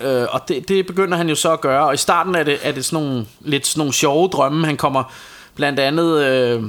øh, 0.00 0.26
og 0.30 0.48
det, 0.48 0.68
det 0.68 0.86
begynder 0.86 1.16
han 1.16 1.28
jo 1.28 1.34
så 1.34 1.52
at 1.52 1.60
gøre 1.60 1.86
Og 1.86 1.94
i 1.94 1.96
starten 1.96 2.34
er 2.34 2.42
det, 2.42 2.58
er 2.62 2.72
det 2.72 2.84
sådan 2.84 3.04
nogle, 3.04 3.26
lidt 3.40 3.66
sådan 3.66 3.80
nogle 3.80 3.92
sjove 3.92 4.28
drømme 4.28 4.66
Han 4.66 4.76
kommer 4.76 5.12
blandt 5.54 5.80
andet 5.80 6.24
øh, 6.24 6.62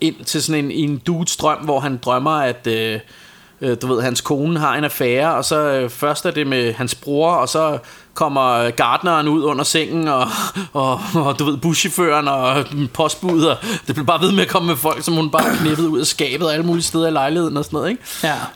Ind 0.00 0.24
til 0.24 0.42
sådan 0.42 0.64
en, 0.64 0.70
en 0.70 0.98
dudes 0.98 1.36
drøm 1.36 1.58
Hvor 1.58 1.80
han 1.80 1.96
drømmer 1.96 2.30
at 2.30 2.66
øh, 2.66 3.00
øh, 3.60 3.76
Du 3.82 3.86
ved, 3.86 4.02
hans 4.02 4.20
kone 4.20 4.58
har 4.60 4.74
en 4.74 4.84
affære 4.84 5.34
Og 5.34 5.44
så 5.44 5.56
øh, 5.56 5.90
først 5.90 6.26
er 6.26 6.30
det 6.30 6.46
med 6.46 6.72
hans 6.72 6.94
bror 6.94 7.32
Og 7.32 7.48
så 7.48 7.78
kommer 8.14 8.70
gardneren 8.70 9.28
ud 9.28 9.42
under 9.42 9.64
sengen 9.64 10.08
og, 10.08 10.26
og, 10.72 11.00
og 11.14 11.38
du 11.38 11.44
ved 11.44 11.56
buschaufføren 11.56 12.28
og 12.28 12.64
postbud 12.92 13.44
og 13.44 13.56
det 13.86 13.94
bliver 13.94 14.06
bare 14.06 14.20
ved 14.20 14.32
med 14.32 14.42
at 14.42 14.48
komme 14.48 14.68
med 14.68 14.76
folk 14.76 15.04
som 15.04 15.14
hun 15.14 15.30
bare 15.30 15.42
har 15.42 15.56
knippet 15.56 15.86
ud 15.86 16.00
af 16.00 16.06
skabet 16.06 16.46
og 16.46 16.52
alle 16.52 16.66
mulige 16.66 16.82
steder 16.84 17.08
i 17.08 17.10
lejligheden 17.10 17.56
og 17.56 17.64
sådan 17.64 17.76
noget 17.76 17.90
ikke? 17.90 18.02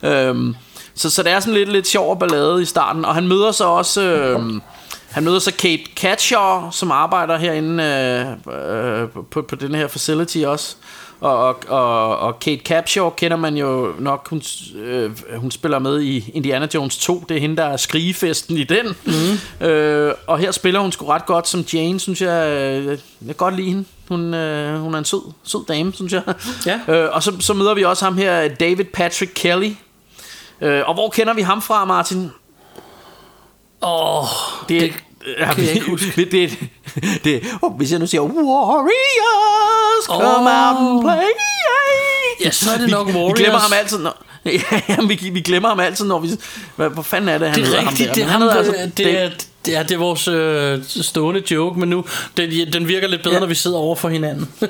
Ja. 0.03 0.29
Øhm, 0.29 0.57
så, 0.95 1.11
så 1.11 1.23
det 1.23 1.33
er 1.33 1.41
sådan 1.41 1.55
lidt, 1.55 1.73
lidt 1.73 1.87
sjov 1.87 2.19
ballade 2.19 2.63
i 2.63 2.65
starten 2.65 3.05
Og 3.05 3.15
han 3.15 3.29
møder 3.29 3.53
så 3.53 3.65
også 3.65 4.03
øhm, 4.03 4.63
Han 5.11 5.25
møder 5.25 5.39
så 5.39 5.53
Kate 5.53 5.83
Catshaw 5.97 6.71
Som 6.71 6.91
arbejder 6.91 7.39
herinde 7.39 7.85
øh, 7.85 9.03
øh, 9.03 9.09
på, 9.31 9.43
på 9.43 9.57
den 9.57 9.75
her 9.75 9.89
facility 9.89 10.39
også 10.39 10.77
og, 10.77 10.85
og, 11.25 11.57
og, 11.69 12.19
og 12.19 12.39
Kate 12.39 12.63
Capshaw 12.65 13.11
kender 13.11 13.37
man 13.37 13.57
jo 13.57 13.93
nok. 13.99 14.29
Hun, 14.29 14.43
øh, 14.77 15.11
hun 15.37 15.51
spiller 15.51 15.79
med 15.79 16.01
i 16.01 16.31
Indiana 16.35 16.69
Jones 16.75 16.97
2 16.99 17.25
Det 17.29 17.37
er 17.37 17.41
hende 17.41 17.57
der 17.57 17.65
er 17.65 17.77
skrigefesten 17.77 18.57
i 18.57 18.65
den. 18.65 18.87
Mm. 19.05 19.67
øh, 19.67 20.15
Og 20.27 20.39
her 20.39 20.51
spiller 20.51 20.81
hun 20.81 20.93
sgu 20.93 21.07
ret 21.07 21.27
godt 21.27 21.49
Som 21.49 21.61
Jane 21.61 22.01
synes 22.01 22.21
jeg. 22.21 22.51
Øh, 22.53 22.87
Jeg 22.87 22.99
kan 23.27 23.35
godt 23.35 23.57
lide 23.57 23.69
hende. 23.69 23.85
Hun, 24.09 24.35
øh, 24.35 24.81
hun 24.81 24.95
er 24.95 24.99
en 24.99 25.05
sød, 25.05 25.33
sød 25.45 25.67
dame 25.69 25.93
synes 25.93 26.13
jeg. 26.13 26.23
Ja. 26.67 26.81
øh, 26.89 27.09
Og 27.13 27.23
så, 27.23 27.33
så 27.41 27.55
møder 27.55 27.75
vi 27.75 27.85
også 27.85 28.05
ham 28.05 28.17
her 28.17 28.49
David 28.49 28.85
Patrick 28.85 29.33
Kelly. 29.35 29.71
Øh, 30.61 30.83
og 30.89 30.95
hvor 30.95 31.09
kender 31.11 31.35
vi 31.35 31.43
ham 31.43 31.63
fra, 31.63 31.85
Martin? 31.85 32.31
Åh, 33.83 34.19
oh, 34.21 34.27
Det, 34.69 34.81
det, 34.81 34.95
ja, 35.39 35.55
kan 35.55 35.65
jeg 35.65 35.75
ikke 35.75 35.87
huske. 35.87 36.13
Det, 36.17 36.33
det, 36.33 36.59
det, 37.25 37.43
oh, 37.63 37.77
hvis 37.77 37.91
jeg 37.93 37.99
nu 37.99 38.07
siger 38.07 38.21
Warriors, 38.23 40.05
come 40.07 40.25
Åh. 40.25 40.39
out 40.39 40.47
and 40.47 41.03
play. 41.03 41.29
Ja, 42.45 42.51
så 42.51 42.71
er 42.71 42.77
det 42.77 42.87
vi, 42.87 42.91
nok 42.91 43.07
Vi 43.07 43.13
Warriors. 43.13 43.39
glemmer 43.39 43.59
ham 43.59 43.73
altid, 43.81 43.99
når, 43.99 44.25
ja, 44.45 44.81
jamen, 44.89 45.09
vi, 45.09 45.31
vi 45.33 45.41
glemmer 45.41 45.69
ham 45.69 45.81
altid, 45.81 46.05
når 46.05 46.19
vi... 46.19 46.29
Hvad, 46.77 46.89
hvor 46.89 47.03
fanden 47.03 47.29
er 47.29 47.39
det, 47.39 47.49
han 47.49 47.61
det 47.61 47.75
er 47.75 47.81
ham 47.81 47.89
rigtigt, 47.89 48.09
der? 48.09 48.15
det, 48.15 48.25
han 48.25 48.33
ham, 48.33 48.41
hedder 48.41 48.63
det, 48.63 48.69
altså 48.69 48.91
det, 48.97 49.23
er, 49.23 49.31
det, 49.67 49.77
er, 49.77 49.83
det 49.83 49.95
er 49.95 49.99
vores 49.99 50.29
øh, 50.29 50.79
stående 51.03 51.43
joke, 51.51 51.81
men 51.81 51.89
nu, 51.89 52.05
den, 52.37 52.73
den 52.73 52.89
virker 52.89 53.09
lidt 53.09 53.23
bedre, 53.23 53.33
ja. 53.33 53.37
Ja. 53.37 53.41
når 53.41 53.47
vi 53.47 53.55
sidder 53.55 53.79
over 53.79 53.97
for 53.97 54.09
hinanden. 54.09 54.49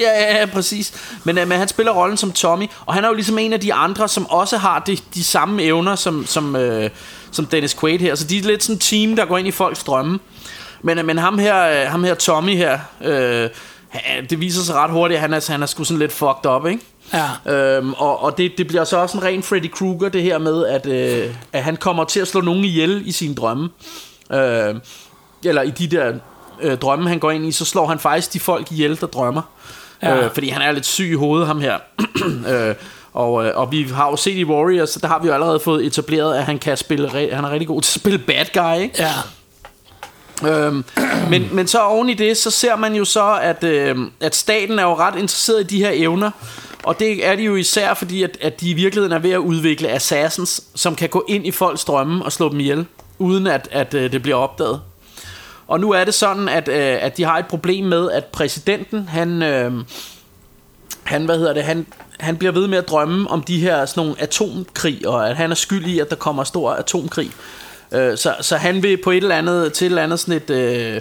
Ja, 0.00 0.10
ja, 0.10 0.38
ja, 0.38 0.46
præcis. 0.46 0.92
Men, 1.24 1.38
øh, 1.38 1.48
men 1.48 1.58
han 1.58 1.68
spiller 1.68 1.92
rollen 1.92 2.16
som 2.16 2.32
Tommy, 2.32 2.66
og 2.86 2.94
han 2.94 3.04
er 3.04 3.08
jo 3.08 3.14
ligesom 3.14 3.38
en 3.38 3.52
af 3.52 3.60
de 3.60 3.74
andre, 3.74 4.08
som 4.08 4.26
også 4.26 4.56
har 4.56 4.78
de, 4.86 4.98
de 5.14 5.24
samme 5.24 5.62
evner 5.62 5.94
som, 5.94 6.26
som, 6.26 6.56
øh, 6.56 6.90
som 7.34 7.46
Dennis 7.46 7.74
Quaid 7.74 7.98
her. 7.98 8.14
Så 8.14 8.24
de 8.24 8.38
er 8.38 8.42
lidt 8.42 8.62
sådan 8.62 8.76
en 8.76 8.80
team, 8.80 9.16
der 9.16 9.24
går 9.24 9.38
ind 9.38 9.48
i 9.48 9.50
folks 9.50 9.84
drømme. 9.84 10.18
Men, 10.82 10.98
øh, 10.98 11.04
men 11.04 11.18
ham, 11.18 11.38
her, 11.38 11.82
øh, 11.82 11.90
ham 11.90 12.04
her, 12.04 12.14
Tommy 12.14 12.56
her, 12.56 12.78
øh, 13.04 13.50
det 14.30 14.40
viser 14.40 14.62
sig 14.62 14.74
ret 14.74 14.90
hurtigt, 14.90 15.16
at 15.16 15.20
han 15.20 15.32
er, 15.32 15.52
han 15.52 15.62
er 15.62 15.66
sgu 15.66 15.84
sådan 15.84 15.98
lidt 15.98 16.12
fucked 16.12 16.50
up, 16.50 16.66
ikke? 16.66 16.82
ja. 17.12 17.52
Øhm, 17.52 17.92
og 17.92 18.22
og 18.22 18.38
det, 18.38 18.52
det 18.58 18.66
bliver 18.66 18.84
så 18.84 18.96
også 18.96 19.18
en 19.18 19.24
ren 19.24 19.42
Freddy 19.42 19.70
Krueger 19.70 20.08
Det 20.08 20.22
her 20.22 20.38
med 20.38 20.66
at, 20.66 20.86
øh, 20.86 21.34
at 21.52 21.64
han 21.64 21.76
kommer 21.76 22.04
til 22.04 22.20
at 22.20 22.28
slå 22.28 22.40
nogen 22.40 22.64
ihjel 22.64 23.02
I 23.08 23.12
sine 23.12 23.34
drømme 23.34 23.68
øh, 24.32 24.74
Eller 25.44 25.62
i 25.62 25.70
de 25.70 25.86
der 25.86 26.12
øh, 26.60 26.78
drømme 26.78 27.08
han 27.08 27.18
går 27.18 27.30
ind 27.30 27.46
i 27.46 27.52
Så 27.52 27.64
slår 27.64 27.86
han 27.86 27.98
faktisk 27.98 28.32
de 28.32 28.40
folk 28.40 28.72
ihjel 28.72 29.00
der 29.00 29.06
drømmer 29.06 29.42
ja. 30.02 30.24
øh, 30.24 30.30
Fordi 30.34 30.48
han 30.48 30.62
er 30.62 30.72
lidt 30.72 30.86
syg 30.86 31.10
i 31.10 31.14
hovedet 31.14 31.46
ham 31.46 31.60
her 31.60 31.78
øh, 32.52 32.74
og, 33.14 33.46
øh, 33.46 33.52
og 33.54 33.72
vi 33.72 33.82
har 33.82 34.10
jo 34.10 34.16
set 34.16 34.36
i 34.36 34.44
Warriors 34.44 34.90
Så 34.90 34.98
der 34.98 35.08
har 35.08 35.18
vi 35.18 35.26
jo 35.26 35.34
allerede 35.34 35.60
fået 35.60 35.86
etableret 35.86 36.36
At 36.36 36.44
han 36.44 36.58
kan 36.58 36.76
spille 36.76 37.08
Han 37.08 37.44
er 37.44 37.50
rigtig 37.50 37.68
god 37.68 37.82
til 37.82 37.98
at 37.98 38.00
spille 38.00 38.18
bad 38.18 38.46
guy 38.54 38.82
ikke? 38.82 39.02
ja. 39.02 39.12
Øhm, 40.48 40.84
men, 41.30 41.48
men 41.52 41.66
så 41.66 41.80
oven 41.80 42.08
i 42.08 42.14
det, 42.14 42.36
så 42.36 42.50
ser 42.50 42.76
man 42.76 42.94
jo 42.94 43.04
så, 43.04 43.38
at, 43.42 43.64
øh, 43.64 43.96
at 44.20 44.34
staten 44.34 44.78
er 44.78 44.82
jo 44.82 44.94
ret 44.94 45.14
interesseret 45.14 45.60
i 45.60 45.64
de 45.64 45.84
her 45.84 45.90
evner. 45.92 46.30
Og 46.82 47.00
det 47.00 47.26
er 47.26 47.36
de 47.36 47.42
jo 47.42 47.56
især 47.56 47.94
fordi, 47.94 48.22
at, 48.22 48.38
at 48.40 48.60
de 48.60 48.70
i 48.70 48.72
virkeligheden 48.72 49.12
er 49.12 49.18
ved 49.18 49.30
at 49.30 49.38
udvikle 49.38 49.88
assassins, 49.88 50.62
som 50.74 50.94
kan 50.94 51.08
gå 51.08 51.24
ind 51.28 51.46
i 51.46 51.50
folks 51.50 51.84
drømme 51.84 52.24
og 52.24 52.32
slå 52.32 52.48
dem 52.48 52.60
ihjel, 52.60 52.86
uden 53.18 53.46
at, 53.46 53.68
at 53.72 53.94
øh, 53.94 54.12
det 54.12 54.22
bliver 54.22 54.36
opdaget. 54.36 54.80
Og 55.66 55.80
nu 55.80 55.90
er 55.90 56.04
det 56.04 56.14
sådan, 56.14 56.48
at, 56.48 56.68
øh, 56.68 56.98
at 57.00 57.16
de 57.16 57.24
har 57.24 57.38
et 57.38 57.46
problem 57.46 57.84
med, 57.84 58.10
at 58.10 58.24
præsidenten, 58.24 59.08
han, 59.08 59.42
øh, 59.42 59.72
han, 61.04 61.24
hvad 61.24 61.38
hedder 61.38 61.52
det, 61.52 61.64
han, 61.64 61.86
han 62.20 62.36
bliver 62.36 62.52
ved 62.52 62.66
med 62.66 62.78
at 62.78 62.88
drømme 62.88 63.30
om 63.30 63.42
de 63.42 63.58
her 63.58 63.86
sådan 63.86 64.00
nogle 64.00 64.20
atomkrig, 64.20 65.08
og 65.08 65.30
at 65.30 65.36
han 65.36 65.50
er 65.50 65.54
skyld 65.54 65.86
i, 65.86 65.98
at 65.98 66.10
der 66.10 66.16
kommer 66.16 66.44
stor 66.44 66.72
atomkrig. 66.72 67.30
Øh, 67.92 68.18
så, 68.18 68.34
så 68.40 68.56
han 68.56 68.82
vil 68.82 68.96
på 69.04 69.10
et 69.10 69.16
eller 69.16 69.36
andet, 69.36 69.72
til 69.72 69.84
et 69.84 69.88
eller 69.88 70.02
andet 70.02 70.20
sådan 70.20 70.42
et... 70.42 70.50
Øh, 70.50 71.00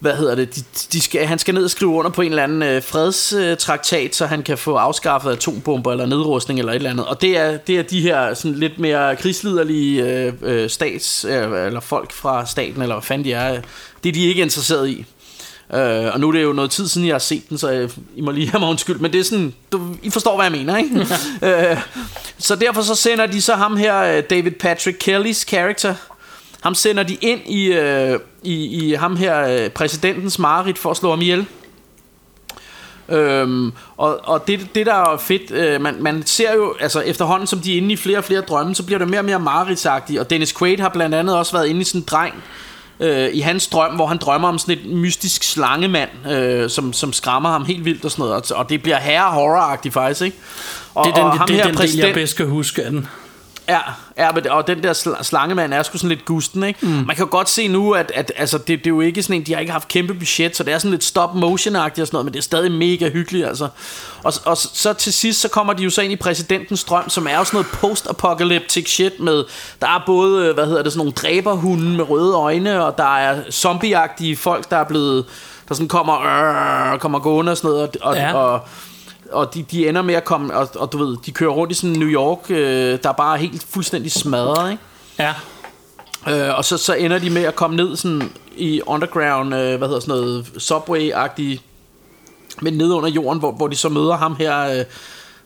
hvad 0.00 0.16
hedder 0.16 0.34
det, 0.34 0.56
de, 0.56 0.60
de 0.92 1.00
skal, 1.00 1.26
han 1.26 1.38
skal 1.38 1.54
ned 1.54 1.64
og 1.64 1.70
skrive 1.70 1.90
under 1.90 2.10
på 2.10 2.22
en 2.22 2.30
eller 2.30 2.42
anden 2.42 2.62
øh, 2.62 2.82
fredstraktat, 2.82 4.14
så 4.14 4.26
han 4.26 4.42
kan 4.42 4.58
få 4.58 4.74
afskaffet 4.74 5.30
atombomber 5.30 5.92
eller 5.92 6.06
nedrustning 6.06 6.58
eller 6.58 6.72
et 6.72 6.76
eller 6.76 6.90
andet. 6.90 7.06
Og 7.06 7.22
det 7.22 7.38
er, 7.38 7.56
det 7.56 7.78
er 7.78 7.82
de 7.82 8.00
her 8.00 8.34
sådan 8.34 8.54
lidt 8.54 8.78
mere 8.78 9.16
krigsliderlige 9.16 10.04
øh, 10.04 10.32
øh, 10.42 10.70
stats, 10.70 11.24
øh, 11.24 11.66
eller 11.66 11.80
folk 11.80 12.12
fra 12.12 12.46
staten, 12.46 12.82
eller 12.82 12.94
hvad 12.94 13.02
fanden 13.02 13.24
de 13.24 13.32
er, 13.32 13.60
det 14.04 14.08
er 14.08 14.12
de 14.12 14.24
ikke 14.24 14.42
interesseret 14.42 14.88
i. 14.88 15.04
Øh, 15.74 16.14
og 16.14 16.20
nu 16.20 16.28
er 16.28 16.32
det 16.32 16.42
jo 16.42 16.52
noget 16.52 16.70
tid 16.70 16.88
siden, 16.88 17.06
jeg 17.06 17.14
har 17.14 17.18
set 17.18 17.48
den, 17.48 17.58
så 17.58 17.72
øh, 17.72 17.90
I 18.16 18.20
må 18.20 18.30
lige 18.30 18.50
have 18.50 18.60
mig 18.60 18.68
undskyld. 18.68 18.98
Men 18.98 19.12
det 19.12 19.20
er 19.20 19.24
sådan, 19.24 19.54
du, 19.72 19.80
I 20.02 20.10
forstår, 20.10 20.36
hvad 20.36 20.44
jeg 20.44 20.52
mener, 20.52 20.76
ikke? 20.76 21.06
øh, 21.70 21.78
så 22.38 22.56
derfor 22.56 22.82
så 22.82 22.94
sender 22.94 23.26
de 23.26 23.42
så 23.42 23.54
ham 23.54 23.76
her, 23.76 23.98
øh, 23.98 24.22
David 24.30 24.50
Patrick 24.50 24.96
Kellys 25.00 25.36
character, 25.36 25.94
ham 26.60 26.74
sender 26.74 27.02
de 27.02 27.14
ind 27.14 27.40
i, 27.46 27.66
øh, 27.66 28.20
i, 28.42 28.54
i 28.54 28.94
ham 28.94 29.16
her, 29.16 29.48
øh, 29.48 29.70
præsidentens 29.70 30.38
mareridt 30.38 30.78
for 30.78 30.90
at 30.90 30.96
slå 30.96 31.10
ham 31.10 31.20
ihjel. 31.20 31.46
Øhm, 33.08 33.72
og 33.96 34.20
og 34.24 34.46
det, 34.46 34.68
det 34.74 34.86
der 34.86 34.94
er 34.94 35.16
fedt, 35.16 35.50
øh, 35.50 35.80
man, 35.80 35.96
man 36.00 36.26
ser 36.26 36.54
jo, 36.54 36.74
altså 36.80 37.00
efterhånden 37.00 37.46
som 37.46 37.58
de 37.58 37.72
er 37.72 37.76
inde 37.76 37.92
i 37.92 37.96
flere 37.96 38.18
og 38.18 38.24
flere 38.24 38.40
drømme, 38.40 38.74
så 38.74 38.82
bliver 38.82 38.98
det 38.98 39.08
mere 39.08 39.20
og 39.20 39.24
mere 39.24 39.38
mareridtsagtigt, 39.38 40.20
og 40.20 40.30
Dennis 40.30 40.58
Quaid 40.58 40.78
har 40.78 40.88
blandt 40.88 41.14
andet 41.14 41.36
også 41.38 41.52
været 41.52 41.66
inde 41.66 41.80
i 41.80 41.84
sådan 41.84 42.00
en 42.00 42.06
dreng, 42.10 42.34
øh, 43.00 43.28
i 43.32 43.40
hans 43.40 43.66
drøm, 43.66 43.94
hvor 43.94 44.06
han 44.06 44.16
drømmer 44.18 44.48
om 44.48 44.58
sådan 44.58 44.78
et 44.78 44.86
mystisk 44.86 45.42
slangemand, 45.42 46.10
øh, 46.30 46.70
som, 46.70 46.92
som 46.92 47.12
skræmmer 47.12 47.48
ham 47.50 47.64
helt 47.64 47.84
vildt 47.84 48.04
og 48.04 48.10
sådan 48.10 48.22
noget, 48.22 48.52
og, 48.52 48.58
og 48.58 48.68
det 48.68 48.82
bliver 48.82 48.98
herre 48.98 49.30
horror 49.32 49.78
faktisk, 49.92 50.22
ikke? 50.22 50.36
Og, 50.94 51.04
Det 51.04 51.10
er 51.10 51.14
den, 51.14 51.24
og 51.24 51.38
ham 51.38 51.46
det, 51.46 51.56
her 51.56 51.62
er 51.64 51.68
den 51.68 51.76
del, 51.78 51.96
jeg 51.96 52.04
præsident- 52.04 52.14
bedst 52.14 52.36
kan 52.36 52.46
huske 52.46 52.82
af 52.84 52.90
den. 52.90 53.08
Ja, 53.68 53.78
ja 54.18 54.32
men, 54.32 54.48
og 54.48 54.66
den 54.66 54.82
der 54.82 54.92
sl- 54.92 55.22
slangemand 55.22 55.74
er 55.74 55.82
sgu 55.82 55.98
sådan 55.98 56.08
lidt 56.08 56.24
gusten, 56.24 56.62
ikke? 56.64 56.86
Mm. 56.86 56.88
Man 57.06 57.16
kan 57.16 57.26
godt 57.26 57.48
se 57.48 57.68
nu, 57.68 57.92
at, 57.92 58.12
at 58.14 58.32
altså, 58.36 58.58
det, 58.58 58.66
det 58.68 58.86
er 58.86 58.90
jo 58.90 59.00
ikke 59.00 59.22
sådan 59.22 59.36
en, 59.36 59.46
de 59.46 59.52
har 59.52 59.60
ikke 59.60 59.72
haft 59.72 59.88
kæmpe 59.88 60.14
budget, 60.14 60.56
så 60.56 60.62
det 60.64 60.74
er 60.74 60.78
sådan 60.78 60.90
lidt 60.90 61.04
stop 61.04 61.30
motion-agtigt 61.34 62.00
og 62.00 62.06
sådan 62.06 62.08
noget, 62.12 62.24
men 62.24 62.32
det 62.32 62.38
er 62.38 62.42
stadig 62.42 62.72
mega 62.72 63.08
hyggeligt, 63.10 63.46
altså. 63.46 63.68
Og, 64.24 64.32
og 64.44 64.56
så 64.56 64.92
til 64.92 65.12
sidst, 65.12 65.40
så 65.40 65.48
kommer 65.48 65.72
de 65.72 65.82
jo 65.82 65.90
så 65.90 66.02
ind 66.02 66.12
i 66.12 66.16
præsidentens 66.16 66.84
drøm, 66.84 67.08
som 67.08 67.26
er 67.26 67.38
jo 67.38 67.44
sådan 67.44 67.56
noget 67.56 67.66
post-apocalyptic 67.80 68.88
shit 68.94 69.20
med, 69.20 69.44
der 69.80 69.86
er 69.86 70.02
både, 70.06 70.46
øh, 70.46 70.54
hvad 70.54 70.66
hedder 70.66 70.82
det, 70.82 70.92
sådan 70.92 70.98
nogle 70.98 71.12
dræberhunde 71.12 71.96
med 71.96 72.10
røde 72.10 72.34
øjne, 72.34 72.84
og 72.84 72.98
der 72.98 73.16
er 73.16 73.50
zombieagtige 73.50 74.36
folk, 74.36 74.70
der 74.70 74.76
er 74.76 74.84
blevet, 74.84 75.24
der 75.68 75.74
sådan 75.74 75.88
kommer, 75.88 76.14
øh, 76.92 76.98
kommer 76.98 77.18
gående 77.18 77.52
og 77.52 77.56
sådan 77.56 77.70
noget, 77.70 77.82
og, 77.82 78.08
og, 78.10 78.16
Ja. 78.16 78.34
og 78.34 78.60
og 79.32 79.54
de, 79.54 79.62
de 79.62 79.88
ender 79.88 80.02
med 80.02 80.14
at 80.14 80.24
komme, 80.24 80.54
og, 80.56 80.68
og 80.76 80.92
du 80.92 80.98
ved, 80.98 81.16
de 81.26 81.32
kører 81.32 81.50
rundt 81.50 81.72
i 81.72 81.74
sådan 81.74 81.96
New 81.96 82.08
York, 82.08 82.50
øh, 82.50 82.98
der 83.02 83.08
er 83.08 83.12
bare 83.12 83.38
helt 83.38 83.66
fuldstændig 83.70 84.12
smadret, 84.12 84.70
ikke? 84.70 84.82
Ja. 85.18 85.34
Øh, 86.48 86.56
og 86.58 86.64
så, 86.64 86.76
så 86.78 86.94
ender 86.94 87.18
de 87.18 87.30
med 87.30 87.42
at 87.42 87.56
komme 87.56 87.76
ned 87.76 87.96
sådan 87.96 88.32
i 88.56 88.80
underground, 88.86 89.54
øh, 89.54 89.76
hvad 89.78 89.88
hedder 89.88 90.00
sådan 90.00 90.14
noget, 90.14 90.46
subway-agtigt, 90.58 91.60
men 92.62 92.74
ned 92.74 92.92
under 92.92 93.08
jorden, 93.08 93.38
hvor, 93.38 93.52
hvor 93.52 93.68
de 93.68 93.76
så 93.76 93.88
møder 93.88 94.16
ham 94.16 94.36
her, 94.36 94.58
øh, 94.78 94.84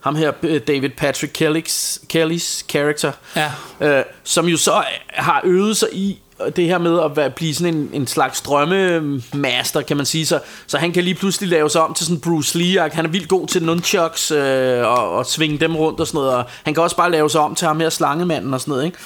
ham 0.01 0.15
her 0.17 0.33
øh, 0.43 0.61
David 0.67 0.91
Patrick 0.97 1.43
Kelly's, 1.43 2.07
Kellys 2.09 2.65
character, 2.69 3.13
Ja. 3.37 3.53
øh, 3.81 4.05
som 4.25 4.47
jo 4.47 4.57
så 4.57 4.83
har 5.09 5.41
øvet 5.45 5.77
sig 5.77 5.89
i 5.93 6.19
det 6.57 6.65
her 6.65 6.79
med 6.79 7.01
at 7.01 7.17
være, 7.17 7.31
blive 7.31 7.55
sådan 7.55 7.75
en, 7.75 7.91
en 7.93 8.07
slags 8.07 8.41
drømmemaster, 8.41 9.83
kan 9.83 9.97
man 9.97 10.07
sige. 10.07 10.27
Så, 10.27 10.41
så 10.67 10.79
han 10.79 10.93
kan 10.93 11.05
lige 11.05 11.15
pludselig 11.15 11.51
lave 11.51 11.71
sig 11.71 11.83
om 11.83 11.95
til 11.95 12.07
sådan 12.07 12.21
Bruce 12.21 12.59
Lee. 12.59 12.91
Han 12.93 13.05
er 13.05 13.09
vildt 13.09 13.29
god 13.29 13.47
til 13.47 13.63
nunchucks 13.63 14.31
øh, 14.31 14.87
og, 14.87 15.11
og 15.11 15.27
svinge 15.27 15.59
dem 15.59 15.77
rundt 15.77 16.01
og 16.01 16.07
sådan 16.07 16.19
noget. 16.19 16.35
Og 16.35 16.45
han 16.65 16.75
kan 16.75 16.83
også 16.83 16.97
bare 16.97 17.11
lave 17.11 17.31
sig 17.31 17.41
om 17.41 17.55
til 17.55 17.67
ham 17.67 17.81
her 17.81 17.91
slangemanden 17.91 18.55
og 18.55 18.61
sådan 18.61 18.73
noget. 18.73 18.85
Ikke? 18.85 18.99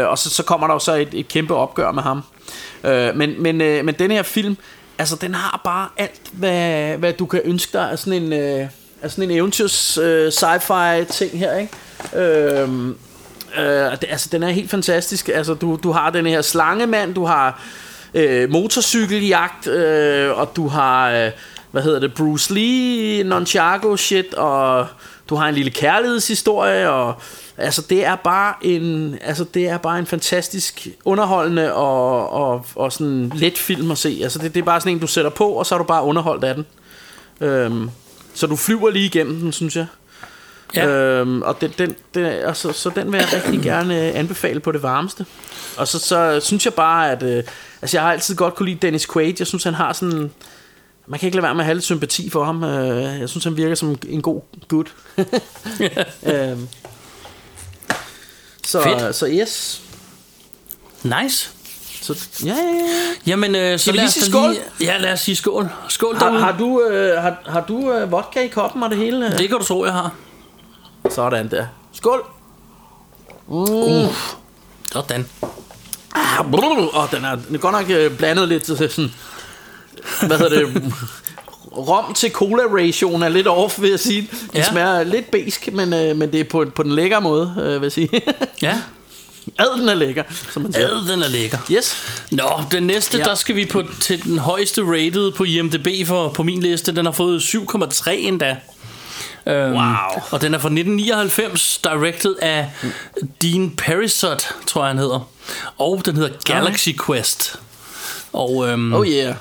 Øh, 0.00 0.08
og 0.08 0.18
så, 0.18 0.30
så 0.30 0.42
kommer 0.42 0.66
der 0.66 0.74
jo 0.74 0.78
så 0.78 0.94
et, 0.94 1.08
et 1.12 1.28
kæmpe 1.28 1.54
opgør 1.54 1.92
med 1.92 2.02
ham. 2.02 2.22
Øh, 2.84 3.16
men, 3.16 3.42
men, 3.42 3.60
øh, 3.60 3.84
men 3.84 3.94
den 3.98 4.10
her 4.10 4.22
film, 4.22 4.56
altså 4.98 5.16
den 5.16 5.34
har 5.34 5.60
bare 5.64 5.88
alt, 5.96 6.20
hvad, 6.32 6.96
hvad 6.96 7.12
du 7.12 7.26
kan 7.26 7.40
ønske 7.44 7.72
dig 7.72 7.90
af 7.90 7.98
sådan 7.98 8.22
en, 8.22 8.32
øh, 8.32 8.68
af 9.02 9.10
sådan 9.10 9.30
en 9.30 9.36
eventyrs 9.36 9.98
øh, 9.98 10.28
sci-fi 10.28 11.04
ting 11.04 11.38
her, 11.38 11.56
ikke? 11.56 11.72
Øh, 12.26 12.68
Øh, 13.58 13.64
det, 13.64 14.04
altså, 14.08 14.28
den 14.32 14.42
er 14.42 14.50
helt 14.50 14.70
fantastisk. 14.70 15.28
Altså, 15.28 15.54
du, 15.54 15.78
du 15.82 15.92
har 15.92 16.10
den 16.10 16.26
her 16.26 16.42
slangemand, 16.42 17.14
du 17.14 17.24
har 17.24 17.62
øh, 18.14 18.50
motorcykeljagt, 18.50 19.66
øh, 19.66 20.38
og 20.38 20.56
du 20.56 20.68
har, 20.68 21.10
øh, 21.10 21.30
hvad 21.70 21.82
hedder 21.82 22.00
det, 22.00 22.14
Bruce 22.14 22.54
Lee, 22.54 23.22
Nonchago 23.22 23.96
shit, 23.96 24.34
og 24.34 24.86
du 25.28 25.34
har 25.34 25.48
en 25.48 25.54
lille 25.54 25.70
kærlighedshistorie, 25.70 26.90
og 26.90 27.14
altså, 27.56 27.82
det 27.90 28.06
er 28.06 28.16
bare 28.16 28.54
en, 28.62 29.18
altså, 29.20 29.44
det 29.54 29.68
er 29.68 29.78
bare 29.78 29.98
en 29.98 30.06
fantastisk 30.06 30.88
underholdende 31.04 31.74
og, 31.74 32.32
og, 32.32 32.66
og 32.74 32.92
sådan 32.92 33.32
let 33.34 33.58
film 33.58 33.90
at 33.90 33.98
se. 33.98 34.20
Altså, 34.22 34.38
det, 34.38 34.54
det 34.54 34.60
er 34.60 34.64
bare 34.64 34.80
sådan 34.80 34.92
en, 34.92 34.98
du 34.98 35.06
sætter 35.06 35.30
på, 35.30 35.48
og 35.48 35.66
så 35.66 35.74
er 35.74 35.78
du 35.78 35.84
bare 35.84 36.04
underholdt 36.04 36.44
af 36.44 36.54
den. 36.54 36.66
Øhm, 37.40 37.90
så 38.34 38.46
du 38.46 38.56
flyver 38.56 38.90
lige 38.90 39.04
igennem 39.04 39.40
den, 39.40 39.52
synes 39.52 39.76
jeg. 39.76 39.86
Ja. 40.76 40.86
Øhm, 40.86 41.42
og 41.42 41.60
den, 41.60 41.72
den, 41.78 41.94
den, 42.14 42.24
altså, 42.24 42.72
så 42.72 42.90
den 42.94 43.12
vil 43.12 43.18
jeg 43.18 43.28
rigtig 43.32 43.60
gerne 43.72 44.08
øh, 44.08 44.18
anbefale 44.18 44.60
på 44.60 44.72
det 44.72 44.82
varmeste. 44.82 45.26
Og 45.76 45.88
så, 45.88 45.98
så 45.98 46.40
synes 46.42 46.64
jeg 46.64 46.74
bare, 46.74 47.12
at... 47.12 47.22
Øh, 47.22 47.44
altså, 47.82 47.96
jeg 47.96 48.02
har 48.02 48.12
altid 48.12 48.36
godt 48.36 48.54
kunne 48.54 48.68
lide 48.68 48.78
Dennis 48.82 49.06
Quaid. 49.12 49.34
Jeg 49.38 49.46
synes, 49.46 49.64
han 49.64 49.74
har 49.74 49.92
sådan... 49.92 50.30
Man 51.06 51.18
kan 51.18 51.26
ikke 51.26 51.36
lade 51.36 51.42
være 51.42 51.54
med 51.54 51.60
at 51.60 51.66
have 51.66 51.74
lidt 51.74 51.84
sympati 51.84 52.30
for 52.30 52.44
ham. 52.44 52.64
Øh, 52.64 53.20
jeg 53.20 53.28
synes, 53.28 53.44
han 53.44 53.56
virker 53.56 53.74
som 53.74 53.98
en 54.08 54.22
god 54.22 54.40
gut. 54.68 54.94
øhm, 56.26 56.68
så, 58.66 58.82
Fedt. 58.82 59.14
så 59.14 59.28
yes. 59.28 59.82
Nice. 61.02 61.50
Så, 62.02 62.28
ja, 62.44 62.48
ja, 62.48 62.54
ja. 62.54 62.84
Jamen, 63.26 63.54
øh, 63.54 63.78
så 63.78 63.92
lad 63.92 63.94
lige 63.94 64.06
os 64.06 64.12
sige 64.12 64.24
skål? 64.24 64.56
Ja, 64.80 64.98
lad 64.98 65.12
os 65.12 65.20
sige 65.20 65.36
skål. 65.36 65.68
Skål 65.88 66.16
Har, 66.16 66.26
derude. 66.26 66.40
har 66.40 66.58
du, 66.58 66.82
øh, 66.82 67.22
har, 67.22 67.36
har 67.46 67.60
du 67.60 67.92
øh, 67.92 68.12
vodka 68.12 68.40
i 68.40 68.48
koppen 68.48 68.82
og 68.82 68.90
det 68.90 68.98
hele? 68.98 69.30
Det 69.38 69.48
kan 69.48 69.58
du 69.58 69.64
tro, 69.64 69.84
jeg 69.84 69.92
har. 69.92 70.14
Sådan 71.10 71.50
der. 71.50 71.66
Skål. 71.92 72.24
Sådan. 74.92 75.26
Ah, 76.14 76.50
brrr, 76.50 76.94
Og 76.94 77.08
den 77.12 77.24
er, 77.24 77.34
den 77.34 77.54
er 77.54 77.58
godt 77.58 77.72
nok 77.72 77.90
øh, 77.90 78.16
blandet 78.16 78.48
lidt 78.48 78.62
til 78.62 78.76
sådan... 78.76 79.12
Hvad 80.26 80.38
hedder 80.38 80.66
det? 80.66 80.92
Rom 81.76 82.14
til 82.14 82.30
cola 82.30 82.62
ratioen 82.62 83.22
er 83.22 83.28
lidt 83.28 83.46
off, 83.48 83.80
vil 83.80 83.90
jeg 83.90 84.00
sige. 84.00 84.20
Det 84.52 84.58
Ja. 84.58 84.70
smager 84.70 85.02
lidt 85.02 85.30
besk, 85.30 85.68
men, 85.72 85.92
øh, 85.92 86.16
men 86.16 86.32
det 86.32 86.40
er 86.40 86.44
på, 86.44 86.64
på 86.74 86.82
den 86.82 86.92
lækre 86.92 87.20
måde, 87.20 87.54
øh, 87.62 87.72
vil 87.80 87.82
jeg 87.82 87.92
sige. 87.92 88.10
Ja. 88.62 88.78
Ad, 89.58 89.80
den 89.80 89.88
er 89.88 89.94
lækker, 89.94 90.22
som 90.52 90.62
man 90.62 90.72
siger. 90.72 90.88
Ad, 90.88 91.08
den 91.12 91.22
er 91.22 91.28
lækker. 91.28 91.58
Yes. 91.72 91.96
Nå, 92.30 92.44
den 92.72 92.82
næste. 92.82 93.18
Ja. 93.18 93.24
der 93.24 93.34
skal 93.34 93.56
vi 93.56 93.66
på 93.66 93.82
til 94.00 94.24
den 94.24 94.38
højeste 94.38 94.82
rated 94.82 95.32
på 95.32 95.44
IMDb 95.44 96.06
for, 96.06 96.28
på 96.28 96.42
min 96.42 96.60
liste. 96.60 96.96
Den 96.96 97.04
har 97.04 97.12
fået 97.12 97.40
7,3 97.40 98.10
endda. 98.10 98.56
Øhm, 99.46 99.72
Wow. 99.72 99.82
Og 100.30 100.40
den 100.42 100.54
er 100.54 100.58
fra 100.58 100.68
1999, 100.68 101.80
directed 101.84 102.34
af 102.42 102.70
Dean 103.42 103.70
Perisot, 103.70 104.54
tror 104.66 104.82
jeg 104.82 104.88
han 104.88 104.98
hedder. 104.98 105.28
Og 105.78 106.02
den 106.04 106.16
hedder 106.16 106.30
Galaxy 106.44 106.88
Quest. 107.06 107.60
Og 108.32 108.68
øhm, 108.68 108.92
Oh 108.94 109.06
yeah. 109.06 109.34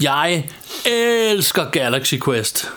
jeg 0.00 0.48
elsker 0.86 1.64
Galaxy 1.70 2.14
Quest. 2.24 2.70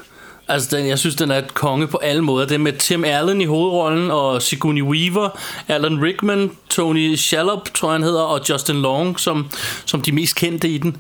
Altså, 0.48 0.78
den, 0.78 0.88
jeg 0.88 1.00
synes, 1.00 1.16
den 1.16 1.32
er 1.32 1.38
et 1.38 1.54
konge 1.54 1.88
på 1.88 1.98
alle 1.98 2.22
måder. 2.22 2.48
Det 2.48 2.56
er 2.56 2.60
med 2.60 2.74
Tim 2.74 3.04
Allen 3.06 3.42
i 3.42 3.46
hovedrollen, 3.46 4.12
og 4.12 4.42
Sigourney 4.42 4.82
Weaver, 4.82 5.30
Alan 5.68 6.04
Rickman, 6.04 6.52
Tony 6.70 7.16
Shalhoub, 7.16 7.68
tror 7.74 7.90
jeg 7.90 7.94
han 7.94 8.04
hedder, 8.04 8.22
og 8.22 8.42
Justin 8.50 8.82
Long, 8.82 9.20
som, 9.20 9.50
som 9.86 10.02
de 10.02 10.12
mest 10.12 10.36
kendte 10.36 10.70
i 10.70 10.78
den. 10.78 10.98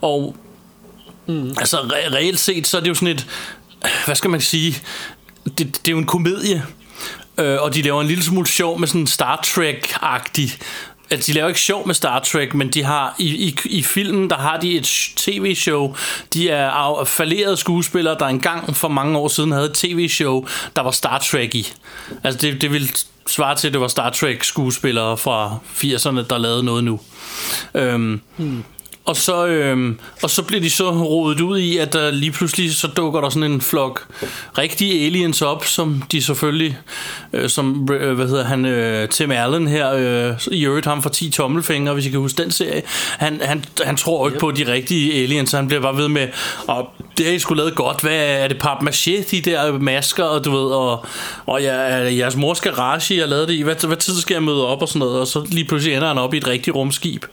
Og 0.00 0.36
mm. 1.26 1.48
altså, 1.58 1.76
re- 1.76 2.14
reelt 2.14 2.38
set, 2.40 2.66
så 2.66 2.76
er 2.76 2.80
det 2.80 2.88
jo 2.88 2.94
sådan 2.94 3.08
et, 3.08 3.26
hvad 4.04 4.14
skal 4.14 4.30
man 4.30 4.40
sige, 4.40 4.82
det, 5.44 5.58
det 5.58 5.88
er 5.88 5.92
jo 5.92 5.98
en 5.98 6.06
komedie, 6.06 6.62
øh, 7.38 7.62
og 7.62 7.74
de 7.74 7.82
laver 7.82 8.00
en 8.00 8.06
lille 8.06 8.24
smule 8.24 8.46
sjov 8.46 8.80
med 8.80 8.88
sådan 8.88 9.06
Star 9.06 9.40
Trek-agtig 9.46 10.58
Altså, 11.12 11.32
de 11.32 11.34
laver 11.34 11.48
ikke 11.48 11.60
sjov 11.60 11.86
med 11.86 11.94
Star 11.94 12.18
Trek, 12.18 12.54
men 12.54 12.68
de 12.68 12.84
har 12.84 13.14
i, 13.18 13.48
i, 13.48 13.58
i 13.64 13.82
filmen, 13.82 14.30
der 14.30 14.36
har 14.36 14.60
de 14.60 14.76
et 14.76 15.12
tv-show. 15.16 15.96
De 16.34 16.48
er 16.48 17.04
falderede 17.06 17.56
skuespillere, 17.56 18.18
der 18.18 18.26
engang 18.26 18.76
for 18.76 18.88
mange 18.88 19.18
år 19.18 19.28
siden 19.28 19.52
havde 19.52 19.66
et 19.66 19.74
tv-show, 19.74 20.46
der 20.76 20.82
var 20.82 20.90
Star 20.90 21.18
Trek 21.18 21.54
i. 21.54 21.72
Altså, 22.24 22.40
det, 22.40 22.60
det 22.60 22.72
ville 22.72 22.88
svare 23.26 23.54
til, 23.54 23.66
at 23.66 23.72
det 23.72 23.80
var 23.80 23.88
Star 23.88 24.10
Trek 24.10 24.44
skuespillere 24.44 25.16
fra 25.16 25.58
80'erne, 25.66 26.26
der 26.30 26.38
lavede 26.38 26.62
noget 26.62 26.84
nu. 26.84 27.00
Øhm, 27.74 28.20
hmm. 28.36 28.64
Og 29.04 29.16
så, 29.16 29.46
øhm, 29.46 29.98
og 30.22 30.30
så 30.30 30.42
bliver 30.42 30.60
de 30.60 30.70
så 30.70 30.90
rodet 30.90 31.40
ud 31.40 31.58
i, 31.58 31.76
at 31.76 31.92
der 31.92 32.10
lige 32.10 32.32
pludselig 32.32 32.74
så 32.74 32.86
dukker 32.86 33.20
der 33.20 33.28
sådan 33.28 33.52
en 33.52 33.60
flok 33.60 34.06
rigtige 34.58 35.06
aliens 35.06 35.42
op, 35.42 35.64
som 35.64 36.02
de 36.12 36.22
selvfølgelig, 36.22 36.78
øh, 37.32 37.48
som, 37.48 37.88
øh, 37.92 38.14
hvad 38.14 38.28
hedder 38.28 38.44
han, 38.44 38.64
øh, 38.64 39.08
Tim 39.08 39.30
Allen 39.30 39.68
her, 39.68 39.92
øh, 39.92 40.38
i 40.50 40.66
øvrigt 40.66 40.86
ham 40.86 41.02
for 41.02 41.10
10 41.10 41.30
tommelfingre, 41.30 41.94
hvis 41.94 42.06
I 42.06 42.10
kan 42.10 42.20
huske 42.20 42.42
den 42.42 42.50
serie, 42.50 42.82
han, 43.18 43.40
han, 43.44 43.64
han 43.84 43.96
tror 43.96 44.28
ikke 44.28 44.36
yep. 44.36 44.40
på 44.40 44.50
de 44.50 44.72
rigtige 44.72 45.22
aliens, 45.22 45.50
så 45.50 45.56
han 45.56 45.66
bliver 45.66 45.82
bare 45.82 45.96
ved 45.96 46.08
med, 46.08 46.28
og 46.68 46.88
det 47.18 47.26
har 47.26 47.32
I 47.32 47.38
sgu 47.38 47.54
lavet 47.54 47.74
godt, 47.74 48.00
hvad 48.00 48.18
er 48.18 48.48
det 48.48 48.64
papmaché, 48.64 49.30
de 49.30 49.40
der 49.40 49.78
masker, 49.78 50.24
og 50.24 50.44
du 50.44 50.50
ved, 50.50 50.70
og, 50.72 51.06
og 51.46 51.62
ja, 51.62 51.72
jeres 52.16 52.36
mors 52.36 52.60
garage, 52.60 53.16
jeg 53.16 53.28
lavede 53.28 53.46
det 53.46 53.54
i, 53.54 53.62
hvad, 53.62 53.86
hvad 53.86 53.96
tid 53.96 54.14
skal 54.14 54.34
jeg 54.34 54.42
møde 54.42 54.66
op 54.66 54.82
og 54.82 54.88
sådan 54.88 54.98
noget, 54.98 55.20
og 55.20 55.26
så 55.26 55.46
lige 55.50 55.64
pludselig 55.64 55.96
ender 55.96 56.08
han 56.08 56.18
op 56.18 56.34
i 56.34 56.36
et 56.36 56.46
rigtigt 56.46 56.76
rumskib. 56.76 57.24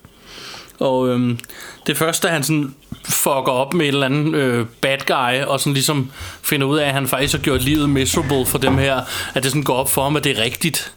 Og 0.80 1.10
øhm, 1.10 1.40
det 1.88 1.98
første, 1.98 2.28
han 2.28 2.44
sådan 2.44 2.76
fucker 3.06 3.52
op 3.52 3.74
med 3.74 3.86
et 3.86 3.88
eller 3.88 4.06
andet 4.06 4.36
øh, 4.36 4.66
bad 4.82 4.98
guy, 5.08 5.44
og 5.46 5.60
sådan 5.60 5.74
ligesom 5.74 6.12
finder 6.42 6.68
ud 6.68 6.78
af, 6.78 6.88
at 6.88 6.94
han 6.94 7.08
faktisk 7.08 7.34
har 7.34 7.40
gjort 7.40 7.62
livet 7.62 7.90
miserable 7.90 8.46
for 8.46 8.58
dem 8.58 8.78
her, 8.78 9.02
at 9.34 9.44
det 9.44 9.52
sådan 9.52 9.64
går 9.64 9.76
op 9.76 9.90
for 9.90 10.04
ham, 10.04 10.16
at 10.16 10.24
det 10.24 10.40
er 10.40 10.44
rigtigt. 10.44 10.94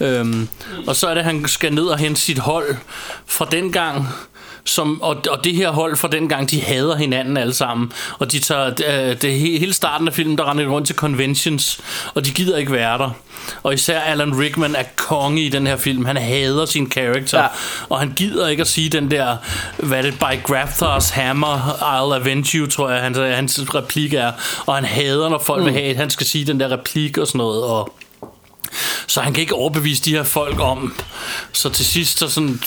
Øhm, 0.00 0.48
og 0.86 0.96
så 0.96 1.08
er 1.08 1.14
det, 1.14 1.18
at 1.18 1.24
han 1.24 1.48
skal 1.48 1.74
ned 1.74 1.84
og 1.84 1.98
hente 1.98 2.20
sit 2.20 2.38
hold 2.38 2.76
fra 3.26 3.46
den 3.50 3.72
gang, 3.72 4.06
som, 4.64 5.02
og, 5.02 5.16
og 5.30 5.44
det 5.44 5.54
her 5.54 5.70
hold 5.70 5.96
fra 5.96 6.08
dengang, 6.08 6.50
de 6.50 6.60
hader 6.60 6.96
hinanden 6.96 7.36
alle 7.36 7.54
sammen. 7.54 7.92
Og 8.18 8.32
de 8.32 8.38
tager 8.38 8.66
øh, 8.66 9.22
det 9.22 9.40
he- 9.40 9.58
hele 9.58 9.72
starten 9.72 10.08
af 10.08 10.14
filmen, 10.14 10.38
der 10.38 10.50
render 10.50 10.64
de 10.64 10.70
rundt 10.70 10.86
til 10.86 10.96
conventions, 10.96 11.80
og 12.14 12.24
de 12.24 12.30
gider 12.30 12.56
ikke 12.56 12.72
være 12.72 12.98
der. 12.98 13.10
Og 13.62 13.74
især 13.74 14.00
Alan 14.00 14.38
Rickman 14.38 14.74
er 14.76 14.84
konge 14.96 15.42
i 15.42 15.48
den 15.48 15.66
her 15.66 15.76
film. 15.76 16.04
Han 16.04 16.16
hader 16.16 16.66
sin 16.66 16.88
karakter, 16.88 17.40
ja. 17.40 17.46
og 17.88 17.98
han 17.98 18.12
gider 18.16 18.48
ikke 18.48 18.60
at 18.60 18.68
sige 18.68 18.88
den 18.88 19.10
der, 19.10 19.36
hvad 19.76 19.98
er 19.98 20.02
det, 20.02 20.14
by 20.14 20.42
Grafthars 20.44 21.10
hammer, 21.10 21.58
I'll 21.58 22.14
avenge 22.14 22.58
you, 22.58 22.66
tror 22.66 22.90
jeg, 22.90 23.02
hans, 23.02 23.18
hans 23.18 23.74
replik 23.74 24.14
er. 24.14 24.32
Og 24.66 24.74
han 24.74 24.84
hader, 24.84 25.28
når 25.28 25.38
folk 25.38 25.60
mm. 25.60 25.64
vil 25.64 25.72
have, 25.72 25.84
at 25.84 25.96
han 25.96 26.10
skal 26.10 26.26
sige 26.26 26.44
den 26.44 26.60
der 26.60 26.72
replik 26.72 27.18
og 27.18 27.26
sådan 27.26 27.38
noget, 27.38 27.64
og 27.64 27.94
så 29.06 29.20
han 29.20 29.32
kan 29.32 29.40
ikke 29.40 29.54
overbevise 29.54 30.04
de 30.04 30.10
her 30.10 30.22
folk 30.22 30.60
om. 30.60 30.94
Så 31.52 31.68
til 31.68 31.86
sidst 31.86 32.18
så 32.18 32.28
sådan 32.28 32.60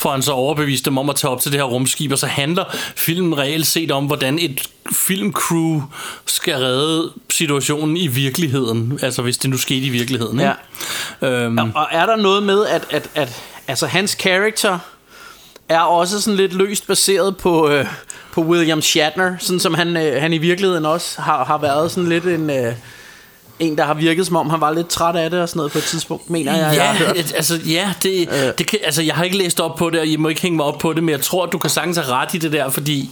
får 0.00 0.10
han 0.10 0.22
så 0.22 0.32
overbevist 0.32 0.84
dem 0.84 0.98
om 0.98 1.10
at 1.10 1.16
tage 1.16 1.30
op 1.30 1.40
til 1.40 1.52
det 1.52 1.60
her 1.60 1.64
rumskib, 1.64 2.12
og 2.12 2.18
så 2.18 2.26
handler 2.26 2.64
filmen 2.96 3.38
reelt 3.38 3.66
set 3.66 3.90
om, 3.90 4.06
hvordan 4.06 4.38
et 4.38 4.68
filmcrew 4.92 5.82
skal 6.26 6.54
redde 6.54 7.12
situationen 7.30 7.96
i 7.96 8.06
virkeligheden. 8.06 8.98
Altså 9.02 9.22
hvis 9.22 9.38
det 9.38 9.50
nu 9.50 9.56
skete 9.56 9.86
i 9.86 9.88
virkeligheden. 9.88 10.40
Ikke? 10.40 11.34
Øhm, 11.34 11.58
Og 11.74 11.88
er 11.90 12.06
der 12.06 12.16
noget 12.16 12.42
med, 12.42 12.66
at, 12.66 12.86
at, 12.90 13.10
at 13.14 13.42
altså, 13.68 13.86
hans 13.86 14.14
karakter 14.14 14.78
er 15.68 15.80
også 15.80 16.20
sådan 16.20 16.36
lidt 16.36 16.52
løst 16.52 16.86
baseret 16.86 17.36
på, 17.36 17.68
øh, 17.68 17.86
på 18.32 18.42
William 18.42 18.82
Shatner, 18.82 19.36
sådan 19.38 19.60
som 19.60 19.74
han, 19.74 19.96
øh, 19.96 20.22
han 20.22 20.32
i 20.32 20.38
virkeligheden 20.38 20.86
også 20.86 21.20
har, 21.20 21.44
har 21.44 21.58
været 21.58 21.90
sådan 21.90 22.08
lidt 22.08 22.24
en... 22.24 22.50
Øh, 22.50 22.74
en, 23.60 23.78
der 23.78 23.84
har 23.84 23.94
virket 23.94 24.26
som 24.26 24.36
om, 24.36 24.50
han 24.50 24.60
var 24.60 24.72
lidt 24.72 24.88
træt 24.88 25.16
af 25.16 25.30
det 25.30 25.40
og 25.42 25.48
sådan 25.48 25.58
noget 25.58 25.72
på 25.72 25.78
et 25.78 25.84
tidspunkt, 25.84 26.30
mener 26.30 26.52
jeg, 26.56 26.60
jeg 26.66 26.74
Ja, 26.74 26.82
har 26.82 27.04
hørt. 27.06 27.16
altså, 27.36 27.60
ja 27.68 27.92
det, 28.02 28.28
øh. 28.32 28.52
det 28.58 28.66
kan, 28.66 28.78
altså, 28.84 29.02
jeg 29.02 29.14
har 29.14 29.24
ikke 29.24 29.38
læst 29.38 29.60
op 29.60 29.76
på 29.76 29.90
det, 29.90 30.00
og 30.00 30.06
I 30.06 30.16
må 30.16 30.28
ikke 30.28 30.42
hænge 30.42 30.56
mig 30.56 30.66
op 30.66 30.78
på 30.78 30.92
det, 30.92 31.02
men 31.04 31.12
jeg 31.12 31.20
tror, 31.20 31.46
du 31.46 31.58
kan 31.58 31.70
sagtens 31.70 31.96
have 31.96 32.08
ret 32.12 32.34
i 32.34 32.38
det 32.38 32.52
der, 32.52 32.68
fordi 32.70 33.10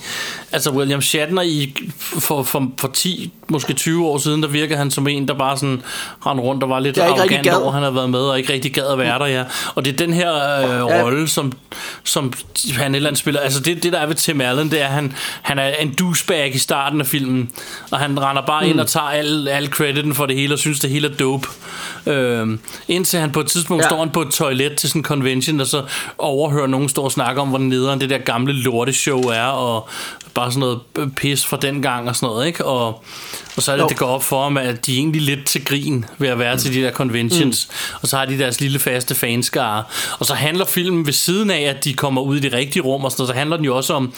altså, 0.52 0.70
William 0.70 1.00
Shatner 1.02 1.42
i, 1.42 1.74
for, 1.98 2.42
for, 2.42 2.70
for 2.78 2.88
10, 2.88 3.32
måske 3.48 3.72
20 3.72 4.06
år 4.06 4.18
siden, 4.18 4.42
der 4.42 4.48
virker 4.48 4.76
han 4.76 4.90
som 4.90 5.08
en, 5.08 5.28
der 5.28 5.34
bare 5.34 5.56
sådan 5.56 5.82
rendte 6.26 6.44
rundt 6.44 6.62
og 6.62 6.68
var 6.70 6.80
lidt 6.80 6.96
Jeg 6.96 7.06
arrogant 7.06 7.48
over, 7.48 7.72
han 7.72 7.82
har 7.82 7.90
været 7.90 8.10
med, 8.10 8.20
og 8.20 8.38
ikke 8.38 8.52
rigtig 8.52 8.72
gad 8.74 8.86
at 8.92 8.98
være 8.98 9.18
der, 9.18 9.26
ja. 9.26 9.44
Og 9.74 9.84
det 9.84 9.92
er 9.92 9.96
den 9.96 10.12
her 10.12 10.34
øh, 10.34 10.68
Ja. 10.88 11.02
rolle, 11.02 11.28
som, 11.28 11.52
som 12.04 12.32
han 12.76 12.94
eller 12.94 13.08
andet 13.08 13.18
spiller. 13.20 13.40
Altså, 13.40 13.60
det, 13.60 13.82
det 13.82 13.92
der 13.92 13.98
er 13.98 14.06
ved 14.06 14.14
Tim 14.14 14.40
Allen, 14.40 14.70
det 14.70 14.80
er, 14.80 14.86
at 14.86 14.92
han, 14.92 15.12
han 15.42 15.58
er 15.58 15.68
en 15.68 15.94
douchebag 15.94 16.54
i 16.54 16.58
starten 16.58 17.00
af 17.00 17.06
filmen, 17.06 17.50
og 17.90 17.98
han 17.98 18.20
render 18.22 18.42
bare 18.46 18.64
mm. 18.64 18.70
ind 18.70 18.80
og 18.80 18.86
tager 18.86 19.06
al, 19.06 19.48
al 19.48 19.66
crediten 19.66 20.14
for 20.14 20.26
det 20.26 20.38
hele, 20.40 20.55
og 20.55 20.59
synes, 20.59 20.81
det 20.81 20.90
hele 20.90 21.09
er 21.09 21.15
dope. 21.15 21.48
Øhm, 22.06 22.59
indtil 22.89 23.20
han 23.20 23.31
på 23.31 23.40
et 23.40 23.47
tidspunkt 23.47 23.82
Ja. 23.85 23.89
står 23.89 23.98
han 23.98 24.10
på 24.10 24.23
et 24.23 24.28
toilet 24.31 24.77
til 24.77 24.89
sådan 24.89 25.01
en 25.01 25.05
convention, 25.05 25.60
og 25.60 25.66
så 25.66 25.82
overhører 26.19 26.66
nogen 26.66 26.89
stå 26.89 27.02
og 27.02 27.12
snakke 27.12 27.40
om, 27.40 27.48
hvor 27.48 27.59
nederen 27.59 28.01
det 28.01 28.10
der 28.10 28.19
gamle 28.19 28.52
lorteshow 28.52 29.20
er, 29.23 29.44
og 29.44 29.89
bare 30.35 30.51
sådan 30.52 30.60
noget 30.60 30.78
øh, 30.98 31.09
pis 31.16 31.47
fra 31.47 31.56
den 31.56 31.82
gang 31.82 32.09
og 32.09 32.16
sådan 32.16 32.27
noget, 32.27 32.47
ikke? 32.47 32.65
Og, 32.65 33.05
og 33.56 33.62
så 33.62 33.73
er 33.73 33.77
det, 33.77 33.82
Jo. 33.82 33.89
det 33.89 33.97
går 33.97 34.06
op 34.06 34.24
for 34.24 34.43
ham, 34.43 34.56
at 34.56 34.86
de 34.86 34.93
er 34.94 34.98
egentlig 34.98 35.23
lidt 35.23 35.44
til 35.47 35.65
grin 35.65 36.05
ved 36.19 36.28
at 36.28 36.39
være 36.39 36.55
mm. 36.55 36.60
til 36.60 36.74
de 36.74 36.82
der 36.82 36.93
conventions, 36.93 37.69
mm. 37.70 37.98
og 38.02 38.09
så 38.09 38.16
har 38.16 38.24
de 38.24 38.39
deres 38.39 38.60
lille 38.60 38.78
faste 38.78 39.15
fanskare. 39.15 39.82
Og 40.19 40.27
så 40.27 40.35
handler 40.35 40.65
filmen 40.65 41.06
ved 41.06 41.12
siden 41.12 41.51
af, 41.51 41.60
at 41.60 41.85
de 41.85 41.94
kommer 41.94 42.20
ud 42.23 42.36
i 42.36 42.40
det 42.40 42.52
rigtige 42.52 42.82
rum, 42.82 43.05
og 43.05 43.10
sådan 43.10 43.23
noget, 43.23 43.28
så 43.35 43.39
handler 43.39 43.56
den 43.56 43.65
jo 43.65 43.77
også 43.77 43.94
om 43.94 44.12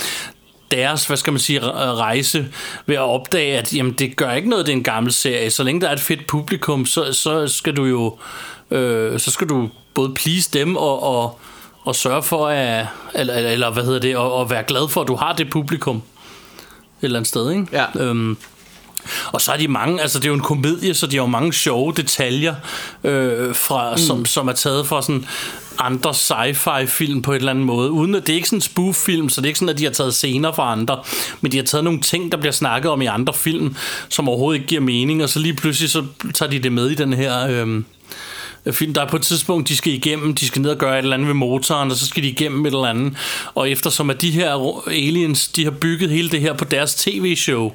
deres, 0.71 1.07
hvad 1.07 1.17
skal 1.17 1.33
man 1.33 1.41
sige, 1.41 1.61
re- 1.61 1.75
rejse 1.75 2.47
ved 2.87 2.97
at 2.97 3.03
opdage, 3.03 3.59
at 3.59 3.75
jamen, 3.75 3.93
det 3.93 4.17
gør 4.17 4.33
ikke 4.33 4.49
noget, 4.49 4.67
det 4.67 4.73
er 4.73 4.77
en 4.77 4.83
gammel 4.83 5.13
serie. 5.13 5.51
Så 5.51 5.63
længe 5.63 5.81
der 5.81 5.89
er 5.89 5.93
et 5.93 6.01
fedt 6.01 6.27
publikum, 6.27 6.87
så, 6.87 7.13
så 7.13 7.49
skal 7.49 7.77
du 7.77 7.85
jo 7.85 8.19
øh, 8.71 9.21
så 9.21 9.31
skal 9.31 9.49
du 9.49 9.69
både 9.95 10.15
please 10.15 10.51
dem 10.53 10.77
og, 10.77 11.03
og, 11.03 11.41
og 11.83 11.97
sørge 11.97 12.23
for 12.23 12.49
at, 12.49 12.87
eller, 13.15 13.35
eller, 13.35 13.51
eller 13.51 13.71
hvad 13.71 13.85
hedder 13.85 14.01
det, 14.01 14.17
og, 14.17 14.35
og 14.35 14.51
være 14.51 14.63
glad 14.63 14.89
for, 14.89 15.01
at 15.01 15.09
du 15.09 15.15
har 15.15 15.33
det 15.33 15.51
publikum 15.51 15.97
et 15.97 16.03
eller 17.03 17.19
andet 17.19 17.29
sted, 17.29 17.51
ikke? 17.51 17.67
Ja. 17.73 17.85
Øhm, 17.99 18.37
og 19.33 19.41
så 19.41 19.53
er 19.53 19.57
de 19.57 19.69
mange, 19.69 20.01
altså 20.01 20.19
det 20.19 20.25
er 20.25 20.29
jo 20.29 20.35
en 20.35 20.41
komedie, 20.41 20.95
så 20.95 21.07
de 21.07 21.17
har 21.17 21.23
jo 21.23 21.27
mange 21.27 21.53
sjove 21.53 21.93
detaljer, 21.97 22.55
øh, 23.05 23.55
fra, 23.55 23.91
mm. 23.91 23.99
som, 23.99 24.25
som 24.25 24.49
er 24.49 24.53
taget 24.53 24.87
fra 24.87 25.03
sådan 25.03 25.27
andre 25.79 26.11
sci-fi 26.11 26.87
film 26.87 27.23
på 27.23 27.33
et 27.33 27.37
eller 27.37 27.51
andet 27.51 27.67
måde. 27.67 27.91
Uden 27.91 28.15
at, 28.15 28.27
det 28.27 28.33
er 28.33 28.37
ikke 28.37 28.49
sådan 28.49 28.57
en 28.57 28.63
spoof-film, 28.63 29.29
så 29.29 29.41
det 29.41 29.47
er 29.47 29.49
ikke 29.49 29.59
sådan, 29.59 29.75
at 29.75 29.79
de 29.79 29.85
har 29.85 29.91
taget 29.91 30.15
scener 30.15 30.53
fra 30.53 30.73
andre, 30.73 30.99
men 31.41 31.53
de 31.53 31.57
har 31.57 31.65
taget 31.65 31.85
nogle 31.85 32.01
ting, 32.01 32.33
der 32.33 32.39
bliver 32.39 32.53
snakket 32.53 32.91
om 32.91 33.03
i 33.03 33.07
andre 33.07 33.35
film, 33.35 33.77
som 34.09 34.29
overhovedet 34.29 34.59
ikke 34.59 34.69
giver 34.69 34.81
mening, 34.81 35.23
og 35.23 35.29
så 35.29 35.39
lige 35.39 35.55
pludselig 35.55 35.91
så 35.91 36.05
tager 36.35 36.51
de 36.51 36.59
det 36.59 36.73
med 36.73 36.91
i 36.91 36.95
den 36.95 37.13
her... 37.13 37.47
Øh, 37.49 37.83
film. 38.73 38.95
Der 38.95 39.03
er 39.03 39.09
på 39.09 39.17
et 39.17 39.23
tidspunkt, 39.23 39.69
de 39.69 39.77
skal 39.77 39.93
igennem, 39.93 40.35
de 40.35 40.47
skal 40.47 40.63
ned 40.63 40.71
og 40.71 40.79
gøre 40.79 40.99
et 40.99 41.03
eller 41.03 41.17
andet 41.17 41.29
ved 41.29 41.35
motoren, 41.35 41.91
og 41.91 41.97
så 41.97 42.07
skal 42.07 42.23
de 42.23 42.29
igennem 42.29 42.67
et 42.67 42.67
eller 42.67 42.85
andet. 42.85 43.15
Og 43.55 43.71
eftersom 43.71 44.11
at 44.11 44.23
de 44.23 44.31
her 44.31 44.83
aliens, 44.87 45.49
de 45.49 45.65
har 45.65 45.71
bygget 45.71 46.11
hele 46.11 46.31
det 46.31 46.41
her 46.41 46.53
på 46.53 46.65
deres 46.65 46.95
tv-show, 46.95 47.73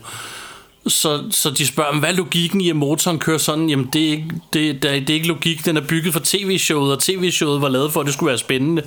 så, 0.88 1.24
så 1.32 1.49
de 1.49 1.68
spørger, 1.68 1.99
hvad 1.99 2.10
er 2.10 2.14
logikken 2.14 2.62
i, 2.62 2.70
at 2.70 2.76
motoren 2.76 3.20
kører 3.20 3.38
sådan? 3.38 3.70
Jamen, 3.70 3.90
det 3.94 4.06
er, 4.06 4.12
ikke, 4.12 4.28
det, 4.53 4.84
det, 4.84 4.84
det 4.84 5.10
er 5.10 5.14
ikke 5.14 5.28
logik. 5.28 5.66
Den 5.66 5.78
er 5.78 5.82
bygget 5.82 6.14
for 6.14 6.22
tv-showet, 6.24 6.91
og 6.91 6.99
tv-showet 6.99 7.62
var 7.62 7.70
lavet 7.70 7.94
for, 7.94 7.99
at 7.99 8.06
det 8.06 8.14
skulle 8.14 8.28
være 8.28 8.38
spændende. 8.38 8.84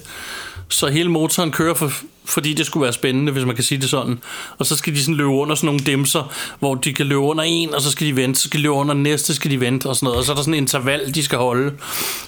Så 0.69 0.87
hele 0.89 1.11
motoren 1.11 1.51
kører, 1.51 1.75
for, 1.75 1.93
fordi 2.25 2.55
det 2.55 2.67
skulle 2.67 2.85
være 2.85 2.93
spændende, 2.93 3.33
hvis 3.33 3.45
man 3.45 3.55
kan 3.55 3.65
sige 3.65 3.81
det 3.81 3.91
sådan. 3.91 4.19
Og 4.59 4.67
så 4.67 4.77
skal 4.77 4.95
de 4.95 5.01
sådan 5.01 5.15
løbe 5.15 5.29
under 5.29 5.55
sådan 5.55 5.67
nogle 5.67 5.81
dimser, 5.81 6.33
hvor 6.59 6.75
de 6.75 6.93
kan 6.93 7.07
løbe 7.07 7.21
under 7.21 7.45
en, 7.45 7.75
og 7.75 7.83
så 7.83 7.91
skal 7.91 8.07
de 8.07 8.17
vente, 8.17 8.41
så 8.41 8.49
skal 8.49 8.59
de 8.59 8.63
løbe 8.63 8.75
under 8.75 8.95
næste, 8.95 9.35
skal 9.35 9.51
de 9.51 9.61
vente 9.61 9.87
og 9.87 9.97
sådan 9.97 10.07
noget. 10.07 10.19
Og 10.19 10.25
så 10.25 10.33
er 10.33 10.37
der 10.37 10.43
sådan 10.43 10.55
en 10.55 10.63
interval, 10.63 11.15
de 11.15 11.23
skal 11.23 11.39
holde, 11.39 11.73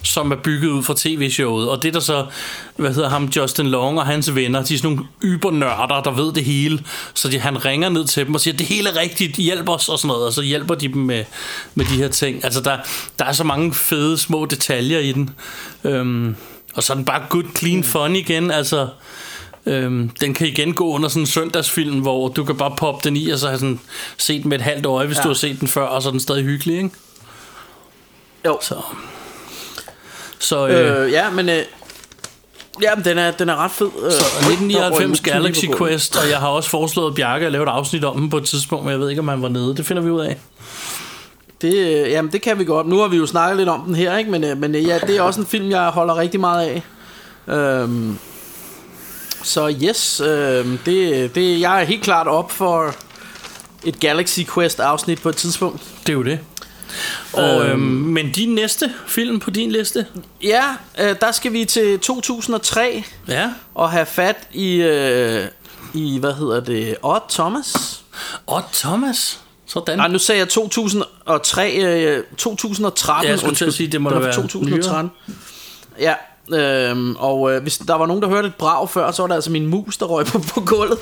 som 0.05 0.33
er 0.33 0.37
bygget 0.37 0.71
ud 0.71 0.83
fra 0.83 0.95
tv-showet. 0.97 1.69
Og 1.69 1.83
det 1.83 1.95
der 1.95 2.01
så, 2.01 2.27
hvad 2.77 2.95
hedder 2.95 3.09
ham, 3.09 3.25
Justin 3.25 3.67
Long 3.67 3.99
og 3.99 4.07
hans 4.07 4.35
venner, 4.35 4.63
de 4.63 4.75
er 4.75 4.79
sådan 4.79 4.91
nogle 4.97 5.09
ybernørder, 5.25 6.03
der 6.03 6.11
ved 6.11 6.33
det 6.33 6.45
hele. 6.45 6.85
Så 7.15 7.29
de, 7.29 7.39
han 7.39 7.65
ringer 7.65 7.89
ned 7.89 8.05
til 8.05 8.27
dem 8.27 8.35
og 8.35 8.41
siger, 8.41 8.57
det 8.57 8.67
hele 8.67 8.89
er 8.89 8.97
rigtigt, 9.01 9.37
hjælp 9.37 9.69
os 9.69 9.89
og 9.89 9.99
sådan 9.99 10.09
noget. 10.09 10.27
Og 10.27 10.33
så 10.33 10.43
hjælper 10.43 10.75
de 10.75 10.89
dem 10.89 11.03
med, 11.03 11.25
med 11.75 11.85
de 11.85 11.95
her 11.97 12.09
ting. 12.09 12.45
Altså 12.45 12.61
der, 12.61 12.77
der 13.19 13.25
er 13.25 13.33
så 13.33 13.45
mange 13.45 13.75
fede 13.75 14.19
små 14.19 14.45
detaljer 14.45 14.99
i 14.99 15.13
den. 15.13 15.31
Øhm, 15.85 16.37
og 16.75 16.83
så 16.83 16.93
er 16.93 16.95
den 16.95 17.05
bare 17.05 17.23
good, 17.29 17.45
clean 17.57 17.85
fun 17.85 18.17
igen. 18.17 18.51
Altså, 18.51 18.89
øhm, 19.67 20.09
den 20.21 20.35
kan 20.35 20.47
igen 20.47 20.75
gå 20.75 20.89
under 20.89 21.09
sådan 21.09 21.23
en 21.23 21.27
søndagsfilm, 21.27 22.01
hvor 22.01 22.29
du 22.29 22.45
kan 22.45 22.57
bare 22.57 22.75
poppe 22.77 23.09
den 23.09 23.17
i, 23.17 23.31
og 23.31 23.39
så 23.39 23.47
have 23.49 23.59
sådan 23.59 23.81
set 24.19 24.43
den 24.43 24.49
med 24.49 24.59
et 24.59 24.65
halvt 24.65 24.87
øje, 24.87 25.07
hvis 25.07 25.19
Ja. 25.19 25.23
du 25.23 25.29
har 25.29 25.35
set 25.35 25.61
den 25.61 25.69
før, 25.69 25.83
og 25.87 26.03
så 26.03 26.09
er 26.09 26.11
den 26.11 26.21
stadig 26.21 26.45
hyggelig, 26.45 26.77
ikke? 26.77 26.91
Jo. 28.47 28.59
Så, 28.63 28.75
så 30.39 30.69
øh, 30.69 31.05
Øh, 31.07 31.13
ja, 31.13 31.31
men... 31.31 31.49
Øh, 31.49 31.63
ja, 32.83 32.95
men 32.95 33.05
den 33.05 33.19
er, 33.19 33.31
den 33.31 33.49
er 33.49 33.57
ret 33.57 33.71
fed. 33.71 33.87
Øh, 34.05 34.13
så 34.13 34.19
der 34.19 34.47
røg 34.47 34.53
1999 34.53 35.19
en 35.19 35.25
kniv 35.25 35.33
Galaxy. 35.33 35.65
Quest, 35.79 36.17
og 36.17 36.31
jeg 36.31 36.39
har 36.39 36.49
også 36.49 36.71
foreslået 36.71 37.15
Bjarke 37.15 37.47
at 37.47 37.53
lave 37.53 37.63
et 37.63 37.69
afsnit 37.69 38.05
om 38.05 38.21
den 38.21 38.31
på 38.31 38.37
et 38.37 38.45
tidspunkt, 38.45 38.85
men 38.85 38.93
jeg 38.93 39.01
ved 39.01 39.11
ikke, 39.11 39.21
om 39.21 39.29
han 39.29 39.43
var 39.43 39.49
nede. 39.49 39.77
Det 39.77 39.87
finder 39.87 40.03
vi 40.03 40.11
ud 40.11 40.21
af. 40.21 40.37
Det, 41.63 41.75
øh, 41.75 42.11
jamen, 42.11 42.33
det 42.33 42.43
kan 42.43 42.59
vi 42.59 42.65
godt. 42.65 42.87
Nu 42.87 42.99
har 42.99 43.09
vi 43.09 43.17
jo 43.17 43.27
snakket 43.27 43.57
lidt 43.57 43.69
om 43.69 43.83
den 43.87 43.95
her, 43.95 44.17
ikke? 44.17 44.31
Men, 44.31 44.45
øh, 44.45 44.59
men 44.59 44.75
øh, 44.75 44.87
ja, 44.87 44.99
det 44.99 45.17
er 45.17 45.23
også 45.23 45.41
en 45.41 45.47
film, 45.47 45.71
jeg 45.71 45.89
holder 45.89 46.17
rigtig 46.17 46.41
meget 46.41 46.67
af. 46.69 46.83
Øhm, 47.55 48.19
så 49.43 49.75
yes, 49.85 50.21
øhm, 50.21 50.79
det, 50.87 51.35
det, 51.35 51.61
jeg 51.61 51.81
er 51.81 51.85
helt 51.85 52.03
klart 52.03 52.27
op 52.27 52.53
for 52.53 52.95
et 53.85 54.01
Galaxy 54.01 54.41
Quest 54.55 54.81
afsnit 54.81 55.23
på 55.23 55.29
et 55.29 55.37
tidspunkt. 55.37 55.83
Det 56.01 56.09
er 56.09 56.13
jo 56.17 56.23
det. 56.23 56.39
Og, 57.33 57.67
øhm, 57.67 57.81
men 57.81 58.33
din 58.33 58.55
næste 58.55 58.93
film 59.07 59.41
på 59.41 59.51
din 59.51 59.73
liste? 59.73 60.07
Ja, 60.43 60.63
øh, 61.01 61.15
der 61.21 61.33
skal 61.33 61.53
vi 61.53 61.65
til 61.65 61.99
2003 62.01 63.05
Ja. 63.29 63.51
og 63.75 63.91
have 63.91 64.07
fat 64.07 64.37
i, 64.53 64.75
øh, 64.75 65.45
i 65.95 66.19
hvad 66.19 66.33
hedder 66.33 66.61
det, 66.61 66.97
Odd 67.03 67.23
Thomas. 67.31 68.01
Og 68.47 68.63
Thomas. 68.73 69.41
Sådan. 69.73 69.97
Nej, 69.97 70.09
nu 70.09 70.19
sagde 70.19 70.39
jeg 70.39 70.49
2003, 70.49 71.77
øh, 71.77 72.25
2013. 72.37 73.25
Ja, 73.25 73.31
jeg 73.31 73.39
skulle 73.39 73.57
til 73.57 73.65
at 73.65 73.75
sige, 73.75 73.89
det 73.89 74.01
må 74.01 74.09
er 74.09 74.15
fra 74.15 74.21
være 74.21 74.33
2013. 74.33 75.11
Ja, 76.01 76.15
øhm, 76.57 77.17
og 77.17 77.53
øh, 77.53 77.63
hvis 77.63 77.79
der 77.79 77.95
var 77.95 78.07
nogen, 78.07 78.23
der 78.23 78.29
hørte 78.29 78.49
et 78.49 78.55
brag 78.55 78.91
før, 78.91 79.11
så 79.11 79.23
var 79.23 79.27
det 79.27 79.35
altså 79.35 79.51
min 79.51 79.67
mus, 79.67 79.97
der 79.97 80.07
røg 80.07 80.27
på, 80.27 80.39
på 80.39 80.61
gulvet. 80.61 80.99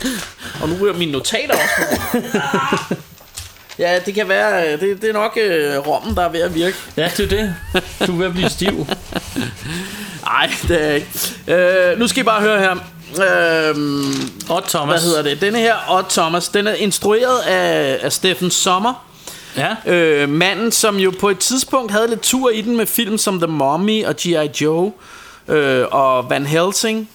Og 0.62 0.69
nu 0.69 0.74
ryger 0.81 0.95
mine 0.95 1.12
notater 1.12 1.55
også 1.55 1.99
på. 2.12 2.95
Ja, 3.78 3.99
det 4.07 4.15
kan 4.15 4.28
være, 4.28 4.73
øh, 4.73 4.81
det, 4.81 5.03
det 5.03 5.09
er 5.09 5.12
nok 5.12 5.39
øh, 5.43 5.77
rommen, 5.86 6.16
der 6.16 6.23
er 6.23 6.28
ved 6.28 6.40
at 6.40 6.55
virke. 6.55 6.77
Ja, 6.97 7.11
det 7.16 7.24
er 7.24 7.28
det. 7.28 7.55
Du 8.07 8.12
er 8.12 8.16
ved 8.16 8.27
at 8.27 8.32
blive 8.32 8.49
stiv. 8.51 8.70
Nej, 10.24 10.51
det 10.69 10.85
er 10.85 10.95
ikke. 10.95 11.93
Øh, 11.93 11.99
nu 11.99 12.07
skal 12.07 12.20
I 12.20 12.24
bare 12.24 12.40
høre 12.40 12.61
her. 12.61 12.77
Øhm, 13.17 14.31
Og 14.49 14.65
Thomas. 14.69 15.03
hvad 15.03 15.11
hedder 15.11 15.23
det? 15.23 15.41
Denne 15.41 15.59
her, 15.59 15.75
Odd 15.89 16.05
Thomas, 16.11 16.49
den 16.49 16.67
er 16.67 16.75
instrueret 16.75 17.39
af, 17.39 17.99
af 18.03 18.13
Steffen 18.13 18.51
Sommer. 18.51 19.05
Ja. 19.57 19.93
Øh, 19.93 20.29
manden, 20.29 20.73
som 20.73 20.97
jo 20.97 21.13
på 21.21 21.29
et 21.29 21.39
tidspunkt 21.39 21.93
havde 21.93 22.09
lidt 22.09 22.21
tur 22.21 22.51
i 22.51 22.61
den 22.61 22.77
med 22.77 22.87
film 22.87 23.19
som 23.19 23.41
The 23.41 23.47
Mummy 23.47 24.05
og 24.05 24.17
G.I. 24.17 24.51
Joe 24.61 24.93
øh, 25.49 25.85
og 25.91 26.31
Van 26.31 26.47
Helsing. 26.47 27.11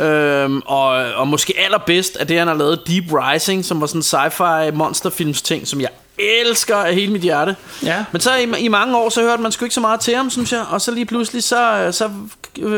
Øhm, 0.00 0.60
og, 0.66 0.88
og 0.90 1.28
måske 1.28 1.54
allerbedst 1.64 2.16
er 2.20 2.24
det, 2.24 2.38
han 2.38 2.48
har 2.48 2.54
lavet 2.54 2.80
Deep 2.86 3.04
Rising, 3.12 3.64
som 3.64 3.80
var 3.80 3.86
sådan 3.86 3.98
en 3.98 4.02
sci-fi 4.02 4.70
monsterfilms 4.76 5.42
ting, 5.42 5.68
som 5.68 5.80
jeg 5.80 5.88
elsker 6.18 6.76
af 6.76 6.94
hele 6.94 7.12
mit 7.12 7.22
hjerte. 7.22 7.56
Ja. 7.84 8.04
Men 8.12 8.20
så 8.20 8.34
i, 8.34 8.58
i 8.58 8.68
mange 8.68 8.96
år, 8.96 9.08
så 9.08 9.20
hørte 9.22 9.42
man 9.42 9.52
sgu 9.52 9.64
ikke 9.64 9.74
så 9.74 9.80
meget 9.80 10.00
til 10.00 10.14
ham, 10.16 10.30
synes 10.30 10.52
jeg. 10.52 10.64
Og 10.70 10.80
så 10.80 10.90
lige 10.90 11.06
pludselig, 11.06 11.42
så, 11.42 11.88
så 11.92 12.10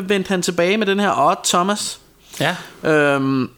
vendte 0.03 0.29
han 0.29 0.43
tilbage 0.43 0.77
med 0.77 0.87
den 0.87 1.01
her 1.01 1.29
Odd 1.29 1.37
Thomas. 1.45 1.99
Ja, 2.41 2.57
øhm, 2.91 3.51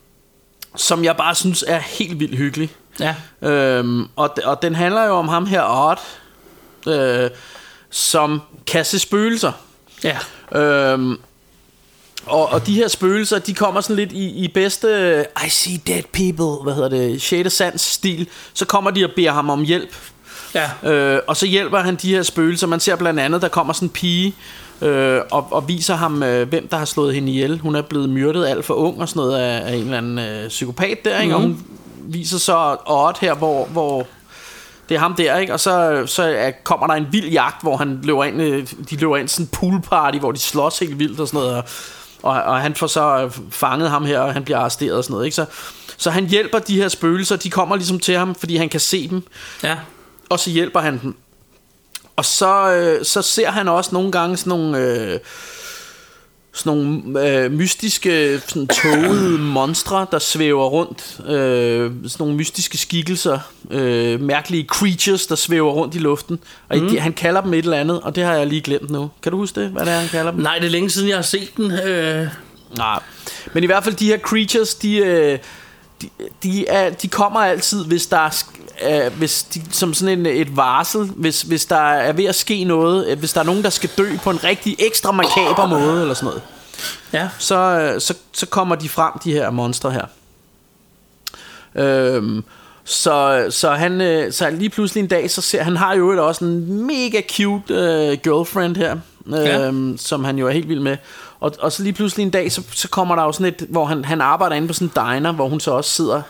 som 0.77 1.05
jeg 1.05 1.17
bare 1.17 1.35
synes 1.35 1.65
er 1.67 1.79
helt 1.79 2.21
vildt 2.21 2.37
hyggelig. 2.37 2.71
ja. 3.01 3.15
Øhm, 3.43 4.07
og, 4.17 4.31
og 4.45 4.63
den 4.63 4.75
handler 4.75 5.05
jo 5.05 5.13
om 5.13 5.29
ham 5.29 5.47
her, 5.47 5.63
Odd, 5.89 5.99
øh, 6.87 7.31
som 7.91 8.41
kan 8.67 8.85
se 8.85 8.99
spøgelser. 8.99 9.53
Ja, 10.05 10.19
Øhm, 10.53 11.17
og, 12.27 12.49
og 12.53 12.67
de 12.67 12.75
her 12.75 12.89
spøgelser, 12.89 13.39
de 13.39 13.55
kommer 13.55 13.81
sådan 13.81 13.97
lidt 13.97 14.13
i, 14.13 14.29
i 14.45 14.49
bedste 14.49 15.27
I 15.47 15.49
see 15.49 15.81
dead 15.87 16.03
people, 16.13 16.63
hvad 16.65 16.75
hedder 16.75 16.89
det, 16.89 17.23
Shade 17.23 17.51
Sands 17.51 17.81
stil. 17.81 18.29
Så 18.55 18.65
kommer 18.65 18.91
de 18.91 19.05
og 19.05 19.11
beder 19.17 19.33
ham 19.33 19.51
om 19.51 19.63
hjælp. 19.63 19.97
ja. 20.55 20.91
Øh, 20.93 21.21
og 21.27 21.37
så 21.37 21.47
hjælper 21.47 21.79
han 21.81 21.97
de 21.97 22.15
her 22.15 22.23
spøgelser. 22.23 22.67
Man 22.67 22.81
ser 22.81 22.97
blandt 22.97 23.21
andet, 23.21 23.43
der 23.43 23.49
kommer 23.49 23.73
sådan 23.73 23.87
en 23.87 23.91
pige 23.91 24.35
øh, 24.83 25.21
og, 25.31 25.49
og 25.51 25.69
viser 25.69 25.95
ham, 25.95 26.23
øh, 26.23 26.49
hvem 26.49 26.69
der 26.69 26.77
har 26.77 26.85
slået 26.85 27.15
hende 27.15 27.33
ihjel. 27.33 27.59
Hun 27.59 27.75
er 27.75 27.83
blevet 27.83 28.09
myrdet 28.09 28.47
alt 28.47 28.65
for 28.65 28.75
ung 28.75 29.01
og 29.01 29.09
sådan 29.09 29.21
noget 29.21 29.39
af, 29.39 29.71
af 29.71 29.75
en 29.75 29.85
eller 29.85 29.99
anden 29.99 30.19
øh, 30.19 30.49
psykopat 30.49 30.99
der. 31.05 31.21
Ikke? 31.21 31.35
Og 31.35 31.41
hun 31.41 31.65
viser 31.99 32.39
så 32.39 32.77
Odd 32.87 33.15
her, 33.21 33.35
hvor, 33.35 33.67
hvor 33.67 34.07
det 34.89 34.95
er 34.95 34.99
ham 34.99 35.15
der, 35.15 35.37
ikke? 35.37 35.53
Og 35.53 35.61
så, 35.61 36.03
så 36.07 36.23
er, 36.23 36.51
kommer 36.65 36.87
der 36.87 36.95
en 36.95 37.07
vild 37.11 37.29
jagt, 37.29 37.63
hvor 37.63 37.77
han 37.77 38.01
løber 38.03 38.25
ind, 38.25 38.43
øh, 38.43 38.67
de 38.91 38.97
løber 38.97 39.17
ind 39.17 39.29
sådan 39.29 39.45
en 39.45 39.51
poolparty, 39.53 40.19
hvor 40.19 40.33
de 40.33 40.39
slås 40.39 40.79
helt 40.79 40.99
vildt 40.99 41.21
og 41.21 41.29
sådan 41.29 41.41
noget. 41.41 41.57
Og, 41.57 41.65
og, 42.23 42.43
og 42.43 42.61
han 42.61 42.75
får 42.75 42.87
så 42.87 43.25
øh, 43.25 43.31
fanget 43.51 43.91
ham 43.91 44.05
her, 44.05 44.21
og 44.21 44.33
han 44.33 44.45
bliver 44.45 44.59
arresteret 44.59 44.97
og 44.97 45.05
sådan 45.05 45.13
noget, 45.13 45.25
ikke? 45.25 45.35
Så, 45.35 45.45
så 45.97 46.11
han 46.11 46.27
hjælper 46.27 46.59
de 46.59 46.77
her 46.77 46.89
spøgelser, 46.89 47.37
de 47.37 47.51
kommer 47.51 47.77
ligesom 47.77 47.99
til 47.99 48.17
ham, 48.17 48.35
fordi 48.35 48.57
han 48.57 48.69
kan 48.69 48.81
se 48.81 49.09
dem 49.09 49.23
ja. 49.63 49.77
og 50.29 50.39
så 50.39 50.51
hjælper 50.51 50.81
han 50.81 51.01
dem. 51.03 51.17
Og 52.19 52.25
så, 52.25 52.73
øh, 52.73 53.05
så 53.05 53.23
ser 53.23 53.51
han 53.51 53.69
også 53.69 53.91
nogle 53.93 54.13
gange 54.13 54.37
sådan 54.37 54.51
nogle, 54.51 54.79
øh, 54.79 55.19
sådan 56.53 56.79
nogle 56.79 57.29
øh, 57.29 57.53
mystiske, 57.53 58.41
sådan 58.47 58.67
tågede 58.67 59.39
monstre, 59.39 60.07
der 60.11 60.19
svæver 60.19 60.67
rundt. 60.67 61.21
Øh, 61.29 61.91
sådan 61.91 62.11
nogle 62.19 62.35
mystiske 62.35 62.79
skikkelser, 62.79 63.39
øh, 63.71 64.21
mærkelige 64.21 64.67
creatures, 64.67 65.27
der 65.27 65.35
svæver 65.35 65.73
rundt 65.73 65.95
i 65.95 65.99
luften. 65.99 66.39
Og 66.69 66.79
mm. 66.79 66.97
han 66.99 67.13
kalder 67.13 67.41
dem 67.41 67.55
et 67.55 67.59
eller 67.59 67.77
andet, 67.77 68.01
og 68.01 68.17
det 68.17 68.25
har 68.25 68.35
jeg 68.35 68.47
lige 68.47 68.61
glemt 68.61 68.91
nu. 68.91 69.11
Kan 69.23 69.33
du 69.33 69.39
huske 69.39 69.61
det, 69.61 69.71
hvad 69.71 69.87
det 69.87 69.93
er, 69.93 69.99
han 69.99 70.09
kalder 70.09 70.31
dem? 70.31 70.41
Nej, 70.41 70.59
det 70.59 70.67
er 70.67 70.71
længe 70.71 70.91
siden, 70.91 71.09
jeg 71.09 71.17
har 71.17 71.23
set 71.23 71.57
den. 71.57 71.73
Øh, 71.73 72.27
Nej. 72.77 73.01
Men 73.53 73.63
i 73.63 73.67
hvert 73.67 73.85
fald 73.85 73.95
de 73.95 74.07
her 74.07 74.19
creatures, 74.19 74.75
de, 74.75 74.97
øh, 74.97 75.39
de, 76.03 76.09
de, 76.43 76.69
er, 76.69 76.91
de 76.91 77.09
kommer 77.09 77.41
altid, 77.41 77.85
hvis 77.85 78.07
der 78.07 78.19
er, 78.19 78.45
øh, 79.07 79.13
hvis 79.19 79.43
de, 79.43 79.63
som 79.71 79.95
sådan 79.95 80.19
en, 80.19 80.27
et 80.27 80.57
varsel, 80.57 81.01
hvis, 81.17 81.43
hvis 81.43 81.65
der 81.67 81.77
er 81.93 82.13
ved 82.13 82.25
at 82.25 82.35
ske 82.35 82.65
noget, 82.65 83.07
øh, 83.07 83.19
hvis 83.19 83.33
der 83.33 83.41
er 83.41 83.45
nogen, 83.45 83.63
der 83.63 83.71
skal 83.71 83.91
dø 83.99 84.17
på 84.25 84.31
en 84.31 84.45
rigtig 84.45 84.77
ekstra 84.79 85.13
makaber 85.13 85.67
måde, 85.67 86.01
eller 86.01 86.15
sådan 86.15 86.27
noget, 86.27 86.43
ja. 87.13 87.29
så, 87.39 87.57
øh, 87.57 88.01
så, 88.01 88.15
så 88.33 88.47
kommer 88.47 88.75
de 88.75 88.89
frem, 88.89 89.13
de 89.25 89.33
her 89.33 89.51
monstre 89.51 89.91
her. 89.91 90.05
Øhm, 91.75 92.45
så, 92.85 93.47
så 93.51 93.71
han 93.71 94.01
øh, 94.01 94.33
så 94.33 94.51
lige 94.51 94.71
pludselig 94.71 95.01
en 95.03 95.09
dag, 95.09 95.31
så 95.31 95.41
ser 95.41 95.63
han 95.63 95.77
har 95.77 95.95
jo 95.95 96.27
også 96.27 96.45
en 96.45 96.87
mega 96.87 97.21
cute 97.37 97.75
øh, 97.75 98.19
girlfriend 98.23 98.77
her, 98.77 98.97
øh, 99.27 99.35
Ja. 99.35 99.71
som 99.97 100.25
han 100.25 100.39
jo 100.39 100.47
er 100.47 100.51
helt 100.51 100.69
vild 100.69 100.81
med. 100.81 100.97
Og, 101.41 101.53
og 101.61 101.73
så 101.73 101.83
lige 101.83 101.93
pludselig 101.93 102.23
en 102.25 102.31
dag, 102.31 102.53
så, 102.53 102.63
så 102.73 102.89
kommer 102.89 103.17
der 103.17 103.23
jo 103.23 103.33
sådan 103.33 103.47
et, 103.47 103.67
hvor 103.71 103.85
han, 103.85 104.05
han 104.05 104.21
arbejder 104.21 104.57
inde 104.57 104.69
på 104.69 104.75
sådan 104.75 104.87
en 105.07 105.17
diner, 105.17 105.33
hvor 105.33 105.49
hun 105.49 105.61
så 105.61 105.71
også 105.71 105.91
sidder 105.91 106.23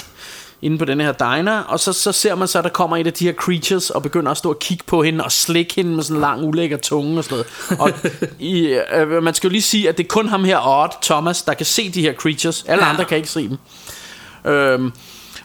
inde 0.63 0.79
på 0.79 0.85
den 0.85 1.01
her 1.01 1.13
diner, 1.13 1.61
og 1.61 1.81
så, 1.81 1.93
så 1.93 2.13
ser 2.13 2.35
man 2.35 2.49
så, 2.49 2.59
at 2.59 2.65
der 2.65 2.71
kommer 2.71 2.97
et 2.97 3.07
af 3.07 3.13
de 3.13 3.25
her 3.25 3.33
creatures, 3.33 3.91
og 3.91 4.03
begynder 4.03 4.31
at 4.31 4.37
stå 4.37 4.49
og 4.51 4.59
kigge 4.59 4.85
på 4.87 5.03
hende, 5.03 5.25
og 5.25 5.33
slikke 5.33 5.75
hende 5.75 5.91
med 5.95 6.03
sådan 6.03 6.17
en 6.17 6.21
lang, 6.21 6.45
ulækker 6.45 6.77
tunge 6.77 7.19
og 7.19 7.25
sådan 7.25 7.45
noget. 7.71 7.81
Og 7.81 7.91
i, 8.39 8.79
øh, 8.95 9.23
man 9.23 9.35
skal 9.35 9.49
jo 9.49 9.53
lige 9.53 9.63
sige, 9.63 9.89
at 9.89 9.99
det 9.99 10.05
er 10.05 10.09
kun 10.09 10.29
ham 10.29 10.45
her, 10.45 10.59
Odd 10.67 10.91
Thomas, 11.03 11.43
der 11.43 11.55
kan 11.55 11.67
se 11.67 11.91
de 11.91 12.03
her 12.03 12.13
creatures. 12.13 12.65
Alle 12.69 12.85
Ja. 12.85 12.91
andre 12.91 13.05
kan 13.05 13.17
ikke 13.17 13.31
se 13.31 13.49
dem. 13.49 13.59
Øhm, 14.53 14.93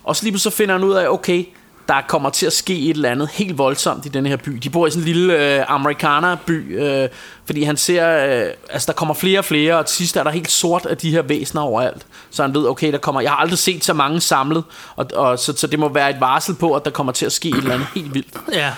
og 0.03 0.15
så 0.15 0.23
lige 0.23 0.39
så 0.39 0.49
finder 0.49 0.75
han 0.75 0.83
ud 0.83 0.93
af, 0.93 1.07
okay, 1.07 1.45
der 1.87 2.01
kommer 2.07 2.29
til 2.29 2.45
at 2.45 2.53
ske 2.53 2.79
et 2.79 2.95
eller 2.95 3.09
andet 3.09 3.29
helt 3.29 3.57
voldsomt 3.57 4.05
i 4.05 4.09
den 4.09 4.25
her 4.25 4.37
by. 4.37 4.51
De 4.51 4.69
bor 4.69 4.87
i 4.87 4.89
sådan 4.91 5.01
en 5.01 5.05
lille 5.05 5.57
øh, 5.57 5.65
amerikanerby, 5.67 6.79
øh, 6.79 7.09
fordi 7.45 7.63
han 7.63 7.77
ser, 7.77 8.25
øh, 8.25 8.51
altså 8.69 8.85
der 8.87 8.93
kommer 8.93 9.13
flere 9.13 9.39
og 9.39 9.45
flere, 9.45 9.77
og 9.77 9.85
til 9.85 9.97
sidst 9.97 10.17
er 10.17 10.23
der 10.23 10.31
helt 10.31 10.51
sort 10.51 10.85
af 10.85 10.97
de 10.97 11.11
her 11.11 11.21
væsener 11.21 11.61
overalt. 11.61 12.05
Så 12.29 12.41
han 12.41 12.53
ved, 12.53 12.67
okay, 12.67 12.91
der 12.91 12.97
kommer, 12.97 13.21
jeg 13.21 13.31
har 13.31 13.37
aldrig 13.37 13.59
set 13.59 13.83
så 13.83 13.93
mange 13.93 14.21
samlet, 14.21 14.63
og, 14.95 15.05
og 15.13 15.39
så, 15.39 15.53
så 15.57 15.67
det 15.67 15.79
må 15.79 15.89
være 15.89 16.09
et 16.09 16.19
varsel 16.19 16.55
på, 16.55 16.73
at 16.73 16.85
der 16.85 16.91
kommer 16.91 17.13
til 17.13 17.25
at 17.25 17.31
ske 17.31 17.49
et 17.49 17.55
eller 17.55 17.73
andet 17.73 17.87
helt 17.95 18.13
vildt. 18.13 18.33
Ja. 18.53 18.71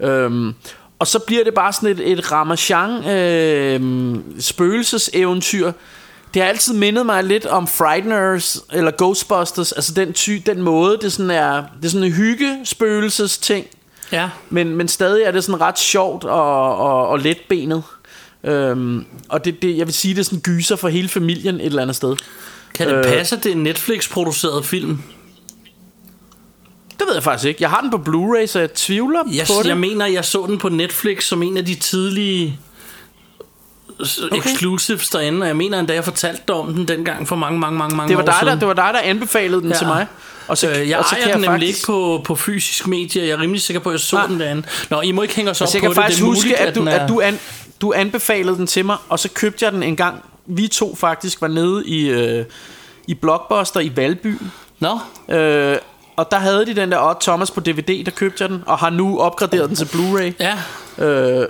Øhm, 0.00 0.54
og 0.98 1.06
så 1.06 1.18
bliver 1.18 1.44
det 1.44 1.54
bare 1.54 1.72
sådan 1.72 1.88
et, 1.88 2.12
et 2.12 2.32
Ramachan 2.32 3.08
øh, 3.08 4.18
spøgelseseventyr. 4.40 5.72
Det 6.34 6.42
har 6.42 6.48
altid 6.48 6.74
mindet 6.74 7.06
mig 7.06 7.24
lidt 7.24 7.46
om 7.46 7.66
Frighteners 7.66 8.58
eller 8.72 8.90
Ghostbusters, 8.98 9.72
altså 9.72 9.94
den 9.94 10.12
ty, 10.12 10.38
den 10.46 10.62
måde, 10.62 10.98
det 11.02 11.12
sådan 11.12 11.30
er, 11.30 11.62
det 11.76 11.84
er 11.84 11.88
sådan 11.88 12.06
en 12.06 12.12
hygge 12.12 12.58
spøgelses 12.64 13.38
ting, 13.38 13.66
Ja. 14.12 14.30
men, 14.50 14.76
men 14.76 14.88
stadig 14.88 15.22
er 15.24 15.30
det 15.30 15.44
sådan 15.44 15.60
ret 15.60 15.78
sjovt 15.78 16.24
og, 16.24 16.76
og, 16.78 17.08
og 17.08 17.18
letbenet. 17.18 17.82
Øhm, 18.44 19.04
og 19.28 19.44
det, 19.44 19.62
det, 19.62 19.76
jeg 19.76 19.86
vil 19.86 19.94
sige, 19.94 20.14
det 20.14 20.20
er 20.20 20.24
sådan 20.24 20.40
gyser 20.40 20.76
for 20.76 20.88
hele 20.88 21.08
familien 21.08 21.54
et 21.60 21.66
eller 21.66 21.82
andet 21.82 21.96
sted. 21.96 22.16
Kan 22.74 22.88
det 22.88 22.94
Øh. 22.94 23.04
passe, 23.04 23.36
at 23.36 23.44
det 23.44 23.52
er 23.52 23.56
en 23.56 23.62
Netflix-produceret 23.62 24.64
film? 24.64 24.98
Det 26.98 27.06
ved 27.06 27.14
jeg 27.14 27.22
faktisk 27.22 27.48
ikke. 27.48 27.62
Jeg 27.62 27.70
har 27.70 27.80
den 27.80 27.90
på 27.90 27.96
Blu-ray, 27.96 28.46
så 28.46 28.58
jeg 28.60 28.72
tvivler 28.74 29.20
Jeg, 29.32 29.46
på 29.46 29.62
det. 29.62 29.68
jeg 29.68 29.76
mener, 29.78 30.06
jeg 30.06 30.24
så 30.24 30.44
den 30.48 30.58
på 30.58 30.68
Netflix 30.68 31.24
som 31.24 31.42
en 31.42 31.56
af 31.56 31.64
de 31.66 31.74
tidlige 31.74 32.58
okay. 34.32 34.36
exclusives 34.50 35.08
derinde, 35.08 35.40
og 35.42 35.46
jeg 35.48 35.56
mener 35.56 35.78
endda, 35.78 35.94
jeg 35.94 36.04
fortalte 36.04 36.42
dig 36.48 36.56
om 36.56 36.74
den 36.74 36.88
dengang 36.88 37.28
for 37.28 37.36
mange, 37.36 37.58
mange, 37.58 37.78
mange, 37.78 37.96
mange 37.96 38.08
det, 38.08 38.16
var 38.16 38.22
år 38.22 38.26
dig, 38.26 38.34
der, 38.40 38.46
siden. 38.46 38.60
det 38.60 38.68
var 38.68 38.74
dig, 38.74 38.90
der 38.94 39.00
anbefalede 39.00 39.60
den 39.62 39.70
Ja. 39.70 39.76
til 39.76 39.86
mig. 39.86 40.06
Og 40.48 40.58
så, 40.58 40.68
Øh, 40.70 40.88
jeg 40.88 40.98
og 40.98 41.04
så 41.04 41.14
ejer 41.14 41.24
kan 41.24 41.34
den 41.34 41.42
jeg 41.44 41.50
nemlig 41.50 41.68
faktisk, 41.68 41.78
ikke 41.78 41.86
på, 41.86 42.20
på 42.24 42.34
fysisk 42.34 42.86
medie. 42.86 43.22
Jeg 43.22 43.30
er 43.30 43.40
rimelig 43.40 43.62
sikker 43.62 43.80
på, 43.80 43.88
at 43.88 43.92
jeg 43.92 44.00
så 44.00 44.16
Nej. 44.16 44.26
den 44.26 44.40
derinde. 44.40 44.62
Nå, 44.90 45.00
I 45.00 45.12
må 45.12 45.22
ikke 45.22 45.34
hænge 45.36 45.50
os 45.50 45.60
op 45.60 45.64
Altså, 45.64 45.78
jeg 45.78 45.82
på 45.82 45.82
kan 45.82 45.90
det. 45.90 45.96
faktisk 45.96 46.18
det 46.20 46.24
er 46.24 46.28
huske, 46.28 46.46
muligt, 46.48 46.60
at, 46.60 46.74
du, 46.74 46.80
den 46.80 46.88
er... 46.88 46.98
at 46.98 47.08
du, 47.08 47.20
an, 47.20 47.38
du 47.80 47.92
anbefalede 47.96 48.56
den 48.56 48.66
til 48.66 48.84
mig, 48.84 48.96
og 49.08 49.18
så 49.18 49.28
købte 49.34 49.64
jeg 49.64 49.72
den 49.72 49.82
en 49.82 49.96
gang. 49.96 50.22
Vi 50.46 50.68
to 50.68 50.94
faktisk 50.96 51.40
var 51.40 51.48
nede 51.48 51.86
i, 51.86 52.08
øh, 52.10 52.44
i 53.08 53.14
Blockbuster 53.14 53.80
i 53.80 53.92
Valby. 53.96 54.38
Nå, 54.80 54.98
Øh, 55.36 55.76
og 56.16 56.30
der 56.30 56.38
havde 56.38 56.66
de 56.66 56.74
den 56.76 56.92
der 56.92 56.98
Odd 57.08 57.16
Thomas 57.20 57.50
på 57.50 57.60
DVD, 57.60 58.04
der 58.04 58.10
købte 58.10 58.42
jeg 58.42 58.48
den, 58.50 58.62
og 58.66 58.78
har 58.78 58.90
nu 58.90 59.18
opgraderet 59.20 59.68
den 59.68 59.76
til 59.76 59.84
Blu-ray. 59.84 60.32
ja. 60.40 60.58
Øh, 61.06 61.46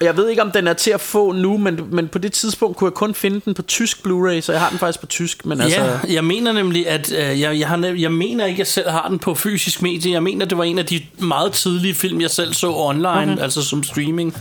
jeg 0.00 0.16
ved 0.16 0.28
ikke, 0.28 0.42
om 0.42 0.50
den 0.50 0.66
er 0.66 0.72
til 0.72 0.90
at 0.90 1.00
få 1.00 1.32
nu, 1.32 1.56
men, 1.58 1.80
men 1.90 2.08
på 2.08 2.18
det 2.18 2.32
tidspunkt 2.32 2.76
kunne 2.76 2.88
jeg 2.88 2.94
kun 2.94 3.14
finde 3.14 3.40
den 3.44 3.54
på 3.54 3.62
tysk 3.62 3.98
Blu-ray, 4.06 4.40
så 4.40 4.52
jeg 4.52 4.60
har 4.60 4.68
den 4.70 4.78
faktisk 4.78 5.00
på 5.00 5.06
tysk. 5.06 5.46
Men 5.46 5.60
altså, 5.60 5.80
Ja, 5.80 5.98
jeg 6.14 6.24
mener 6.24 6.52
nemlig, 6.52 6.88
at 6.88 7.12
øh, 7.12 7.40
jeg, 7.40 7.58
jeg, 7.58 7.68
har, 7.68 7.94
jeg 7.98 8.12
mener 8.12 8.44
ikke, 8.46 8.54
at 8.54 8.58
jeg 8.58 8.66
selv 8.66 8.90
har 8.90 9.08
den 9.08 9.18
på 9.18 9.34
fysisk 9.34 9.82
medie. 9.82 10.12
Jeg 10.12 10.22
mener, 10.22 10.46
det 10.46 10.58
var 10.58 10.64
en 10.64 10.78
af 10.78 10.86
de 10.86 11.02
meget 11.18 11.52
tidlige 11.52 11.94
film, 11.94 12.20
jeg 12.20 12.30
selv 12.30 12.54
så 12.54 12.72
online, 12.72 13.08
okay. 13.32 13.42
altså 13.42 13.62
som 13.62 13.82
streaming. 13.82 14.36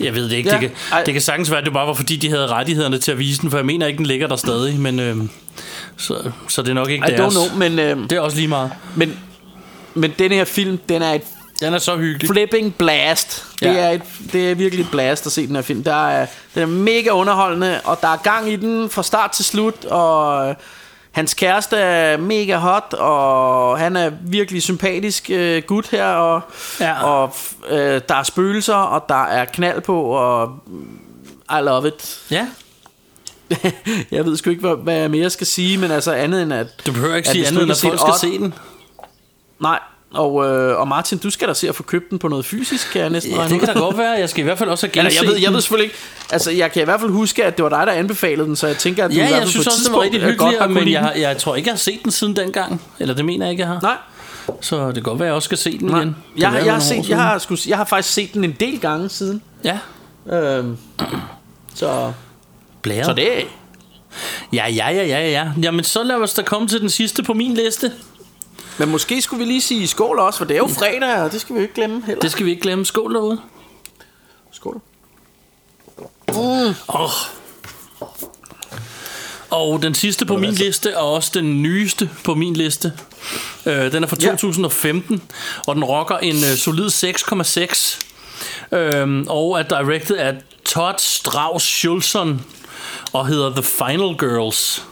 Jeg 0.00 0.14
ved 0.14 0.24
det 0.28 0.32
ikke. 0.36 0.48
Ja, 0.48 0.54
Det, 0.54 0.60
kan, 0.60 0.70
ej. 0.92 1.02
det 1.04 1.14
kan 1.14 1.22
sagtens 1.22 1.50
være, 1.50 1.58
at 1.60 1.64
det 1.64 1.72
bare 1.72 1.86
var, 1.86 1.94
fordi 1.94 2.16
de 2.16 2.28
havde 2.30 2.46
rettighederne 2.46 2.98
til 2.98 3.12
at 3.12 3.18
vise 3.18 3.42
den, 3.42 3.50
for 3.50 3.58
jeg 3.58 3.66
mener 3.66 3.86
ikke, 3.86 3.96
den 3.98 4.06
ligger 4.06 4.26
der 4.26 4.36
stadig. 4.36 4.80
Men, 4.80 5.00
øh, 5.00 5.16
så, 5.96 6.30
så 6.48 6.62
det 6.62 6.68
er 6.68 6.74
nok 6.74 6.90
ikke 6.90 7.06
I 7.08 7.10
deres. 7.10 7.34
don't 7.34 7.46
know, 7.48 7.58
men, 7.58 7.78
øh, 7.78 7.96
Det 8.10 8.12
er 8.12 8.20
også 8.20 8.36
lige 8.36 8.48
meget. 8.48 8.70
men, 8.96 9.16
men 9.94 10.12
den 10.18 10.30
her 10.32 10.44
film, 10.44 10.78
den 10.88 11.02
er 11.02 11.12
et 11.12 11.22
Den 11.60 11.74
er 11.74 11.78
så 11.78 11.96
hyggelig. 11.96 12.28
flipping 12.30 12.74
blast. 12.74 13.44
Det, 13.60 13.66
Ja. 13.66 13.72
er 13.72 13.90
et, 13.90 14.02
det 14.32 14.50
er 14.50 14.54
virkelig 14.54 14.82
et 14.84 14.90
blast 14.90 15.26
at 15.26 15.32
se 15.32 15.46
den 15.46 15.54
her 15.56 15.62
film. 15.62 15.84
Der 15.84 16.06
er, 16.08 16.26
den 16.54 16.62
er 16.62 16.66
mega 16.66 17.10
underholdende, 17.10 17.80
og 17.84 17.98
der 18.00 18.08
er 18.08 18.16
gang 18.16 18.50
i 18.52 18.56
den 18.56 18.90
fra 18.90 19.02
start 19.02 19.30
til 19.30 19.44
slut, 19.44 19.84
og 19.84 20.48
øh, 20.48 20.54
hans 21.10 21.34
kæreste 21.34 21.76
er 21.76 22.16
mega 22.16 22.56
hot, 22.56 22.94
og 22.98 23.78
han 23.78 23.96
er 23.96 24.10
virkelig 24.22 24.62
sympatisk 24.62 25.30
øh, 25.30 25.62
gut 25.62 25.88
her, 25.90 26.06
og, 26.06 26.40
Ja. 26.80 27.04
og 27.04 27.34
øh, 27.68 28.00
der 28.08 28.14
er 28.14 28.22
spøgelser, 28.22 28.74
og 28.74 29.04
der 29.08 29.24
er 29.24 29.44
knald 29.44 29.80
på, 29.80 30.02
og 30.02 30.58
I 31.50 31.62
love 31.62 31.88
it. 31.88 32.20
Ja, 32.30 32.46
Jeg 34.10 34.24
ved 34.26 34.36
sgu 34.36 34.50
ikke, 34.50 34.60
hvad, 34.60 34.76
hvad 34.76 34.94
jeg 34.96 35.10
mere 35.10 35.30
skal 35.30 35.46
sige, 35.46 35.78
men 35.78 35.90
altså 35.90 36.12
andet 36.12 36.42
end 36.42 36.52
at... 36.52 36.66
du 36.86 36.92
behøver 36.92 37.16
ikke 37.16 37.28
at 37.28 37.32
sige 37.32 37.46
andet, 37.46 37.62
end 37.62 37.70
at 37.70 37.78
folk 37.82 37.98
skal 38.00 38.14
se 38.30 38.38
den. 38.38 38.54
Nej, 39.60 39.78
og, 40.14 40.46
øh, 40.46 40.80
og 40.80 40.88
Martin, 40.88 41.18
du 41.18 41.30
skal 41.30 41.48
da 41.48 41.54
se 41.54 41.68
at 41.68 41.74
få 41.74 41.82
købt 41.82 42.10
den 42.10 42.18
på 42.18 42.28
noget 42.28 42.44
fysisk, 42.46 42.90
kan 42.92 43.00
jeg 43.00 43.10
næsten 43.10 43.32
Ja, 43.34 43.48
det 43.48 43.60
kan 43.60 43.68
da 43.68 43.78
godt 43.80 43.98
være. 43.98 44.10
Jeg 44.10 44.28
skal 44.28 44.40
i 44.40 44.44
hvert 44.44 44.58
fald 44.58 44.68
også 44.70 44.86
have 44.94 45.06
Eller, 45.06 45.20
jeg, 45.22 45.28
ved, 45.30 45.36
jeg 45.38 45.52
ved 45.52 45.60
selvfølgelig 45.60 45.84
ikke 45.84 45.96
Altså 46.30 46.50
jeg 46.50 46.72
kan 46.72 46.82
i 46.82 46.84
hvert 46.84 47.00
fald 47.00 47.10
huske 47.10 47.44
At 47.44 47.56
det 47.56 47.62
var 47.62 47.68
dig 47.68 47.86
der 47.86 47.92
anbefalede 47.92 48.46
den 48.46 48.56
Så 48.56 48.66
jeg 48.66 48.76
tænker 48.76 49.04
at 49.04 49.10
du 49.10 49.14
i 49.14 49.18
Ja, 49.18 49.22
hvert 49.22 49.30
fald 49.32 49.40
jeg 49.42 49.48
synes 49.48 49.66
på 49.66 49.70
også, 49.70 49.84
det 49.88 49.92
var 49.96 50.02
rigtig 50.02 50.20
hyggeligt, 50.20 50.58
godt 50.58 50.70
men 50.70 50.88
jeg, 50.88 51.12
jeg 51.16 51.38
tror 51.38 51.56
ikke, 51.56 51.66
jeg 51.68 51.72
har 51.72 51.78
set 51.78 52.00
den 52.04 52.10
siden 52.10 52.36
dengang. 52.36 52.82
Eller 52.98 53.14
det 53.14 53.24
mener 53.24 53.46
jeg 53.46 53.50
ikke, 53.50 53.60
jeg 53.60 53.68
har. 53.68 53.80
Nej, 53.82 53.96
Så 54.60 54.86
det 54.86 54.94
kan 54.94 55.02
godt 55.02 55.18
være, 55.18 55.26
at 55.26 55.30
jeg 55.30 55.34
også 55.34 55.46
skal 55.46 55.58
se 55.58 55.78
den 55.78 55.88
nej. 55.88 56.00
igen. 56.00 56.16
Jeg, 56.38 56.52
være, 56.52 56.64
jeg, 56.64 56.72
har 56.72 56.80
set, 56.80 57.08
jeg, 57.08 57.18
har, 57.22 57.38
sku, 57.38 57.56
jeg 57.68 57.76
har 57.76 57.84
faktisk 57.84 58.14
set 58.14 58.34
den 58.34 58.44
en 58.44 58.56
del 58.60 58.80
gange 58.80 59.08
siden 59.08 59.42
Ja, 59.64 59.78
øhm, 60.32 60.76
Så, 61.74 62.12
blære. 62.82 63.04
så 63.04 63.12
det 63.12 63.28
Ja, 64.52 64.66
ja, 64.68 64.90
ja, 64.90 65.06
ja, 65.06 65.30
ja. 65.30 65.44
Jamen, 65.62 65.84
så 65.84 66.02
lad 66.02 66.16
os 66.16 66.34
da 66.34 66.42
komme 66.42 66.68
til 66.68 66.80
den 66.80 66.90
sidste 66.90 67.22
på 67.22 67.32
min 67.34 67.54
liste. 67.54 67.92
Men 68.78 68.88
måske 68.88 69.22
skulle 69.22 69.44
vi 69.44 69.50
lige 69.52 69.60
sige 69.60 69.88
skål 69.88 70.18
også 70.18 70.38
For 70.38 70.44
det 70.44 70.54
er 70.54 70.58
jo 70.58 70.66
fredag 70.68 71.22
Og 71.22 71.32
det 71.32 71.40
skal 71.40 71.54
vi 71.54 71.60
jo 71.60 71.62
ikke 71.62 71.74
glemme 71.74 72.02
heller 72.06 72.20
Det 72.20 72.30
skal 72.32 72.46
vi 72.46 72.50
ikke 72.50 72.62
glemme. 72.62 72.84
Skål 72.86 73.14
derude. 73.14 73.40
Skål 74.52 74.80
Åh. 76.34 76.74
Og 79.50 79.82
den 79.82 79.94
sidste 79.94 80.26
på 80.26 80.36
min 80.36 80.52
liste, 80.52 80.98
og 80.98 81.12
også 81.12 81.30
den 81.34 81.62
nyeste 81.62 82.10
på 82.24 82.34
min 82.34 82.54
liste, 82.56 82.92
øh, 83.66 83.92
den 83.92 84.02
er 84.02 84.08
fra 84.08 84.16
Ja. 84.20 84.30
2015, 84.30 85.22
og 85.66 85.74
den 85.74 85.84
rocker 85.84 86.18
en 86.18 86.36
øh, 86.36 86.56
solid 86.56 86.90
6,6. 86.90 88.00
Øhm, 88.72 89.26
og 89.28 89.58
er 89.60 89.62
directed 89.62 90.16
af 90.16 90.34
Todd 90.64 90.98
Strauss 90.98 91.64
Schulson 91.64 92.44
og 93.12 93.26
hedder 93.26 93.50
The 93.50 93.62
Final 93.62 94.18
Girls. 94.18 94.84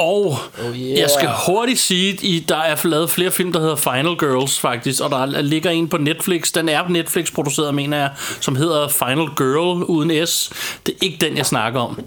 Og 0.00 0.38
oh 0.64 0.78
yeah. 0.78 0.98
jeg 0.98 1.10
skal 1.10 1.28
hurtigt 1.46 1.78
sige, 1.78 2.38
at 2.38 2.48
der 2.48 2.56
er 2.56 2.88
lavet 2.88 3.10
flere 3.10 3.30
film, 3.30 3.52
der 3.52 3.60
hedder 3.60 3.76
Final 3.76 4.16
Girls 4.18 4.58
faktisk, 4.58 5.02
og 5.02 5.10
der 5.10 5.40
ligger 5.42 5.70
en 5.70 5.88
på 5.88 5.96
Netflix. 5.96 6.52
Den 6.52 6.68
er 6.68 6.88
Netflix 6.88 7.32
produceret, 7.32 7.74
mener 7.74 7.96
jeg, 7.96 8.10
som 8.40 8.56
hedder 8.56 8.88
Final 8.88 9.26
Girl 9.36 9.82
uden 9.82 10.26
S. 10.26 10.52
Det 10.86 10.94
er 10.94 11.04
ikke 11.04 11.26
den, 11.26 11.36
jeg 11.36 11.46
snakker 11.46 11.80
om. 11.80 12.00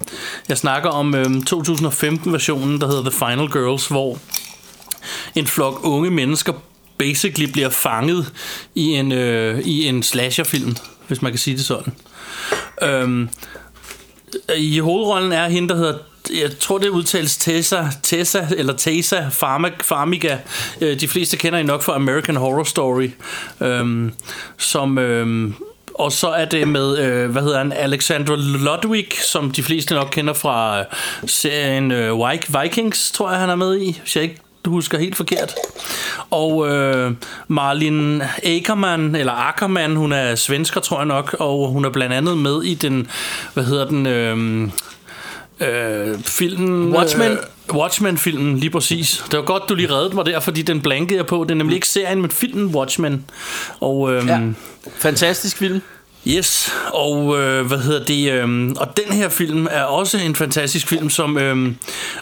Jeg 0.50 0.58
snakker 0.58 0.90
om 0.90 1.16
øhm, 1.16 1.44
2015-versionen, 1.50 2.82
der 2.82 2.88
hedder 2.88 3.10
The 3.10 3.12
Final 3.12 3.52
Girls, 3.52 3.88
hvor 3.88 4.18
en 5.36 5.48
flok 5.48 5.80
unge 5.84 6.10
mennesker 6.10 6.54
basically 6.98 7.52
bliver 7.52 7.70
fanget 7.70 8.32
i 8.76 8.86
en, 8.86 9.12
øh, 9.12 9.60
i 9.60 9.88
en 9.88 10.04
slasherfilm, 10.04 10.76
hvis 11.08 11.22
man 11.22 11.32
kan 11.32 11.40
sige 11.40 11.58
det 11.58 11.66
sådan. 11.66 11.94
Øhm, 12.82 13.30
I 14.58 14.80
hovedrollen 14.80 15.32
er 15.32 15.48
hende, 15.48 15.70
der 15.70 15.76
hedder 15.76 15.98
jeg 16.30 16.60
tror 16.60 16.78
det 16.78 16.90
udtales 16.90 17.38
Tessa, 17.38 17.88
Tessa 18.04 18.48
eller 18.58 18.74
Tessa 18.74 19.28
Farmiga, 19.82 20.38
øh, 20.82 21.00
De 21.00 21.08
fleste 21.08 21.38
kender 21.38 21.60
I 21.60 21.64
nok 21.64 21.82
fra 21.82 21.96
American 21.96 22.36
Horror 22.36 22.64
Story. 22.64 23.10
Øhm, 23.62 24.14
som 24.58 24.98
øhm, 24.98 25.56
og 25.96 26.12
så 26.12 26.28
er 26.28 26.46
det 26.46 26.68
med, 26.68 26.98
øh, 26.98 27.32
hvad 27.32 27.42
hedder 27.42 27.58
han, 27.58 27.72
Alexandra 27.72 28.36
Ludwig, 28.38 29.08
som 29.22 29.52
de 29.52 29.64
fleste 29.64 29.94
nok 29.94 30.08
kender 30.12 30.34
fra 30.34 30.80
øh, 30.80 30.86
serien 31.26 31.92
øh, 31.92 32.20
Vikings, 32.62 33.12
tror 33.12 33.32
jeg 33.32 33.40
han 33.40 33.50
er 33.50 33.56
med 33.56 33.82
i, 33.82 34.00
hvis 34.02 34.16
jeg 34.16 34.24
ikke 34.24 34.38
husker 34.66 34.98
helt 34.98 35.16
forkert. 35.16 35.54
Og 36.30 36.70
øh, 36.70 37.12
Marlin 37.48 38.22
Ackermann, 38.44 39.16
eller 39.16 39.34
Ackermann, 39.34 39.96
hun 39.96 40.12
er 40.12 40.36
svensker, 40.36 40.82
tror 40.82 40.98
jeg 40.98 41.06
nok, 41.06 41.36
og 41.40 41.70
hun 41.70 41.86
er 41.86 41.90
blandt 41.90 42.16
andet 42.16 42.38
med 42.38 42.64
i 42.64 42.74
den, 42.74 43.08
hvad 43.54 43.64
hedder 43.64 43.88
den, 43.88 44.06
øh, 44.06 44.70
øh, 45.68 46.20
filmen... 46.20 46.96
Watchmen? 46.96 47.32
Øh, 47.32 47.38
Watchmen-filmen, 47.74 48.58
lige 48.60 48.70
præcis. 48.70 49.24
Det 49.32 49.40
var 49.40 49.46
godt, 49.46 49.64
du 49.70 49.76
lige 49.76 49.92
reddede 49.92 50.16
mig 50.16 50.26
der, 50.26 50.40
fordi 50.40 50.62
den 50.62 50.82
blankede 50.82 51.18
jeg 51.18 51.26
på. 51.26 51.44
Det 51.44 51.52
er 51.52 51.56
nemlig 51.56 51.76
ikke 51.76 51.88
serien, 51.88 52.22
men 52.22 52.32
filmen 52.32 52.76
Watchmen. 52.76 53.26
Og, 53.80 54.14
øhm, 54.14 54.28
Ja. 54.28 54.40
Fantastisk 54.98 55.58
film. 55.58 55.82
Yes, 56.28 56.72
og 56.94 57.40
øh, 57.40 57.66
hvad 57.66 57.78
hedder 57.78 58.06
det? 58.06 58.32
Øh, 58.32 58.72
og 58.78 58.98
den 58.98 59.14
her 59.14 59.30
film 59.30 59.68
er 59.72 59.84
også 59.84 60.18
en 60.18 60.36
fantastisk 60.36 60.88
film, 60.88 61.10
som 61.10 61.38
øh, 61.38 61.72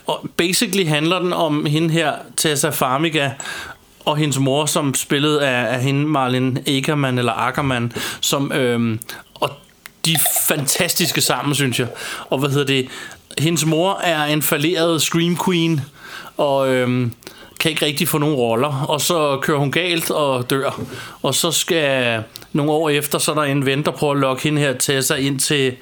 og 0.07 0.29
basically 0.37 0.85
handler 0.87 1.19
den 1.19 1.33
om 1.33 1.65
hende 1.65 1.89
her, 1.89 2.13
Tessa 2.37 2.69
Farmiga, 2.69 3.29
og 4.05 4.17
hendes 4.17 4.39
mor, 4.39 4.65
som 4.65 4.93
spillede 4.93 5.47
af, 5.47 5.73
af 5.73 5.81
hende, 5.83 6.05
Marlin 6.05 6.57
Ackermann, 6.67 7.17
eller 7.17 7.33
Ackermann, 7.33 7.93
som, 8.21 8.51
øh, 8.51 8.97
og 9.35 9.49
de 10.05 10.13
er 10.13 10.19
fantastiske 10.47 11.21
sammen, 11.21 11.55
synes 11.55 11.79
jeg. 11.79 11.87
Og 12.29 12.39
hvad 12.39 12.49
hedder 12.49 12.65
det? 12.65 12.87
Hendes 13.39 13.65
mor 13.65 13.99
er 14.03 14.23
en 14.23 14.41
falderet 14.41 15.01
scream 15.01 15.37
queen, 15.45 15.81
og 16.37 16.73
øhm, 16.73 17.13
kan 17.59 17.71
ikke 17.71 17.85
rigtig 17.85 18.07
få 18.07 18.17
nogen 18.17 18.35
roller. 18.35 18.85
Og 18.89 19.01
så 19.01 19.39
kører 19.41 19.57
hun 19.57 19.71
galt 19.71 20.11
og 20.11 20.49
dør. 20.49 20.81
Og 21.21 21.35
så 21.35 21.51
skal 21.51 22.23
nogle 22.53 22.71
år 22.71 22.89
efter, 22.89 23.17
så 23.17 23.31
er 23.31 23.35
der 23.35 23.43
en 23.43 23.65
ven, 23.65 23.85
der 23.85 23.91
prøver 23.91 24.13
at 24.13 24.19
lokke 24.19 24.43
hende 24.43 24.61
her 24.61 24.73
til 24.73 25.03
sig 25.03 25.19
ind 25.19 25.39
til 25.39 25.75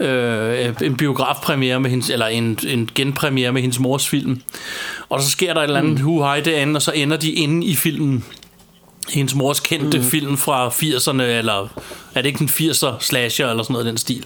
øh, 0.00 0.74
en 0.82 0.96
biografpremiere 0.96 1.80
med 1.80 1.90
hendes, 1.90 2.10
eller 2.10 2.26
en, 2.26 2.58
en 2.68 2.90
genpremiere 2.94 3.52
med 3.52 3.60
hendes 3.60 3.78
mors 3.78 4.08
film. 4.08 4.40
Og 5.08 5.22
så 5.22 5.30
sker 5.30 5.54
der 5.54 5.60
et 5.60 5.64
eller 5.64 5.80
andet 5.80 5.98
mm. 5.98 6.04
hu 6.04 6.20
derinde, 6.20 6.78
og 6.78 6.82
så 6.82 6.92
ender 6.92 7.16
de 7.16 7.32
inde 7.32 7.66
i 7.66 7.74
filmen 7.74 8.24
hendes 9.10 9.34
mors 9.34 9.60
kendte 9.60 9.98
mm. 9.98 10.04
film 10.04 10.38
fra 10.38 10.68
80'erne, 10.68 11.22
eller 11.22 11.68
er 12.14 12.22
det 12.22 12.26
ikke 12.26 12.40
en 12.42 12.48
80'er 12.70 12.86
slasher, 13.00 13.48
eller 13.50 13.62
sådan 13.62 13.72
noget 13.72 13.86
den 13.86 13.96
stil. 13.98 14.24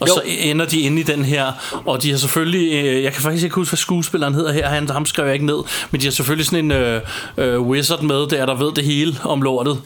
Og 0.00 0.08
Jo. 0.08 0.14
så 0.14 0.22
ender 0.26 0.66
de 0.66 0.80
inde 0.80 1.00
i 1.00 1.02
den 1.02 1.24
her, 1.24 1.52
og 1.86 2.02
de 2.02 2.10
har 2.10 2.18
selvfølgelig, 2.18 2.84
øh, 2.84 3.02
jeg 3.02 3.12
kan 3.12 3.22
faktisk 3.22 3.44
ikke 3.44 3.54
huske, 3.54 3.70
hvad 3.70 3.76
skuespilleren 3.78 4.34
hedder 4.34 4.52
her, 4.52 4.68
han, 4.68 4.88
ham 4.88 5.06
skrev 5.06 5.24
jeg 5.24 5.34
ikke 5.34 5.46
ned, 5.46 5.58
men 5.90 6.00
de 6.00 6.06
har 6.06 6.10
selvfølgelig 6.12 6.46
sådan 6.46 6.64
en 6.64 6.70
øh, 6.70 7.00
øh, 7.36 7.60
wizard 7.60 8.02
med 8.02 8.26
der, 8.28 8.46
der 8.46 8.54
ved 8.54 8.72
det 8.72 8.84
hele 8.84 9.16
om 9.24 9.42
lortet. 9.42 9.78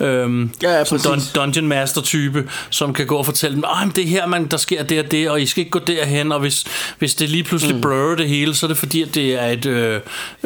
Øhm, 0.00 0.50
Ja, 0.62 0.70
ja, 0.78 0.84
som 0.84 0.98
præcis. 0.98 1.28
dun- 1.28 1.32
dungeon 1.32 1.66
master 1.68 2.00
type, 2.00 2.48
som 2.70 2.94
kan 2.94 3.06
gå 3.06 3.16
og 3.16 3.24
fortælle 3.26 3.54
dem, 3.54 3.64
"Ej, 3.64 3.84
men 3.84 3.92
det 3.96 4.04
er 4.04 4.08
her, 4.08 4.26
man, 4.26 4.46
der 4.46 4.56
sker 4.56 4.82
det 4.82 4.98
og 5.04 5.10
det, 5.10 5.30
og 5.30 5.42
I 5.42 5.46
skal 5.46 5.60
ikke 5.60 5.70
gå 5.70 5.78
derhen, 5.78 6.32
og 6.32 6.40
hvis, 6.40 6.64
hvis 6.98 7.14
det 7.14 7.28
lige 7.30 7.44
pludselig 7.44 7.74
mm. 7.74 7.80
blurrer 7.82 8.16
det 8.16 8.28
hele, 8.28 8.54
så 8.54 8.66
er 8.66 8.68
det 8.68 8.76
fordi, 8.76 9.02
at 9.02 9.14
det 9.14 9.42
er 9.42 9.46
et 9.46 9.66
øh, 9.66 10.00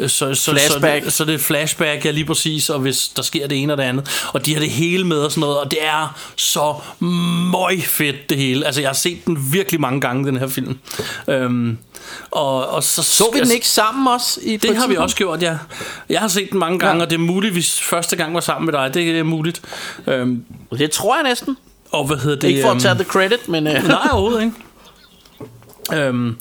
så, 0.07 0.33
så, 0.35 0.51
Flashback. 0.51 1.03
Så, 1.05 1.11
så 1.11 1.25
det 1.25 1.33
er 1.33 1.37
flashback, 1.39 2.05
ja 2.05 2.11
lige 2.11 2.25
præcis, 2.25 2.69
og 2.69 2.79
hvis 2.79 3.07
der 3.07 3.21
sker 3.23 3.46
det 3.49 3.61
ene 3.63 3.73
og 3.73 3.77
det 3.77 3.83
andet. 3.83 4.27
Og 4.33 4.45
de 4.45 4.53
har 4.53 4.59
det 4.61 4.69
hele 4.69 5.03
med 5.03 5.17
og 5.17 5.31
sådan 5.31 5.41
noget, 5.41 5.57
og 5.59 5.71
det 5.71 5.85
er 5.85 6.19
så 6.35 6.75
møg 7.51 7.83
fedt 7.83 8.29
det 8.29 8.37
hele. 8.37 8.65
Altså 8.65 8.81
jeg 8.81 8.89
har 8.89 8.93
set 8.95 9.25
den 9.25 9.37
virkelig 9.53 9.81
mange 9.81 10.01
gange, 10.01 10.25
den 10.27 10.37
her 10.37 10.47
film. 10.47 10.77
Øhm, 11.27 11.77
og, 12.31 12.67
og 12.67 12.83
så, 12.83 13.03
Så 13.03 13.23
vi 13.33 13.39
den 13.39 13.51
ikke 13.51 13.67
sammen 13.67 14.07
også? 14.07 14.39
I, 14.43 14.57
Det 14.57 14.69
et 14.71 14.77
har 14.77 14.87
vi 14.87 14.95
også 14.95 15.15
gjort, 15.15 15.41
ja. 15.41 15.57
Jeg 16.09 16.19
har 16.19 16.27
set 16.27 16.49
den 16.51 16.59
mange 16.59 16.79
gange, 16.79 16.95
Ja. 16.97 17.03
og 17.05 17.09
det 17.09 17.15
er 17.15 17.19
muligt, 17.19 17.53
hvis 17.53 17.81
første 17.81 18.15
gang 18.15 18.33
var 18.33 18.39
sammen 18.39 18.65
med 18.65 18.73
dig. 18.73 18.93
Det 18.93 19.19
er 19.19 19.23
muligt. 19.23 19.61
Øhm, 20.07 20.43
Det 20.77 20.91
tror 20.91 21.15
jeg 21.15 21.23
næsten. 21.23 21.57
og 21.91 22.07
hvad 22.07 22.17
hedder 22.17 22.39
det? 22.39 22.47
Ikke 22.47 22.61
for 22.61 22.69
at 22.69 22.73
øhm, 22.75 22.79
tage 22.81 22.95
the 22.95 23.03
credit, 23.03 23.47
men... 23.49 23.67
Uh, 23.67 23.73
Nej, 23.87 24.07
overhovedet 24.11 24.41
ikke. 24.43 26.03
Øhm, 26.03 26.37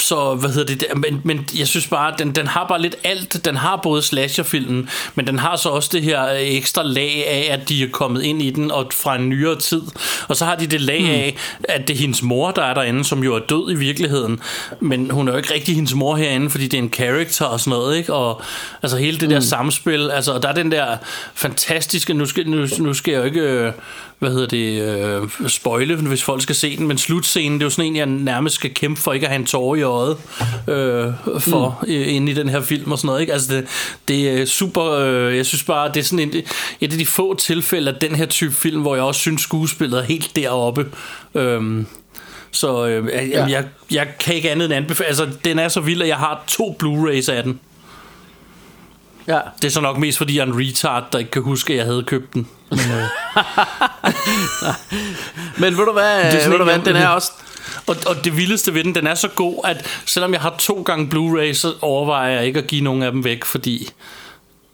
så 0.00 0.34
hvad 0.34 0.50
hedder 0.50 0.74
det 0.74 0.80
der? 0.80 0.94
Men, 0.94 1.20
men 1.24 1.48
jeg 1.58 1.68
synes 1.68 1.86
bare 1.86 2.14
den, 2.18 2.32
den 2.32 2.46
har 2.46 2.66
bare 2.68 2.82
lidt 2.82 2.96
alt 3.04 3.44
Den 3.44 3.56
har 3.56 3.76
både 3.76 4.02
slasherfilmen 4.02 4.88
Men 5.14 5.26
den 5.26 5.38
har 5.38 5.56
så 5.56 5.68
også 5.68 5.90
det 5.92 6.02
her 6.02 6.28
øh, 6.28 6.40
ekstra 6.40 6.82
lag 6.82 7.24
af 7.26 7.48
At 7.50 7.68
de 7.68 7.82
er 7.82 7.88
kommet 7.88 8.22
ind 8.22 8.42
i 8.42 8.50
den 8.50 8.70
Og 8.70 8.86
fra 8.92 9.16
en 9.16 9.28
nyere 9.28 9.56
tid 9.56 9.82
Og 10.28 10.36
så 10.36 10.44
har 10.44 10.54
de 10.54 10.66
det 10.66 10.80
lag 10.80 11.00
af 11.00 11.36
At 11.64 11.88
det 11.88 11.94
er 11.94 12.00
hendes 12.00 12.22
mor 12.22 12.50
der 12.50 12.62
er 12.62 12.74
derinde 12.74 13.04
Som 13.04 13.24
jo 13.24 13.34
er 13.34 13.38
død 13.38 13.72
i 13.72 13.74
virkeligheden 13.74 14.40
Men 14.80 15.10
hun 15.10 15.28
er 15.28 15.32
jo 15.32 15.38
ikke 15.38 15.54
rigtig 15.54 15.74
hendes 15.74 15.94
mor 15.94 16.16
herinde 16.16 16.50
Fordi 16.50 16.64
det 16.64 16.78
er 16.78 16.82
en 16.82 16.92
character 16.92 17.44
og 17.44 17.60
sådan 17.60 17.70
noget 17.70 17.96
ikke? 17.96 18.14
Og 18.14 18.42
altså 18.82 18.96
hele 18.96 19.18
det 19.18 19.30
der 19.30 19.40
samspil 19.40 20.10
Altså 20.10 20.32
og 20.32 20.42
der 20.42 20.48
er 20.48 20.54
den 20.54 20.72
der 20.72 20.96
fantastiske 21.34 22.14
Nu 22.14 22.26
skal, 22.26 22.50
nu, 22.50 22.66
nu 22.78 22.94
skal 22.94 23.12
jeg 23.12 23.20
jo 23.20 23.24
ikke 23.24 23.40
øh, 23.40 23.72
hvad 24.18 24.30
hedder 24.30 24.46
det, 24.46 24.82
øh, 25.42 25.48
spoile, 25.48 25.96
hvis 25.96 26.22
folk 26.22 26.42
skal 26.42 26.54
se 26.54 26.76
den, 26.76 26.86
men 26.86 26.98
slutscenen, 26.98 27.52
det 27.58 27.62
er 27.62 27.66
jo 27.66 27.70
sådan 27.70 27.90
en, 27.90 27.96
jeg 27.96 28.06
nærmest 28.06 28.54
skal 28.54 28.74
kæmpe 28.74 29.00
for 29.00 29.12
ikke 29.12 29.26
at 29.26 29.30
have 29.30 29.40
en 29.40 29.46
tårer 29.46 29.76
i 29.76 29.82
øjet 29.82 30.16
øh, 30.68 31.12
for 31.40 31.78
mm. 31.82 31.92
øh, 31.92 32.14
inde 32.14 32.32
i 32.32 32.34
den 32.34 32.48
her 32.48 32.60
film 32.60 32.92
og 32.92 32.98
sådan 32.98 33.06
noget, 33.06 33.20
ikke? 33.20 33.32
Altså 33.32 33.54
det, 33.54 33.66
det 34.08 34.40
er 34.40 34.44
super, 34.46 34.84
øh, 34.84 35.36
jeg 35.36 35.46
synes 35.46 35.62
bare, 35.64 35.88
det 35.88 35.96
er 35.96 36.04
sådan 36.04 36.18
en, 36.18 36.42
et 36.80 36.92
af 36.92 36.98
de 36.98 37.06
få 37.06 37.34
tilfælde 37.34 37.92
af 37.92 37.96
den 38.00 38.14
her 38.14 38.26
type 38.26 38.54
film, 38.54 38.80
hvor 38.82 38.94
jeg 38.94 39.04
også 39.04 39.20
synes, 39.20 39.42
skuespillet 39.42 39.98
er 39.98 40.04
helt 40.04 40.36
deroppe. 40.36 40.86
Øh, 41.34 41.84
så 42.50 42.86
øh, 42.86 43.06
jeg, 43.14 43.28
Ja. 43.32 43.38
ja. 43.38 43.46
jeg, 43.46 43.64
jeg 43.90 44.08
kan 44.20 44.34
ikke 44.34 44.50
andet 44.50 44.64
end 44.64 44.74
anbefale, 44.74 45.08
altså 45.08 45.28
den 45.44 45.58
er 45.58 45.68
så 45.68 45.80
vild, 45.80 46.02
at 46.02 46.08
jeg 46.08 46.16
har 46.16 46.44
to 46.46 46.76
Blu-rays 46.82 47.32
af 47.32 47.42
den. 47.42 47.60
ja. 49.28 49.40
Det 49.62 49.68
er 49.68 49.72
så 49.72 49.80
nok 49.80 49.98
mest 49.98 50.18
fordi 50.18 50.36
jeg 50.36 50.42
er 50.42 50.46
en 50.46 50.60
retard, 50.60 51.04
der 51.12 51.18
ikke 51.18 51.30
kan 51.30 51.42
huske, 51.42 51.72
at 51.72 51.76
jeg 51.76 51.86
havde 51.86 52.02
købt 52.02 52.34
den. 52.34 52.48
Men, 52.70 52.80
øh, 52.80 53.04
Men 55.60 55.78
ved 55.78 55.84
du 55.86 55.92
hvad, 55.92 56.32
Det 56.32 56.44
er 56.44 56.48
ved 56.50 56.58
du 56.58 56.64
hvad 56.64 56.78
den 56.78 56.96
er 56.96 57.08
også... 57.08 57.32
Og, 57.86 57.96
og 58.06 58.24
det 58.24 58.36
vildeste 58.36 58.74
ved 58.74 58.84
den, 58.84 58.94
den 58.94 59.06
er 59.06 59.14
så 59.14 59.28
god, 59.28 59.60
at 59.64 59.86
selvom 60.06 60.32
jeg 60.32 60.40
har 60.40 60.54
to 60.58 60.82
gange 60.82 61.08
Blu-ray, 61.14 61.52
så 61.54 61.72
overvejer 61.80 62.30
jeg 62.36 62.46
ikke 62.46 62.58
at 62.58 62.66
give 62.66 62.80
nogen 62.84 63.02
af 63.02 63.12
dem 63.12 63.24
væk, 63.24 63.44
fordi 63.44 63.88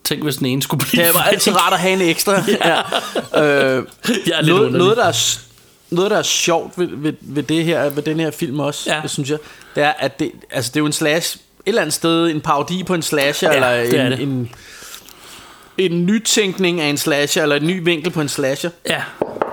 tænk 0.04 0.22
hvis 0.22 0.36
den 0.36 0.46
ene 0.46 0.62
skulle 0.62 0.86
blive 0.86 1.04
Det 1.04 1.14
var 1.14 1.20
altid 1.22 1.52
rart 1.60 1.72
at 1.72 1.78
have 1.78 1.92
en 1.92 2.00
ekstra. 2.00 2.32
ja. 2.64 2.78
Øh, 2.78 3.84
Jeg 4.26 4.38
er 4.38 4.42
lidt 4.42 4.46
noget, 4.46 4.50
underlig. 4.66 4.78
noget, 4.78 4.96
der 4.96 5.04
er, 5.04 5.38
noget, 5.90 6.10
der 6.10 6.18
er 6.18 6.22
sjovt 6.22 6.78
ved, 6.78 6.88
ved, 6.92 7.12
ved, 7.20 7.42
det 7.42 7.64
her, 7.64 7.88
ved 7.90 8.02
den 8.02 8.20
her 8.20 8.30
film 8.30 8.60
også, 8.60 8.92
Ja. 8.92 9.06
synes 9.08 9.30
jeg, 9.30 9.38
det 9.74 9.82
er, 9.82 9.92
at 9.98 10.18
det, 10.18 10.30
altså, 10.50 10.70
det 10.70 10.76
er 10.76 10.80
jo 10.80 10.86
en 10.86 10.92
slash, 10.92 11.36
et 11.36 11.40
eller 11.66 11.82
andet 11.82 11.94
sted 11.94 12.26
en 12.26 12.40
parodi 12.40 12.82
på 12.82 12.94
en 12.94 13.02
slasher, 13.02 13.48
Ja, 13.50 13.54
eller 13.54 13.68
er 13.68 14.06
en, 14.06 14.12
det. 14.12 14.20
en, 14.20 14.50
en 15.78 16.06
nytænkning 16.06 16.80
af 16.80 16.86
en 16.86 16.96
slasher, 16.96 17.42
eller 17.42 17.56
en 17.56 17.66
ny 17.66 17.80
vinkel 17.84 18.10
på 18.12 18.20
en 18.20 18.28
slasher. 18.28 18.70
Ja, 18.88 19.02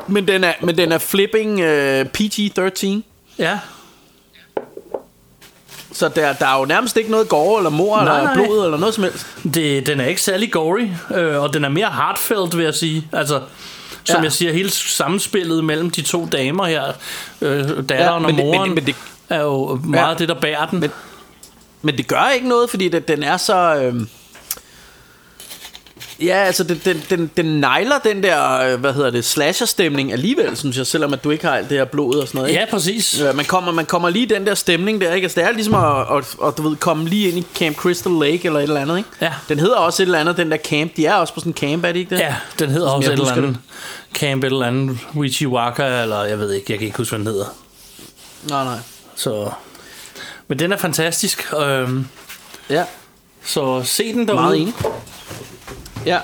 Men 0.07 0.27
den 0.27 0.43
er, 0.43 0.53
men 0.61 0.77
den 0.77 0.91
er 0.91 0.97
flipping 0.97 1.59
uh, 1.59 2.01
PG-13. 2.17 2.87
ja. 3.37 3.59
Så 5.93 6.09
der, 6.09 6.33
der 6.33 6.45
er 6.47 6.59
jo 6.59 6.65
nærmest 6.65 6.97
ikke 6.97 7.11
noget 7.11 7.29
gore, 7.29 7.59
eller 7.59 7.69
mor, 7.69 8.01
Nej, 8.01 8.17
eller 8.19 8.23
nej. 8.23 8.33
blod, 8.45 8.65
eller 8.65 8.77
noget 8.77 8.95
som 8.95 9.03
helst. 9.03 9.25
Det, 9.53 9.87
den 9.87 9.99
er 9.99 10.05
ikke 10.05 10.21
særlig 10.21 10.51
gory, 10.51 10.87
øh, 11.15 11.41
og 11.41 11.53
den 11.53 11.65
er 11.65 11.69
mere 11.69 11.89
heartfelt, 11.91 12.57
vil 12.57 12.63
jeg 12.63 12.75
sige. 12.75 13.07
Altså, 13.13 13.41
som 14.03 14.17
Ja. 14.17 14.23
jeg 14.23 14.31
siger, 14.31 14.53
hele 14.53 14.69
samspillet 14.69 15.63
mellem 15.63 15.89
de 15.89 16.01
to 16.01 16.25
damer 16.31 16.65
her, 16.65 16.83
øh, 17.41 17.59
datteren 17.59 17.89
Ja, 17.89 18.09
og 18.11 18.21
men 18.21 18.29
det- 18.29 18.35
men- 18.35 18.45
moren, 18.45 18.75
men 18.75 18.85
det- 18.85 18.95
er 19.29 19.41
jo 19.41 19.79
meget 19.83 20.13
Ja. 20.13 20.17
det, 20.19 20.29
der 20.29 20.39
bærer 20.39 20.65
den. 20.65 20.79
Men- 20.79 20.91
Men 21.81 21.97
det 21.97 22.07
gør 22.07 22.29
ikke 22.35 22.47
noget, 22.47 22.69
fordi 22.69 22.89
det, 22.89 23.07
den 23.07 23.23
er 23.23 23.37
så... 23.37 23.75
Øh, 23.75 23.93
Ja, 26.21 26.35
altså 26.35 26.63
den, 26.63 26.81
den, 26.85 27.03
den, 27.09 27.31
den 27.37 27.45
nejler 27.45 27.97
den 27.99 28.23
der, 28.23 28.59
øh, 28.73 28.79
hvad 28.79 28.93
hedder 28.93 29.09
det, 29.09 29.25
slasher-stemning 29.25 30.11
alligevel, 30.11 30.57
synes 30.57 30.77
jeg, 30.77 30.87
selvom 30.87 31.13
at 31.13 31.23
du 31.23 31.29
ikke 31.31 31.45
har 31.45 31.55
alt 31.55 31.69
det 31.69 31.77
her 31.77 31.85
blod 31.85 32.15
og 32.15 32.27
sådan 32.27 32.37
noget. 32.37 32.49
Ikke? 32.49 32.59
Ja, 32.61 32.65
præcis. 32.71 33.19
Ja, 33.19 33.33
man 33.33 33.45
kommer, 33.45 33.71
man 33.71 33.85
kommer 33.85 34.09
lige 34.09 34.25
den 34.25 34.45
der 34.45 34.55
stemning 34.55 35.01
der, 35.01 35.13
ikke? 35.13 35.25
Altså, 35.25 35.39
det 35.39 35.47
er 35.47 35.51
ligesom 35.51 35.73
at, 35.75 36.17
at, 36.17 36.47
at, 36.47 36.57
du 36.57 36.69
ved, 36.69 36.75
komme 36.75 37.09
lige 37.09 37.29
ind 37.29 37.37
i 37.37 37.47
Camp 37.55 37.75
Crystal 37.77 38.11
Lake 38.11 38.41
eller 38.45 38.59
et 38.59 38.63
eller 38.63 38.81
andet, 38.81 38.97
ikke? 38.97 39.09
Ja. 39.21 39.33
Den 39.49 39.59
hedder 39.59 39.75
også 39.75 40.03
et 40.03 40.05
eller 40.05 40.19
andet, 40.19 40.37
den 40.37 40.51
der 40.51 40.57
camp. 40.57 40.97
De 40.97 41.05
er 41.05 41.13
også 41.13 41.33
på 41.33 41.39
sådan 41.39 41.49
en 41.49 41.57
camp, 41.57 41.85
er 41.85 41.91
det 41.91 41.99
ikke 41.99 42.15
det? 42.15 42.21
Ja, 42.21 42.35
den 42.59 42.69
hedder 42.69 42.87
Som 42.87 42.95
også 42.97 43.11
et 43.11 43.19
eller 43.19 43.31
andet. 43.31 43.57
Camp 44.13 44.43
et 44.43 44.51
eller 44.51 44.65
andet 44.65 44.97
Wichiwaka, 45.15 46.01
eller 46.01 46.23
jeg 46.23 46.39
ved 46.39 46.51
ikke, 46.51 46.65
jeg 46.69 46.79
kan 46.79 46.85
ikke 46.85 46.97
huske, 46.97 47.11
hvad 47.11 47.19
den 47.19 47.27
hedder. 47.27 47.45
Nej, 48.49 48.63
nej. 48.63 48.77
Så... 49.15 49.49
Men 50.47 50.59
den 50.59 50.71
er 50.71 50.77
fantastisk. 50.77 51.53
Øhm, 51.53 52.07
Ja, 52.69 52.83
så 53.45 53.83
se 53.83 54.13
den 54.13 54.27
derude. 54.27 54.41
meget 54.41 54.61
enig. 54.61 54.73
Ja. 56.05 56.19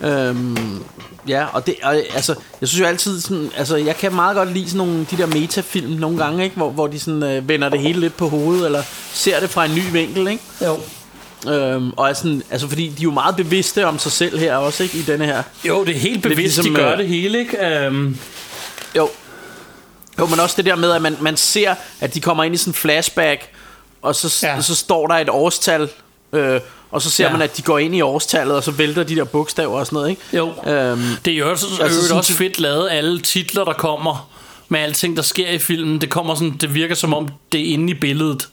Øhm, 0.00 0.82
ja, 1.28 1.46
og 1.52 1.66
det, 1.66 1.74
og, 1.82 1.94
altså, 2.14 2.34
jeg 2.60 2.68
synes 2.68 2.80
jo 2.80 2.86
altid 2.86 3.20
sådan, 3.20 3.50
altså, 3.56 3.76
jeg 3.76 3.96
kan 3.96 4.14
meget 4.14 4.36
godt 4.36 4.52
lide 4.52 4.66
sådan 4.66 4.78
nogle, 4.86 5.06
de 5.10 5.16
der 5.16 5.26
metafilm 5.26 5.90
nogle 5.90 6.18
gange, 6.18 6.44
ikke? 6.44 6.56
Hvor, 6.56 6.70
hvor 6.70 6.86
de 6.86 7.00
sådan 7.00 7.22
øh, 7.22 7.48
vender 7.48 7.68
det 7.68 7.80
hele 7.80 8.00
lidt 8.00 8.16
på 8.16 8.28
hovedet, 8.28 8.66
eller 8.66 8.82
ser 9.12 9.40
det 9.40 9.50
fra 9.50 9.64
en 9.64 9.74
ny 9.74 9.82
vinkel, 9.92 10.28
ikke? 10.28 10.42
Jo. 10.64 10.78
Øhm, 11.52 11.90
og 11.96 12.08
er 12.08 12.12
sådan, 12.14 12.42
altså 12.50 12.68
fordi 12.68 12.88
de 12.88 13.00
er 13.00 13.04
jo 13.04 13.10
meget 13.10 13.36
bevidste 13.36 13.86
om 13.86 13.98
sig 13.98 14.12
selv 14.12 14.38
her 14.38 14.56
også, 14.56 14.82
ikke? 14.82 14.98
I 14.98 15.02
denne 15.02 15.24
her. 15.24 15.42
Jo, 15.64 15.84
det 15.84 15.96
er 15.96 16.00
helt 16.00 16.22
bevidst, 16.22 16.56
ligesom, 16.56 16.64
de 16.74 16.80
gør 16.80 16.92
øh, 16.92 16.98
det 16.98 17.08
hele, 17.08 17.38
ikke? 17.38 17.66
Øhm, 17.66 18.16
Jo. 18.96 19.08
Jo, 20.18 20.26
men 20.26 20.40
også 20.40 20.54
det 20.56 20.64
der 20.64 20.76
med, 20.76 20.90
at 20.92 21.02
man, 21.02 21.16
man 21.20 21.36
ser, 21.36 21.74
at 22.00 22.14
de 22.14 22.20
kommer 22.20 22.44
ind 22.44 22.54
i 22.54 22.58
sådan 22.58 22.70
en 22.70 22.74
flashback, 22.74 23.48
og 24.02 24.14
så, 24.14 24.38
Ja. 24.46 24.54
ja. 24.54 24.60
så 24.62 24.74
står 24.74 25.06
der 25.06 25.14
et 25.14 25.28
årstal, 25.28 25.88
øh, 26.32 26.60
og 26.90 27.02
så 27.02 27.10
ser 27.10 27.24
Ja. 27.26 27.32
man, 27.32 27.42
at 27.42 27.56
de 27.56 27.62
går 27.62 27.78
ind 27.78 27.94
i 27.94 28.00
årstallet, 28.00 28.56
og 28.56 28.64
så 28.64 28.70
vælter 28.70 29.02
de 29.02 29.16
der 29.16 29.24
bogstaver 29.24 29.78
og 29.78 29.86
sådan 29.86 29.96
noget, 29.96 30.10
ikke? 30.10 30.22
jo. 30.32 30.52
Øhm, 30.72 31.02
Det 31.24 31.32
er 31.32 31.36
jo 31.38 31.50
også, 31.50 31.66
Altså 31.66 31.82
altså, 31.82 32.02
sådan- 32.02 32.16
også 32.18 32.32
fedt 32.32 32.60
lavet, 32.60 32.88
alle 32.90 33.20
titler, 33.20 33.64
der 33.64 33.72
kommer 33.72 34.30
med 34.68 34.80
alting, 34.80 35.16
der 35.16 35.22
sker 35.22 35.48
i 35.50 35.58
filmen. 35.58 36.00
Det 36.00 36.10
kommer 36.10 36.34
sådan, 36.34 36.56
det 36.60 36.74
virker 36.74 36.94
som 36.94 37.14
om, 37.14 37.28
det 37.52 37.60
er 37.60 37.72
inde 37.72 37.90
i 37.90 37.94
billedet. 37.94 38.48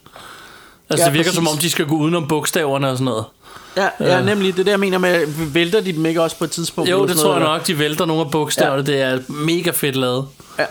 Altså, 0.90 1.04
Ja, 1.04 1.10
det 1.10 1.14
virker 1.18 1.32
som 1.32 1.44
præcis. 1.44 1.56
om, 1.56 1.60
de 1.60 1.70
skal 1.70 1.86
gå 1.86 1.94
udenom 1.96 2.28
bogstaverne 2.28 2.88
og 2.90 2.96
sådan 2.96 3.04
noget. 3.04 3.24
ja, 3.76 3.88
ja, 4.00 4.22
nemlig. 4.22 4.52
Det 4.54 4.60
er 4.60 4.64
det, 4.64 4.70
jeg 4.70 4.80
mener 4.80 4.98
med, 4.98 5.26
vælter 5.52 5.80
de 5.80 5.92
dem 5.92 6.06
ikke 6.06 6.22
også 6.22 6.36
på 6.36 6.44
et 6.44 6.50
tidspunkt? 6.50 6.90
Jo, 6.90 7.06
det 7.06 7.16
tror 7.16 7.32
jeg 7.32 7.40
nok, 7.42 7.66
de 7.66 7.78
vælter 7.78 8.04
nogle 8.06 8.22
af 8.24 8.30
bogstaverne. 8.30 8.76
Ja. 8.76 8.92
Det 8.92 9.02
er 9.02 9.18
mega 9.28 9.70
fedt 9.70 9.96
lavet. 9.96 10.28
Ja. 10.58 10.64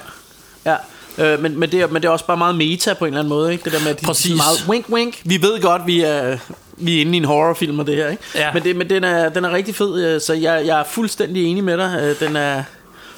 ja. 0.66 0.76
Øh, 1.18 1.42
men, 1.42 1.60
men, 1.60 1.72
det 1.72 1.82
er, 1.82 1.88
men 1.88 2.02
det 2.02 2.08
er 2.08 2.12
også 2.12 2.26
bare 2.26 2.38
meget 2.38 2.56
meta 2.56 2.94
på 2.94 3.06
en 3.06 3.14
eller 3.14 3.20
anden 3.20 3.30
måde, 3.30 3.52
ikke? 3.52 3.64
Det 3.64 3.74
der 3.74 3.80
med, 3.80 3.88
at 3.88 4.02
de 4.02 4.06
Præcis. 4.06 4.24
sådan 4.24 4.38
meget 4.38 4.66
wink 4.68 4.86
wink. 4.90 5.22
Vi 5.24 5.42
ved 5.42 5.62
godt, 5.62 5.82
vi 5.86 6.02
er, 6.02 6.38
vi 6.78 6.98
er 6.98 7.02
inde 7.02 7.14
i 7.14 7.18
en 7.18 7.26
horrorfilm 7.26 7.80
og 7.80 7.88
det 7.88 7.96
her, 7.96 8.10
ikke? 8.10 8.24
Ja. 8.36 8.54
Men, 8.54 8.64
det, 8.64 8.76
men 8.76 8.90
den, 8.90 9.04
er, 9.04 9.30
den 9.30 9.46
er 9.46 9.52
rigtig 9.52 9.76
fed, 9.76 10.06
øh, 10.06 10.22
så 10.22 10.34
jeg, 10.34 10.64
jeg 10.66 10.80
er 10.80 10.84
fuldstændig 10.84 11.46
enig 11.46 11.64
med 11.64 11.78
dig. 11.78 12.00
Øh, 12.02 12.28
Den 12.28 12.36
er, 12.36 12.64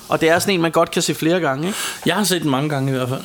og 0.10 0.22
det 0.22 0.30
er 0.30 0.40
sådan 0.40 0.54
en, 0.54 0.62
man 0.62 0.72
godt 0.72 0.92
kan 0.92 1.02
se 1.02 1.16
flere 1.16 1.40
gange, 1.40 1.68
ikke? 1.68 1.80
Jeg 2.06 2.16
har 2.16 2.24
set 2.24 2.42
den 2.42 2.52
mange 2.52 2.70
gange 2.70 2.92
i 2.92 2.96
hvert 2.96 3.10
fald. 3.10 3.22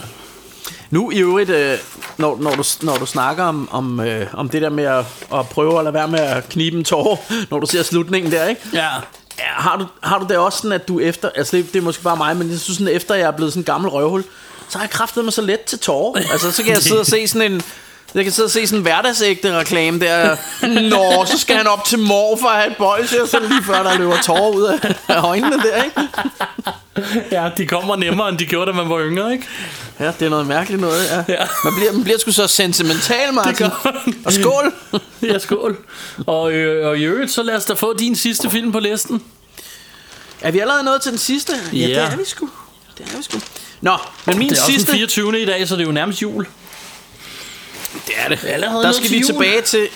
Nu 0.91 1.11
i 1.11 1.19
øvrigt, 1.19 1.51
øh, 1.51 1.79
når, 2.19 2.39
når, 2.41 2.51
du, 2.51 2.65
når 2.83 2.97
du 2.97 3.07
snakker 3.07 3.45
om, 3.45 3.69
om, 3.71 4.01
øh, 4.01 4.27
om 4.33 4.49
det 4.49 4.63
der 4.63 4.71
med 4.71 4.85
at, 4.85 5.05
at 5.35 5.49
prøve 5.49 5.79
at 5.79 5.85
lade 5.85 5.95
være 5.95 6.09
med 6.09 6.21
at 6.21 6.49
knibe 6.49 6.77
en 6.79 6.85
tår, 6.85 7.27
når 7.51 7.61
du 7.61 7.67
ser 7.67 7.83
slutningen 7.83 8.33
der, 8.33 8.47
ikke? 8.47 8.61
Ja. 8.73 8.89
Ja, 9.39 9.45
har, 9.49 9.77
du, 9.77 9.87
har 10.03 10.19
du 10.19 10.27
det 10.29 10.37
også 10.37 10.59
sådan, 10.59 10.73
at 10.73 10.89
du 10.89 11.01
efter... 11.01 11.29
Altså, 11.35 11.57
det, 11.57 11.73
det 11.73 11.79
er 11.79 11.83
måske 11.83 12.03
bare 12.03 12.17
mig, 12.17 12.37
men 12.37 12.51
jeg 12.51 12.59
synes 12.59 12.79
sådan, 12.79 12.95
efter 12.95 13.15
jeg 13.15 13.27
er 13.27 13.31
blevet 13.31 13.53
sådan 13.53 13.61
en 13.61 13.65
gammel 13.65 13.91
røvhul, 13.91 14.25
så 14.69 14.79
har 14.79 14.85
jeg 14.85 14.91
kraftet 14.91 15.25
mig 15.25 15.33
så 15.33 15.43
let 15.43 15.61
til 15.61 15.79
tårer. 15.79 16.23
Altså, 16.33 16.51
så 16.53 16.63
kan 16.63 16.73
jeg 16.73 16.83
sidde 16.83 17.01
og 17.01 17.07
se 17.07 17.29
sådan 17.29 17.53
en... 17.53 17.63
Jeg 18.15 18.25
kan 18.25 18.33
sidde 18.33 18.47
og 18.47 18.51
se 18.51 18.67
sådan 18.67 18.79
en 18.79 18.83
hverdagsægte 18.83 19.59
reklame 19.59 20.01
der. 20.01 20.37
Nå, 20.91 21.25
så 21.27 21.39
skal 21.39 21.57
han 21.57 21.67
op 21.67 21.85
til 21.85 21.99
mor 21.99 22.37
for 22.37 22.49
at 22.49 22.57
have 22.61 22.71
et 22.71 22.77
bolsje, 22.77 23.23
og 23.23 23.29
så 23.29 23.39
lige 23.41 23.63
før 23.65 23.83
der 23.83 23.99
løber 23.99 24.17
tårer 24.23 24.49
ud 24.51 24.63
af, 24.63 24.95
øjnene 25.25 25.57
der, 25.63 25.83
ikke? 25.83 26.01
Ja, 27.31 27.51
de 27.57 27.67
kommer 27.67 27.97
nemmere, 27.97 28.29
end 28.29 28.39
de 28.39 28.47
gjorde, 28.47 28.71
da 28.71 28.77
man 28.77 28.91
var 28.91 29.01
yngre, 29.01 29.33
ikke? 29.33 29.47
Ja, 30.01 30.07
det 30.21 30.23
er 30.27 30.29
noget 30.31 30.47
mærkeligt 30.47 30.81
noget, 30.81 31.05
ja. 31.11 31.17
Ja. 31.29 31.47
Man 31.65 31.73
bliver, 31.77 31.93
man 31.93 32.05
bliver 32.05 32.19
sgu 32.19 32.33
så 32.33 32.47
sentimental, 32.47 33.33
Martin. 33.35 33.55
gør. 33.57 34.01
Og 34.25 34.33
skål! 34.33 34.73
Ja, 35.23 35.39
skål. 35.39 35.79
Og, 36.27 36.53
øh, 36.53 36.89
og 36.89 36.99
i 36.99 37.03
øvrigt, 37.03 37.31
så 37.33 37.43
lad 37.43 37.55
os 37.57 37.65
da 37.65 37.73
få 37.75 37.97
din 37.97 38.17
sidste 38.17 38.51
film 38.51 38.73
på 38.73 38.79
listen. 38.79 39.23
Er 40.41 40.51
vi 40.51 40.59
allerede 40.59 40.85
nået 40.85 41.03
til 41.03 41.11
den 41.11 41.19
sidste? 41.19 41.53
Ja, 41.73 41.79
Ja. 41.79 41.87
det 41.87 41.97
er 41.99 42.17
vi 42.17 42.25
sgu. 42.27 42.49
Det 42.99 43.07
er 43.13 43.17
vi 43.17 43.23
sgu. 43.23 43.39
Nå, 43.83 43.99
men 44.27 44.39
min 44.39 44.49
Det 44.51 44.59
er 44.59 44.63
også 44.63 44.73
sidste... 44.73 44.93
den 44.93 44.97
24. 44.99 45.43
i 45.43 45.45
dag, 45.45 45.69
så 45.69 45.75
det 45.77 45.83
er 45.83 45.87
jo 45.87 45.93
nærmest 45.93 46.23
jul. 46.23 46.47
Det 48.07 48.15
er 48.17 48.29
det. 48.29 48.45
allerede 48.45 48.83
Der 48.85 48.93
skal 48.93 49.11
vi 49.11 49.17
jul. 49.17 49.27
tilbage 49.27 49.63
til... 49.63 49.89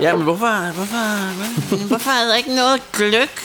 Ja, 0.00 0.14
men 0.14 0.22
hvorfor... 0.22 0.72
hvorfor? 0.72 1.76
Hvorfor 1.86 2.10
er 2.10 2.24
der 2.28 2.34
ikke 2.34 2.54
noget 2.54 2.82
gløk? 2.92 3.40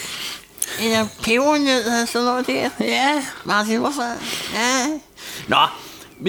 Eller 0.80 1.06
pebernød 1.22 1.84
og 2.02 2.08
sådan 2.08 2.24
noget 2.24 2.46
der? 2.46 2.70
Ja, 2.80 3.24
Martin, 3.44 3.76
hvorfor? 3.78 4.02
Ja. 4.54 4.86
Nå, 5.48 5.62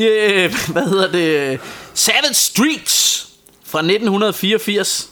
øh, 0.01 0.55
hvad 0.73 0.83
hedder 0.89 1.11
det? 1.11 1.59
Savage 1.93 2.33
Streets 2.33 3.27
fra 3.65 3.79
1984. 3.79 5.09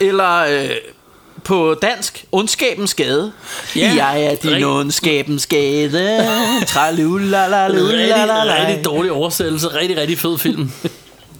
Eller 0.00 0.34
øh, 0.38 0.70
på 1.48 1.74
dansk, 1.82 2.24
Ondskabens 2.32 2.94
Gade. 2.94 3.32
Ja, 3.76 3.80
Ja, 3.80 4.04
jeg 4.04 4.24
er 4.24 4.34
din 4.34 4.50
rigtig- 4.50 4.66
ondskabens 4.66 5.46
gade. 5.46 6.28
Tralulalalalulala. 6.66 8.42
Rigtig, 8.44 8.66
rigtig 8.68 8.84
dårlig 8.84 9.12
oversættelse. 9.12 9.68
Rigtig, 9.68 9.96
rigtig 9.96 10.18
fed 10.18 10.38
film. 10.38 10.70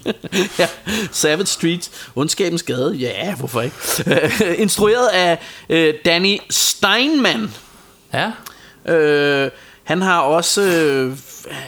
ja, 0.58 0.68
Savage 1.12 1.46
Street, 1.46 1.90
Ondskabens 2.16 2.62
Gade, 2.62 2.94
ja, 2.94 3.34
hvorfor 3.34 3.60
ikke? 3.60 3.76
Instrueret 4.62 5.06
af 5.08 5.38
øh, 5.68 5.94
Danny 6.04 6.38
Steinman. 6.50 7.54
Ja. 8.14 8.30
Øh, 8.94 9.50
han 9.84 10.02
har 10.02 10.20
også, 10.20 10.62
øh, 10.62 11.16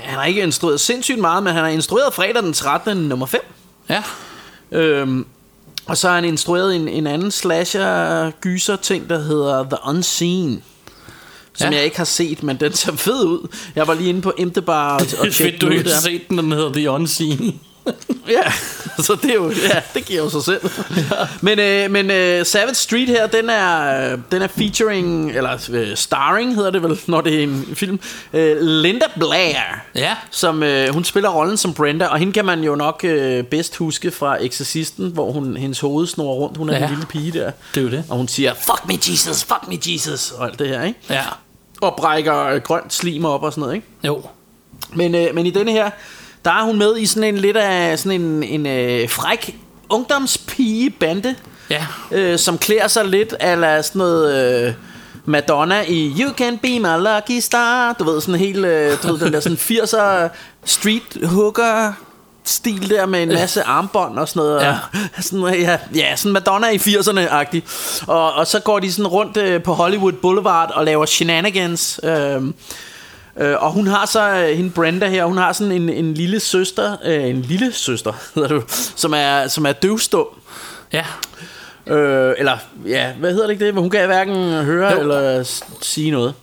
han 0.02 0.18
har 0.18 0.24
ikke 0.24 0.42
instrueret 0.42 0.80
sindssygt 0.80 1.18
meget, 1.18 1.42
men 1.42 1.52
han 1.52 1.62
har 1.64 1.70
instrueret 1.70 2.14
fredag 2.14 2.42
den 2.42 2.52
13. 2.52 2.96
nummer 2.96 3.26
5. 3.26 3.40
Ja. 3.90 4.02
Øhm, 4.72 5.26
og 5.90 5.96
så 5.96 6.08
har 6.08 6.14
han 6.14 6.24
instrueret 6.24 6.76
en, 6.76 6.88
en 6.88 7.06
anden 7.06 7.30
slasher 7.30 8.30
gyser 8.30 8.76
ting, 8.76 9.10
der 9.10 9.18
hedder 9.18 9.62
The 9.64 9.76
Unseen. 9.86 10.62
Som 11.54 11.70
Ja. 11.72 11.76
jeg 11.76 11.84
ikke 11.84 11.96
har 11.96 12.04
set, 12.04 12.42
men 12.42 12.56
den 12.56 12.72
ser 12.72 12.92
fed 12.96 13.24
ud. 13.24 13.48
Jeg 13.74 13.86
var 13.88 13.94
lige 13.94 14.08
inde 14.08 14.20
på 14.22 14.32
Imtebar 14.38 14.94
og, 14.94 15.00
Det 15.10 15.14
og 15.18 15.26
er 15.26 15.30
tjekkede 15.30 15.52
fedt, 15.52 15.60
du 15.60 15.68
ikke 15.68 15.90
har 15.92 16.00
set 16.00 16.28
den, 16.28 16.38
den 16.38 16.52
hedder 16.52 16.72
The 16.72 16.90
Unseen. 16.90 17.60
Ja, 18.28 18.52
så 19.02 19.16
det 19.22 19.30
er 19.30 19.34
jo, 19.34 19.50
ja, 19.50 19.80
det 19.94 20.04
giver 20.04 20.22
jo 20.22 20.30
sig 20.30 20.42
selv. 20.44 20.60
Men, 21.40 21.58
øh, 21.58 21.90
men 21.90 22.10
øh, 22.10 22.46
Savage 22.46 22.74
Street 22.74 23.08
her, 23.08 23.26
den 23.26 23.50
er, 23.50 24.16
den 24.32 24.42
er 24.42 24.46
featuring, 24.46 25.30
eller 25.36 25.68
øh, 25.72 25.96
starring 25.96 26.54
hedder 26.54 26.70
det 26.70 26.82
vel, 26.82 27.00
når 27.06 27.20
det 27.20 27.34
er 27.38 27.42
en 27.42 27.66
film, 27.74 28.00
øh, 28.32 28.56
Linda 28.60 29.06
Blair. 29.18 29.58
Ja. 29.94 30.16
Som, 30.30 30.62
øh, 30.62 30.88
hun 30.94 31.04
spiller 31.04 31.30
rollen 31.30 31.56
som 31.56 31.74
Brenda, 31.74 32.06
og 32.06 32.18
hende 32.18 32.32
kan 32.32 32.44
man 32.44 32.60
jo 32.64 32.74
nok 32.74 33.00
øh, 33.04 33.44
bedst 33.44 33.76
huske 33.76 34.10
fra 34.10 34.44
Exorcisten, 34.44 35.10
hvor 35.10 35.32
hun, 35.32 35.56
hendes 35.56 35.80
hoved 35.80 36.06
snor 36.06 36.34
rundt. 36.34 36.56
Hun 36.56 36.70
er 36.70 36.78
Ja. 36.78 36.84
en 36.84 36.90
lille 36.90 37.06
pige 37.06 37.32
der. 37.32 37.50
Det 37.74 37.80
er 37.80 37.84
jo 37.84 37.90
det. 37.90 38.04
Og 38.08 38.16
hun 38.16 38.28
siger, 38.28 38.54
fuck 38.54 38.86
me 38.88 38.94
Jesus, 39.10 39.44
fuck 39.44 39.68
me 39.68 39.78
Jesus, 39.86 40.30
og 40.30 40.46
alt 40.46 40.58
det 40.58 40.68
her, 40.68 40.82
ikke? 40.82 40.98
Ja. 41.10 41.22
Og 41.80 41.94
brækker 41.98 42.44
øh, 42.46 42.60
grønt 42.60 42.92
slim 42.94 43.24
op 43.24 43.42
og 43.42 43.52
sådan 43.52 43.60
noget, 43.60 43.74
ikke? 43.74 43.86
Jo. 44.04 44.22
Men, 44.94 45.14
øh, 45.14 45.34
men 45.34 45.46
i 45.46 45.50
denne 45.50 45.72
her, 45.72 45.90
der 46.44 46.50
er 46.50 46.62
hun 46.62 46.78
med 46.78 46.96
i 46.98 47.06
sådan 47.06 47.34
en 47.34 47.38
lidt 47.38 47.56
af 47.56 47.98
sådan 47.98 48.20
en, 48.20 48.42
en 48.42 48.66
øh, 48.66 49.08
fræk 49.08 49.56
ungdomspige-bande, 49.88 51.34
Ja. 51.70 51.86
øh, 52.12 52.38
som 52.38 52.58
klæder 52.58 52.88
sig 52.88 53.04
lidt 53.04 53.32
af 53.40 53.84
sådan 53.84 53.98
noget 53.98 54.34
øh, 54.66 54.72
Madonna 55.24 55.80
i 55.88 56.14
You 56.20 56.32
Can 56.32 56.58
Be 56.58 56.68
My 56.80 56.96
Lucky 57.06 57.40
Star. 57.40 57.92
Du 57.92 58.04
ved, 58.04 58.20
sådan 58.20 58.40
helt, 58.40 58.64
øh, 58.64 59.02
du 59.02 59.12
ved, 59.12 59.18
den 59.20 59.32
der 59.32 59.40
sådan 59.40 59.58
80'er 59.58 60.28
street 60.64 61.28
hooker 61.30 61.92
stil 62.44 62.90
der 62.90 63.06
med 63.06 63.22
en 63.22 63.28
masse 63.28 63.62
armbånd 63.62 64.18
og 64.18 64.28
sådan 64.28 64.40
noget. 64.40 64.60
Ja. 64.62 64.76
Og 65.16 65.22
sådan, 65.24 65.54
ja, 65.60 65.78
ja, 65.94 66.16
sådan 66.16 66.32
Madonna 66.32 66.68
i 66.70 66.76
80'erne-agtig. 66.76 67.60
Og, 68.06 68.32
og 68.32 68.46
så 68.46 68.60
går 68.60 68.78
de 68.78 68.92
sådan 68.92 69.06
rundt 69.06 69.36
øh, 69.36 69.62
på 69.62 69.72
Hollywood 69.72 70.12
Boulevard 70.12 70.70
og 70.74 70.84
laver 70.84 71.06
shenanigans. 71.06 72.00
Øh, 72.02 72.42
Øh, 73.40 73.62
og 73.62 73.72
hun 73.72 73.86
har 73.86 74.06
så, 74.06 74.30
øh, 74.30 74.56
hende 74.56 74.70
Brenda 74.70 75.08
her, 75.08 75.24
hun 75.24 75.36
har 75.36 75.52
sådan 75.52 75.72
en, 75.72 75.88
en 75.88 76.14
lille 76.14 76.40
søster, 76.40 76.96
øh, 77.04 77.24
en 77.24 77.42
lille 77.42 77.72
søster, 77.72 78.12
hedder 78.34 78.48
det, 78.48 78.54
jo, 78.54 78.62
som 78.96 79.14
er, 79.16 79.48
som 79.48 79.66
er 79.66 79.72
døvstum. 79.72 80.26
Ja. 80.92 81.04
Øh, 81.86 82.34
eller, 82.38 82.56
ja, 82.86 83.12
hvad 83.12 83.32
hedder 83.32 83.46
det 83.46 83.52
ikke 83.52 83.66
det? 83.66 83.74
Hun 83.74 83.90
kan 83.90 84.06
hverken 84.06 84.34
høre 84.64 84.92
Jo. 84.92 85.00
eller 85.00 85.42
sige 85.82 86.10
noget. 86.10 86.34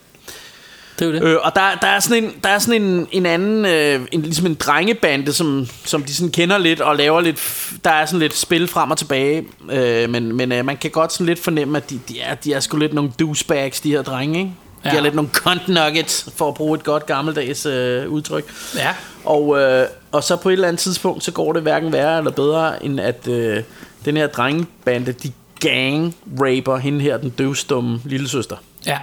Det 0.99 1.07
er 1.07 1.11
det. 1.11 1.23
Øh, 1.23 1.37
og 1.41 1.55
der, 1.55 1.61
der 1.81 1.87
er 1.87 1.99
sådan 1.99 2.23
en, 2.23 2.33
der 2.43 2.49
er 2.49 2.59
sådan 2.59 2.81
en, 2.81 3.07
en 3.11 3.25
anden, 3.25 3.65
øh, 3.65 4.07
en, 4.11 4.21
ligesom 4.21 4.45
en 4.45 4.55
drengebande, 4.55 5.33
som, 5.33 5.67
som 5.85 6.03
de 6.03 6.13
sådan 6.13 6.31
kender 6.31 6.57
lidt 6.57 6.81
og 6.81 6.95
laver 6.95 7.21
lidt, 7.21 7.71
der 7.83 7.91
er 7.91 8.05
sådan 8.05 8.19
lidt 8.19 8.35
spil 8.35 8.67
frem 8.67 8.91
og 8.91 8.97
tilbage. 8.97 9.45
Øh, 9.71 10.09
men 10.09 10.35
men 10.35 10.51
øh, 10.51 10.65
man 10.65 10.77
kan 10.77 10.91
godt 10.91 11.13
sådan 11.13 11.25
lidt 11.25 11.39
fornemme, 11.39 11.77
at 11.77 11.89
de, 11.89 11.99
de, 12.07 12.21
er, 12.21 12.35
de 12.35 12.53
er 12.53 12.59
sgu 12.59 12.77
lidt 12.77 12.93
nogle 12.93 13.11
douchebags, 13.19 13.81
de 13.81 13.91
her 13.91 14.01
drenge, 14.01 14.39
ikke? 14.39 14.51
Ja. 14.93 14.97
er 14.97 15.01
lidt 15.01 15.15
nogle 15.15 15.29
cunt 15.33 15.67
nuggets, 15.67 16.29
for 16.35 16.47
at 16.47 16.53
bruge 16.53 16.77
et 16.77 16.83
godt 16.83 17.05
gammeldags 17.05 17.65
øh, 17.65 18.09
udtryk. 18.09 18.45
Ja. 18.75 18.95
Og, 19.25 19.59
øh, 19.59 19.87
og 20.11 20.23
så 20.23 20.35
på 20.35 20.49
et 20.49 20.53
eller 20.53 20.67
andet 20.67 20.79
tidspunkt, 20.79 21.23
så 21.23 21.31
går 21.31 21.53
det 21.53 21.61
hverken 21.61 21.91
værre 21.91 22.17
eller 22.17 22.31
bedre, 22.31 22.85
end 22.85 22.99
at 22.99 23.27
øh, 23.27 23.63
den 24.05 24.17
her 24.17 24.27
drengebande, 24.27 25.11
de, 25.11 25.31
gang 25.59 26.15
raper 26.41 26.77
hende 26.77 27.01
her, 27.01 27.17
den 27.17 27.29
døvstumme 27.29 28.01
lille 28.05 28.29
søster. 28.29 28.55
Ja. 28.85 28.97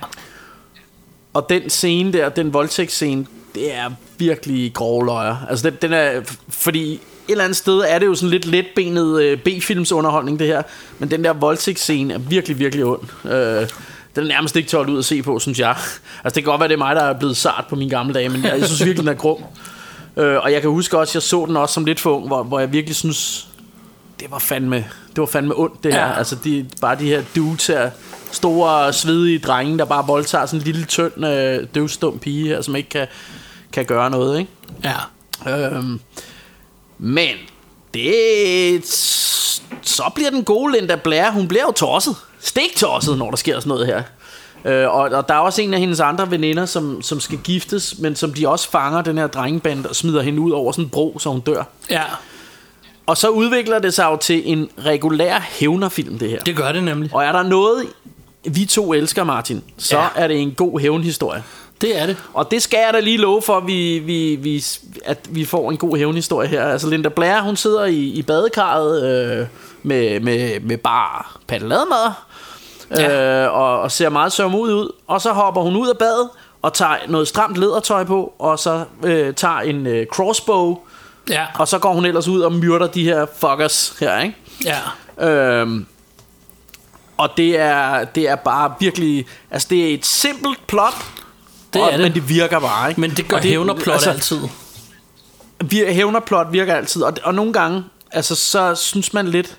Og 1.34 1.46
den 1.48 1.70
scene 1.70 2.12
der, 2.12 2.28
den 2.28 2.52
voldtægtsscene, 2.52 3.26
det 3.54 3.74
er 3.74 3.90
virkelig 4.18 4.74
grove 4.74 5.06
løjer. 5.06 5.36
Altså 5.50 5.70
den, 5.70 5.78
den 5.82 5.92
er, 5.92 6.20
fordi 6.48 6.92
et 6.92 7.00
eller 7.28 7.44
andet 7.44 7.56
sted 7.56 7.78
er 7.88 7.98
det 7.98 8.06
jo 8.06 8.14
sådan 8.14 8.30
lidt 8.30 8.44
letbenet 8.44 9.22
øh, 9.22 9.38
B-films 9.38 9.92
underholdning 9.92 10.38
det 10.38 10.46
her, 10.46 10.62
men 10.98 11.10
den 11.10 11.24
der 11.24 11.32
voldtægtsscene 11.32 12.14
er 12.14 12.18
virkelig, 12.18 12.58
virkelig 12.58 12.84
ond. 12.84 13.30
Øh, 13.32 13.68
den 14.16 14.24
er 14.24 14.28
nærmest 14.28 14.56
ikke 14.56 14.68
til 14.68 14.76
at 14.76 14.88
ud 14.90 14.98
at 14.98 15.04
se 15.04 15.22
på, 15.22 15.38
synes 15.38 15.58
jeg. 15.58 15.68
Altså 16.24 16.34
det 16.34 16.34
kan 16.34 16.42
godt 16.44 16.60
være, 16.60 16.68
det 16.68 16.74
er 16.74 16.78
mig, 16.78 16.96
der 16.96 17.02
er 17.02 17.18
blevet 17.18 17.36
sart 17.36 17.64
på 17.68 17.76
mine 17.76 17.90
gamle 17.90 18.14
dage, 18.14 18.28
men 18.28 18.44
jeg, 18.44 18.58
jeg 18.58 18.66
synes 18.66 18.84
virkelig, 18.84 19.06
den 19.06 19.08
er 19.08 19.14
grum. 19.14 19.44
Øh, 20.16 20.36
og 20.36 20.52
jeg 20.52 20.60
kan 20.60 20.70
huske 20.70 20.98
også, 20.98 21.12
jeg 21.14 21.22
så 21.22 21.44
den 21.46 21.56
også 21.56 21.72
som 21.72 21.84
lidt 21.84 22.00
for 22.00 22.16
ung, 22.16 22.26
hvor, 22.26 22.42
hvor 22.42 22.58
jeg 22.58 22.72
virkelig 22.72 22.96
synes, 22.96 23.48
det 24.20 24.30
var 24.30 24.38
fandme, 24.38 24.76
det 25.08 25.18
var 25.18 25.26
fandme 25.26 25.58
ondt 25.58 25.84
det 25.84 25.92
her. 25.92 26.06
Ja. 26.06 26.18
Altså 26.18 26.36
de, 26.44 26.66
bare 26.80 26.98
de 26.98 27.04
her 27.04 27.22
dudes 27.36 27.66
her, 27.66 27.90
store 28.32 28.92
svedige 28.92 29.38
drenge, 29.38 29.78
der 29.78 29.84
bare 29.84 30.06
voldtager 30.06 30.46
sådan 30.46 30.60
en 30.60 30.64
lille 30.64 30.84
tynd 30.84 31.26
øh, 31.26 31.66
døvstum 31.74 32.18
pige 32.18 32.48
her, 32.48 32.62
som 32.62 32.76
ikke 32.76 32.88
kan, 32.88 33.06
kan 33.72 33.84
gøre 33.84 34.10
noget, 34.10 34.38
ikke? 34.38 34.50
Ja. 34.84 35.76
Øhm, 35.76 36.00
men 36.98 37.36
det 37.94 38.84
så 39.82 40.10
bliver 40.14 40.30
den 40.30 40.44
gode 40.44 40.72
Linda 40.72 40.96
Blair, 40.96 41.30
hun 41.30 41.48
bliver 41.48 41.64
jo 41.64 41.72
tosset. 41.72 42.16
Stik 42.44 42.76
tosset, 42.76 43.18
når 43.18 43.30
der 43.30 43.36
sker 43.36 43.60
sådan 43.60 43.68
noget 43.68 43.86
her. 43.86 44.02
Øh, 44.64 44.88
og, 44.88 45.00
og 45.00 45.28
der 45.28 45.34
er 45.34 45.38
også 45.38 45.62
en 45.62 45.74
af 45.74 45.80
hendes 45.80 46.00
andre 46.00 46.30
veninder, 46.30 46.66
som, 46.66 47.02
som 47.02 47.20
skal 47.20 47.38
giftes, 47.38 47.94
men 47.98 48.16
som 48.16 48.32
de 48.34 48.48
også 48.48 48.70
fanger 48.70 49.02
den 49.02 49.18
her 49.18 49.26
drengeband 49.26 49.86
og 49.86 49.96
smider 49.96 50.22
hende 50.22 50.40
ud 50.40 50.50
over 50.50 50.72
sådan 50.72 50.84
en 50.84 50.90
bro, 50.90 51.18
så 51.18 51.28
hun 51.30 51.40
dør. 51.40 51.62
Ja. 51.90 52.02
Og 53.06 53.16
så 53.16 53.28
udvikler 53.28 53.78
det 53.78 53.94
sig 53.94 54.04
jo 54.04 54.16
til 54.16 54.42
en 54.52 54.68
regulær 54.86 55.38
hævnerfilm, 55.40 56.18
det 56.18 56.30
her. 56.30 56.38
Det 56.38 56.56
gør 56.56 56.72
det 56.72 56.82
nemlig. 56.84 57.10
Og 57.14 57.24
er 57.24 57.32
der 57.32 57.42
noget, 57.42 57.86
vi 58.44 58.64
to 58.64 58.92
elsker, 58.92 59.24
Martin, 59.24 59.62
så 59.78 59.98
Ja. 59.98 60.06
er 60.16 60.28
det 60.28 60.40
en 60.40 60.52
god 60.54 60.80
hævnhistorie. 60.80 61.42
Det 61.80 62.00
er 62.00 62.06
det. 62.06 62.16
Og 62.34 62.50
det 62.50 62.62
skal 62.62 62.78
jeg 62.84 62.90
da 62.94 63.00
lige 63.00 63.16
love 63.16 63.42
for, 63.42 63.56
at 63.56 63.66
vi, 63.66 63.98
vi, 63.98 64.36
vi, 64.36 64.64
at 65.04 65.18
vi 65.30 65.44
får 65.44 65.70
en 65.70 65.76
god 65.76 65.96
hævnhistorie 65.98 66.48
her. 66.48 66.64
Altså 66.64 66.88
Linda 66.88 67.08
Blair, 67.08 67.40
hun 67.40 67.56
sidder 67.56 67.84
i, 67.84 67.98
i 67.98 68.22
badekarret 68.22 69.02
øh, 69.04 69.46
med, 69.82 70.20
med, 70.20 70.60
med 70.60 70.76
bare 70.78 71.22
paddelademad, 71.46 72.10
Ja. 72.90 73.44
øh, 73.44 73.52
og, 73.54 73.80
og 73.80 73.90
ser 73.92 74.08
meget 74.08 74.32
sørgmodig 74.32 74.74
ud. 74.74 74.92
Og 75.06 75.20
så 75.20 75.32
hopper 75.32 75.60
hun 75.62 75.76
ud 75.76 75.88
af 75.88 75.98
badet 75.98 76.28
og 76.62 76.72
tager 76.72 76.96
noget 77.08 77.28
stramt 77.28 77.56
lædertøj 77.56 78.04
på, 78.04 78.32
og 78.38 78.58
så 78.58 78.84
øh, 79.02 79.34
tager 79.34 79.58
en 79.60 79.86
øh, 79.86 80.06
crossbow, 80.06 80.78
Ja. 81.30 81.46
og 81.58 81.68
så 81.68 81.78
går 81.78 81.92
hun 81.92 82.04
ellers 82.04 82.28
ud 82.28 82.40
og 82.40 82.52
myrder 82.52 82.86
de 82.86 83.04
her 83.04 83.26
fuckers 83.36 83.96
her, 84.00 84.20
ikke? 84.20 84.36
Ja. 84.64 84.78
Øhm, 85.28 85.86
og 87.16 87.30
det 87.36 87.58
er, 87.58 88.04
det 88.04 88.28
er 88.28 88.36
bare 88.36 88.74
virkelig... 88.80 89.26
Altså, 89.50 89.68
det 89.70 89.90
er 89.90 89.94
et 89.94 90.06
simpelt 90.06 90.66
plot, 90.66 90.94
Det 91.74 91.82
og, 91.82 91.88
er 91.88 91.90
det. 91.96 92.00
men 92.00 92.14
det 92.14 92.28
virker 92.28 92.60
bare, 92.60 92.88
ikke? 92.88 93.00
Men 93.00 93.10
det 93.10 93.28
gør 93.28 93.36
Og 93.36 93.42
hævnerplot 93.42 93.94
altså, 93.94 94.10
altid. 94.10 94.40
vir- 95.64 95.90
Hævnerplot 95.92 96.46
virker 96.52 96.74
altid, 96.74 97.02
og, 97.02 97.12
og 97.24 97.34
nogle 97.34 97.52
gange, 97.52 97.84
altså, 98.10 98.34
så 98.34 98.74
synes 98.74 99.12
man 99.12 99.28
lidt... 99.28 99.58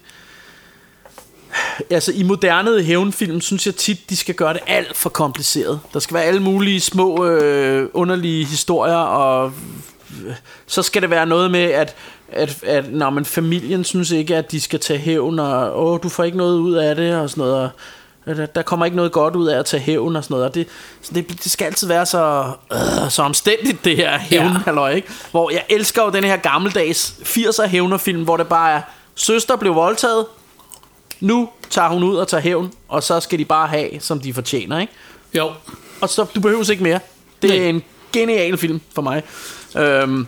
Altså, 1.89 2.11
i 2.11 2.23
moderne 2.23 2.83
hævnfilm, 2.83 3.41
synes 3.41 3.65
jeg 3.65 3.75
tit, 3.75 4.09
de 4.09 4.17
skal 4.17 4.35
gøre 4.35 4.53
det 4.53 4.61
alt 4.67 4.97
for 4.97 5.09
kompliceret. 5.09 5.79
Der 5.93 5.99
skal 5.99 6.13
være 6.15 6.23
alle 6.23 6.39
mulige 6.41 6.81
små, 6.81 7.25
øh, 7.25 7.89
underlige 7.93 8.45
historier, 8.45 8.95
og 8.95 9.51
så 10.67 10.81
skal 10.83 11.01
det 11.01 11.09
være 11.09 11.25
noget 11.25 11.51
med, 11.51 11.63
at, 11.63 11.95
at, 12.31 12.63
at 12.63 12.91
når 12.93 13.09
man 13.09 13.25
familien 13.25 13.83
synes 13.83 14.11
ikke, 14.11 14.35
at 14.35 14.51
de 14.51 14.61
skal 14.61 14.79
tage 14.79 14.99
hævn, 14.99 15.39
og 15.39 15.85
åh, 15.87 15.99
du 16.03 16.09
får 16.09 16.23
ikke 16.23 16.37
noget 16.37 16.57
ud 16.59 16.73
af 16.73 16.95
det, 16.95 17.15
og 17.15 17.29
sådan 17.29 17.41
noget, 17.41 17.71
og 18.25 18.35
der, 18.35 18.45
der 18.45 18.61
kommer 18.61 18.85
ikke 18.85 18.95
noget 18.97 19.11
godt 19.11 19.35
ud 19.35 19.47
af 19.47 19.59
at 19.59 19.65
tage 19.65 19.81
hævn, 19.83 20.15
og 20.15 20.23
sådan 20.23 20.33
noget, 20.33 20.45
og 20.49 20.55
det, 20.55 20.67
så 21.01 21.11
det, 21.13 21.29
det 21.43 21.51
skal 21.51 21.65
altid 21.65 21.87
være 21.87 22.05
så, 22.05 22.51
øh, 22.73 23.09
så 23.09 23.23
omstændigt, 23.23 23.85
det 23.85 23.95
her 23.95 24.17
hævn, 24.19 24.45
Ja. 24.45 24.51
halløj, 24.65 24.91
ikke? 24.91 25.07
Hvor 25.31 25.49
jeg 25.51 25.63
elsker 25.69 26.03
jo 26.03 26.09
den 26.09 26.23
her 26.23 26.37
gammeldags 26.37 27.15
80'er 27.23 27.65
hævnerfilm, 27.67 28.23
hvor 28.23 28.37
det 28.37 28.47
bare 28.47 28.71
er, 28.71 28.81
søster 29.15 29.55
blev 29.55 29.75
voldtaget, 29.75 30.25
nu 31.25 31.49
tager 31.69 31.89
hun 31.89 32.03
ud 32.03 32.15
og 32.15 32.27
tager 32.27 32.41
hævn, 32.41 32.71
og 32.87 33.03
så 33.03 33.19
skal 33.19 33.39
de 33.39 33.45
bare 33.45 33.67
have, 33.67 33.89
som 33.99 34.19
de 34.19 34.33
fortjener, 34.33 34.79
ikke? 34.79 34.93
Jo. 35.33 35.51
Og 36.01 36.09
så, 36.09 36.25
du 36.35 36.39
behøver 36.39 36.71
ikke 36.71 36.83
mere. 36.83 36.99
Det 37.41 37.55
er 37.55 37.59
Nej. 37.59 37.69
en 37.69 37.83
genial 38.13 38.57
film 38.57 38.81
for 38.95 39.01
mig. 39.01 39.23
Øhm, 39.77 40.27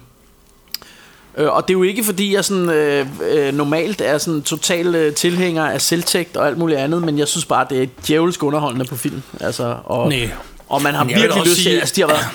øh, 1.37 1.47
og 1.53 1.67
det 1.67 1.73
er 1.73 1.77
jo 1.77 1.83
ikke 1.83 2.03
fordi 2.03 2.33
jeg 2.33 2.45
sådan 2.45 2.69
øh, 2.69 3.07
øh, 3.31 3.53
normalt 3.53 4.01
er 4.01 4.17
sådan 4.17 4.41
total 4.41 4.95
øh, 4.95 5.13
tilhænger 5.13 5.65
af 5.65 5.81
selvtægt 5.81 6.37
og 6.37 6.47
alt 6.47 6.57
muligt 6.57 6.79
andet, 6.79 7.01
men 7.03 7.17
jeg 7.19 7.27
synes 7.27 7.45
bare 7.45 7.65
det 7.69 7.83
er 7.83 7.87
djævelsk 8.07 8.43
underholdende 8.43 8.85
på 8.85 8.95
film. 8.95 9.21
Altså, 9.41 9.75
og, 9.85 10.09
Nej. 10.09 10.29
og 10.69 10.81
man 10.81 10.93
har 10.93 11.03
Men 11.03 11.09
jeg 11.11 11.15
vil 11.15 11.23
virkelig 11.23 11.41
også 11.41 11.49
lyst 11.49 11.55
til, 11.55 11.63
sige- 11.63 11.79
altså 11.79 11.93
de 11.95 12.01
har 12.01 12.07
været, 12.07 12.25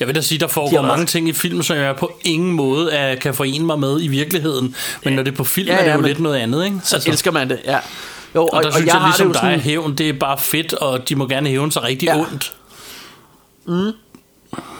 Jeg 0.00 0.08
vil 0.08 0.14
da 0.14 0.20
sige, 0.20 0.38
der 0.38 0.46
De 0.46 0.52
foregår 0.52 0.72
været- 0.76 0.86
mange 0.86 1.06
ting 1.06 1.28
i 1.28 1.32
film, 1.32 1.62
som 1.62 1.76
jeg 1.76 1.96
på 1.96 2.18
ingen 2.24 2.52
måde 2.52 2.92
er, 2.92 3.14
kan 3.14 3.34
forene 3.34 3.64
mig 3.66 3.78
med 3.78 4.02
i 4.02 4.08
virkeligheden. 4.08 4.74
Men 5.04 5.12
når 5.14 5.22
det 5.22 5.32
er 5.32 5.36
på 5.36 5.44
film, 5.44 5.68
Ja, 5.68 5.72
ja, 5.74 5.78
er 5.78 5.82
det 5.82 5.88
ja, 5.90 5.94
jo 5.94 6.00
men- 6.00 6.08
lidt 6.08 6.20
noget 6.20 6.36
andet, 6.36 6.64
ikke? 6.64 6.80
så 6.84 7.02
elsker 7.06 7.30
man 7.30 7.50
det, 7.50 7.60
ja. 7.64 7.78
Jo, 8.34 8.42
og, 8.46 8.54
og 8.54 8.62
der 8.62 8.70
synes 8.70 8.86
jeg, 8.86 8.94
det 8.94 9.02
ligesom 9.06 9.32
dig, 9.32 9.40
sådan- 9.40 9.60
hævn, 9.60 9.94
det 9.94 10.08
er 10.08 10.12
bare 10.12 10.38
fedt, 10.38 10.72
og 10.74 11.08
de 11.08 11.14
må 11.16 11.26
gerne 11.26 11.48
hævne 11.48 11.72
sig 11.72 11.82
rigtig 11.82 12.06
Ja. 12.06 12.14
ja. 12.16 12.20
ondt. 12.20 12.52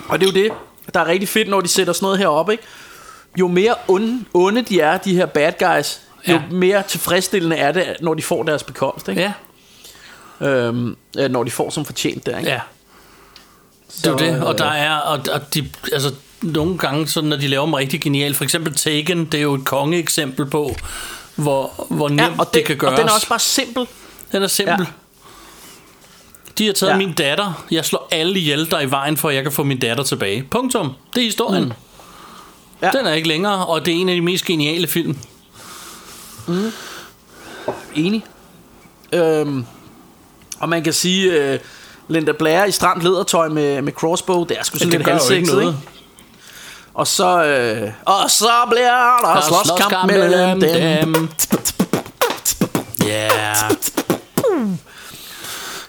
Og 0.08 0.20
det 0.20 0.26
er 0.28 0.32
jo 0.32 0.42
det, 0.44 0.52
der 0.94 1.00
er 1.00 1.06
rigtig 1.06 1.28
fedt, 1.28 1.48
når 1.48 1.60
de 1.60 1.68
sætter 1.68 1.92
sådan 1.92 2.04
noget 2.06 2.18
heroppe, 2.18 2.52
ikke? 2.52 2.64
Jo 3.40 3.48
mere 3.48 3.74
onde, 3.88 4.24
onde 4.34 4.62
de 4.62 4.80
er, 4.80 4.96
de 4.98 5.14
her 5.14 5.26
bad 5.26 5.52
guys, 5.58 6.00
jo 6.28 6.32
Ja. 6.32 6.40
mere 6.50 6.82
tilfredsstillende 6.88 7.56
er 7.56 7.72
det, 7.72 7.84
når 8.00 8.14
de 8.14 8.22
får 8.22 8.42
deres 8.42 8.62
bekomst, 8.62 9.08
ikke? 9.08 9.20
Ja, 9.22 9.32
Øhm, 10.40 10.96
øh, 11.18 11.30
når 11.30 11.44
de 11.44 11.50
får 11.50 11.70
som 11.70 11.84
fortjent 11.84 12.26
der, 12.26 12.38
ikke? 12.38 12.50
ja. 12.50 12.60
Det 13.88 14.06
er 14.06 14.18
Så, 14.18 14.24
det, 14.24 14.42
og 14.42 14.52
øh, 14.52 14.58
der 14.58 14.64
er, 14.70 14.96
og, 14.96 15.20
og 15.32 15.54
de, 15.54 15.70
altså, 15.92 16.14
nogle 16.42 16.78
gange, 16.78 17.08
så 17.08 17.20
når 17.20 17.36
de 17.36 17.48
laver 17.48 17.64
dem 17.64 17.74
rigtig 17.74 18.00
genialt, 18.00 18.36
for 18.36 18.44
eksempel 18.44 18.74
Taken, 18.74 19.24
det 19.24 19.34
er 19.38 19.42
jo 19.42 19.54
et 19.54 19.64
kongeeksempel 19.64 20.46
på, 20.46 20.76
hvor, 21.34 21.86
hvor 21.90 22.08
nemt 22.08 22.20
Ja, 22.20 22.28
og, 22.38 22.46
det, 22.46 22.54
den, 22.54 22.64
kan 22.64 22.76
gøres. 22.76 22.92
og 22.92 22.98
den 22.98 23.08
er 23.08 23.12
også 23.12 23.28
bare 23.28 23.38
simpel. 23.38 23.86
Den 24.32 24.42
er 24.42 24.46
simpel. 24.46 24.78
Ja. 24.78 24.84
De 26.58 26.66
har 26.66 26.72
taget 26.72 26.92
Ja. 26.92 26.96
min 26.96 27.12
datter. 27.12 27.64
Jeg 27.70 27.84
slår 27.84 28.08
alle 28.10 28.38
ihjel, 28.38 28.70
der 28.70 28.76
er 28.76 28.80
i 28.80 28.90
vejen 28.90 29.16
for, 29.16 29.28
at 29.28 29.34
jeg 29.34 29.42
kan 29.42 29.52
få 29.52 29.62
min 29.64 29.78
datter 29.78 30.04
tilbage. 30.04 30.42
Punktum. 30.50 30.92
Det 31.14 31.20
er 31.20 31.24
historien. 31.24 31.64
Mm. 31.64 31.72
Ja. 32.82 32.90
Den 32.90 33.06
er 33.06 33.12
ikke 33.12 33.28
længere, 33.28 33.66
og 33.66 33.86
det 33.86 33.94
er 33.94 33.98
en 33.98 34.08
af 34.08 34.14
de 34.14 34.20
mest 34.20 34.44
geniale 34.44 34.86
film. 34.86 35.18
Enig. 37.94 38.24
Øhm, 39.12 39.64
og 40.58 40.68
man 40.68 40.84
kan 40.84 40.92
sige, 40.92 41.32
øh, 41.32 41.58
Linda 42.08 42.32
Blair 42.32 42.64
i 42.64 42.70
stramt 42.70 43.02
ledertøj 43.02 43.48
med, 43.48 43.82
med 43.82 43.92
crossbow, 43.92 44.44
det 44.44 44.58
er 44.58 44.64
sgu 44.64 44.78
sådan 44.78 44.90
Det 44.92 44.98
lidt 44.98 45.08
halvsexet, 45.08 45.60
ikke? 45.60 45.74
Og 46.94 47.06
så, 47.06 47.44
øh, 47.44 47.90
og 48.04 48.30
så 48.30 48.50
bliver 48.70 48.90
der 48.90 49.28
Der 49.28 49.36
er 49.36 49.40
slåskamp 49.40 49.66
slåskamp 49.80 50.06
mellem 50.12 50.60
dem. 50.60 50.70
dem. 51.14 51.28
Ja. 53.06 53.28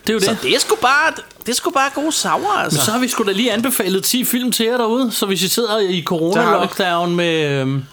Det 0.08 0.10
er 0.10 0.14
jo 0.14 0.20
Så 0.20 0.32
det. 0.32 0.40
det 0.42 0.56
er 0.56 0.60
sgu 0.60 0.76
bare, 0.82 1.12
det 1.46 1.50
er 1.52 1.56
sgu 1.56 1.70
bare 1.72 1.90
gode 1.96 2.12
sauer, 2.12 2.52
altså. 2.64 2.78
Men 2.80 2.86
så 2.86 2.92
har 2.92 3.00
vi 3.00 3.08
sgu 3.08 3.24
da 3.24 3.32
lige 3.32 3.52
anbefalet 3.54 4.04
10 4.04 4.26
film 4.26 4.52
til 4.52 4.66
jer 4.66 4.78
derude, 4.78 5.12
så 5.12 5.26
hvis 5.26 5.44
I 5.44 5.48
sidder 5.48 5.80
i 5.80 6.04
corona-lockdown 6.10 7.08
med 7.10 7.50
øhm, 7.62 7.84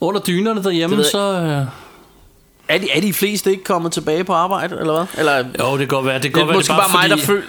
under 0.00 0.20
dynerne 0.20 0.62
derhjemme, 0.64 0.96
Det 0.96 1.06
så... 1.06 1.18
Øh, 1.18 1.62
Er 2.70 2.78
de, 2.78 2.90
er 2.90 3.00
de 3.00 3.12
fleste 3.12 3.50
ikke 3.50 3.64
kommet 3.64 3.92
tilbage 3.92 4.24
på 4.24 4.32
arbejde, 4.32 4.76
eller 4.80 4.92
hvad? 4.94 5.04
Eller, 5.18 5.36
jo, 5.38 5.70
det 5.72 5.78
kan 5.78 5.88
godt 5.88 6.06
være. 6.06 6.14
Det, 6.14 6.22
kan 6.22 6.32
det 6.32 6.34
godt 6.34 6.48
være, 6.48 6.56
måske 6.56 6.72
det 6.72 6.78
bare, 6.80 6.92
mig, 6.92 7.10
der 7.10 7.16
fordi- 7.16 7.26
føler... 7.26 7.42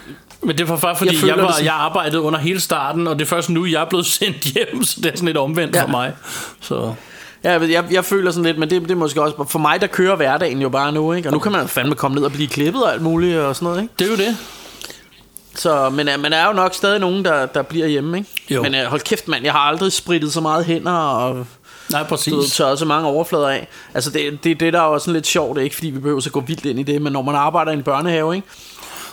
Men 0.43 0.57
det 0.57 0.69
var 0.69 0.77
bare 0.77 0.95
fordi, 0.95 1.07
Jeg 1.09 1.13
jeg, 1.13 1.19
føler 1.21 1.33
jeg, 1.33 1.37
det 1.37 1.45
var, 1.57 1.63
jeg 1.63 1.73
arbejdede 1.73 2.21
under 2.21 2.39
hele 2.39 2.59
starten, 2.59 3.07
og 3.07 3.19
det 3.19 3.25
er 3.25 3.29
først 3.29 3.49
nu, 3.49 3.65
jeg 3.65 3.81
er 3.81 3.85
blevet 3.85 4.05
sendt 4.19 4.37
hjem, 4.41 4.83
så 4.83 5.01
det 5.01 5.05
er 5.11 5.15
sådan 5.15 5.25
lidt 5.25 5.37
omvendt 5.37 5.75
Ja. 5.75 5.79
ja. 5.79 5.85
for 5.85 5.91
mig. 5.91 6.13
Så 6.61 6.93
Ja, 7.43 7.51
jeg, 7.51 7.69
jeg, 7.71 7.83
jeg 7.91 8.05
føler 8.05 8.31
sådan 8.31 8.45
lidt, 8.45 8.57
men 8.57 8.69
det, 8.69 8.81
det 8.81 8.91
er 8.91 8.95
måske 8.95 9.21
også... 9.21 9.45
For 9.49 9.59
mig, 9.59 9.81
der 9.81 9.87
kører 9.87 10.15
hverdagen 10.15 10.61
jo 10.61 10.69
bare 10.69 10.91
nu, 10.91 11.13
ikke? 11.13 11.29
Og 11.29 11.33
nu 11.33 11.39
kan 11.39 11.51
man 11.51 11.67
fandme 11.67 11.95
komme 11.95 12.15
ned 12.15 12.23
og 12.23 12.31
blive 12.31 12.47
klippet 12.47 12.83
og 12.83 12.93
alt 12.93 13.01
muligt 13.01 13.37
og 13.37 13.55
sådan 13.55 13.65
noget, 13.65 13.81
ikke? 13.81 13.93
det 13.99 14.05
er 14.07 14.11
jo 14.11 14.17
det. 14.17 14.37
Så, 15.55 15.89
men 15.89 16.09
øh, 16.09 16.19
man 16.19 16.33
er 16.33 16.47
jo 16.47 16.53
nok 16.53 16.73
stadig 16.73 16.99
nogen, 16.99 17.25
der, 17.25 17.45
der 17.45 17.61
bliver 17.61 17.87
hjemme, 17.87 18.17
ikke? 18.17 18.29
Jo. 18.49 18.61
Men 18.63 18.75
øh, 18.75 18.83
hold 18.85 19.01
kæft, 19.01 19.27
mand, 19.27 19.43
jeg 19.43 19.51
har 19.53 19.59
aldrig 19.59 19.91
spritet 19.93 20.33
så 20.33 20.41
meget 20.41 20.65
hænder 20.65 20.91
og 20.91 21.45
Nej, 21.91 22.01
du 22.03 22.07
præcis. 22.09 22.51
tørret 22.55 22.79
så 22.79 22.85
mange 22.85 23.07
overflader 23.07 23.49
af. 23.49 23.67
Altså, 23.93 24.09
det, 24.09 24.43
det, 24.43 24.59
det 24.59 24.73
der 24.73 24.81
er 24.81 24.85
jo 24.93 24.99
sådan 24.99 25.13
lidt 25.13 25.27
sjovt, 25.27 25.59
ikke? 25.59 25.75
Fordi 25.75 25.89
vi 25.89 25.99
behøver 25.99 26.19
så 26.19 26.29
gå 26.29 26.39
vildt 26.39 26.65
ind 26.65 26.79
i 26.79 26.83
det, 26.83 27.01
men 27.01 27.13
når 27.13 27.21
man 27.21 27.35
arbejder 27.35 27.71
i 27.71 27.75
en 27.75 27.83
børnehave, 27.83 28.35
ikke? 28.35 28.47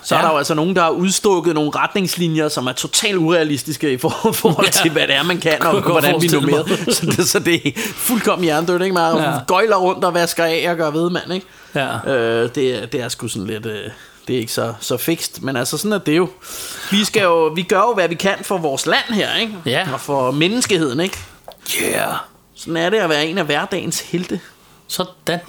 Så 0.04 0.14
ja. 0.14 0.20
er 0.20 0.24
der 0.24 0.32
jo 0.32 0.38
altså 0.38 0.54
nogen, 0.54 0.76
der 0.76 0.82
har 0.82 0.90
udstukket 0.90 1.54
nogle 1.54 1.70
retningslinjer, 1.76 2.48
som 2.48 2.66
er 2.66 2.72
totalt 2.72 3.16
urealistiske 3.16 3.92
i 3.92 3.98
for- 3.98 4.32
forhold 4.32 4.66
Ja. 4.66 4.70
til, 4.82 4.90
hvad 4.90 5.06
det 5.06 5.14
er, 5.14 5.22
man 5.22 5.38
kan, 5.38 5.62
og 5.62 5.80
hvordan 5.80 6.22
vi 6.22 6.26
nummerer. 6.28 6.64
Så 6.92 7.06
det, 7.06 7.28
så 7.28 7.38
det 7.38 7.66
er 7.66 7.70
fuldkommen 7.94 8.44
hjernedødt, 8.44 8.82
ikke? 8.82 8.94
Man 8.94 9.16
ja. 9.16 9.32
Gøjler 9.46 9.76
rundt 9.76 10.04
og 10.04 10.14
vasker 10.14 10.44
af 10.44 10.66
og 10.70 10.76
gør 10.76 10.90
ved, 10.90 11.10
mand, 11.10 11.32
ikke? 11.32 11.46
Ja. 11.74 12.14
Øh, 12.14 12.48
det, 12.54 12.74
er- 12.82 12.86
det 12.86 13.00
er 13.00 13.08
sgu 13.08 13.28
sådan 13.28 13.46
lidt... 13.46 13.66
Øh, 13.66 13.90
det 14.28 14.34
er 14.36 14.40
ikke 14.40 14.52
så, 14.52 14.74
så 14.80 14.96
fikst, 14.96 15.42
men 15.42 15.56
altså 15.56 15.76
sådan 15.78 15.92
er 15.92 15.98
det 15.98 16.16
jo. 16.16 16.28
Vi, 16.90 17.04
skal 17.04 17.22
jo. 17.22 17.46
vi 17.46 17.62
gør 17.62 17.78
jo, 17.80 17.94
hvad 17.94 18.08
vi 18.08 18.14
kan 18.14 18.34
for 18.42 18.58
vores 18.58 18.86
land 18.86 19.04
her, 19.10 19.34
ikke? 19.40 19.52
Ja. 19.66 19.88
Og 19.92 20.00
for 20.00 20.30
menneskeheden, 20.30 21.00
ikke? 21.00 21.18
Yeah. 21.84 22.14
Sådan 22.58 22.76
er 22.76 22.90
det 22.90 22.96
at 22.98 23.08
være 23.10 23.26
en 23.26 23.38
af 23.38 23.44
hverdagens 23.44 24.00
helte. 24.00 24.40
Sådan. 24.88 25.40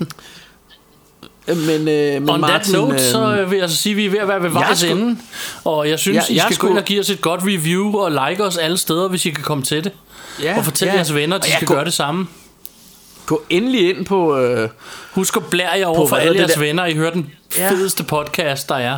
Men, 1.48 1.88
øh, 1.88 2.22
men 2.22 2.30
On 2.30 2.42
Martin, 2.42 2.74
that 2.74 2.82
note, 2.82 2.94
øh, 2.94 3.00
så 3.00 3.46
vil 3.50 3.60
jeg 3.60 3.70
så 3.70 3.76
sige, 3.76 3.92
at 3.94 3.98
vi 3.98 4.06
er 4.06 4.10
ved 4.10 4.20
at 4.20 4.28
være 4.28 4.44
ved 4.44 4.50
vejs 4.50 4.84
ende. 4.84 5.18
Og 5.64 5.90
jeg 5.90 6.00
synes, 6.00 6.16
Jeg- 6.16 6.32
I 6.32 6.36
jeg 6.36 6.44
skal 6.44 6.56
sgu- 6.56 6.62
gå 6.68 6.70
ind 6.70 6.78
og 6.78 6.84
give 6.86 7.00
os 7.00 7.10
et 7.10 7.22
godt 7.22 7.42
review 7.44 7.98
og 7.98 8.12
like 8.30 8.44
os 8.44 8.58
alle 8.58 8.78
steder, 8.78 9.08
hvis 9.08 9.26
I 9.26 9.30
kan 9.30 9.44
komme 9.44 9.64
til 9.64 9.84
det. 9.84 9.92
Ja, 10.44 10.58
og 10.58 10.66
fortæl 10.66 10.88
ja. 10.88 10.94
jeres 10.96 11.14
venner, 11.16 11.36
at 11.36 11.44
de 11.46 11.52
skal 11.52 11.68
går- 11.68 11.76
gøre 11.76 11.86
det 11.86 11.94
samme. 11.94 12.28
gå 13.26 13.42
endelig 13.50 13.90
ind 13.90 14.06
på... 14.06 14.38
Øh, 14.38 14.70
Husk 15.12 15.38
at 15.38 15.46
blære 15.46 15.72
jer 15.72 15.86
over 15.86 16.08
for 16.08 16.16
alle 16.16 16.36
er 16.36 16.40
jeres 16.42 16.54
der? 16.54 16.60
venner. 16.60 16.86
I 16.86 16.94
hører 16.94 17.12
den 17.12 17.32
Ja. 17.58 17.70
fedeste 17.72 18.04
podcast, 18.04 18.70
der 18.70 18.76
er. 18.76 18.98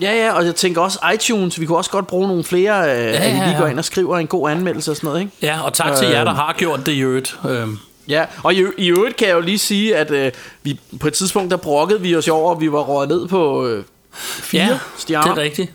Ja, 0.00 0.26
ja, 0.26 0.32
og 0.32 0.44
jeg 0.44 0.54
tænker 0.54 0.80
også 0.80 0.98
iTunes. 1.14 1.60
Vi 1.60 1.66
kunne 1.66 1.78
også 1.78 1.90
godt 1.90 2.06
bruge 2.06 2.28
nogle 2.28 2.44
flere, 2.44 2.82
øh, 2.82 2.98
ja, 2.98 3.02
at 3.02 3.32
I 3.32 3.36
ja, 3.36 3.46
lige 3.46 3.58
går 3.58 3.64
ja. 3.64 3.70
ind 3.70 3.78
og 3.78 3.84
skriver 3.84 4.18
en 4.18 4.26
god 4.26 4.50
anmeldelse 4.50 4.90
og 4.90 4.96
sådan 4.96 5.08
noget, 5.08 5.20
ikke? 5.20 5.32
Ja, 5.42 5.60
og 5.64 5.72
tak 5.72 5.96
til 5.96 6.08
jer, 6.08 6.24
der 6.24 6.34
har 6.34 6.54
gjort 6.58 6.86
det 6.86 6.92
i 6.92 7.00
øvrigt. 7.00 7.36
Øhm, 7.48 7.78
Ja, 8.08 8.24
og 8.42 8.54
i, 8.54 8.64
i 8.78 8.88
øvrigt 8.90 9.16
kan 9.16 9.28
jeg 9.28 9.34
jo 9.34 9.40
lige 9.40 9.58
sige, 9.58 9.96
at 9.96 10.10
øh, 10.10 10.32
vi 10.62 10.80
på 11.00 11.08
et 11.08 11.14
tidspunkt, 11.14 11.50
der 11.50 11.56
brokkede 11.56 12.00
vi 12.00 12.16
os 12.16 12.28
over, 12.28 12.54
at 12.54 12.60
vi 12.60 12.72
var 12.72 12.80
røget 12.80 13.08
ned 13.08 13.28
på 13.28 13.66
øh, 13.66 13.84
fire 14.12 14.62
ja, 14.62 14.78
stjerner. 14.98 15.34
det 15.34 15.40
er 15.40 15.44
rigtigt. 15.44 15.72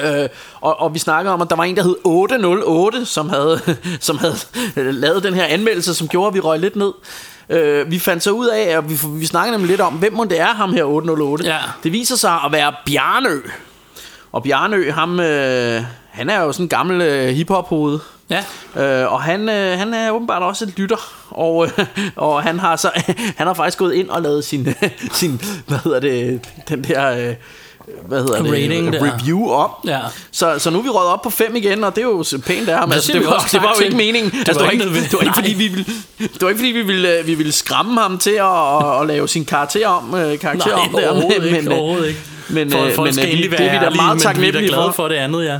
Øh, 0.00 0.28
og, 0.60 0.80
og 0.80 0.94
vi 0.94 0.98
snakkede 0.98 1.34
om, 1.34 1.42
at 1.42 1.50
der 1.50 1.56
var 1.56 1.64
en, 1.64 1.76
der 1.76 1.82
hed 1.82 1.96
808, 2.04 3.06
som 3.06 3.28
havde, 3.28 3.60
som 4.00 4.18
havde 4.18 4.34
øh, 4.76 4.94
lavet 4.94 5.22
den 5.22 5.34
her 5.34 5.44
anmeldelse, 5.44 5.94
som 5.94 6.08
gjorde, 6.08 6.28
at 6.28 6.34
vi 6.34 6.40
røg 6.40 6.60
lidt 6.60 6.76
ned. 6.76 6.92
Øh, 7.52 7.90
vi 7.90 7.98
fandt 7.98 8.22
så 8.22 8.30
ud 8.30 8.46
af, 8.46 8.78
og 8.78 8.90
vi, 8.90 8.98
vi 9.08 9.26
snakkede 9.26 9.52
nemlig 9.52 9.70
lidt 9.70 9.80
om, 9.80 9.94
hvem 9.94 10.12
må 10.12 10.24
det 10.24 10.40
er, 10.40 10.54
ham 10.54 10.72
her 10.72 10.84
808. 10.84 11.44
Ja. 11.44 11.58
Det 11.82 11.92
viser 11.92 12.16
sig 12.16 12.38
at 12.44 12.52
være 12.52 12.74
Bjarnø. 12.86 13.40
Og 14.32 14.42
Bjarnø, 14.42 14.90
ham, 14.90 15.20
øh, 15.20 15.82
han 16.10 16.30
er 16.30 16.40
jo 16.40 16.52
sådan 16.52 16.64
en 16.64 16.68
gammel 16.68 17.00
øh, 17.00 17.28
hiphop-hoved. 17.28 17.98
Ja, 18.30 18.44
Øh, 18.76 19.12
og 19.12 19.22
han, 19.22 19.48
øh, 19.48 19.78
han 19.78 19.94
er 19.94 20.10
åbenbart 20.10 20.42
også 20.42 20.64
et 20.64 20.78
lytter, 20.78 21.28
og, 21.30 21.66
øh, 21.66 21.86
og 22.16 22.42
han 22.42 22.58
har 22.58 22.76
så 22.76 22.90
han 23.38 23.46
har 23.46 23.54
faktisk 23.54 23.78
gået 23.78 23.94
ind 23.94 24.08
og 24.08 24.22
lavet 24.22 24.44
sin, 24.44 24.68
sin 25.20 25.40
hvad 25.66 25.78
hedder 25.84 26.00
det, 26.00 26.40
den 26.68 26.84
der, 26.84 27.28
øh, 27.28 27.34
hvad 28.08 28.18
hedder 28.18 28.52
Rating 28.52 28.92
det, 28.92 29.00
der. 29.00 29.12
review 29.12 29.48
op. 29.48 29.70
Ja. 29.86 29.98
Så, 30.30 30.58
så 30.58 30.70
nu 30.70 30.78
er 30.78 30.82
vi 30.82 30.88
røget 30.88 31.10
op 31.10 31.22
på 31.22 31.30
5 31.30 31.56
igen, 31.56 31.84
og 31.84 31.96
det 31.96 32.02
er 32.02 32.06
jo 32.06 32.24
pænt 32.46 32.68
ham. 32.68 32.88
Det 32.88 32.94
Altså, 32.94 33.06
siger 33.06 33.18
det, 33.18 33.20
vi 33.22 33.26
var, 33.26 33.34
også 33.34 33.48
det 33.52 33.62
var 33.62 33.74
jo 33.78 33.84
ikke 33.84 33.96
meningen. 33.96 34.30
Det 34.32 34.38
altså, 34.48 34.62
var 34.62 34.70
det, 34.70 34.72
ikke 34.72 34.84
det 35.00 35.12
var 35.12 35.20
ikke 35.20 35.34
fordi, 35.34 35.52
vi 35.54 35.68
ville, 35.68 35.84
det 36.18 36.42
var 36.42 36.48
ikke 36.48 36.58
fordi, 36.58 36.70
vi 36.72 36.82
ville, 36.82 37.18
øh, 37.18 37.26
vi 37.26 37.34
ville 37.34 37.52
skræmme 37.52 38.00
ham 38.00 38.18
til 38.18 38.30
at, 38.30 38.46
at, 38.46 39.00
at 39.00 39.06
lave 39.06 39.28
sin 39.28 39.44
karakter 39.44 39.88
om, 39.88 40.14
øh, 40.14 40.38
karakter 40.38 40.66
nej, 40.76 40.84
om 40.84 40.90
der. 41.00 41.08
overhovedet 41.10 41.44
ikke. 41.46 41.58
øh, 41.70 41.78
overhovedet 41.78 42.08
ikke. 42.08 42.20
men, 42.48 42.70
For, 42.70 42.78
øh, 42.78 43.04
men, 43.04 43.14
skal 43.14 43.28
vi- 43.36 43.42
det 43.42 43.60
er 43.60 43.78
vi 43.80 43.84
da 43.84 43.90
meget 43.90 44.16
men 44.16 44.22
taknemmelige 44.22 44.68
glade 44.68 44.82
for. 44.86 44.92
for 44.92 45.08
det 45.08 45.14
andet, 45.16 45.44
ja. 45.44 45.58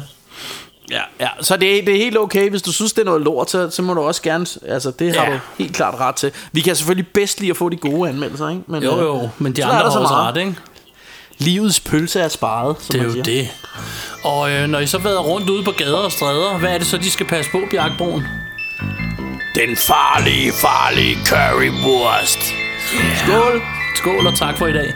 Ja, 0.91 1.01
ja. 1.21 1.29
så 1.41 1.57
det, 1.57 1.79
er- 1.79 1.85
det 1.85 1.95
er 1.95 1.99
helt 1.99 2.19
okay, 2.19 2.51
hvis 2.51 2.63
du 2.63 2.73
synes, 2.73 2.93
det 2.93 3.01
er 3.01 3.05
noget 3.05 3.21
lort, 3.23 3.51
så, 3.51 3.71
så 3.71 3.83
må 3.83 3.95
du 3.95 4.01
også 4.01 4.23
gerne, 4.23 4.47
altså 4.69 4.91
det 4.91 5.17
har 5.17 5.25
Ja. 5.25 5.33
du 5.33 5.39
helt 5.59 5.77
klart 5.77 5.95
ret 6.01 6.15
til. 6.15 6.33
Vi 6.53 6.61
kan 6.61 6.77
selvfølgelig 6.77 7.07
bedst 7.15 7.41
lide 7.41 7.51
at 7.51 7.57
få 7.57 7.69
de 7.69 7.77
gode 7.77 8.09
anmeldelser, 8.09 8.49
ikke? 8.49 8.63
Men, 8.67 8.83
Jo, 8.83 9.01
jo, 9.01 9.29
men 9.39 9.53
de 9.53 9.65
andre 9.65 9.77
der 9.79 9.83
har 9.85 9.91
så 9.91 9.99
også 9.99 10.15
ret, 10.15 10.37
ikke? 10.37 10.55
Livets 11.43 11.81
pølse 11.81 12.21
er 12.21 12.29
sparet, 12.29 12.77
som 12.81 12.93
Det 12.93 12.99
er 13.01 13.03
man 13.09 13.17
jo 13.17 13.25
siger. 13.25 13.39
det. 13.41 13.49
Og 14.25 14.51
øh, 14.53 14.69
når 14.69 14.79
I 14.79 14.87
så 14.87 14.99
vader 14.99 15.21
rundt 15.21 15.51
ude 15.51 15.65
på 15.65 15.71
gader 15.71 15.97
og 15.97 16.13
stræder, 16.13 16.59
hvad 16.59 16.71
er 16.75 16.79
det 16.79 16.87
så, 16.87 16.97
de 16.99 17.11
skal 17.11 17.27
passe 17.27 17.51
på, 17.51 17.61
Bjarkbroen? 17.71 18.27
Den 19.55 19.77
farlige, 19.77 20.53
farlige 20.53 21.17
currywurst. 21.27 22.55
Skål! 23.25 23.63
Skål 23.97 24.27
og 24.27 24.39
tak 24.39 24.59
for 24.59 24.67
i 24.67 24.73
dag. 24.73 24.93